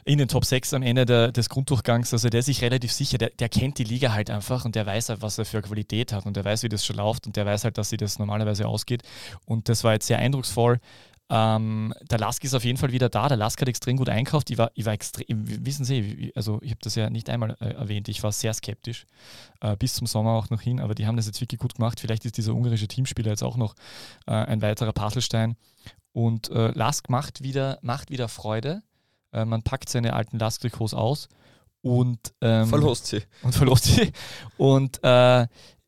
In 0.07 0.19
den 0.19 0.29
Top 0.29 0.45
6 0.45 0.73
am 0.73 0.83
Ende 0.83 1.05
der, 1.05 1.33
des 1.33 1.49
Grunddurchgangs, 1.49 2.13
also 2.13 2.29
der 2.29 2.39
ist 2.39 2.47
sich 2.47 2.63
relativ 2.63 2.93
sicher, 2.93 3.19
der, 3.19 3.31
der 3.31 3.49
kennt 3.49 3.79
die 3.79 3.85
Liga 3.85 4.13
halt 4.13 4.31
einfach 4.31 4.65
und 4.65 4.77
der 4.77 4.87
weiß 4.87 5.09
halt, 5.09 5.21
was 5.21 5.37
er 5.37 5.45
für 5.45 5.61
Qualität 5.61 6.13
hat 6.13 6.27
und 6.27 6.37
der 6.37 6.45
weiß, 6.45 6.63
wie 6.63 6.69
das 6.69 6.87
schon 6.87 6.95
läuft 6.95 7.27
und 7.27 7.35
der 7.35 7.45
weiß 7.45 7.65
halt, 7.65 7.77
dass 7.77 7.91
sie 7.91 7.97
das 7.97 8.21
normalerweise 8.21 8.69
ausgeht. 8.69 9.03
Und 9.47 9.69
das 9.69 9.83
war 9.83 9.95
jetzt 9.95 10.07
sehr 10.07 10.19
eindrucksvoll. 10.19 10.79
Ähm, 11.29 11.93
der 12.09 12.21
Lask 12.21 12.45
ist 12.45 12.55
auf 12.55 12.65
jeden 12.65 12.79
Fall 12.79 12.93
wieder 12.93 13.09
da. 13.09 13.27
Der 13.27 13.37
Lask 13.37 13.61
hat 13.61 13.69
extrem 13.69 13.97
gut 13.97 14.09
einkauft. 14.09 14.49
Ich 14.51 14.59
war, 14.59 14.71
ich 14.75 14.85
war 14.85 14.93
extrem, 14.93 15.27
wissen 15.67 15.85
Sie, 15.85 16.31
also 16.37 16.61
ich 16.63 16.71
habe 16.71 16.81
das 16.83 16.95
ja 16.95 17.11
nicht 17.11 17.29
einmal 17.29 17.57
äh, 17.61 17.71
erwähnt, 17.71 18.09
ich 18.09 18.23
war 18.23 18.31
sehr 18.31 18.55
skeptisch, 18.55 19.07
äh, 19.61 19.77
bis 19.77 19.95
zum 19.95 20.07
Sommer 20.07 20.35
auch 20.35 20.51
noch 20.51 20.61
hin, 20.61 20.79
aber 20.79 20.95
die 20.95 21.09
haben 21.09 21.17
das 21.17 21.27
jetzt 21.27 21.41
wirklich 21.41 21.59
gut 21.59 21.75
gemacht. 21.75 21.99
Vielleicht 21.99 22.25
ist 22.25 22.37
dieser 22.37 22.55
ungarische 22.55 22.87
Teamspieler 22.87 23.31
jetzt 23.31 23.43
auch 23.43 23.57
noch 23.57 23.75
äh, 24.29 24.35
ein 24.35 24.63
weiterer 24.63 24.93
Puzzlestein. 24.93 25.57
Und 26.13 26.49
äh, 26.51 26.69
Lask 26.69 27.11
macht 27.11 27.43
wieder, 27.43 27.81
macht 27.83 28.11
wieder 28.11 28.29
Freude. 28.29 28.83
Äh, 29.37 29.45
man 29.45 29.63
packt 29.63 29.89
seine 29.91 30.15
alten 30.15 30.39
Lask-Trikots 30.39 30.95
aus 30.95 31.29
und, 31.83 32.19
ähm, 32.41 32.67
Verlost 32.67 33.07
sie. 33.07 33.23
und 33.43 33.55
verlost 33.55 33.85
sie. 33.85 34.11
Und 34.57 34.99
äh, 35.05 35.47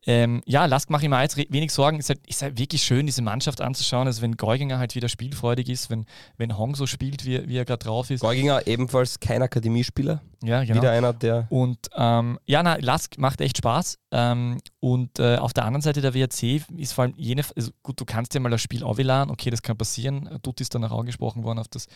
ähm, 0.09 0.41
ja, 0.47 0.65
Lask 0.65 0.89
mache 0.89 1.03
ich 1.03 1.09
mir 1.09 1.21
jetzt 1.21 1.37
wenig 1.37 1.71
Sorgen. 1.71 1.99
Ist 1.99 2.09
halt, 2.09 2.25
ist 2.25 2.41
halt 2.41 2.57
wirklich 2.57 2.81
schön, 2.81 3.05
diese 3.05 3.21
Mannschaft 3.21 3.61
anzuschauen. 3.61 4.07
Also 4.07 4.23
wenn 4.23 4.37
Geuginger 4.37 4.79
halt 4.79 4.95
wieder 4.95 5.07
spielfreudig 5.07 5.69
ist, 5.69 5.91
wenn, 5.91 6.07
wenn 6.35 6.57
Hong 6.57 6.73
so 6.73 6.87
spielt, 6.87 7.25
wie, 7.25 7.47
wie 7.47 7.57
er 7.57 7.63
gerade 7.63 7.85
drauf 7.85 8.09
ist. 8.09 8.21
Geuginger 8.21 8.65
ebenfalls 8.65 9.19
kein 9.19 9.43
Akademiespieler. 9.43 10.23
Ja, 10.43 10.63
genau. 10.63 10.81
Wieder 10.81 10.91
einer, 10.91 11.13
der 11.13 11.45
Und 11.49 11.89
ähm, 11.95 12.39
ja, 12.45 12.63
na, 12.63 12.77
Lask 12.77 13.19
macht 13.19 13.39
echt 13.41 13.57
Spaß. 13.57 13.99
Ähm, 14.11 14.57
und 14.79 15.19
äh, 15.19 15.35
auf 15.35 15.53
der 15.53 15.65
anderen 15.65 15.81
Seite 15.81 16.01
der 16.01 16.13
WRC 16.15 16.63
ist 16.77 16.93
vor 16.93 17.03
allem 17.03 17.13
jene, 17.17 17.43
also 17.55 17.71
gut, 17.83 17.99
du 17.99 18.05
kannst 18.05 18.33
ja 18.33 18.39
mal 18.39 18.49
das 18.49 18.61
Spiel 18.61 18.83
aufladen, 18.83 19.29
okay, 19.29 19.49
das 19.49 19.61
kann 19.61 19.77
passieren. 19.77 20.39
Dutt 20.41 20.61
ist 20.61 20.73
dann 20.73 20.83
auch 20.85 20.97
angesprochen 20.97 21.43
worden 21.43 21.59
auf 21.59 21.67
das 21.67 21.87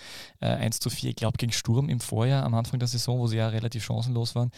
äh, 0.41 0.47
1 0.47 0.79
zu 0.79 0.89
4, 0.89 1.11
ich 1.11 1.15
glaube 1.15 1.37
gegen 1.37 1.53
Sturm 1.53 1.89
im 1.89 2.01
Vorjahr 2.01 2.43
am 2.43 2.53
Anfang 2.53 2.79
der 2.79 2.87
Saison, 2.87 3.19
wo 3.19 3.27
sie 3.27 3.37
ja 3.37 3.47
relativ 3.47 3.83
chancenlos 3.83 4.35
waren, 4.35 4.51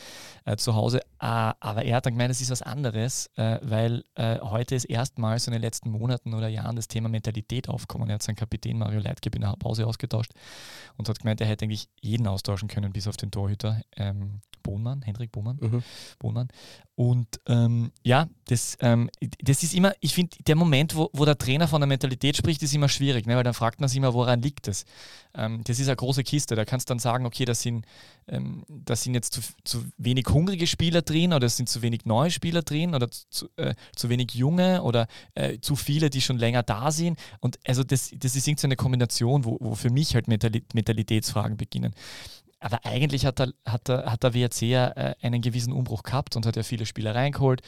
äh, 0.44 0.58
zu 0.58 0.76
Hause. 0.76 1.00
Äh, 1.20 1.54
aber 1.60 1.86
er 1.86 1.98
hat 1.98 2.08
dann 2.08 2.14
gemeint, 2.14 2.32
es 2.32 2.42
ist 2.42 2.50
was 2.50 2.64
anderes, 2.64 3.30
äh, 3.38 3.45
weil 3.62 4.04
äh, 4.16 4.40
heute 4.40 4.76
ist 4.76 4.86
erstmals 4.86 5.48
in 5.48 5.54
den 5.54 5.62
letzten 5.62 5.90
Monaten 5.90 6.34
oder 6.34 6.48
Jahren 6.48 6.76
das 6.76 6.88
Thema 6.88 7.10
Mentalität 7.10 7.70
aufgekommen. 7.70 8.10
Er 8.10 8.16
hat 8.16 8.24
seinen 8.24 8.36
Kapitän 8.36 8.78
Mario 8.78 9.00
Leitgeb 9.00 9.36
in 9.36 9.42
der 9.42 9.56
Pause 9.58 9.88
ausgetauscht 9.88 10.32
und 10.98 11.10
hat 11.10 11.20
gemeint, 11.20 11.42
er 11.42 11.48
hätte 11.48 11.66
eigentlich 11.66 11.90
jeden 12.02 12.28
austauschen 12.28 12.68
können, 12.68 12.94
bis 12.94 13.08
auf 13.08 13.18
den 13.18 13.32
Torhüter 13.32 13.82
ähm, 13.96 14.42
Bohnmann, 14.64 15.04
Hendrik 15.04 15.32
Bohnmann. 15.32 15.58
Mhm. 15.62 15.84
Bohnmann. 16.20 16.48
Und 16.96 17.28
ähm, 17.48 17.92
ja, 18.04 18.30
das, 18.48 18.78
ähm, 18.80 19.10
das 19.42 19.64
ist 19.64 19.74
immer, 19.74 19.94
ich 20.00 20.14
finde, 20.14 20.38
der 20.48 20.56
Moment, 20.56 20.96
wo, 20.96 21.10
wo 21.12 21.26
der 21.26 21.38
Trainer 21.38 21.68
von 21.68 21.82
der 21.82 21.88
Mentalität 21.88 22.38
spricht, 22.38 22.64
ist 22.64 22.74
immer 22.74 22.88
schwierig, 22.88 23.26
ne? 23.26 23.36
weil 23.36 23.44
dann 23.44 23.54
fragt 23.54 23.82
man 23.82 23.90
sich 23.90 23.98
immer, 23.98 24.14
woran 24.14 24.42
liegt 24.42 24.68
das? 24.68 24.86
Ähm, 25.34 25.62
das 25.66 25.80
ist 25.80 25.88
eine 25.88 25.98
große 25.98 26.24
Kiste. 26.24 26.56
Da 26.56 26.64
kannst 26.64 26.90
du 26.90 26.92
dann 26.92 27.00
sagen, 27.00 27.26
okay, 27.26 27.44
das 27.44 27.62
sind, 27.62 27.86
ähm, 28.30 28.64
das 28.70 29.04
sind 29.04 29.14
jetzt 29.14 29.34
zu, 29.34 29.42
zu 29.66 29.84
wenig 29.98 30.28
hungrige 30.30 30.68
Spieler 30.68 31.02
drin 31.02 31.34
oder 31.34 31.48
es 31.48 31.58
sind 31.58 31.68
zu 31.68 31.82
wenig 31.82 32.06
neue 32.06 32.32
Spieler 32.32 32.62
drin 32.62 32.96
oder 32.96 33.10
zu, 33.12 33.50
äh, 33.58 33.76
zu 33.94 34.08
wenig 34.08 34.34
junge 34.34 34.82
oder 34.82 35.08
äh, 35.34 35.60
zu 35.60 35.76
viele, 35.76 36.10
die 36.10 36.22
schon 36.22 36.38
länger 36.38 36.64
da 36.64 36.92
sind. 36.92 37.20
Und 37.42 37.60
also 37.68 37.84
das, 37.84 38.12
das 38.16 38.38
ist 38.38 38.48
irgendeine 38.48 38.78
Kombination, 38.78 39.44
wo, 39.44 39.58
wo 39.60 39.76
für 39.76 39.90
mich 39.90 40.16
halt 40.16 40.30
Mentali 40.30 40.64
Mentalitätsfragen 40.74 41.58
beginnen. 41.58 41.94
Aber 42.66 42.84
eigentlich 42.84 43.28
hat 43.28 43.38
der, 43.38 43.54
hat 43.64 43.88
der, 43.88 44.12
hat 44.12 44.24
der 44.24 44.34
WRC 44.34 44.64
ja 44.64 44.88
äh, 44.88 45.14
einen 45.22 45.44
gewissen 45.44 45.72
Umbruch 45.72 46.02
gehabt 46.02 46.36
und 46.36 46.48
hat 46.48 46.56
ja 46.56 46.64
viele 46.64 46.88
Spieler 46.88 47.14
reingeholt. 47.14 47.62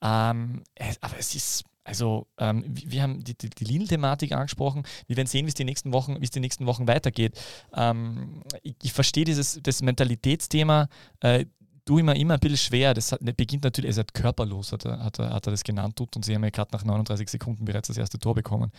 Ähm, 0.00 0.62
aber 1.00 1.18
es 1.18 1.34
ist, 1.34 1.64
also, 1.82 2.28
ähm, 2.38 2.64
wir 2.68 2.92
wir 2.92 3.02
haben 3.02 3.24
die, 3.24 3.36
die, 3.36 3.50
die 3.50 3.64
Lidl-Thematik 3.64 4.30
angesprochen. 4.30 4.84
Wir 5.08 5.16
werden 5.16 5.26
sehen, 5.26 5.46
wie 5.46 5.48
es 5.48 5.54
die 5.54 5.64
nächsten 5.64 5.92
Wochen, 5.92 6.20
wie 6.20 6.24
es 6.24 6.30
die 6.30 6.38
nächsten 6.38 6.66
Wochen 6.66 6.86
weitergeht. 6.86 7.36
Ähm, 7.74 8.44
ich, 8.62 8.76
ich 8.84 8.92
verstehe 8.92 9.24
dieses 9.24 9.58
das 9.64 9.82
Mentalitätsthema. 9.82 10.90
Äh, 11.18 11.46
tue 11.86 12.00
immer 12.00 12.16
immer 12.16 12.34
ein 12.34 12.40
bisschen 12.40 12.58
schwer. 12.58 12.92
Das 12.92 13.12
hat, 13.12 13.20
beginnt 13.36 13.64
natürlich, 13.64 13.96
er 13.96 14.02
ist 14.02 14.12
körperlos, 14.12 14.72
hat 14.72 14.84
er, 14.84 15.02
hat, 15.02 15.18
er, 15.18 15.30
hat 15.32 15.46
er 15.46 15.52
das 15.52 15.62
genannt 15.62 15.96
tut 15.96 16.14
und 16.16 16.24
sie 16.24 16.34
haben 16.34 16.42
ja 16.42 16.50
gerade 16.50 16.70
nach 16.72 16.84
39 16.84 17.28
Sekunden 17.28 17.64
bereits 17.64 17.88
das 17.88 17.96
erste 17.96 18.18
Tor 18.18 18.34
bekommen. 18.34 18.72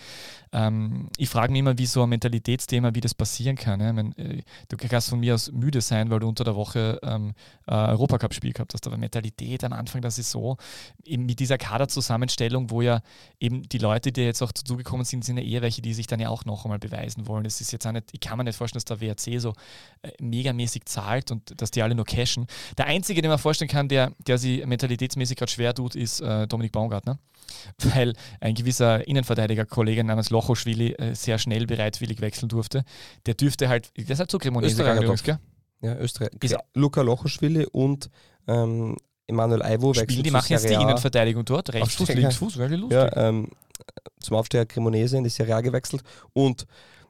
Ähm, 0.51 1.09
ich 1.17 1.29
frage 1.29 1.51
mich 1.51 1.59
immer, 1.59 1.77
wie 1.77 1.85
so 1.85 2.03
ein 2.03 2.09
Mentalitätsthema, 2.09 2.93
wie 2.93 3.01
das 3.01 3.13
passieren 3.13 3.55
kann. 3.55 3.79
Ja? 3.79 3.89
Ich 3.89 3.95
mein, 3.95 4.43
du 4.67 4.77
kannst 4.77 5.09
von 5.09 5.19
mir 5.19 5.33
aus 5.33 5.51
müde 5.51 5.79
sein, 5.81 6.09
weil 6.09 6.19
du 6.19 6.27
unter 6.27 6.43
der 6.43 6.55
Woche 6.55 6.99
ähm, 7.01 7.33
äh, 7.65 7.73
Europacup-Spiel 7.73 8.51
gehabt 8.51 8.73
hast, 8.73 8.85
aber 8.85 8.97
Mentalität 8.97 9.63
am 9.63 9.73
Anfang, 9.73 10.01
das 10.01 10.19
ist 10.19 10.29
so, 10.29 10.57
eben 11.05 11.25
mit 11.25 11.39
dieser 11.39 11.57
Kaderzusammenstellung, 11.57 12.69
wo 12.69 12.81
ja 12.81 13.01
eben 13.39 13.63
die 13.63 13.77
Leute, 13.77 14.11
die 14.11 14.21
jetzt 14.21 14.41
auch 14.41 14.51
dazugekommen 14.51 15.05
sind, 15.05 15.23
sind 15.23 15.37
ja 15.37 15.43
eher 15.43 15.61
welche, 15.61 15.81
die 15.81 15.93
sich 15.93 16.07
dann 16.07 16.19
ja 16.19 16.27
auch 16.27 16.43
noch 16.43 16.65
einmal 16.65 16.79
beweisen 16.79 17.25
wollen. 17.25 17.45
Das 17.45 17.61
ist 17.61 17.71
jetzt 17.71 17.87
auch 17.87 17.93
nicht, 17.93 18.09
ich 18.11 18.19
kann 18.19 18.37
mir 18.37 18.43
nicht 18.43 18.57
vorstellen, 18.57 18.83
dass 18.85 18.99
der 18.99 18.99
WRC 18.99 19.39
so 19.39 19.53
äh, 20.01 20.11
megamäßig 20.19 20.85
zahlt 20.85 21.31
und 21.31 21.61
dass 21.61 21.71
die 21.71 21.81
alle 21.81 21.95
nur 21.95 22.05
cashen. 22.05 22.47
Der 22.77 22.96
Einzige, 22.97 23.21
den 23.21 23.29
man 23.29 23.39
vorstellen 23.39 23.69
kann, 23.69 23.87
der, 23.87 24.11
der 24.27 24.37
sich 24.37 24.65
mentalitätsmäßig 24.65 25.37
gerade 25.37 25.51
schwer 25.51 25.73
tut, 25.73 25.95
ist 25.95 26.19
äh, 26.21 26.47
Dominik 26.47 26.71
Baumgartner. 26.71 27.17
Weil 27.95 28.13
ein 28.41 28.53
gewisser 28.55 29.07
Innenverteidiger-Kollege 29.07 30.03
namens 30.03 30.29
Lochoschwili 30.29 30.91
äh, 30.93 31.13
sehr 31.15 31.37
schnell 31.39 31.65
bereitwillig 31.65 32.19
wechseln 32.19 32.49
durfte. 32.49 32.83
Der 33.25 33.35
dürfte 33.35 33.69
halt, 33.69 33.91
der 33.97 34.09
ist 34.09 34.19
halt 34.19 34.29
zu 34.31 34.37
Cremonese 34.37 34.75
gegangen, 34.77 35.15
gell? 35.23 35.39
Ja, 35.81 35.95
Österreich. 35.97 36.29
Ist- 36.41 36.51
Ja, 36.51 36.59
Luca 36.73 37.01
Lochoschwili 37.01 37.65
und 37.71 38.09
ähm, 38.47 38.97
Emanuel 39.27 39.61
Aiwo 39.61 39.93
Spielen, 39.93 40.07
wechseln 40.09 40.23
die 40.23 40.29
zu 40.29 40.33
machen 40.33 40.51
jetzt 40.53 40.69
die. 40.69 40.73
Innenverteidigung 40.73 41.45
dort. 41.45 41.73
Rechtsfuß, 41.73 42.01
Aufsteiger. 42.01 42.19
Linksfuß, 42.21 42.57
wäre 42.57 42.75
lustig. 42.75 42.97
Ja, 42.97 43.29
ähm, 43.29 43.49
zum 44.19 44.35
Aufsteiger 44.37 44.65
Cremonese 44.65 45.17
in 45.17 45.23
die 45.23 45.29
Serie 45.29 45.55
A 45.55 45.61
gewechselt. 45.61 46.01
Und 46.33 46.65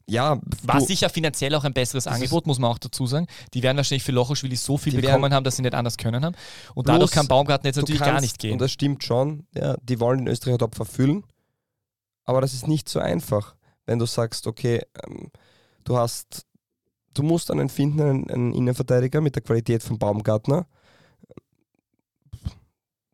ja, 0.09 0.39
War 0.63 0.79
sicher 0.81 1.09
finanziell 1.09 1.53
auch 1.55 1.65
ein 1.65 1.73
besseres 1.73 2.07
Angebot, 2.07 2.47
muss 2.47 2.59
man 2.59 2.71
auch 2.71 2.77
dazu 2.77 3.05
sagen. 3.07 3.27
Die 3.53 3.61
werden 3.61 3.75
wahrscheinlich 3.77 4.03
für 4.03 4.13
Lochoschwili 4.13 4.55
so 4.55 4.77
viel 4.77 4.93
bekommen 4.93 5.23
werden- 5.23 5.33
haben, 5.33 5.43
dass 5.43 5.57
sie 5.57 5.61
nicht 5.61 5.75
anders 5.75 5.97
können 5.97 6.23
haben. 6.23 6.35
Und 6.75 6.87
dadurch 6.87 7.11
kann 7.11 7.27
Baumgarten 7.27 7.67
jetzt 7.67 7.75
natürlich 7.75 7.99
kannst, 7.99 8.13
gar 8.13 8.21
nicht 8.21 8.39
gehen. 8.39 8.53
Und 8.53 8.59
das 8.59 8.71
stimmt 8.71 9.03
schon, 9.03 9.45
ja, 9.53 9.75
die 9.81 9.99
wollen 9.99 10.19
den 10.19 10.27
Österreicher 10.29 10.59
Top 10.59 10.75
verfüllen, 10.75 11.23
aber 12.23 12.41
das 12.41 12.53
ist 12.53 12.67
nicht 12.67 12.87
so 12.87 12.99
einfach, 12.99 13.55
wenn 13.85 13.99
du 13.99 14.05
sagst, 14.05 14.47
okay, 14.47 14.81
ähm, 15.05 15.29
du 15.83 15.97
hast, 15.97 16.45
du 17.13 17.23
musst 17.23 17.51
einen 17.51 17.69
finden, 17.69 18.01
einen, 18.01 18.31
einen 18.31 18.53
Innenverteidiger 18.53 19.19
mit 19.21 19.35
der 19.35 19.43
Qualität 19.43 19.83
von 19.83 19.99
Baumgartner. 19.99 20.67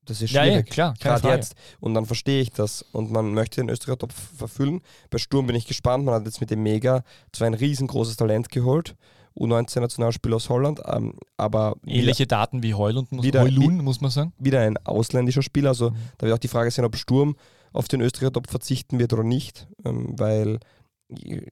Das 0.05 0.21
ist 0.21 0.31
ja, 0.31 0.43
ja, 0.43 0.51
schwierig. 0.53 0.69
klar, 0.69 0.93
Gerade 0.99 1.27
jetzt. 1.29 1.55
Und 1.79 1.93
dann 1.93 2.05
verstehe 2.05 2.41
ich 2.41 2.51
das. 2.51 2.81
Und 2.91 3.11
man 3.11 3.33
möchte 3.33 3.61
den 3.61 3.69
Österreicher 3.69 3.97
Top 3.99 4.11
verfüllen. 4.11 4.81
Bei 5.09 5.17
Sturm 5.17 5.47
bin 5.47 5.55
ich 5.55 5.65
gespannt. 5.65 6.03
Man 6.05 6.13
hat 6.15 6.25
jetzt 6.25 6.41
mit 6.41 6.49
dem 6.51 6.61
Mega 6.63 7.03
zwar 7.31 7.47
ein 7.47 7.53
riesengroßes 7.53 8.17
Talent 8.17 8.49
geholt. 8.49 8.95
U19-Nationalspieler 9.35 10.35
aus 10.35 10.49
Holland, 10.49 10.79
ähm, 10.85 11.15
aber 11.37 11.75
wieder, 11.81 11.95
Ähnliche 12.03 12.27
Daten 12.27 12.61
wie 12.61 12.73
Heulund, 12.75 13.11
muss, 13.11 13.25
wieder- 13.25 13.41
Heulun, 13.41 13.77
muss 13.83 13.99
man 13.99 14.11
sagen. 14.11 14.31
wieder 14.37 14.59
ein 14.61 14.77
ausländischer 14.85 15.41
Spieler. 15.41 15.69
Also 15.69 15.89
Mhm. 15.89 15.95
da 16.17 16.27
wird 16.27 16.35
auch 16.35 16.39
die 16.39 16.47
Frage 16.47 16.69
sein, 16.71 16.85
ob 16.85 16.95
Sturm 16.95 17.35
auf 17.71 17.87
den 17.87 18.01
Österreicher 18.01 18.33
Top 18.33 18.47
verzichten 18.49 18.99
wird 18.99 19.11
oder 19.13 19.23
nicht. 19.23 19.67
Ähm, 19.85 20.13
weil 20.19 20.59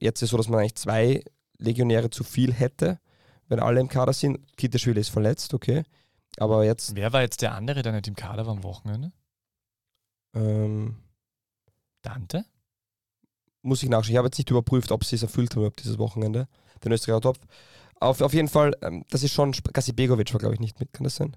jetzt 0.00 0.22
ist 0.22 0.30
so, 0.30 0.36
dass 0.36 0.48
man 0.48 0.60
eigentlich 0.60 0.76
zwei 0.76 1.22
Legionäre 1.58 2.10
zu 2.10 2.22
viel 2.24 2.52
hätte, 2.52 2.98
wenn 3.48 3.60
alle 3.60 3.80
im 3.80 3.88
Kader 3.88 4.12
sind. 4.12 4.38
Kiteschwili 4.56 5.00
ist 5.00 5.08
verletzt, 5.10 5.52
okay. 5.54 5.82
Aber 6.38 6.64
jetzt 6.64 6.94
Wer 6.96 7.12
war 7.12 7.22
jetzt 7.22 7.42
der 7.42 7.54
andere, 7.54 7.82
der 7.82 7.92
nicht 7.92 8.08
im 8.08 8.16
Kader 8.16 8.46
war 8.46 8.52
am 8.52 8.62
Wochenende? 8.62 9.12
ähm, 10.34 10.96
Dante? 12.02 12.44
muss 13.62 13.82
ich 13.82 13.88
nachschauen. 13.88 14.12
Ich 14.12 14.16
habe 14.16 14.26
jetzt 14.26 14.38
nicht 14.38 14.50
überprüft, 14.50 14.92
ob 14.92 15.04
sie 15.04 15.16
es 15.16 15.22
erfüllt 15.22 15.56
haben 15.56 15.70
dieses 15.78 15.98
Wochenende, 15.98 16.48
den 16.84 16.92
Österreicher 16.92 17.20
Topf. 17.20 17.38
auf, 18.00 18.20
auf 18.20 18.34
jeden 18.34 18.48
Fall, 18.48 18.76
ähm, 18.82 19.04
das 19.10 19.22
ist 19.22 19.32
schon, 19.32 19.52
Gasi 19.72 19.92
Begovic 19.92 20.32
war 20.32 20.40
glaube 20.40 20.54
ich 20.54 20.60
nicht 20.60 20.80
mit, 20.80 20.92
kann 20.92 21.04
das 21.04 21.16
sein? 21.16 21.36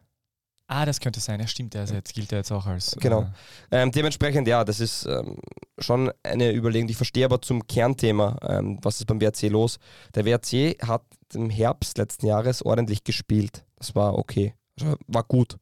Ah, 0.67 0.83
das 0.83 0.99
könnte 0.99 1.19
sein. 1.19 1.39
Ja, 1.39 1.45
stimmt. 1.45 1.75
Ist 1.75 1.93
jetzt, 1.93 2.15
gilt 2.15 2.31
ja 2.31 2.39
jetzt 2.39 2.51
auch 2.51 2.65
als. 2.65 2.95
Genau. 2.99 3.29
Ähm, 3.69 3.91
dementsprechend, 3.91 4.47
ja, 4.47 4.63
das 4.63 4.79
ist 4.79 5.05
ähm, 5.05 5.37
schon 5.77 6.11
eine 6.23 6.51
Überlegung. 6.55 6.89
Ich 6.89 6.97
verstehe 6.97 7.25
aber 7.25 7.39
zum 7.39 7.67
Kernthema, 7.67 8.39
ähm, 8.41 8.79
was 8.81 8.99
ist 8.99 9.05
beim 9.05 9.21
WRC 9.21 9.43
los. 9.49 9.77
Der 10.15 10.25
WRC 10.25 10.81
hat 10.81 11.03
im 11.35 11.51
Herbst 11.51 11.99
letzten 11.99 12.25
Jahres 12.25 12.65
ordentlich 12.65 13.03
gespielt. 13.03 13.63
Das 13.75 13.93
war 13.93 14.17
okay. 14.17 14.55
Also, 14.79 14.95
war 15.07 15.23
gut. 15.23 15.57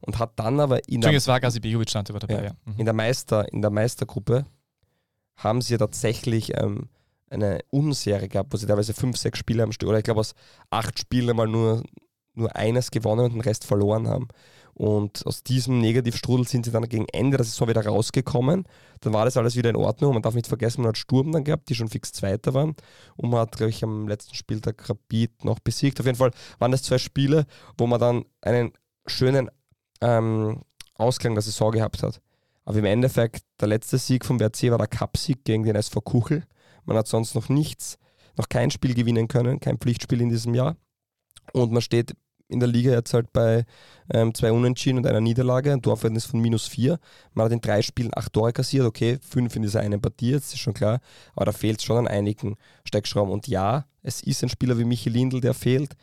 Und 0.00 0.18
hat 0.18 0.32
dann 0.36 0.60
aber 0.60 0.86
in 0.88 1.00
der, 1.00 1.12
es 1.14 1.26
war 1.28 1.40
Gazi 1.40 1.60
Begovic 1.60 1.88
stand 1.88 2.10
über 2.10 2.18
dabei, 2.18 2.34
Ja. 2.34 2.42
ja. 2.44 2.52
Mhm. 2.66 2.74
in 2.78 2.84
der, 2.84 2.94
Meister, 2.94 3.50
in 3.52 3.62
der 3.62 3.70
Meistergruppe 3.70 4.44
haben 5.36 5.62
sie 5.62 5.72
ja 5.74 5.78
tatsächlich 5.78 6.56
ähm, 6.56 6.88
eine 7.30 7.60
Unserie 7.70 8.28
gehabt, 8.28 8.52
wo 8.52 8.56
sie 8.56 8.66
teilweise 8.66 8.94
fünf, 8.94 9.16
sechs 9.16 9.38
Spiele 9.38 9.62
am 9.62 9.72
Stück, 9.72 9.88
oder 9.88 9.98
ich 9.98 10.04
glaube 10.04 10.20
aus 10.20 10.34
acht 10.70 10.98
Spielen 10.98 11.34
mal 11.36 11.48
nur, 11.48 11.82
nur 12.34 12.54
eines 12.54 12.90
gewonnen 12.90 13.24
und 13.24 13.32
den 13.32 13.40
Rest 13.40 13.64
verloren 13.64 14.08
haben. 14.08 14.28
Und 14.74 15.24
aus 15.24 15.44
diesem 15.44 15.80
Negativstrudel 15.80 16.48
sind 16.48 16.64
sie 16.64 16.72
dann 16.72 16.88
gegen 16.88 17.06
Ende 17.12 17.36
der 17.36 17.44
Saison 17.44 17.68
wieder 17.68 17.86
rausgekommen. 17.86 18.64
Dann 19.00 19.12
war 19.12 19.24
das 19.24 19.36
alles 19.36 19.54
wieder 19.54 19.70
in 19.70 19.76
Ordnung. 19.76 20.14
Man 20.14 20.22
darf 20.22 20.34
nicht 20.34 20.48
vergessen, 20.48 20.82
man 20.82 20.88
hat 20.88 20.98
Sturm 20.98 21.30
dann 21.30 21.44
gehabt, 21.44 21.68
die 21.68 21.76
schon 21.76 21.88
fix 21.88 22.12
Zweiter 22.12 22.54
waren. 22.54 22.74
Und 23.16 23.30
man 23.30 23.40
hat, 23.40 23.56
glaube 23.56 23.70
ich, 23.70 23.84
am 23.84 24.08
letzten 24.08 24.34
Spieltag 24.34 24.88
Rapid 24.88 25.44
noch 25.44 25.60
besiegt. 25.60 26.00
Auf 26.00 26.06
jeden 26.06 26.18
Fall 26.18 26.32
waren 26.58 26.72
das 26.72 26.82
zwei 26.82 26.98
Spiele, 26.98 27.46
wo 27.78 27.86
man 27.86 28.00
dann 28.00 28.24
einen 28.40 28.72
schönen 29.06 29.48
ähm, 30.00 30.62
Ausklang 30.96 31.34
der 31.34 31.42
Saison 31.42 31.70
gehabt 31.70 32.02
hat. 32.02 32.20
Aber 32.64 32.78
im 32.78 32.84
Endeffekt, 32.84 33.44
der 33.60 33.68
letzte 33.68 33.98
Sieg 33.98 34.24
vom 34.24 34.40
WRC 34.40 34.70
war 34.70 34.78
der 34.78 34.88
Cupsieg 34.88 35.44
gegen 35.44 35.64
den 35.64 35.76
SV 35.76 36.00
Kuchel. 36.00 36.44
Man 36.84 36.96
hat 36.96 37.06
sonst 37.06 37.34
noch 37.34 37.48
nichts, 37.48 37.98
noch 38.36 38.48
kein 38.48 38.70
Spiel 38.70 38.94
gewinnen 38.94 39.28
können, 39.28 39.60
kein 39.60 39.78
Pflichtspiel 39.78 40.20
in 40.20 40.30
diesem 40.30 40.54
Jahr. 40.54 40.76
Und 41.52 41.72
man 41.72 41.82
steht 41.82 42.14
in 42.48 42.60
der 42.60 42.68
Liga 42.68 42.92
jetzt 42.92 43.14
halt 43.14 43.32
bei 43.32 43.64
ähm, 44.12 44.34
zwei 44.34 44.52
Unentschieden 44.52 44.98
und 44.98 45.06
einer 45.06 45.20
Niederlage, 45.20 45.72
ein 45.72 45.82
Torverhältnis 45.82 46.26
von 46.26 46.40
minus 46.40 46.66
vier. 46.66 46.98
Man 47.32 47.46
hat 47.46 47.52
in 47.52 47.60
drei 47.60 47.82
Spielen 47.82 48.10
acht 48.14 48.32
Tore 48.32 48.52
kassiert, 48.52 48.86
okay, 48.86 49.18
fünf 49.22 49.56
in 49.56 49.62
dieser 49.62 49.80
einen 49.80 50.00
Partie, 50.00 50.30
jetzt 50.30 50.52
ist 50.52 50.60
schon 50.60 50.74
klar, 50.74 51.00
aber 51.34 51.46
da 51.46 51.52
fehlt 51.52 51.78
es 51.78 51.84
schon 51.84 51.98
an 51.98 52.08
einigen 52.08 52.56
Steckschrauben. 52.84 53.32
Und 53.32 53.48
ja, 53.48 53.86
es 54.02 54.22
ist 54.22 54.42
ein 54.42 54.48
Spieler 54.48 54.78
wie 54.78 54.84
Michi 54.84 55.08
Lindl, 55.08 55.40
der 55.40 55.54
fehlt, 55.54 55.96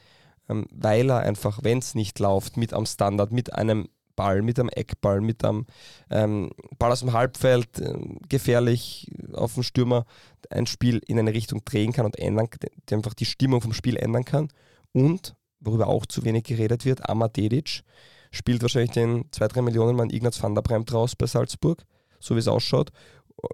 ähm, 0.49 0.65
weil 0.71 1.09
er 1.09 1.19
einfach, 1.19 1.59
wenn 1.63 1.77
es 1.77 1.95
nicht 1.95 2.19
läuft, 2.19 2.57
mit 2.57 2.73
am 2.73 2.85
Standard, 2.85 3.31
mit 3.31 3.53
einem 3.53 3.87
Ball, 4.15 4.41
mit 4.41 4.59
einem 4.59 4.69
Eckball, 4.69 5.21
mit 5.21 5.43
einem 5.43 5.65
ähm, 6.09 6.51
Ball 6.77 6.91
aus 6.91 6.99
dem 6.99 7.13
Halbfeld, 7.13 7.79
ähm, 7.79 8.19
gefährlich 8.27 9.07
auf 9.33 9.53
dem 9.53 9.63
Stürmer, 9.63 10.05
ein 10.49 10.67
Spiel 10.67 11.01
in 11.07 11.17
eine 11.17 11.33
Richtung 11.33 11.63
drehen 11.63 11.93
kann 11.93 12.05
und 12.05 12.19
ändern, 12.19 12.49
der 12.89 12.97
einfach 12.97 13.13
die 13.13 13.25
Stimmung 13.25 13.61
vom 13.61 13.73
Spiel 13.73 13.95
ändern 13.95 14.25
kann. 14.25 14.49
Und, 14.91 15.35
worüber 15.62 15.88
auch 15.88 16.05
zu 16.05 16.24
wenig 16.26 16.43
geredet 16.43 16.86
wird, 16.86 17.07
Amar 17.09 17.30
Dedic 17.30 17.84
spielt 18.32 18.62
wahrscheinlich 18.62 18.91
den 18.91 19.26
2-3 19.32 19.62
Millionen 19.62 19.95
Mann 19.95 20.09
Ignaz 20.09 20.41
van 20.41 20.55
der 20.55 20.62
Bremt 20.62 20.93
raus 20.93 21.16
bei 21.16 21.28
Salzburg, 21.28 21.84
so 22.20 22.36
wie 22.36 22.39
es 22.39 22.47
ausschaut. 22.47 22.91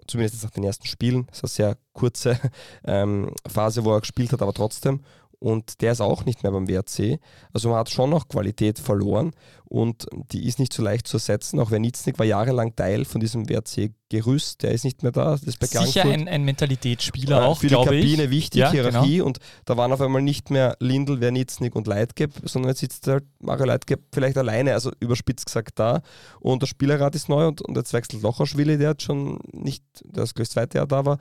Zumindest 0.06 0.44
nach 0.44 0.50
den 0.50 0.64
ersten 0.64 0.86
Spielen. 0.86 1.26
Das 1.28 1.38
ist 1.38 1.44
eine 1.44 1.70
sehr 1.70 1.78
kurze 1.94 2.38
ähm, 2.84 3.32
Phase, 3.46 3.84
wo 3.84 3.94
er 3.94 4.00
gespielt 4.00 4.32
hat, 4.32 4.42
aber 4.42 4.52
trotzdem. 4.52 5.00
Und 5.40 5.82
der 5.82 5.92
ist 5.92 6.00
auch 6.00 6.24
nicht 6.24 6.42
mehr 6.42 6.50
beim 6.50 6.68
WRC. 6.68 7.20
Also 7.52 7.68
man 7.68 7.78
hat 7.78 7.90
schon 7.90 8.10
noch 8.10 8.26
Qualität 8.28 8.78
verloren 8.80 9.32
und 9.70 10.06
die 10.32 10.46
ist 10.46 10.58
nicht 10.58 10.72
so 10.72 10.82
leicht 10.82 11.06
zu 11.06 11.18
ersetzen. 11.18 11.60
Auch 11.60 11.70
Wernitznik 11.70 12.18
war 12.18 12.26
jahrelang 12.26 12.74
Teil 12.74 13.04
von 13.04 13.20
diesem 13.20 13.48
WRC-Gerüst. 13.48 14.62
Der 14.62 14.72
ist 14.72 14.84
nicht 14.84 15.02
mehr 15.02 15.12
da. 15.12 15.32
Das 15.32 15.42
ist 15.42 15.62
Sicher 15.62 16.04
ein, 16.04 16.26
ein 16.26 16.44
Mentalitätsspieler 16.44 17.42
Äh, 17.42 17.44
auch, 17.44 17.58
für 17.58 17.68
die 17.68 17.74
glaube 17.74 17.94
ich. 17.96 18.02
Kabine 18.02 18.30
wichtig, 18.30 18.60
Ja, 18.60 18.72
genau. 18.72 18.88
Hierarchie. 18.88 19.20
Und 19.20 19.38
da 19.66 19.76
waren 19.76 19.92
auf 19.92 20.00
einmal 20.00 20.22
nicht 20.22 20.50
mehr 20.50 20.76
Lindl, 20.80 21.20
Wernitznik 21.20 21.76
und 21.76 21.86
Leitgeb, 21.86 22.32
sondern 22.44 22.70
jetzt 22.70 22.80
sitzt 22.80 23.06
halt 23.06 23.24
Mario 23.40 23.66
Leitgeb 23.66 24.00
vielleicht 24.12 24.38
alleine, 24.38 24.72
also 24.72 24.90
überspitzt 24.98 25.46
gesagt 25.46 25.78
da. 25.78 26.00
Und 26.40 26.62
der 26.62 26.66
Spielerrat 26.66 27.14
ist 27.14 27.28
neu 27.28 27.46
und, 27.46 27.60
und 27.60 27.76
jetzt 27.76 27.92
wechselt 27.92 28.22
Locherschwili, 28.22 28.78
der 28.78 28.90
hat 28.90 29.02
schon 29.02 29.38
nicht, 29.52 29.84
der 30.02 30.24
ist 30.24 30.34
gleich 30.34 30.48
das 30.48 30.54
zweite 30.54 30.78
Jahr 30.78 30.86
da 30.86 31.04
war 31.04 31.18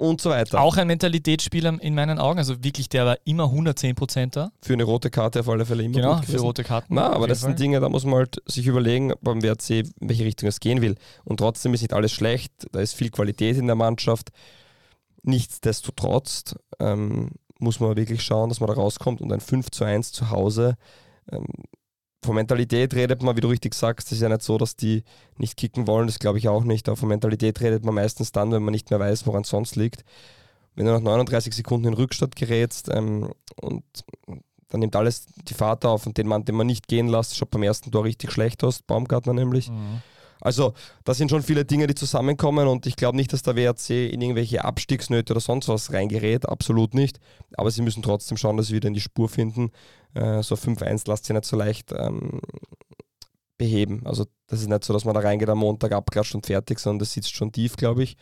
und 0.00 0.20
so 0.20 0.30
weiter. 0.30 0.60
Auch 0.60 0.76
ein 0.76 0.86
Mentalitätsspieler 0.86 1.78
in 1.80 1.94
meinen 1.94 2.18
Augen. 2.18 2.38
Also 2.38 2.64
wirklich, 2.64 2.88
der 2.88 3.04
war 3.06 3.18
immer 3.24 3.44
110 3.44 3.94
Prozent 3.94 4.34
da. 4.36 4.50
Für 4.62 4.72
eine 4.72 4.84
rote 4.84 5.10
Karte 5.10 5.40
auf 5.40 5.48
alle 5.48 5.66
Fälle 5.66 5.82
immer 5.82 5.94
Genau, 5.94 6.16
gut 6.16 6.24
für 6.24 6.38
rote 6.40 6.64
Karten. 6.64 6.94
Na, 6.94 7.10
aber 7.12 7.28
das 7.28 7.40
Fall. 7.40 7.50
sind 7.50 7.60
Dinge, 7.60 7.80
da 7.80 7.88
muss 7.88 8.04
man 8.04 8.14
halt 8.14 8.42
sich 8.46 8.66
überlegen 8.66 9.12
beim 9.20 9.42
WRC, 9.42 9.70
in 9.70 10.08
welche 10.08 10.24
Richtung 10.24 10.48
es 10.48 10.58
gehen 10.60 10.80
will. 10.80 10.96
Und 11.24 11.36
trotzdem 11.36 11.74
ist 11.74 11.82
nicht 11.82 11.92
alles 11.92 12.12
schlecht, 12.12 12.52
da 12.72 12.80
ist 12.80 12.94
viel 12.94 13.10
Qualität 13.10 13.56
in 13.56 13.66
der 13.66 13.76
Mannschaft. 13.76 14.30
Nichtsdestotrotz 15.22 16.54
ähm, 16.78 17.32
muss 17.58 17.78
man 17.78 17.96
wirklich 17.96 18.22
schauen, 18.22 18.48
dass 18.48 18.60
man 18.60 18.68
da 18.68 18.74
rauskommt 18.74 19.20
und 19.20 19.30
ein 19.32 19.40
5 19.40 19.70
zu 19.70 19.84
1 19.84 20.12
zu 20.12 20.30
Hause. 20.30 20.76
Ähm, 21.30 21.44
von 22.22 22.34
Mentalität 22.34 22.94
redet 22.94 23.22
man, 23.22 23.36
wie 23.36 23.40
du 23.40 23.48
richtig 23.48 23.74
sagst, 23.74 24.08
es 24.08 24.12
ist 24.12 24.22
ja 24.22 24.28
nicht 24.28 24.42
so, 24.42 24.58
dass 24.58 24.76
die 24.76 25.04
nicht 25.38 25.56
kicken 25.56 25.86
wollen, 25.86 26.06
das 26.06 26.18
glaube 26.18 26.38
ich 26.38 26.48
auch 26.48 26.64
nicht. 26.64 26.88
Aber 26.88 26.96
von 26.96 27.08
Mentalität 27.08 27.60
redet 27.60 27.84
man 27.84 27.94
meistens 27.94 28.32
dann, 28.32 28.52
wenn 28.52 28.62
man 28.62 28.72
nicht 28.72 28.90
mehr 28.90 29.00
weiß, 29.00 29.26
woran 29.26 29.42
es 29.42 29.48
sonst 29.48 29.76
liegt. 29.76 30.04
Wenn 30.74 30.86
du 30.86 30.92
nach 30.92 31.00
39 31.00 31.54
Sekunden 31.54 31.88
in 31.88 31.94
Rückstand 31.94 32.36
gerätst 32.36 32.88
ähm, 32.92 33.32
und 33.60 33.84
dann 34.68 34.80
nimmt 34.80 34.94
alles 34.96 35.26
die 35.48 35.54
Fahrt 35.54 35.84
auf 35.84 36.06
und 36.06 36.16
den 36.16 36.28
Mann, 36.28 36.44
den 36.44 36.54
man 36.54 36.66
nicht 36.66 36.88
gehen 36.88 37.08
lässt, 37.08 37.36
schaut 37.36 37.50
beim 37.50 37.62
ersten 37.62 37.90
Tor 37.90 38.04
richtig 38.04 38.32
schlecht 38.32 38.62
aus, 38.62 38.82
Baumgartner 38.82 39.32
nämlich. 39.32 39.70
Mhm. 39.70 40.02
Also, 40.40 40.74
da 41.04 41.14
sind 41.14 41.30
schon 41.30 41.42
viele 41.42 41.64
Dinge, 41.64 41.86
die 41.86 41.94
zusammenkommen 41.94 42.66
und 42.66 42.86
ich 42.86 42.96
glaube 42.96 43.16
nicht, 43.16 43.32
dass 43.32 43.42
der 43.42 43.56
WRC 43.56 44.12
in 44.12 44.20
irgendwelche 44.20 44.64
Abstiegsnöte 44.64 45.32
oder 45.32 45.40
sonst 45.40 45.68
was 45.68 45.92
reingerät, 45.92 46.48
absolut 46.48 46.94
nicht. 46.94 47.20
Aber 47.56 47.70
sie 47.70 47.82
müssen 47.82 48.02
trotzdem 48.02 48.36
schauen, 48.36 48.56
dass 48.56 48.68
sie 48.68 48.74
wieder 48.74 48.88
in 48.88 48.94
die 48.94 49.00
Spur 49.00 49.28
finden. 49.28 49.70
Äh, 50.14 50.42
so 50.42 50.54
5-1 50.54 51.02
lasst 51.06 51.26
sie 51.26 51.34
nicht 51.34 51.44
so 51.44 51.56
leicht 51.56 51.92
ähm, 51.92 52.40
beheben. 53.58 54.02
Also, 54.06 54.26
das 54.46 54.60
ist 54.60 54.68
nicht 54.68 54.84
so, 54.84 54.92
dass 54.92 55.04
man 55.04 55.14
da 55.14 55.20
reingeht 55.20 55.48
am 55.48 55.58
Montag, 55.58 55.92
abklatscht 55.92 56.34
und 56.34 56.46
fertig, 56.46 56.78
sondern 56.78 57.00
das 57.00 57.12
sitzt 57.12 57.34
schon 57.34 57.52
tief, 57.52 57.76
glaube 57.76 58.02
ich. 58.02 58.16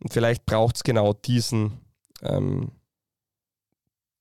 Und 0.00 0.12
vielleicht 0.12 0.44
braucht 0.44 0.76
es 0.76 0.82
genau 0.82 1.12
diesen, 1.12 1.80
ähm, 2.22 2.72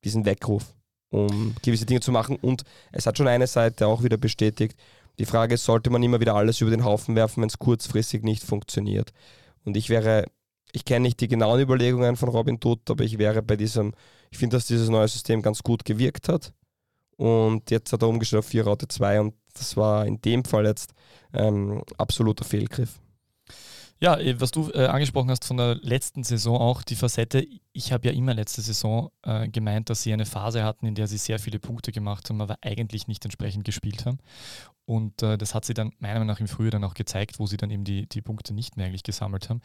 diesen 0.04 0.26
Weckruf, 0.26 0.76
um 1.10 1.56
gewisse 1.64 1.88
Dinge 1.88 2.02
zu 2.02 2.12
machen. 2.12 2.38
Und 2.40 2.64
es 2.92 3.08
hat 3.08 3.18
schon 3.18 3.28
eine 3.28 3.48
Seite 3.48 3.88
auch 3.88 4.04
wieder 4.04 4.18
bestätigt, 4.18 4.78
die 5.20 5.26
Frage 5.26 5.56
ist, 5.56 5.66
sollte 5.66 5.90
man 5.90 6.04
immer 6.04 6.20
wieder 6.20 6.36
alles 6.36 6.62
über 6.62 6.72
den 6.72 6.86
Haufen 6.86 7.16
werfen, 7.16 7.42
wenn 7.42 7.50
es 7.50 7.60
kurzfristig 7.60 8.24
nicht 8.24 8.44
funktioniert? 8.44 9.12
Und 9.64 9.78
ich 9.78 9.90
wäre, 9.90 10.26
ich 10.72 10.86
kenne 10.86 11.04
nicht 11.04 11.20
die 11.20 11.28
genauen 11.28 11.62
Überlegungen 11.62 12.16
von 12.16 12.30
Robin 12.30 12.60
Dutt, 12.60 12.90
aber 12.90 13.04
ich 13.04 13.18
wäre 13.18 13.42
bei 13.42 13.56
diesem, 13.56 13.94
ich 14.32 14.38
finde, 14.38 14.58
dass 14.58 14.68
dieses 14.68 14.90
neue 14.90 15.08
System 15.08 15.42
ganz 15.42 15.62
gut 15.64 15.86
gewirkt 15.86 16.30
hat. 16.30 16.54
Und 17.18 17.70
jetzt 17.70 17.94
hat 17.94 18.02
er 18.02 18.08
umgestellt 18.08 18.40
auf 18.40 18.48
4 18.48 18.64
Raute 18.64 18.88
2 18.88 19.20
und 19.22 19.36
das 19.54 19.78
war 19.78 20.06
in 20.06 20.22
dem 20.22 20.44
Fall 20.44 20.66
jetzt 20.66 20.94
ähm, 21.34 21.84
absoluter 21.98 22.46
Fehlgriff. 22.46 23.00
Ja, 24.00 24.18
eh, 24.18 24.40
was 24.40 24.50
du 24.50 24.72
äh, 24.72 24.86
angesprochen 24.86 25.30
hast 25.30 25.46
von 25.46 25.58
der 25.58 25.76
letzten 25.76 26.24
Saison 26.24 26.58
auch, 26.58 26.82
die 26.82 26.96
Facette. 26.96 27.46
Ich 27.74 27.94
habe 27.94 28.08
ja 28.08 28.14
immer 28.14 28.34
letzte 28.34 28.62
Saison 28.62 29.12
äh, 29.24 29.48
gemeint, 29.48 29.90
dass 29.90 30.04
sie 30.04 30.12
eine 30.12 30.26
Phase 30.26 30.64
hatten, 30.64 30.86
in 30.86 30.96
der 30.96 31.08
sie 31.08 31.18
sehr 31.18 31.40
viele 31.40 31.60
Punkte 31.60 31.92
gemacht 31.92 32.30
haben, 32.30 32.42
aber 32.42 32.58
eigentlich 32.62 33.08
nicht 33.08 33.24
entsprechend 33.24 33.64
gespielt 33.64 34.06
haben. 34.06 34.20
Und 34.86 35.22
äh, 35.22 35.38
das 35.38 35.56
hat 35.56 35.64
sie 35.64 35.74
dann 35.74 35.94
meiner 36.00 36.16
Meinung 36.16 36.28
nach 36.28 36.40
im 36.40 36.50
Frühjahr 36.50 36.72
dann 36.72 36.84
auch 36.84 36.96
gezeigt, 36.96 37.40
wo 37.40 37.46
sie 37.46 37.56
dann 37.56 37.70
eben 37.70 37.84
die, 37.84 38.08
die 38.08 38.22
Punkte 38.22 38.54
nicht 38.54 38.76
mehr 38.76 38.88
eigentlich 38.88 39.04
gesammelt 39.04 39.50
haben. 39.50 39.62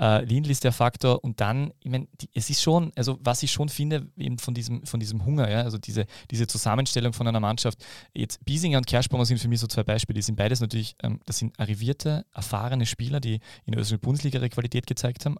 Äh, 0.00 0.24
Lindl 0.24 0.50
ist 0.50 0.64
der 0.64 0.72
Faktor 0.72 1.22
und 1.22 1.40
dann, 1.40 1.72
ich 1.80 1.90
meine, 1.90 2.08
es 2.34 2.50
ist 2.50 2.60
schon, 2.60 2.90
also 2.96 3.18
was 3.20 3.42
ich 3.44 3.52
schon 3.52 3.68
finde, 3.68 4.08
eben 4.16 4.38
von 4.38 4.52
diesem, 4.52 4.84
von 4.84 4.98
diesem 4.98 5.24
Hunger, 5.24 5.48
ja, 5.48 5.60
also 5.60 5.78
diese, 5.78 6.06
diese 6.30 6.48
Zusammenstellung 6.48 7.12
von 7.12 7.28
einer 7.28 7.38
Mannschaft. 7.38 7.84
Jetzt 8.14 8.44
Biesinger 8.44 8.78
und 8.78 8.86
Kerschbaumer 8.88 9.26
sind 9.26 9.38
für 9.38 9.46
mich 9.48 9.60
so 9.60 9.66
zwei 9.66 9.84
Beispiele. 9.84 10.16
Die 10.16 10.22
sind 10.22 10.34
beides 10.36 10.60
natürlich, 10.60 10.96
ähm, 11.02 11.20
das 11.26 11.38
sind 11.38 11.56
arrivierte, 11.60 12.26
erfahrene 12.34 12.86
Spieler, 12.86 13.20
die 13.20 13.34
in 13.66 13.72
der 13.72 13.80
österreichischen 13.80 14.00
Bundesliga 14.00 14.38
ihre 14.38 14.50
Qualität 14.50 14.86
gezeigt 14.88 15.24
haben 15.24 15.36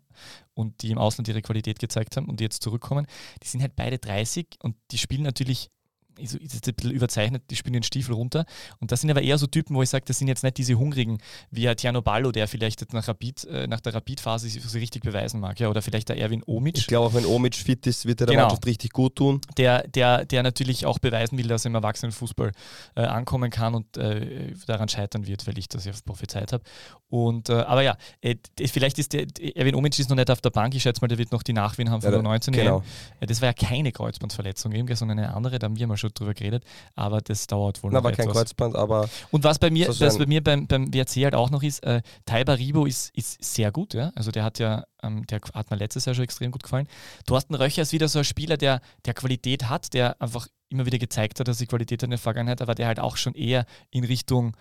und 0.52 0.82
die 0.82 0.90
im 0.90 0.98
Ausland 0.98 1.26
ihre 1.28 1.42
Qualität 1.42 1.78
gezeigt 1.78 2.03
haben 2.03 2.03
und 2.28 2.40
die 2.40 2.44
jetzt 2.44 2.62
zurückkommen. 2.62 3.06
Die 3.42 3.48
sind 3.48 3.60
halt 3.60 3.76
beide 3.76 3.98
30 3.98 4.58
und 4.62 4.76
die 4.90 4.98
spielen 4.98 5.22
natürlich 5.22 5.70
ist 6.18 6.34
jetzt 6.40 6.66
ein 6.68 6.74
bisschen 6.74 6.90
überzeichnet, 6.92 7.42
die 7.50 7.56
spielen 7.56 7.74
den 7.74 7.82
Stiefel 7.82 8.14
runter. 8.14 8.44
Und 8.80 8.92
das 8.92 9.00
sind 9.00 9.10
aber 9.10 9.22
eher 9.22 9.38
so 9.38 9.46
Typen, 9.46 9.74
wo 9.76 9.82
ich 9.82 9.88
sage, 9.90 10.04
das 10.06 10.18
sind 10.18 10.28
jetzt 10.28 10.42
nicht 10.42 10.56
diese 10.58 10.74
Hungrigen, 10.78 11.18
wie 11.50 11.68
ein 11.68 11.76
Tiano 11.76 12.02
Ballo, 12.02 12.32
der 12.32 12.48
vielleicht 12.48 12.80
jetzt 12.80 12.92
nach, 12.92 13.06
Rapid, 13.08 13.44
äh, 13.44 13.66
nach 13.66 13.80
der 13.80 13.94
Rapid-Phase 13.94 14.48
sich 14.48 14.62
sich 14.62 14.80
richtig 14.80 15.02
beweisen 15.02 15.40
mag. 15.40 15.58
Ja? 15.60 15.68
Oder 15.68 15.82
vielleicht 15.82 16.08
der 16.08 16.18
Erwin 16.18 16.42
Omic, 16.46 16.78
Ich 16.78 16.86
glaube, 16.86 17.06
auch 17.08 17.14
wenn 17.14 17.26
Omic 17.26 17.54
fit 17.54 17.86
ist, 17.86 18.06
wird 18.06 18.20
er 18.20 18.26
der 18.26 18.34
Genau. 18.34 18.46
Mannschaft 18.46 18.66
richtig 18.66 18.92
gut 18.92 19.16
tun. 19.16 19.40
der, 19.56 19.86
der, 19.88 20.24
der 20.24 20.42
natürlich 20.42 20.86
auch 20.86 20.98
beweisen 20.98 21.38
will, 21.38 21.46
dass 21.46 21.64
er 21.64 21.70
im 21.70 21.74
Erwachsenenfußball 21.76 22.52
äh, 22.96 23.00
ankommen 23.02 23.50
kann 23.50 23.74
und 23.74 23.96
äh, 23.96 24.52
daran 24.66 24.88
scheitern 24.88 25.26
wird, 25.26 25.46
weil 25.46 25.58
ich 25.58 25.68
das 25.68 25.84
ja 25.84 25.92
prophezeit 26.04 26.52
habe. 26.52 26.64
Und 27.08 27.48
äh, 27.48 27.54
aber 27.54 27.82
ja, 27.82 27.96
äh, 28.22 28.36
vielleicht 28.66 28.98
ist 28.98 29.12
der 29.12 29.26
Erwin 29.54 29.74
Omic 29.74 29.98
ist 29.98 30.08
noch 30.10 30.16
nicht 30.16 30.30
auf 30.30 30.40
der 30.40 30.50
Bank. 30.50 30.74
Ich 30.74 30.82
schätze 30.82 31.00
mal, 31.00 31.08
der 31.08 31.18
wird 31.18 31.30
noch 31.32 31.42
die 31.42 31.52
Nachwehen 31.52 31.90
haben 31.90 32.00
von 32.00 32.10
Ja, 32.10 32.16
der 32.16 32.22
19 32.22 32.52
genau. 32.54 32.82
ja, 33.20 33.26
Das 33.26 33.40
war 33.40 33.48
ja 33.48 33.52
keine 33.52 33.92
Kreuzbandverletzung, 33.92 34.72
eben, 34.72 34.92
sondern 34.96 35.18
eine 35.18 35.34
andere, 35.34 35.58
da 35.58 35.66
haben 35.66 35.76
wir 35.78 35.86
mal 35.86 35.96
schon 35.96 36.03
drüber 36.12 36.34
geredet, 36.34 36.64
aber 36.94 37.20
das 37.20 37.46
dauert 37.46 37.82
wohl 37.82 37.90
Na, 37.92 38.00
noch 38.00 38.10
kein 38.12 38.28
etwas. 38.28 38.36
Kreuzband, 38.36 38.76
aber 38.76 39.08
Und 39.30 39.44
was 39.44 39.58
bei 39.58 39.70
mir, 39.70 39.88
was 39.88 40.18
bei 40.18 40.26
mir 40.26 40.42
beim, 40.42 40.66
beim 40.66 40.92
WRC 40.92 41.24
halt 41.24 41.34
auch 41.34 41.50
noch 41.50 41.62
ist, 41.62 41.82
äh, 41.84 42.02
Taiba 42.26 42.54
Ribo 42.54 42.86
ist, 42.86 43.14
ist 43.16 43.42
sehr 43.42 43.72
gut, 43.72 43.94
ja. 43.94 44.12
Also 44.14 44.30
der 44.30 44.44
hat 44.44 44.58
ja, 44.58 44.84
ähm, 45.02 45.26
der 45.26 45.40
hat 45.54 45.70
mir 45.70 45.76
letztes 45.76 46.04
Jahr 46.04 46.14
schon 46.14 46.24
extrem 46.24 46.50
gut 46.50 46.62
gefallen. 46.62 46.88
Thorsten 47.26 47.54
Röcher 47.54 47.82
ist 47.82 47.92
wieder 47.92 48.08
so 48.08 48.18
ein 48.18 48.24
Spieler, 48.24 48.56
der, 48.56 48.80
der 49.04 49.14
Qualität 49.14 49.68
hat, 49.68 49.94
der 49.94 50.20
einfach 50.20 50.46
immer 50.68 50.86
wieder 50.86 50.98
gezeigt 50.98 51.40
hat, 51.40 51.48
dass 51.48 51.58
die 51.58 51.66
Qualität 51.66 52.00
hat 52.00 52.04
in 52.04 52.10
der 52.10 52.18
Vergangenheit, 52.18 52.60
aber 52.60 52.74
der 52.74 52.86
halt 52.86 53.00
auch 53.00 53.16
schon 53.16 53.34
eher 53.34 53.64
in 53.90 54.04
Richtung 54.04 54.56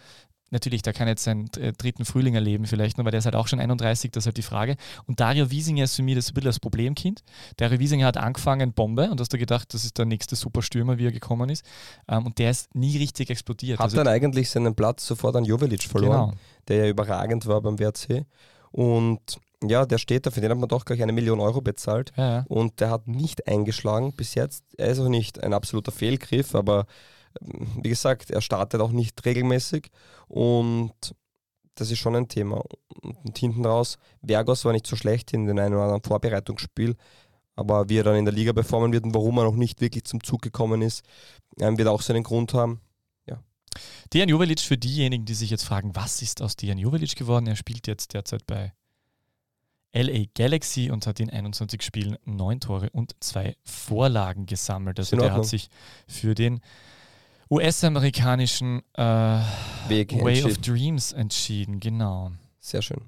Natürlich, 0.54 0.82
der 0.84 0.94
kann 0.94 1.08
jetzt 1.08 1.24
seinen 1.24 1.48
äh, 1.58 1.74
dritten 1.74 2.06
Frühling 2.06 2.36
erleben 2.36 2.66
vielleicht, 2.66 2.98
aber 3.00 3.12
der 3.12 3.18
ist 3.18 3.26
halt 3.26 3.36
auch 3.36 3.48
schon 3.48 3.60
31, 3.60 4.12
das 4.12 4.22
ist 4.24 4.26
halt 4.28 4.38
die 4.38 4.42
Frage. 4.44 4.78
Und 5.08 5.20
Dario 5.20 5.52
Wiesinger 5.52 5.84
ist 5.84 5.96
für 5.96 6.04
mich 6.04 6.16
das 6.16 6.30
ein 6.30 6.34
bisschen 6.36 6.46
das 6.50 6.60
Problemkind. 6.60 7.24
Dario 7.58 7.80
Wiesinger 7.80 8.06
hat 8.06 8.18
angefangen 8.18 8.72
Bombe 8.72 9.10
und 9.12 9.20
hast 9.20 9.34
du 9.34 9.38
gedacht, 9.38 9.74
das 9.74 9.84
ist 9.84 9.98
der 9.98 10.06
nächste 10.06 10.36
Superstürmer, 10.36 10.98
wie 10.98 11.08
er 11.08 11.12
gekommen 11.12 11.50
ist. 11.50 11.66
Ähm, 12.08 12.26
und 12.28 12.38
der 12.38 12.52
ist 12.52 12.74
nie 12.74 12.98
richtig 12.98 13.30
explodiert. 13.30 13.80
Hat 13.80 13.84
Also- 13.86 13.98
dann 13.98 14.08
eigentlich 14.08 14.50
seinen 14.50 14.76
Platz 14.76 15.06
sofort 15.06 15.36
an 15.36 15.44
Jovelic 15.44 15.84
verloren, 15.84 16.30
Genau. 16.30 16.34
der 16.70 16.78
ja 16.78 16.88
überragend 16.88 17.46
war 17.48 17.60
beim 17.60 17.78
WRC. 17.80 18.26
Und 18.72 19.20
ja, 19.66 19.86
der 19.86 19.98
steht 19.98 20.26
da, 20.26 20.32
für 20.32 20.42
den 20.42 20.52
hat 20.52 20.58
man 20.58 20.70
doch 20.70 20.86
gleich 20.86 21.02
eine 21.02 21.14
Million 21.14 21.40
Euro 21.40 21.62
bezahlt. 21.62 22.12
Ja, 22.18 22.30
ja. 22.30 22.46
Und 22.48 22.80
der 22.80 22.90
hat 22.90 23.08
nicht 23.08 23.48
eingeschlagen 23.48 24.12
bis 24.14 24.36
jetzt. 24.36 24.64
Er 24.78 24.88
ist 24.90 25.00
auch 25.00 25.10
nicht 25.10 25.42
ein 25.44 25.54
absoluter 25.54 25.92
Fehlgriff, 25.92 26.54
aber 26.54 26.86
wie 27.42 27.90
gesagt, 27.90 28.32
er 28.32 28.42
startet 28.42 28.82
auch 28.82 28.92
nicht 28.92 29.24
regelmäßig 29.26 29.90
und 30.28 30.94
das 31.76 31.90
ist 31.90 32.00
schon 32.00 32.16
ein 32.16 32.28
Thema. 32.28 32.64
Und 33.02 33.38
hinten 33.38 33.66
raus, 33.66 33.98
Vergos 34.26 34.64
war 34.66 34.74
nicht 34.74 34.88
so 34.88 34.96
schlecht 34.96 35.34
in 35.34 35.46
den 35.46 35.60
einen 35.60 35.74
oder 35.74 35.84
anderen 35.84 36.04
Vorbereitungsspiel, 36.04 36.96
aber 37.56 37.90
wie 37.90 37.98
er 37.98 38.04
dann 38.04 38.16
in 38.16 38.26
der 38.26 38.34
Liga 38.34 38.54
performen 38.54 38.94
wird 38.94 39.04
und 39.04 39.14
warum 39.14 39.38
er 39.38 39.46
noch 39.46 39.56
nicht 39.56 39.82
wirklich 39.82 40.04
zum 40.06 40.24
Zug 40.24 40.42
gekommen 40.42 40.82
ist, 40.82 41.04
ähm, 41.60 41.78
wird 41.78 41.88
auch 41.88 42.02
seinen 42.02 42.24
Grund 42.24 42.54
haben. 42.54 42.82
Dejan 44.14 44.30
Jovelic, 44.30 44.60
für 44.60 44.78
diejenigen, 44.78 45.26
die 45.26 45.34
sich 45.34 45.50
jetzt 45.50 45.64
fragen, 45.64 45.96
was 45.96 46.22
ist 46.22 46.42
aus 46.42 46.56
Dejan 46.56 46.78
Jovelic 46.78 47.16
geworden? 47.16 47.48
Er 47.48 47.56
spielt 47.56 47.88
jetzt 47.88 48.14
derzeit 48.14 48.46
bei 48.46 48.74
LA 49.94 50.26
Galaxy 50.36 50.90
und 50.92 51.06
hat 51.06 51.20
in 51.20 51.30
21 51.30 51.82
Spielen 51.82 52.18
neun 52.26 52.60
Tore 52.60 52.90
und 52.92 53.16
zwei 53.20 53.56
Vorlagen 53.64 54.46
gesammelt. 54.46 55.00
Also 55.00 55.18
der 55.18 55.34
hat 55.34 55.46
sich 55.46 55.70
für 56.08 56.34
den 56.34 56.62
US-amerikanischen 57.54 58.82
äh, 58.94 59.40
Weg 59.88 60.14
Way 60.14 60.44
of. 60.44 60.58
Dreams 60.58 61.12
entschieden, 61.12 61.80
genau. 61.80 62.32
Sehr 62.60 62.82
schön. 62.82 63.02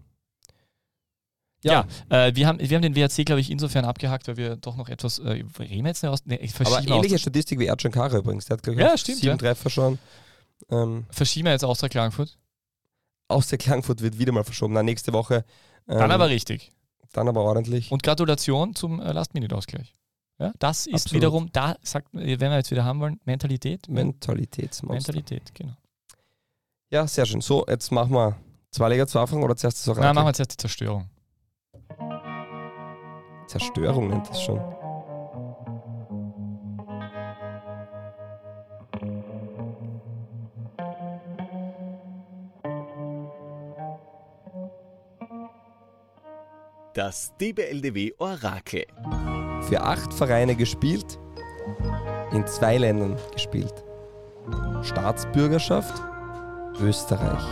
Ja, 1.64 1.88
äh, 2.10 2.36
wir, 2.36 2.46
haben, 2.46 2.60
wir 2.60 2.76
haben 2.76 2.84
den 2.84 2.96
WRC, 2.96 3.26
glaube 3.26 3.42
ich, 3.42 3.50
insofern 3.50 3.86
abgehakt, 3.86 4.28
weil 4.28 4.38
wir 4.38 4.56
doch 4.56 4.76
noch 4.76 4.88
etwas, 4.88 5.18
äh, 5.18 5.44
reden 5.58 5.86
jetzt 5.88 6.04
nicht 6.04 6.12
aus, 6.12 6.20
nee, 6.26 6.40
aber 6.60 6.80
ähnliche 6.88 7.16
aus, 7.16 7.22
Statistik 7.22 7.58
wie 7.58 7.66
Ercan 7.66 7.92
Kara 7.92 8.18
übrigens. 8.18 8.46
Der 8.46 8.58
hat, 8.58 8.64
glaube 8.64 8.80
ich, 8.80 8.86
Ja, 8.86 8.96
stimmt, 8.96 9.18
sieben 9.18 9.32
ja. 9.32 9.38
Treffer 9.38 9.72
schon. 9.72 9.98
Ähm, 10.70 11.06
verschieben 11.10 11.46
wir 11.46 11.54
jetzt 11.54 11.66
Austria 11.66 11.90
Klagenfurt. 11.90 12.38
aus 13.28 13.48
der 13.48 13.58
Klangfurt 13.58 14.02
wird 14.02 14.20
wieder 14.20 14.32
mal 14.32 14.44
verschoben. 14.44 14.74
Na, 14.74 14.84
nächste 14.84 15.12
Woche. 15.12 15.44
Ähm, 15.88 15.98
Dann 15.98 16.12
aber 16.12 16.30
richtig. 16.30 16.72
Dann 17.14 17.28
aber 17.28 17.42
ordentlich. 17.42 17.92
Und 17.92 18.04
Gratulation 18.04 18.76
zum 18.76 19.00
äh, 19.00 19.12
Last-Minute-Ausgleich. 19.12 19.94
Ja, 20.38 20.52
das 20.60 20.86
ist 20.86 20.94
Absolut. 20.96 21.14
wiederum, 21.14 21.50
da 21.54 21.76
sagt, 21.82 22.10
wenn 22.12 22.40
wir 22.40 22.58
jetzt 22.58 22.70
wieder 22.70 22.84
haben 22.84 23.00
wollen, 23.00 23.20
Mentalität. 23.24 23.88
Mentalitätsmonster. 23.88 25.14
Mentalität, 25.14 25.56
genau. 25.56 25.74
Ja, 26.90 27.08
sehr 27.08 27.26
schön. 27.26 27.42
So, 27.42 27.66
jetzt 27.68 27.92
machen 27.92 28.14
wir 28.14 28.36
zwei 28.72 28.90
Liga, 28.90 29.08
zwei 29.08 29.26
Fragen 29.26 29.44
oder 29.44 29.56
zuerst 29.56 29.80
das 29.80 29.88
Orakel? 29.88 30.04
Na, 30.04 30.14
machen 30.14 30.26
wir 30.26 30.30
jetzt 30.30 30.40
erst 30.40 30.52
die 30.52 30.58
Zerstörung. 30.58 31.10
Zerstörung 33.48 34.10
nennt 34.10 34.30
das 34.30 34.42
schon. 34.42 34.60
Das 46.94 47.36
DBLDW 47.38 48.14
Orakel. 48.18 48.86
Für 49.68 49.82
acht 49.82 50.14
Vereine 50.14 50.56
gespielt, 50.56 51.20
in 52.32 52.46
zwei 52.46 52.78
Ländern 52.78 53.18
gespielt. 53.34 53.74
Staatsbürgerschaft 54.84 56.02
Österreich. 56.82 57.44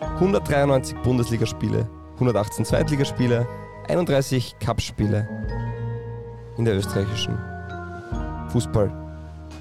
193 0.00 0.96
Bundesligaspiele, 1.02 1.88
118 2.14 2.64
Zweitligaspiele, 2.64 3.48
31 3.88 4.56
Cupspiele 4.64 5.28
in 6.56 6.64
der 6.64 6.76
österreichischen 6.76 7.36
Fußball 8.50 8.92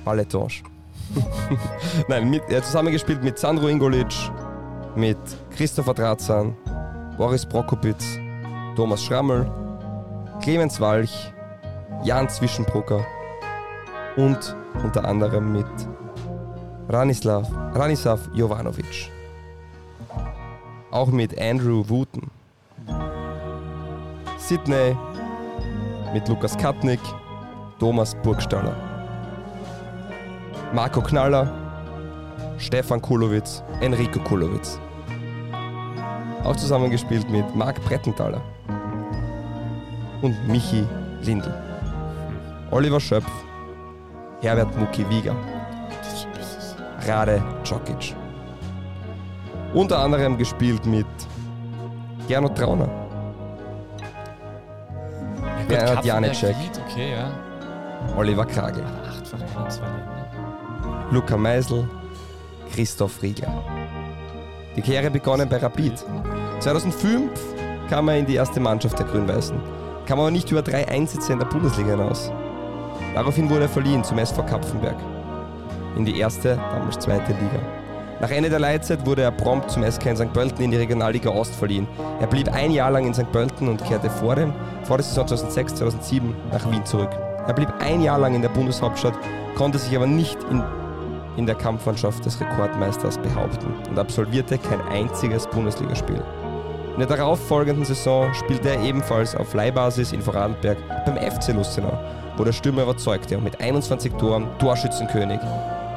Balletange. 0.06 0.62
Nein, 2.08 2.30
mit, 2.30 2.44
er 2.50 2.58
hat 2.58 2.66
zusammengespielt 2.66 3.24
mit 3.24 3.40
Sandro 3.40 3.68
Ingolic, 3.68 4.14
mit 4.96 5.18
Christopher 5.56 5.94
Drazan, 5.94 6.56
Boris 7.18 7.46
Prokopitz, 7.46 8.20
Thomas 8.76 9.04
Schrammel, 9.04 9.50
Clemens 10.42 10.80
Walch, 10.82 11.32
Jan 12.04 12.28
Zwischenbrucker 12.28 13.06
und 14.18 14.56
unter 14.84 15.06
anderem 15.06 15.54
mit 15.54 15.66
Ranislav, 16.90 17.48
Ranislav 17.74 18.20
Jovanovic. 18.34 19.10
Auch 20.92 21.08
mit 21.08 21.40
Andrew 21.40 21.84
Wooten. 21.88 22.30
Sydney 24.38 24.98
mit 26.14 26.28
Lukas 26.28 26.58
Katnick, 26.58 27.00
Thomas 27.80 28.14
Burgstaller. 28.16 28.76
Marco 30.74 31.02
Knaller, 31.02 31.52
Stefan 32.58 33.02
Kulowitz, 33.02 33.64
Enrico 33.80 34.20
Kulowitz. 34.20 34.80
Auch 36.44 36.56
zusammengespielt 36.58 37.30
mit 37.30 37.56
Marc 37.56 37.82
Brettenthaler 37.86 38.42
und 40.24 40.48
Michi 40.48 40.84
Lindl. 41.22 41.54
Oliver 42.72 43.00
Schöpf, 43.00 43.30
Herbert 44.42 44.76
Mucki 44.78 45.08
Wieger, 45.10 45.36
Rade 47.08 47.44
Djokic. 47.64 48.16
Unter 49.74 50.00
anderem 50.00 50.38
gespielt 50.38 50.86
mit 50.86 51.06
Gernot 52.28 52.56
Trauner, 52.58 52.90
Bernhard 55.68 56.04
Janecek, 56.06 56.56
Ried, 56.56 56.82
Okay, 56.90 57.12
ja. 57.12 57.32
Oliver 58.18 58.48
zwei 58.48 58.72
Ländern. 58.72 58.94
Luca 61.12 61.38
Meisel, 61.38 61.88
Christoph 62.74 63.22
Riegler. 63.22 63.54
Die 64.76 64.82
Karriere 64.82 65.12
begonnen 65.12 65.48
bei 65.48 65.58
Rapid. 65.58 66.04
2005 66.60 67.30
kam 67.90 68.10
er 68.10 68.18
in 68.18 68.26
die 68.26 68.36
erste 68.36 68.60
Mannschaft 68.60 68.98
der 68.98 69.06
Grün-Weißen, 69.06 69.60
kam 70.06 70.20
aber 70.20 70.32
nicht 70.32 70.52
über 70.52 70.62
drei 70.62 70.88
Einsätze 70.88 71.34
in 71.34 71.40
der 71.40 71.46
Bundesliga 71.46 71.92
hinaus. 71.92 72.32
Daraufhin 73.14 73.50
wurde 73.50 73.64
er 73.64 73.70
verliehen 73.70 74.04
zum 74.04 74.18
SV 74.18 74.44
Kapfenberg 74.44 74.98
in 75.96 76.06
die 76.06 76.18
erste, 76.20 76.56
damals 76.72 77.00
zweite 77.00 77.34
Liga. 77.34 77.60
Nach 78.20 78.32
Ende 78.32 78.50
der 78.50 78.60
Leitzeit 78.60 79.06
wurde 79.06 79.24
er 79.24 79.32
prompt 79.32 79.70
zum 79.70 79.84
SK 79.84 80.06
in 80.06 80.16
St. 80.16 80.34
Pölten 80.34 80.64
in 80.64 80.72
die 80.72 80.78
Regionalliga 80.78 81.30
Ost 81.30 81.54
verliehen. 81.56 81.88
Er 82.22 82.28
blieb 82.28 82.52
ein 82.54 82.72
Jahr 82.72 82.90
lang 82.92 83.06
in 83.06 83.14
St. 83.14 83.32
Pölten 83.32 83.68
und 83.68 83.84
kehrte 83.84 84.10
vor, 84.10 84.36
dem, 84.36 84.54
vor 84.84 84.98
der 84.98 85.04
Saison 85.04 85.26
2006-2007 85.26 86.22
nach 86.52 86.72
Wien 86.72 86.86
zurück. 86.86 87.10
Er 87.46 87.54
blieb 87.54 87.70
ein 87.80 88.02
Jahr 88.02 88.20
lang 88.20 88.34
in 88.34 88.42
der 88.42 88.50
Bundeshauptstadt, 88.50 89.14
konnte 89.56 89.78
sich 89.78 89.96
aber 89.96 90.08
nicht 90.08 90.38
in, 90.50 90.64
in 91.36 91.46
der 91.46 91.56
Kampfmannschaft 91.56 92.26
des 92.26 92.40
Rekordmeisters 92.40 93.18
behaupten 93.18 93.74
und 93.90 94.00
absolvierte 94.00 94.58
kein 94.58 94.82
einziges 94.82 95.46
Bundesligaspiel. 95.48 96.24
In 96.94 97.00
der 97.00 97.08
darauffolgenden 97.08 97.86
Saison 97.86 98.32
spielte 98.36 98.70
er 98.70 98.84
ebenfalls 98.84 99.36
auf 99.36 99.56
Leihbasis 99.56 100.12
in 100.12 100.22
Vorarlberg 100.22 100.78
beim 101.06 101.18
FC 101.18 101.52
Lustenau, 101.52 101.98
wo 102.38 102.44
der 102.44 102.54
Stürmer 102.54 102.84
überzeugte 102.84 103.36
und 103.36 103.44
mit 103.44 103.60
21 103.60 104.14
Toren 104.14 104.48
Torschützenkönig 104.60 105.40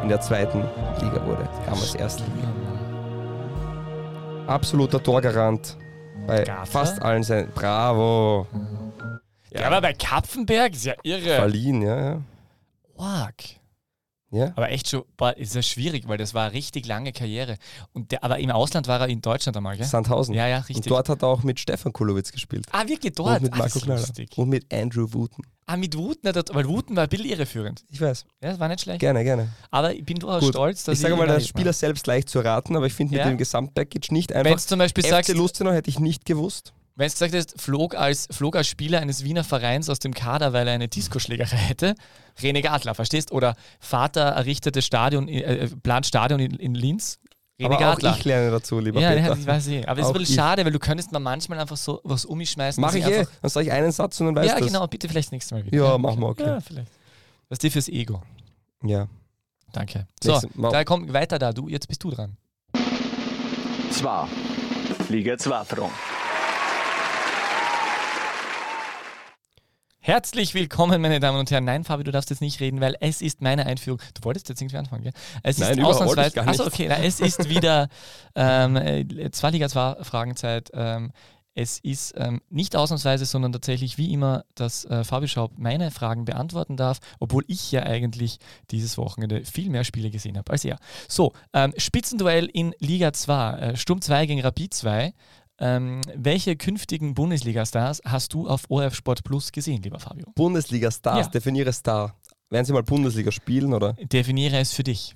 in 0.02 0.08
der 0.08 0.22
zweiten 0.22 0.60
Liga 1.02 1.26
wurde, 1.26 1.46
damals 1.66 1.94
Erstliga. 1.94 2.32
Absoluter 4.46 5.02
Torgarant 5.02 5.76
bei 6.26 6.44
Gaffer? 6.44 6.66
fast 6.66 7.02
allen 7.02 7.22
seinen. 7.22 7.50
Bravo! 7.52 8.46
Ja, 9.50 9.66
aber 9.66 9.82
bei 9.82 9.92
Kapfenberg 9.92 10.72
ist 10.72 10.86
ja 10.86 10.94
irre. 11.02 11.36
Verliehen, 11.36 11.82
ja, 11.82 12.00
ja. 12.00 12.20
Org. 12.96 13.34
Ja. 14.30 14.52
Aber 14.56 14.70
echt 14.70 14.88
schon, 14.88 15.04
boah, 15.16 15.36
ist 15.36 15.54
ja 15.54 15.62
schwierig, 15.62 16.08
weil 16.08 16.18
das 16.18 16.34
war 16.34 16.44
eine 16.46 16.52
richtig 16.54 16.86
lange 16.86 17.12
Karriere. 17.12 17.56
Und 17.92 18.10
der, 18.12 18.24
aber 18.24 18.38
im 18.38 18.50
Ausland 18.50 18.88
war 18.88 19.00
er 19.00 19.08
in 19.08 19.20
Deutschland 19.22 19.56
einmal, 19.56 19.76
gell? 19.76 19.86
Sandhausen. 19.86 20.34
Ja, 20.34 20.46
ja, 20.46 20.58
Und 20.58 20.68
richtig. 20.68 20.86
dort 20.86 21.08
hat 21.08 21.22
er 21.22 21.28
auch 21.28 21.42
mit 21.42 21.60
Stefan 21.60 21.92
Kulowitz 21.92 22.32
gespielt. 22.32 22.66
ah, 22.72 22.86
wirklich 22.86 23.12
dort? 23.14 23.36
und 23.36 23.42
mit 23.44 23.52
ah, 23.54 23.58
Marco 23.58 23.78
ist 23.78 23.84
Knaller. 23.84 24.04
Und 24.36 24.48
mit 24.48 24.72
Andrew 24.72 25.06
Wooten. 25.12 25.42
Ah, 25.68 25.76
mit 25.76 25.96
Wooten, 25.96 26.28
weil 26.52 26.68
Wooten 26.68 26.94
war 26.94 27.04
ein 27.04 27.08
bisschen 27.08 27.26
irreführend. 27.26 27.84
Ich 27.90 28.00
weiß. 28.00 28.24
Ja, 28.42 28.50
das 28.50 28.60
war 28.60 28.68
nicht 28.68 28.82
schlecht. 28.82 29.00
Gerne, 29.00 29.24
gerne. 29.24 29.48
Aber 29.72 29.92
ich 29.94 30.04
bin 30.04 30.16
durchaus 30.18 30.40
Gut. 30.40 30.54
stolz, 30.54 30.84
dass 30.84 30.94
ich 30.94 31.00
sage 31.00 31.16
mal, 31.16 31.22
ihn 31.24 31.26
der 31.26 31.34
erlebt 31.34 31.48
Spieler 31.48 31.72
selbst 31.72 32.06
leicht 32.06 32.28
zu 32.28 32.38
erraten, 32.38 32.76
aber 32.76 32.86
ich 32.86 32.92
finde 32.94 33.14
mit 33.14 33.20
Ja. 33.20 33.28
dem 33.28 33.36
Gesamtpackage 33.38 34.12
nicht 34.12 34.30
habe. 34.32 34.44
Wenn 34.44 34.52
einfach. 34.52 34.64
du 34.64 34.68
zum 34.68 34.78
Beispiel 34.78 35.02
FC 35.02 35.10
sagst, 35.10 35.34
Lustenau 35.34 35.72
hätte 35.72 35.90
ich 35.90 35.98
nicht 35.98 36.24
gewusst. 36.24 36.72
wenn 36.94 37.08
du 37.08 37.12
gesagt 37.12 37.34
hast, 37.34 37.60
flog 37.60 37.96
als, 37.96 38.28
flog 38.30 38.54
als 38.54 38.68
Spieler 38.68 39.00
eines 39.00 39.24
Wiener 39.24 39.42
Vereins 39.42 39.90
aus 39.90 39.98
dem 39.98 40.14
Kader, 40.14 40.52
weil 40.52 40.68
er 40.68 40.74
eine 40.74 40.86
Diskoschlägerei 40.88 41.56
hätte, 41.56 41.94
René 42.40 42.62
Gadler, 42.62 42.94
verstehst? 42.94 43.32
Oder 43.32 43.54
Vater 43.80 44.22
errichtete 44.22 44.82
Stadion, 44.82 45.28
äh, 45.28 45.68
plant 45.82 46.06
Stadion 46.06 46.40
in, 46.40 46.52
in 46.56 46.74
Linz, 46.74 47.18
René 47.58 47.66
aber 47.66 47.76
auch 47.76 47.80
Gadler. 47.80 48.16
ich 48.18 48.24
lerne 48.24 48.50
dazu, 48.50 48.78
lieber 48.78 49.00
ja, 49.00 49.10
Peter. 49.10 49.28
ja, 49.28 49.34
ich 49.34 49.46
weiß 49.46 49.68
eh. 49.68 49.86
Aber 49.86 49.98
es 50.00 50.06
ist 50.06 50.10
Auch 50.10 50.14
ein 50.14 50.18
bisschen 50.20 50.32
ich. 50.34 50.40
schade, 50.40 50.64
weil 50.64 50.72
du 50.72 50.78
könntest 50.78 51.12
mir 51.12 51.20
manchmal 51.20 51.58
einfach 51.58 51.76
so 51.78 52.00
was 52.04 52.24
um 52.26 52.36
mich 52.38 52.50
schmeißen. 52.50 52.80
Mach 52.80 52.94
ich 52.94 53.06
eh. 53.06 53.24
Dann 53.40 53.50
sage 53.50 53.66
ich 53.66 53.72
einen 53.72 53.92
Satz 53.92 54.20
und 54.20 54.26
dann 54.26 54.36
weißt 54.36 54.48
Ja, 54.48 54.58
du 54.60 54.66
genau, 54.66 54.86
bitte 54.86 55.08
vielleicht 55.08 55.32
nächstes 55.32 55.52
Mal 55.52 55.64
wieder. 55.64 55.76
Ja, 55.76 55.96
machen 55.96 56.20
wir, 56.20 56.28
okay. 56.28 56.44
Ja, 56.46 56.60
vielleicht. 56.60 56.90
Was 57.48 57.58
dir 57.58 57.70
fürs 57.70 57.88
Ego. 57.88 58.22
Ja. 58.82 59.06
Danke. 59.72 60.06
So, 60.22 60.40
da 60.70 60.84
komm 60.84 61.12
weiter 61.12 61.38
da. 61.38 61.52
Du, 61.52 61.68
jetzt 61.68 61.88
bist 61.88 62.02
du 62.04 62.10
dran. 62.10 62.36
Zwar. 63.90 64.28
Liga 65.08 65.38
2 65.38 65.64
Front. 65.64 65.92
Herzlich 70.06 70.54
willkommen, 70.54 71.02
meine 71.02 71.18
Damen 71.18 71.36
und 71.36 71.50
Herren. 71.50 71.64
Nein, 71.64 71.82
Fabi, 71.82 72.04
du 72.04 72.12
darfst 72.12 72.30
jetzt 72.30 72.40
nicht 72.40 72.60
reden, 72.60 72.80
weil 72.80 72.94
es 73.00 73.20
ist 73.20 73.42
meine 73.42 73.66
Einführung. 73.66 73.98
Du 74.14 74.22
wolltest 74.22 74.48
jetzt 74.48 74.60
irgendwie 74.60 74.76
anfangen, 74.76 75.02
gell? 75.02 75.12
Es 75.42 75.58
Nein, 75.58 75.76
ist 75.76 75.84
ausnahmsweise. 75.84 76.46
Achso, 76.46 76.64
okay, 76.64 76.86
na, 76.88 76.98
es 76.98 77.18
ist 77.18 77.48
wieder 77.48 77.88
ähm, 78.36 78.76
äh, 78.76 79.30
zwei 79.32 79.50
Liga 79.50 79.68
2 79.68 80.04
Fragenzeit. 80.04 80.70
Ähm, 80.74 81.10
es 81.56 81.80
ist 81.80 82.14
ähm, 82.18 82.40
nicht 82.50 82.76
ausnahmsweise, 82.76 83.24
sondern 83.24 83.50
tatsächlich 83.50 83.98
wie 83.98 84.12
immer, 84.12 84.44
dass 84.54 84.84
äh, 84.84 85.02
Fabi 85.02 85.26
Schaub 85.26 85.58
meine 85.58 85.90
Fragen 85.90 86.24
beantworten 86.24 86.76
darf, 86.76 87.00
obwohl 87.18 87.42
ich 87.48 87.72
ja 87.72 87.82
eigentlich 87.82 88.38
dieses 88.70 88.98
Wochenende 88.98 89.44
viel 89.44 89.70
mehr 89.70 89.82
Spiele 89.82 90.10
gesehen 90.10 90.38
habe 90.38 90.52
als 90.52 90.64
er. 90.64 90.78
So, 91.08 91.32
ähm, 91.52 91.74
Spitzenduell 91.78 92.46
in 92.46 92.76
Liga 92.78 93.12
2, 93.12 93.58
äh, 93.58 93.76
Sturm 93.76 94.00
2 94.00 94.26
gegen 94.26 94.40
Rapid 94.40 94.72
2. 94.72 95.14
Ähm, 95.58 96.02
welche 96.14 96.54
künftigen 96.56 97.14
Bundesliga-Stars 97.14 98.02
hast 98.04 98.34
du 98.34 98.46
auf 98.46 98.64
ORF 98.68 98.94
Sport 98.94 99.24
Plus 99.24 99.52
gesehen, 99.52 99.82
lieber 99.82 99.98
Fabio? 99.98 100.26
Bundesliga-Stars, 100.34 101.26
Ja. 101.26 101.30
definiere 101.30 101.72
Star. 101.72 102.14
Werden 102.50 102.64
sie 102.66 102.72
mal 102.72 102.82
Bundesliga 102.82 103.32
spielen 103.32 103.72
oder? 103.72 103.94
Definiere 103.94 104.58
es 104.58 104.72
für 104.72 104.84
dich. 104.84 105.14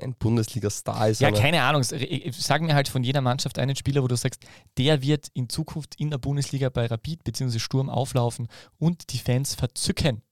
Ein 0.00 0.14
Bundesliga-Star 0.14 1.08
ist 1.10 1.20
Ja, 1.20 1.30
keine 1.30 1.62
Ahnung. 1.62 1.84
Sag 1.84 2.62
mir 2.62 2.74
halt 2.74 2.88
von 2.88 3.04
jeder 3.04 3.20
Mannschaft 3.20 3.60
einen 3.60 3.76
Spieler, 3.76 4.02
wo 4.02 4.08
du 4.08 4.16
sagst, 4.16 4.42
der 4.76 5.02
wird 5.02 5.28
in 5.34 5.48
Zukunft 5.48 5.94
in 6.00 6.10
der 6.10 6.18
Bundesliga 6.18 6.68
bei 6.68 6.86
Rapid 6.86 7.22
bzw. 7.22 7.60
Sturm 7.60 7.88
auflaufen 7.88 8.48
und 8.78 9.12
die 9.12 9.18
Fans 9.18 9.54
verzücken. 9.54 10.22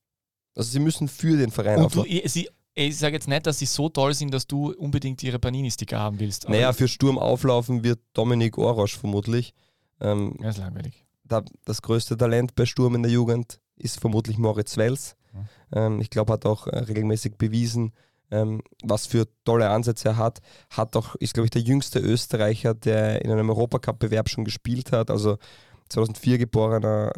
Also 0.57 0.71
sie 0.71 0.81
müssen 0.81 1.07
für 1.07 1.37
den 1.37 1.51
Verein 1.53 1.77
Und 1.77 1.95
du, 1.95 2.01
auflaufen. 2.01 2.11
ich, 2.25 2.33
sie- 2.33 2.49
ich 2.75 2.97
sage 2.99 3.15
jetzt 3.15 3.29
nicht, 3.29 3.47
dass 3.47 3.59
sie 3.59 3.67
so 3.67 3.89
toll 3.89 4.15
sind, 4.15 4.33
dass 4.33 4.47
du 4.47 4.73
unbedingt 4.73 5.23
ihre 5.23 5.39
Panini-Sticker 5.39 5.99
haben 5.99 6.19
willst. 6.21 6.49
Naja, 6.49 6.73
für 6.73 6.89
Sturm 6.89 7.19
auflaufen 7.19 7.85
wird 7.85 8.01
Dominik 8.15 8.59
Orosch 8.59 8.97
vermutlich. 8.97 9.55
Ähm, 10.01 10.37
Ja, 10.41 10.49
ist 10.51 10.59
langweilig. 10.59 11.05
da, 11.25 11.43
das 11.65 11.83
größte 11.83 12.17
Talent 12.17 12.55
bei 12.55 12.65
Sturm 12.67 12.95
in 12.95 13.03
der 13.03 13.13
Jugend 13.13 13.61
ist 13.77 14.01
vermutlich 14.01 14.39
Moritz 14.39 14.77
Wels. 14.77 15.17
Ähm, 15.73 16.01
ich 16.01 16.11
glaube, 16.11 16.33
hat 16.33 16.45
auch 16.47 16.67
äh, 16.67 16.79
regelmäßig 16.79 17.37
bewiesen, 17.39 17.93
ähm, 18.31 18.63
was 18.85 19.07
für 19.07 19.27
tolle 19.45 19.71
Ansätze 19.71 20.11
er 20.11 20.17
hat. 20.19 20.41
Hat 20.71 20.95
auch, 20.97 21.15
ist 21.17 21.35
glaube 21.35 21.47
ich 21.47 21.51
der 21.51 21.63
jüngste 21.63 21.99
Österreicher, 22.01 22.75
der 22.75 23.25
in 23.25 23.31
einem 23.31 23.49
Europacup-Bewerb 23.51 24.29
schon 24.29 24.45
gespielt 24.45 24.93
hat. 24.93 25.11
Also 25.11 25.39
2004 25.89 26.39
geborener, 26.39 27.13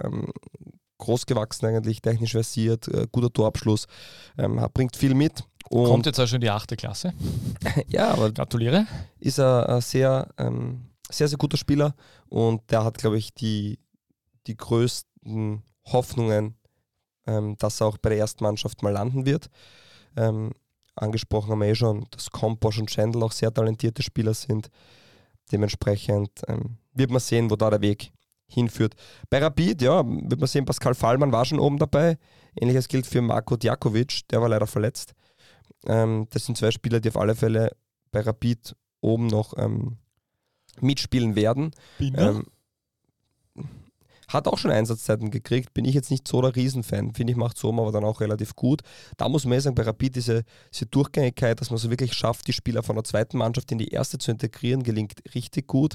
ähm, 0.99 1.05
großgewachsen 1.05 1.69
eigentlich, 1.69 2.01
technisch 2.01 2.33
versiert, 2.33 2.89
äh, 2.89 3.07
guter 3.11 3.33
Torabschluss, 3.33 3.87
ähm, 4.39 4.61
hat, 4.61 4.75
bringt 4.75 4.97
viel 4.97 5.15
mit. 5.15 5.45
Kommt 5.71 6.07
jetzt 6.07 6.21
auch 6.21 6.27
schon 6.27 6.41
die 6.41 6.51
achte 6.51 6.77
Klasse. 6.77 7.15
ja, 7.89 8.11
aber 8.11 8.31
Gratuliere. 8.31 8.87
ist 9.19 9.39
er 9.39 9.69
ein 9.69 9.81
sehr, 9.81 10.29
ähm, 10.39 10.83
sehr, 11.11 11.29
sehr 11.29 11.39
guter 11.39 11.57
Spieler 11.57 11.95
und 12.29 12.63
der 12.71 12.85
hat, 12.85 12.99
glaube 12.99 13.19
ich, 13.19 13.35
die, 13.35 13.79
die 14.47 14.57
größten 14.57 15.63
Hoffnungen, 15.87 16.57
ähm, 17.27 17.57
dass 17.59 17.81
er 17.81 17.89
auch 17.89 17.99
bei 17.99 18.11
der 18.11 18.19
ersten 18.19 18.45
Mannschaft 18.45 18.83
mal 18.83 18.93
landen 18.93 19.27
wird. 19.27 19.49
Ähm, 20.17 20.53
angesprochen 20.97 21.51
haben 21.51 21.61
wir 21.61 21.69
eh 21.69 21.75
schon, 21.75 22.07
dass 22.11 22.31
Komposch 22.31 22.79
und 22.79 22.91
Schendl 22.91 23.23
auch 23.23 23.33
sehr 23.33 23.53
talentierte 23.53 24.03
Spieler 24.03 24.35
sind. 24.35 24.69
Dementsprechend 25.51 26.43
ähm, 26.47 26.77
wird 26.93 27.11
man 27.11 27.21
sehen, 27.21 27.51
wo 27.51 27.57
da 27.57 27.71
der 27.71 27.81
Weg 27.81 28.13
hinführt. 28.47 28.95
Bei 29.31 29.39
Rapid, 29.39 29.83
ja, 29.83 30.05
wird 30.07 30.41
man 30.41 30.47
sehen, 30.47 30.65
Pascal 30.65 30.95
Fallmann 30.95 31.33
war 31.33 31.45
schon 31.45 31.59
oben 31.59 31.79
dabei. 31.79 32.19
Ähnliches 32.59 32.89
gilt 32.89 33.07
für 33.07 33.23
Marko 33.23 33.57
Djakovic, 33.57 34.29
der 34.29 34.41
war 34.41 34.49
leider 34.49 34.67
verletzt. 34.67 35.15
Ähm, 35.87 36.27
das 36.31 36.47
sind 36.47 36.57
zwei 36.57 36.71
Spieler, 36.71 37.01
die 37.01 37.09
auf 37.09 37.17
alle 37.17 37.35
Fälle 37.35 37.77
bei 38.11 38.21
Rapid 38.21 38.77
oben 39.01 39.27
noch 39.27 39.55
ähm, 39.59 39.99
mitspielen 40.81 41.37
werden. 41.37 41.73
Ähm, 42.01 42.45
hat 44.35 44.49
auch 44.49 44.59
schon 44.59 44.71
Einsatzzeiten 44.71 45.31
gekriegt, 45.31 45.73
bin 45.73 45.85
ich 45.85 45.95
jetzt 45.95 46.11
nicht 46.11 46.29
so 46.29 46.43
der 46.43 46.55
Riesenfan. 46.55 47.15
Finde 47.15 47.33
ich, 47.33 47.37
macht 47.37 47.57
Sommer 47.57 47.83
aber 47.83 47.93
dann 47.93 48.05
auch 48.05 48.21
relativ 48.21 48.55
gut. 48.55 48.83
Da 49.17 49.29
muss 49.29 49.45
man 49.45 49.57
eh 49.57 49.61
sagen, 49.61 49.75
bei 49.75 49.83
Rapid 49.83 50.17
diese, 50.17 50.45
diese 50.73 50.87
Durchgängigkeit, 50.87 51.61
dass 51.61 51.71
man 51.71 51.79
so 51.79 51.91
wirklich 51.91 52.13
schafft, 52.13 52.47
die 52.47 52.53
Spieler 52.53 52.83
von 52.83 52.97
der 52.97 53.05
zweiten 53.05 53.39
Mannschaft 53.39 53.73
in 53.73 53.79
die 53.79 53.89
erste 53.89 54.19
zu 54.19 54.31
integrieren, 54.31 54.83
gelingt 54.83 55.23
richtig 55.35 55.67
gut. 55.67 55.95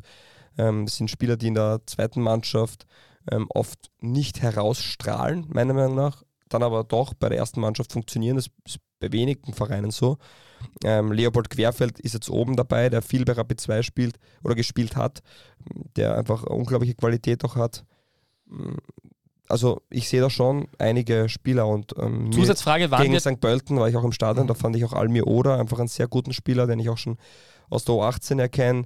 Ähm, 0.58 0.88
sind 0.88 1.12
Spieler, 1.12 1.38
die 1.38 1.48
in 1.48 1.56
der 1.56 1.82
zweiten 1.86 2.22
Mannschaft 2.22 2.86
ähm, 3.32 3.48
oft 3.50 3.92
nicht 4.00 4.42
herausstrahlen, 4.42 5.46
meiner 5.50 5.74
Meinung 5.74 5.96
nach, 5.96 6.24
dann 6.48 6.64
aber 6.64 6.84
doch 6.84 7.14
bei 7.14 7.30
der 7.30 7.38
ersten 7.38 7.60
Mannschaft 7.60 7.92
funktionieren. 7.92 8.38
Das 8.38 8.48
ist 8.66 8.80
bei 9.00 9.12
wenigen 9.12 9.54
Vereinen 9.54 9.92
so. 9.92 10.18
Ähm, 10.84 11.12
Leopold 11.12 11.50
Querfeld 11.50 12.00
ist 12.00 12.14
jetzt 12.14 12.30
oben 12.30 12.56
dabei, 12.56 12.90
der 12.90 13.02
viel 13.02 13.24
bei 13.26 13.34
Rapid 13.34 13.62
2 13.62 13.82
spielt 13.82 14.20
oder 14.44 14.56
gespielt 14.56 14.96
hat, 14.96 15.22
der 15.96 16.18
einfach 16.18 16.44
unglaubliche 16.44 16.96
Qualität 16.96 17.44
auch 17.46 17.56
hat. 17.56 17.86
Also 19.48 19.82
ich 19.90 20.08
sehe 20.08 20.22
da 20.22 20.30
schon 20.30 20.68
einige 20.78 21.28
Spieler 21.28 21.68
und 21.68 21.96
ähm, 21.98 22.32
Zusatzfrage, 22.32 22.92
wann 22.92 23.02
gegen 23.02 23.20
St. 23.20 23.40
Pölten 23.40 23.78
war 23.78 23.90
ich 23.90 23.98
auch 23.98 24.04
im 24.04 24.12
Stadion, 24.12 24.46
da 24.46 24.54
fand 24.54 24.76
ich 24.76 24.86
auch 24.86 24.94
Almir 24.94 25.26
Oder 25.26 25.60
einfach 25.60 25.80
einen 25.80 25.88
sehr 25.88 26.08
guten 26.08 26.34
Spieler, 26.34 26.68
den 26.68 26.80
ich 26.80 26.90
auch 26.90 26.98
schon 26.98 27.18
aus 27.70 27.84
der 27.84 27.96
U18 27.96 28.40
erkenne. 28.40 28.86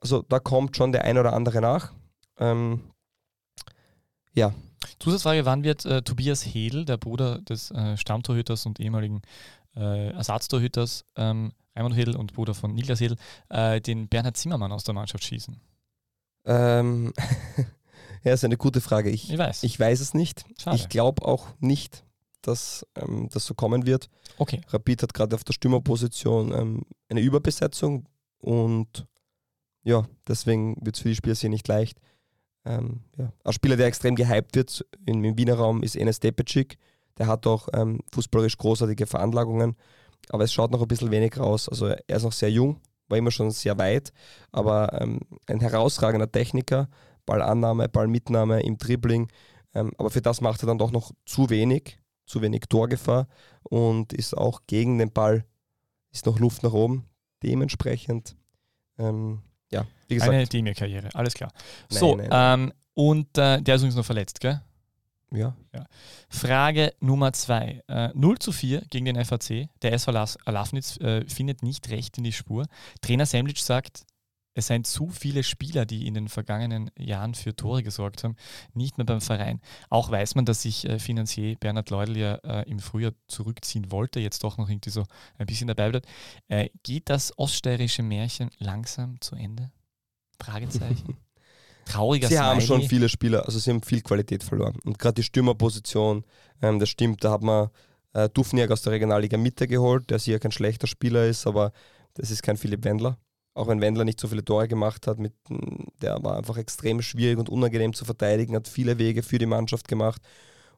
Also 0.00 0.22
da 0.22 0.40
kommt 0.40 0.76
schon 0.76 0.92
der 0.92 1.04
ein 1.04 1.16
oder 1.16 1.32
andere 1.32 1.60
nach. 1.60 1.92
Ähm, 2.38 2.80
ja, 4.34 4.52
Zusatzfrage, 4.98 5.44
wann 5.44 5.64
wird 5.64 5.84
äh, 5.84 6.02
Tobias 6.02 6.44
Hedl, 6.44 6.84
der 6.84 6.96
Bruder 6.96 7.40
des 7.42 7.70
äh, 7.70 7.96
Stammtorhüters 7.96 8.66
und 8.66 8.80
ehemaligen 8.80 9.22
äh, 9.76 10.10
Ersatztorhüters, 10.10 11.04
ähm, 11.16 11.52
Raimund 11.76 11.96
Hedl 11.96 12.16
und 12.16 12.32
Bruder 12.34 12.54
von 12.54 12.74
Niklas 12.74 13.00
Hedl, 13.00 13.16
äh, 13.48 13.80
den 13.80 14.08
Bernhard 14.08 14.36
Zimmermann 14.36 14.72
aus 14.72 14.84
der 14.84 14.94
Mannschaft 14.94 15.24
schießen? 15.24 15.60
ähm, 16.46 17.12
ja, 18.22 18.32
ist 18.32 18.44
eine 18.44 18.56
gute 18.56 18.80
Frage. 18.80 19.10
Ich, 19.10 19.30
Ich 19.30 19.38
weiß. 19.38 19.62
ich 19.62 19.78
weiß 19.78 20.00
es 20.00 20.14
nicht. 20.14 20.44
Schade. 20.58 20.76
Ich 20.76 20.88
glaube 20.88 21.24
auch 21.24 21.48
nicht, 21.58 22.04
dass 22.42 22.86
ähm, 22.96 23.28
das 23.32 23.46
so 23.46 23.54
kommen 23.54 23.86
wird. 23.86 24.08
okay. 24.38 24.60
Rapid 24.68 25.02
hat 25.02 25.14
gerade 25.14 25.36
auf 25.36 25.44
der 25.44 25.52
Stürmerposition 25.52 26.52
ähm, 26.52 26.82
eine 27.08 27.20
Überbesetzung 27.20 28.08
und 28.38 29.06
ja, 29.82 30.06
deswegen 30.26 30.76
wird 30.80 30.96
es 30.96 31.02
für 31.02 31.08
die 31.08 31.16
Spieler 31.16 31.34
hier 31.34 31.50
nicht 31.50 31.68
leicht. 31.68 31.98
Ähm, 32.64 33.00
ja. 33.16 33.32
Ein 33.44 33.52
Spieler, 33.52 33.76
der 33.76 33.86
extrem 33.86 34.14
gehypt 34.14 34.54
wird 34.54 34.84
im, 35.06 35.24
im 35.24 35.38
Wiener 35.38 35.54
Raum, 35.54 35.82
ist 35.82 35.96
Enes 35.96 36.20
Depecic. 36.20 36.76
Der 37.18 37.26
hat 37.26 37.46
auch 37.46 37.68
ähm, 37.72 38.00
fußballerisch 38.12 38.56
großartige 38.56 39.06
Veranlagungen, 39.06 39.76
aber 40.28 40.44
es 40.44 40.52
schaut 40.52 40.70
noch 40.70 40.82
ein 40.82 40.88
bisschen 40.88 41.10
wenig 41.10 41.38
raus. 41.38 41.68
Also 41.68 41.86
er 41.86 42.16
ist 42.16 42.22
noch 42.22 42.32
sehr 42.32 42.50
jung, 42.50 42.80
war 43.08 43.18
immer 43.18 43.30
schon 43.30 43.50
sehr 43.50 43.76
weit, 43.78 44.12
aber 44.52 45.00
ähm, 45.00 45.20
ein 45.46 45.60
herausragender 45.60 46.30
Techniker, 46.30 46.88
Ballannahme, 47.30 47.88
Ballmitnahme 47.88 48.60
im 48.60 48.76
Dribbling. 48.76 49.28
Ähm, 49.72 49.92
aber 49.98 50.10
für 50.10 50.20
das 50.20 50.40
macht 50.40 50.64
er 50.64 50.66
dann 50.66 50.78
doch 50.78 50.90
noch 50.90 51.12
zu 51.26 51.48
wenig, 51.48 52.00
zu 52.26 52.42
wenig 52.42 52.62
Torgefahr 52.68 53.28
und 53.62 54.12
ist 54.12 54.36
auch 54.36 54.62
gegen 54.66 54.98
den 54.98 55.12
Ball, 55.12 55.44
ist 56.10 56.26
noch 56.26 56.40
Luft 56.40 56.64
nach 56.64 56.72
oben. 56.72 57.08
Dementsprechend, 57.44 58.34
ähm, 58.98 59.42
ja, 59.70 59.86
wie 60.08 60.14
gesagt, 60.14 60.32
Eine 60.32 60.44
Demir-Karriere, 60.44 61.10
alles 61.14 61.34
klar. 61.34 61.52
Nein, 61.88 62.00
so, 62.00 62.16
nein. 62.16 62.28
Ähm, 62.32 62.72
und 62.94 63.38
äh, 63.38 63.62
der 63.62 63.76
ist 63.76 63.82
übrigens 63.82 63.94
noch 63.94 64.04
verletzt, 64.04 64.40
gell? 64.40 64.60
ja, 65.72 65.86
Frage 66.28 66.92
Nummer 66.98 67.32
zwei. 67.32 67.80
Äh, 67.86 68.08
0 68.14 68.40
zu 68.40 68.50
4 68.50 68.82
gegen 68.90 69.04
den 69.04 69.24
FAC. 69.24 69.68
Der 69.82 69.92
SV 69.92 70.10
Lafnitz 70.46 70.96
äh, 70.96 71.24
findet 71.28 71.62
nicht 71.62 71.88
recht 71.90 72.18
in 72.18 72.24
die 72.24 72.32
Spur. 72.32 72.66
Trainer 73.00 73.26
Semlic 73.26 73.58
sagt, 73.58 74.04
es 74.54 74.66
seien 74.66 74.84
zu 74.84 75.08
viele 75.08 75.42
Spieler, 75.42 75.86
die 75.86 76.06
in 76.06 76.14
den 76.14 76.28
vergangenen 76.28 76.90
Jahren 76.98 77.34
für 77.34 77.54
Tore 77.54 77.82
gesorgt 77.82 78.24
haben, 78.24 78.36
nicht 78.74 78.98
mehr 78.98 79.04
beim 79.04 79.20
Verein. 79.20 79.60
Auch 79.88 80.10
weiß 80.10 80.34
man, 80.34 80.44
dass 80.44 80.62
sich 80.62 80.88
äh, 80.88 80.98
Finanzier 80.98 81.56
Bernhard 81.56 81.90
Leudl 81.90 82.16
ja 82.16 82.34
äh, 82.36 82.68
im 82.68 82.78
Frühjahr 82.80 83.12
zurückziehen 83.28 83.90
wollte, 83.90 84.20
jetzt 84.20 84.42
doch 84.42 84.58
noch 84.58 84.68
irgendwie 84.68 84.90
so 84.90 85.04
ein 85.38 85.46
bisschen 85.46 85.68
dabei 85.68 85.90
bleibt. 85.90 86.06
Äh, 86.48 86.70
geht 86.82 87.08
das 87.08 87.36
oststeirische 87.38 88.02
Märchen 88.02 88.50
langsam 88.58 89.20
zu 89.20 89.36
Ende? 89.36 89.70
Fragezeichen. 90.40 91.16
Trauriger 91.84 92.28
sie 92.28 92.38
haben 92.38 92.60
schon 92.60 92.78
Smiley. 92.78 92.88
viele 92.88 93.08
Spieler, 93.08 93.46
also 93.46 93.58
sie 93.58 93.70
haben 93.70 93.82
viel 93.82 94.02
Qualität 94.02 94.44
verloren. 94.44 94.78
Und 94.84 94.98
gerade 94.98 95.14
die 95.14 95.22
Stürmerposition, 95.22 96.24
ähm, 96.62 96.78
das 96.78 96.88
stimmt, 96.88 97.24
da 97.24 97.32
hat 97.32 97.42
man 97.42 97.70
äh, 98.12 98.28
Dufniak 98.28 98.70
aus 98.70 98.82
der 98.82 98.92
Regionalliga 98.92 99.36
Mitte 99.38 99.66
geholt, 99.66 100.10
der 100.10 100.18
sicher 100.18 100.38
kein 100.38 100.52
schlechter 100.52 100.86
Spieler 100.86 101.26
ist, 101.26 101.46
aber 101.46 101.72
das 102.14 102.30
ist 102.30 102.42
kein 102.42 102.56
Philipp 102.56 102.84
Wendler. 102.84 103.18
Auch 103.60 103.68
wenn 103.68 103.82
Wendler 103.82 104.04
nicht 104.04 104.18
so 104.18 104.26
viele 104.26 104.42
Tore 104.42 104.68
gemacht 104.68 105.06
hat, 105.06 105.18
mit, 105.18 105.34
der 106.00 106.22
war 106.22 106.38
einfach 106.38 106.56
extrem 106.56 107.02
schwierig 107.02 107.38
und 107.38 107.50
unangenehm 107.50 107.92
zu 107.92 108.06
verteidigen, 108.06 108.56
hat 108.56 108.66
viele 108.66 108.96
Wege 108.96 109.22
für 109.22 109.36
die 109.36 109.44
Mannschaft 109.44 109.86
gemacht 109.86 110.22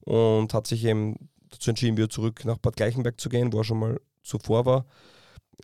und 0.00 0.52
hat 0.52 0.66
sich 0.66 0.84
eben 0.84 1.28
dazu 1.48 1.70
entschieden, 1.70 1.96
wieder 1.96 2.10
zurück 2.10 2.44
nach 2.44 2.58
Bad 2.58 2.74
Gleichenberg 2.74 3.20
zu 3.20 3.28
gehen, 3.28 3.52
wo 3.52 3.58
er 3.58 3.64
schon 3.64 3.78
mal 3.78 4.00
zuvor 4.24 4.66
war. 4.66 4.84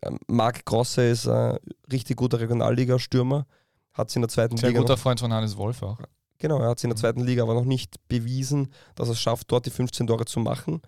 Ähm, 0.02 0.20
Marc 0.28 0.64
Grosse 0.64 1.08
ist 1.08 1.26
ein 1.26 1.58
richtig 1.90 2.16
guter 2.16 2.38
Regionalliga-Stürmer, 2.38 3.46
hat 3.94 4.10
es 4.10 4.16
in 4.16 4.22
der 4.22 4.28
zweiten 4.28 4.56
Sehr 4.56 4.68
Liga 4.68 4.80
noch 4.80 4.86
guter 4.86 4.96
Freund 4.96 5.18
von 5.18 5.32
Hannes 5.32 5.56
Wolf 5.56 5.82
auch. 5.82 5.98
Genau, 6.38 6.60
er 6.60 6.68
hat 6.68 6.78
es 6.78 6.84
in 6.84 6.90
der 6.90 6.96
zweiten 6.96 7.24
Liga 7.24 7.42
aber 7.42 7.54
noch 7.54 7.64
nicht 7.64 7.96
bewiesen, 8.06 8.72
dass 8.94 9.08
er 9.08 9.12
es 9.14 9.20
schafft, 9.20 9.50
dort 9.50 9.66
die 9.66 9.70
15 9.70 10.06
Tore 10.06 10.24
zu 10.24 10.38
machen. 10.38 10.82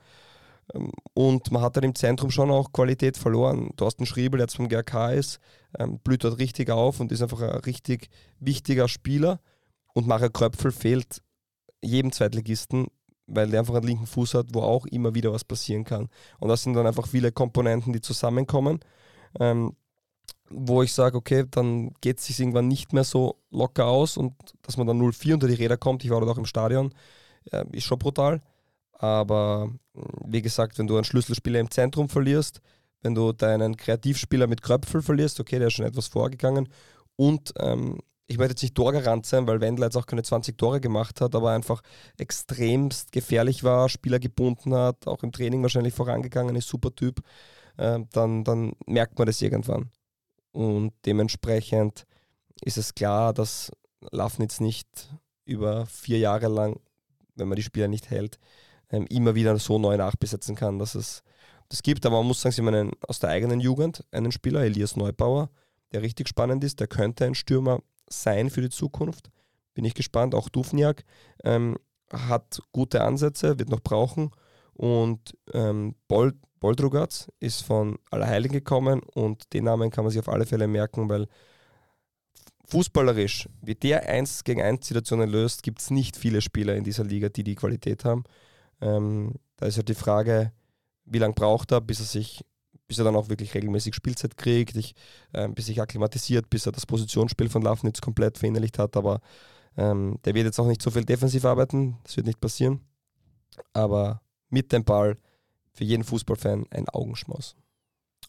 Ähm, 0.75 0.93
und 1.15 1.51
man 1.51 1.63
hat 1.63 1.77
dann 1.77 1.85
im 1.85 1.95
Zentrum 1.95 2.31
schon 2.31 2.51
auch 2.51 2.73
Qualität 2.73 3.17
verloren. 3.17 3.71
Thorsten 3.77 4.07
Schriebel, 4.07 4.39
der 4.39 4.45
jetzt 4.45 4.57
vom 4.57 4.69
GRK 4.69 5.13
ist, 5.13 5.41
ähm, 5.79 5.99
blüht 5.99 6.25
dort 6.25 6.39
richtig 6.39 6.71
auf 6.71 7.01
und 7.01 7.13
ist 7.13 7.23
einfach 7.23 7.41
ein 7.41 7.61
richtig 7.61 8.09
wichtiger 8.39 8.89
Spieler. 8.89 9.41
Und 9.93 10.07
Mario 10.07 10.31
Kröpfel 10.31 10.73
fehlt 10.73 11.23
jedem 11.83 12.13
Zweitligisten, 12.13 12.89
weil 13.27 13.51
der 13.51 13.61
einfach 13.61 13.75
einen 13.75 13.87
linken 13.87 14.07
Fuß 14.07 14.35
hat, 14.35 14.47
wo 14.53 14.63
auch 14.63 14.87
immer 14.87 15.15
wieder 15.15 15.33
was 15.33 15.45
passieren 15.45 15.85
kann. 15.85 16.09
Und 16.39 16.49
das 16.49 16.63
sind 16.63 16.75
dann 16.75 16.87
einfach 16.87 17.07
viele 17.07 17.33
Komponenten, 17.33 17.93
die 17.93 18.01
zusammenkommen, 18.01 18.81
ähm, 19.39 19.75
wo 20.51 20.83
ich 20.83 20.93
sage, 20.93 21.17
okay, 21.17 21.45
dann 21.49 21.93
geht 22.01 22.19
es 22.19 22.27
sich 22.27 22.41
irgendwann 22.41 22.69
nicht 22.69 22.93
mehr 22.93 23.05
so 23.05 23.37
locker 23.51 23.87
aus 23.87 24.17
und 24.17 24.35
dass 24.63 24.77
man 24.77 24.87
dann 24.87 25.01
0-4 25.01 25.35
unter 25.35 25.47
die 25.47 25.55
Räder 25.55 25.77
kommt, 25.77 26.05
ich 26.05 26.11
war 26.11 26.21
dort 26.21 26.33
auch 26.33 26.39
im 26.39 26.45
Stadion, 26.45 26.93
äh, 27.53 27.65
ist 27.73 27.85
schon 27.85 27.99
brutal. 27.99 28.43
Aber 29.01 29.71
wie 30.27 30.43
gesagt, 30.43 30.79
wenn 30.79 30.87
du 30.87 30.97
einen 30.97 31.05
Schlüsselspieler 31.05 31.59
im 31.59 31.71
Zentrum 31.71 32.11
verlierst, 32.11 32.61
wenn 33.01 33.15
du 33.15 33.33
deinen 33.33 33.79
Kreativspieler 33.79 34.47
mit 34.47 34.61
Kröpfel 34.61 35.01
verlierst, 35.01 35.41
okay, 35.41 35.59
der 35.59 35.69
ist 35.69 35.75
schon 35.75 35.87
etwas 35.87 36.09
vorgegangen. 36.09 36.69
Und 37.17 37.55
ähm, 37.59 37.99
ich 38.27 38.37
möchte 38.37 38.53
jetzt 38.53 38.63
nicht 38.63 38.75
Torgarant 38.75 39.25
sein, 39.25 39.47
weil 39.47 39.63
Wendler 39.63 39.87
jetzt 39.87 39.97
auch 39.97 40.05
keine 40.05 40.23
20 40.23 40.59
Tore 40.59 40.83
gemacht 40.83 41.23
hat, 41.23 41.35
aber 41.35 41.53
einfach 41.53 41.81
extremst 42.19 43.11
gefährlich 43.11 43.65
war, 43.65 43.89
Spieler 43.89 44.19
gebunden 44.19 44.75
hat, 44.75 45.07
auch 45.07 45.23
im 45.23 45.33
Training 45.33 45.63
wahrscheinlich 45.63 45.95
vorangegangen 45.95 46.55
ist, 46.57 46.69
super 46.69 46.95
Typ, 46.95 47.23
äh, 47.79 48.01
dann, 48.13 48.45
dann 48.45 48.75
merkt 48.87 49.19
man 49.19 49.27
das 49.27 49.41
irgendwann. 49.41 49.91
Und 50.53 50.93
dementsprechend 51.07 52.07
ist 52.63 52.77
es 52.77 52.95
klar, 52.95 53.33
dass 53.33 53.73
Lafnitz 54.11 54.61
nicht 54.61 55.09
über 55.47 55.87
vier 55.87 56.19
Jahre 56.19 56.49
lang, 56.49 56.81
wenn 57.35 57.49
man 57.49 57.57
die 57.57 57.63
Spieler 57.63 57.89
nicht 57.89 58.11
hält, 58.11 58.39
ähm, 58.91 59.07
immer 59.09 59.35
wieder 59.35 59.59
so 59.59 59.79
neu 59.79 59.97
nachbesetzen 59.97 60.55
kann, 60.55 60.79
dass 60.79 60.95
es 60.95 61.23
das 61.69 61.83
gibt. 61.83 62.05
Aber 62.07 62.19
man 62.19 62.27
muss 62.27 62.41
sagen, 62.41 62.55
sie 62.55 62.63
haben 62.63 62.75
einen, 62.75 62.91
aus 63.07 63.19
der 63.19 63.31
eigenen 63.31 63.61
Jugend 63.61 64.05
einen 64.11 64.33
Spieler, 64.33 64.63
Elias 64.63 64.97
Neubauer, 64.97 65.51
der 65.93 66.03
richtig 66.03 66.29
spannend 66.29 66.63
ist. 66.65 66.81
Der 66.81 66.87
könnte 66.87 67.25
ein 67.25 67.35
Stürmer 67.35 67.81
sein 68.09 68.51
für 68.51 68.61
die 68.61 68.71
Zukunft. 68.71 69.31
Bin 69.75 69.85
ich 69.85 69.95
gespannt. 69.95 70.35
Auch 70.35 70.49
Dufniak 70.49 71.05
ähm, 71.45 71.79
hat 72.13 72.61
gute 72.73 73.03
Ansätze, 73.03 73.59
wird 73.59 73.71
noch 73.71 73.81
brauchen. 73.81 74.31
Und 74.75 75.37
ähm, 75.53 75.95
Bold, 76.09 76.37
Boldrugatz 76.59 77.29
ist 77.39 77.63
von 77.63 77.99
Allerheiligen 78.11 78.55
gekommen 78.55 79.01
und 79.15 79.53
den 79.53 79.65
Namen 79.65 79.91
kann 79.91 80.05
man 80.05 80.11
sich 80.11 80.21
auf 80.21 80.29
alle 80.29 80.47
Fälle 80.47 80.67
merken, 80.67 81.09
weil 81.09 81.27
fußballerisch, 82.67 83.49
wie 83.63 83.75
der 83.75 84.09
1 84.09 84.45
gegen 84.45 84.63
1 84.63 84.87
Situationen 84.87 85.29
löst, 85.29 85.63
gibt 85.63 85.81
es 85.81 85.91
nicht 85.91 86.17
viele 86.17 86.41
Spieler 86.41 86.77
in 86.77 86.85
dieser 86.85 87.05
Liga, 87.05 87.29
die 87.29 87.45
die 87.45 87.57
Qualität 87.57 88.05
haben. 88.05 88.25
Ähm, 88.81 89.35
da 89.57 89.67
ist 89.67 89.77
halt 89.77 89.89
die 89.89 89.95
Frage, 89.95 90.53
wie 91.05 91.19
lange 91.19 91.35
braucht 91.35 91.73
er, 91.73 91.81
bis 91.81 92.01
er 92.01 92.07
sich, 92.07 92.45
bis 92.87 92.99
er 92.99 93.05
dann 93.05 93.17
auch 93.17 93.29
wirklich 93.29 93.55
regelmäßig 93.55 93.95
Spielzeit 93.95 94.37
kriegt, 94.37 94.77
ich, 94.77 94.95
äh, 95.33 95.49
bis 95.49 95.67
sich 95.67 95.81
akklimatisiert, 95.81 96.51
bis 96.51 96.67
er 96.67 96.73
das 96.73 96.87
Positionsspiel 96.87 97.49
von 97.49 97.63
Lafnitz 97.63 98.01
komplett 98.01 98.39
verinnerlicht 98.39 98.79
hat. 98.79 98.97
Aber 98.97 99.21
ähm, 99.77 100.19
der 100.25 100.35
wird 100.35 100.47
jetzt 100.47 100.59
auch 100.59 100.67
nicht 100.67 100.83
so 100.83 100.91
viel 100.91 101.05
defensiv 101.05 101.45
arbeiten, 101.45 101.99
das 102.05 102.17
wird 102.17 102.27
nicht 102.27 102.41
passieren. 102.41 102.81
Aber 103.73 104.23
mit 104.49 104.73
dem 104.73 104.85
Ball 104.85 105.19
für 105.73 105.85
jeden 105.85 106.05
Fußballfan 106.05 106.67
ein 106.71 106.89
Augenschmaus. 106.89 107.57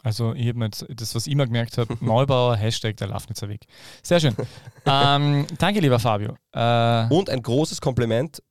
Also 0.04 0.34
ich 0.34 0.48
habe 0.48 0.64
jetzt 0.64 0.84
das, 0.88 1.14
was 1.14 1.26
ich 1.26 1.32
immer 1.32 1.46
gemerkt 1.46 1.78
habe, 1.78 1.96
Neubauer, 2.04 2.56
Hashtag 2.56 2.96
der 2.96 3.08
Lafnitzer 3.08 3.48
Weg. 3.48 3.66
Sehr 4.02 4.20
schön. 4.20 4.34
ähm, 4.86 5.46
danke, 5.58 5.80
lieber 5.80 5.98
Fabio. 5.98 6.36
Äh, 6.52 7.06
Und 7.08 7.30
ein 7.30 7.42
großes 7.42 7.80
Kompliment 7.80 8.42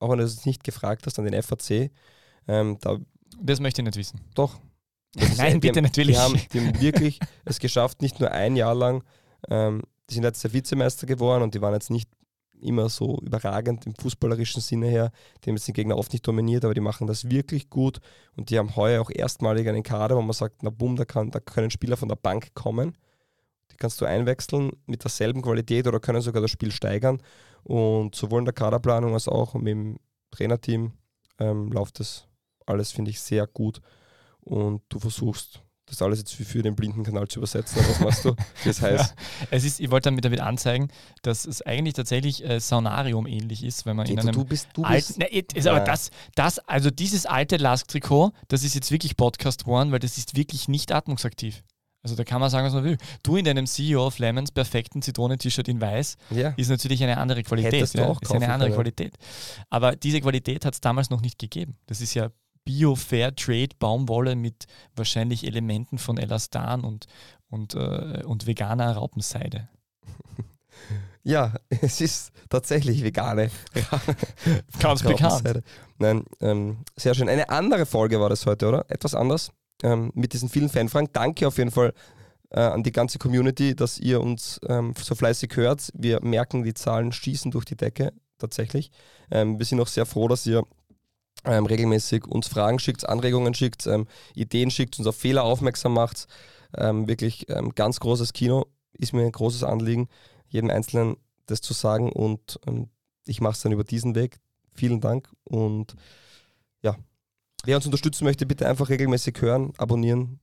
auch 0.00 0.10
wenn 0.10 0.18
du 0.18 0.24
es 0.24 0.46
nicht 0.46 0.64
gefragt 0.64 1.06
hast, 1.06 1.18
an 1.18 1.26
den 1.26 1.40
FAC. 1.40 1.90
Ähm, 2.48 2.78
da, 2.80 2.98
das 3.40 3.60
möchte 3.60 3.82
ich 3.82 3.86
nicht 3.86 3.96
wissen. 3.96 4.20
Doch. 4.34 4.58
Nein, 5.36 5.54
ist, 5.54 5.60
bitte 5.60 5.74
die, 5.74 5.80
natürlich. 5.82 6.16
Die 6.16 6.22
haben, 6.22 6.40
die 6.52 6.60
haben 6.60 6.80
wirklich 6.80 7.20
es 7.44 7.58
geschafft, 7.58 8.02
nicht 8.02 8.18
nur 8.18 8.30
ein 8.32 8.56
Jahr 8.56 8.74
lang, 8.74 9.04
ähm, 9.48 9.82
die 10.08 10.14
sind 10.14 10.24
jetzt 10.24 10.42
der 10.42 10.52
Vizemeister 10.52 11.06
geworden 11.06 11.42
und 11.42 11.54
die 11.54 11.60
waren 11.60 11.74
jetzt 11.74 11.90
nicht 11.90 12.10
immer 12.60 12.88
so 12.88 13.18
überragend 13.22 13.86
im 13.86 13.94
fußballerischen 13.94 14.60
Sinne 14.60 14.86
her. 14.86 15.12
Die 15.42 15.50
haben 15.50 15.56
jetzt 15.56 15.66
den 15.66 15.74
Gegner 15.74 15.96
oft 15.96 16.12
nicht 16.12 16.26
dominiert, 16.26 16.64
aber 16.64 16.74
die 16.74 16.80
machen 16.80 17.06
das 17.06 17.30
wirklich 17.30 17.70
gut 17.70 18.00
und 18.36 18.50
die 18.50 18.58
haben 18.58 18.76
heuer 18.76 19.00
auch 19.00 19.10
erstmalig 19.10 19.68
einen 19.68 19.82
Kader, 19.82 20.16
wo 20.16 20.22
man 20.22 20.32
sagt, 20.32 20.62
na 20.62 20.70
bumm, 20.70 20.96
da, 20.96 21.04
kann, 21.04 21.30
da 21.30 21.40
können 21.40 21.70
Spieler 21.70 21.96
von 21.96 22.08
der 22.08 22.16
Bank 22.16 22.54
kommen. 22.54 22.96
Die 23.72 23.76
kannst 23.76 24.00
du 24.00 24.04
einwechseln 24.04 24.72
mit 24.86 25.04
derselben 25.04 25.42
Qualität 25.42 25.86
oder 25.86 26.00
können 26.00 26.20
sogar 26.20 26.42
das 26.42 26.50
Spiel 26.50 26.72
steigern. 26.72 27.22
Und 27.64 28.14
sowohl 28.14 28.40
in 28.40 28.44
der 28.44 28.54
Kaderplanung 28.54 29.14
als 29.14 29.28
auch 29.28 29.54
mit 29.54 29.68
dem 29.68 29.98
Trainerteam 30.30 30.92
ähm, 31.38 31.72
läuft 31.72 32.00
das 32.00 32.26
alles, 32.66 32.92
finde 32.92 33.10
ich, 33.10 33.20
sehr 33.20 33.46
gut. 33.46 33.80
Und 34.40 34.82
du 34.88 34.98
versuchst 34.98 35.62
das 35.90 36.02
alles 36.02 36.20
jetzt 36.20 36.34
für 36.34 36.62
den 36.62 36.76
blinden 36.76 37.02
Kanal 37.02 37.26
zu 37.28 37.40
übersetzen. 37.40 37.82
was 37.86 38.00
machst 38.00 38.24
du? 38.24 38.34
Das 38.64 38.80
heißt. 38.80 39.14
Ja, 39.16 39.46
es 39.50 39.64
ist, 39.64 39.80
ich 39.80 39.90
wollte 39.90 40.04
damit, 40.04 40.24
damit 40.24 40.40
anzeigen, 40.40 40.88
dass 41.22 41.46
es 41.46 41.62
eigentlich 41.62 41.94
tatsächlich 41.94 42.44
äh, 42.44 42.60
Saunarium 42.60 43.26
ähnlich 43.26 43.64
ist, 43.64 43.86
wenn 43.86 43.96
man 43.96 44.06
Geht 44.06 44.14
in 44.14 44.20
einem 44.20 44.32
du 44.32 44.44
bist, 44.44 44.68
du 44.74 44.84
alten. 44.84 45.18
Ne, 45.18 45.26
ist 45.26 45.64
ja. 45.64 45.72
aber 45.72 45.84
das, 45.84 46.10
das, 46.34 46.58
also 46.60 46.90
dieses 46.90 47.26
alte 47.26 47.56
Lask-Trikot, 47.56 48.32
das 48.48 48.62
ist 48.62 48.74
jetzt 48.74 48.90
wirklich 48.92 49.16
Podcast 49.16 49.66
One, 49.66 49.90
weil 49.90 49.98
das 49.98 50.16
ist 50.16 50.36
wirklich 50.36 50.68
nicht 50.68 50.92
atmungsaktiv. 50.92 51.62
Also 52.02 52.16
da 52.16 52.24
kann 52.24 52.40
man 52.40 52.48
sagen, 52.48 52.66
was 52.66 52.72
man 52.72 52.84
will. 52.84 52.96
Du 53.22 53.36
in 53.36 53.44
deinem 53.44 53.66
CEO 53.66 54.06
of 54.06 54.18
Lemons 54.18 54.50
perfekten 54.52 55.02
Zitronent-Shirt 55.02 55.68
in 55.68 55.80
weiß 55.80 56.16
ja. 56.30 56.54
ist 56.56 56.70
natürlich 56.70 57.02
eine 57.02 57.18
andere 57.18 57.42
Qualität. 57.42 57.74
Hättest 57.74 57.94
ja? 57.94 58.06
auch 58.06 58.22
ist 58.22 58.32
eine 58.32 58.50
andere 58.50 58.70
können. 58.70 58.76
Qualität. 58.76 59.14
Aber 59.68 59.96
diese 59.96 60.20
Qualität 60.20 60.64
hat 60.64 60.74
es 60.74 60.80
damals 60.80 61.10
noch 61.10 61.20
nicht 61.20 61.38
gegeben. 61.38 61.76
Das 61.86 62.00
ist 62.00 62.14
ja 62.14 62.30
Bio 62.64 62.94
Fair 62.94 63.34
Trade 63.34 63.70
Baumwolle 63.78 64.34
mit 64.34 64.66
wahrscheinlich 64.96 65.46
Elementen 65.46 65.98
von 65.98 66.16
Elastan 66.16 66.84
und, 66.84 67.06
und, 67.48 67.74
äh, 67.74 68.22
und 68.24 68.46
veganer 68.46 68.92
Raupenseide. 68.92 69.68
Ja, 71.22 71.52
es 71.68 72.00
ist 72.00 72.32
tatsächlich 72.48 73.04
vegane. 73.04 73.50
Ganz 74.78 75.02
bekannt. 75.02 75.62
Nein, 75.98 76.24
ähm, 76.40 76.78
sehr 76.96 77.14
schön. 77.14 77.28
Eine 77.28 77.50
andere 77.50 77.84
Folge 77.84 78.18
war 78.20 78.30
das 78.30 78.46
heute, 78.46 78.66
oder? 78.66 78.86
Etwas 78.88 79.14
anders 79.14 79.52
ähm, 79.82 80.10
mit 80.14 80.32
diesen 80.32 80.48
vielen 80.48 80.68
Fanfragen. 80.68 81.08
Danke 81.12 81.46
auf 81.46 81.58
jeden 81.58 81.70
Fall 81.70 81.92
äh, 82.50 82.60
an 82.60 82.82
die 82.82 82.92
ganze 82.92 83.18
Community, 83.18 83.74
dass 83.74 83.98
ihr 83.98 84.20
uns 84.20 84.60
ähm, 84.68 84.94
so 85.00 85.14
fleißig 85.14 85.56
hört. 85.56 85.90
Wir 85.94 86.22
merken, 86.22 86.62
die 86.62 86.74
Zahlen 86.74 87.12
schießen 87.12 87.50
durch 87.50 87.64
die 87.64 87.76
Decke 87.76 88.12
tatsächlich. 88.38 88.90
Ähm, 89.30 89.58
wir 89.58 89.66
sind 89.66 89.80
auch 89.80 89.86
sehr 89.86 90.06
froh, 90.06 90.28
dass 90.28 90.46
ihr 90.46 90.64
ähm, 91.44 91.66
regelmäßig 91.66 92.26
uns 92.26 92.48
Fragen 92.48 92.78
schickt, 92.78 93.08
Anregungen 93.08 93.54
schickt, 93.54 93.86
ähm, 93.86 94.06
Ideen 94.34 94.70
schickt, 94.70 94.98
uns 94.98 95.06
auf 95.06 95.16
Fehler 95.16 95.44
aufmerksam 95.44 95.94
macht. 95.94 96.26
Ähm, 96.76 97.08
wirklich 97.08 97.46
ganz 97.74 97.98
großes 97.98 98.32
Kino 98.32 98.66
ist 98.92 99.12
mir 99.12 99.22
ein 99.22 99.32
großes 99.32 99.64
Anliegen, 99.64 100.08
jedem 100.48 100.70
Einzelnen 100.70 101.16
das 101.46 101.60
zu 101.60 101.72
sagen 101.72 102.12
und 102.12 102.60
ich 103.26 103.40
mache 103.40 103.54
es 103.54 103.62
dann 103.62 103.72
über 103.72 103.82
diesen 103.82 104.14
Weg. 104.14 104.38
Vielen 104.72 105.00
Dank 105.00 105.28
und 105.42 105.96
Wer 107.64 107.76
uns 107.76 107.84
unterstützen 107.84 108.24
möchte, 108.24 108.46
bitte 108.46 108.66
einfach 108.66 108.88
regelmäßig 108.88 109.40
hören, 109.40 109.72
abonnieren, 109.76 110.40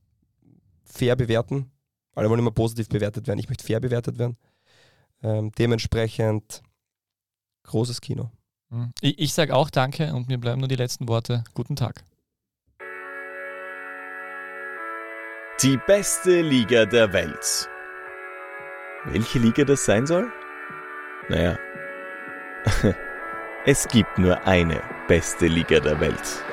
fair 0.84 1.16
bewerten. 1.16 1.70
Alle 2.14 2.30
wollen 2.30 2.40
immer 2.40 2.52
positiv 2.52 2.88
bewertet 2.88 3.26
werden. 3.26 3.38
Ich 3.38 3.48
möchte 3.48 3.64
fair 3.64 3.80
bewertet 3.80 4.18
werden. 4.18 4.36
Ähm, 5.22 5.52
dementsprechend 5.58 6.62
großes 7.64 8.00
Kino. 8.00 8.30
Mhm. 8.70 8.92
Ich, 9.00 9.18
ich 9.18 9.34
sage 9.34 9.54
auch 9.54 9.70
Danke 9.70 10.14
und 10.14 10.28
mir 10.28 10.38
bleiben 10.38 10.60
nur 10.60 10.68
die 10.68 10.76
letzten 10.76 11.08
Worte. 11.08 11.44
Guten 11.54 11.76
Tag. 11.76 12.04
Die 15.62 15.76
beste 15.88 16.40
Liga 16.40 16.86
der 16.86 17.12
Welt. 17.12 17.68
Welche 19.06 19.40
Liga 19.40 19.64
das 19.64 19.84
sein 19.84 20.06
soll? 20.06 20.30
Naja, 21.28 21.58
es 23.66 23.88
gibt 23.88 24.18
nur 24.18 24.46
eine 24.46 24.82
beste 25.08 25.46
Liga 25.46 25.80
der 25.80 25.98
Welt. 26.00 26.44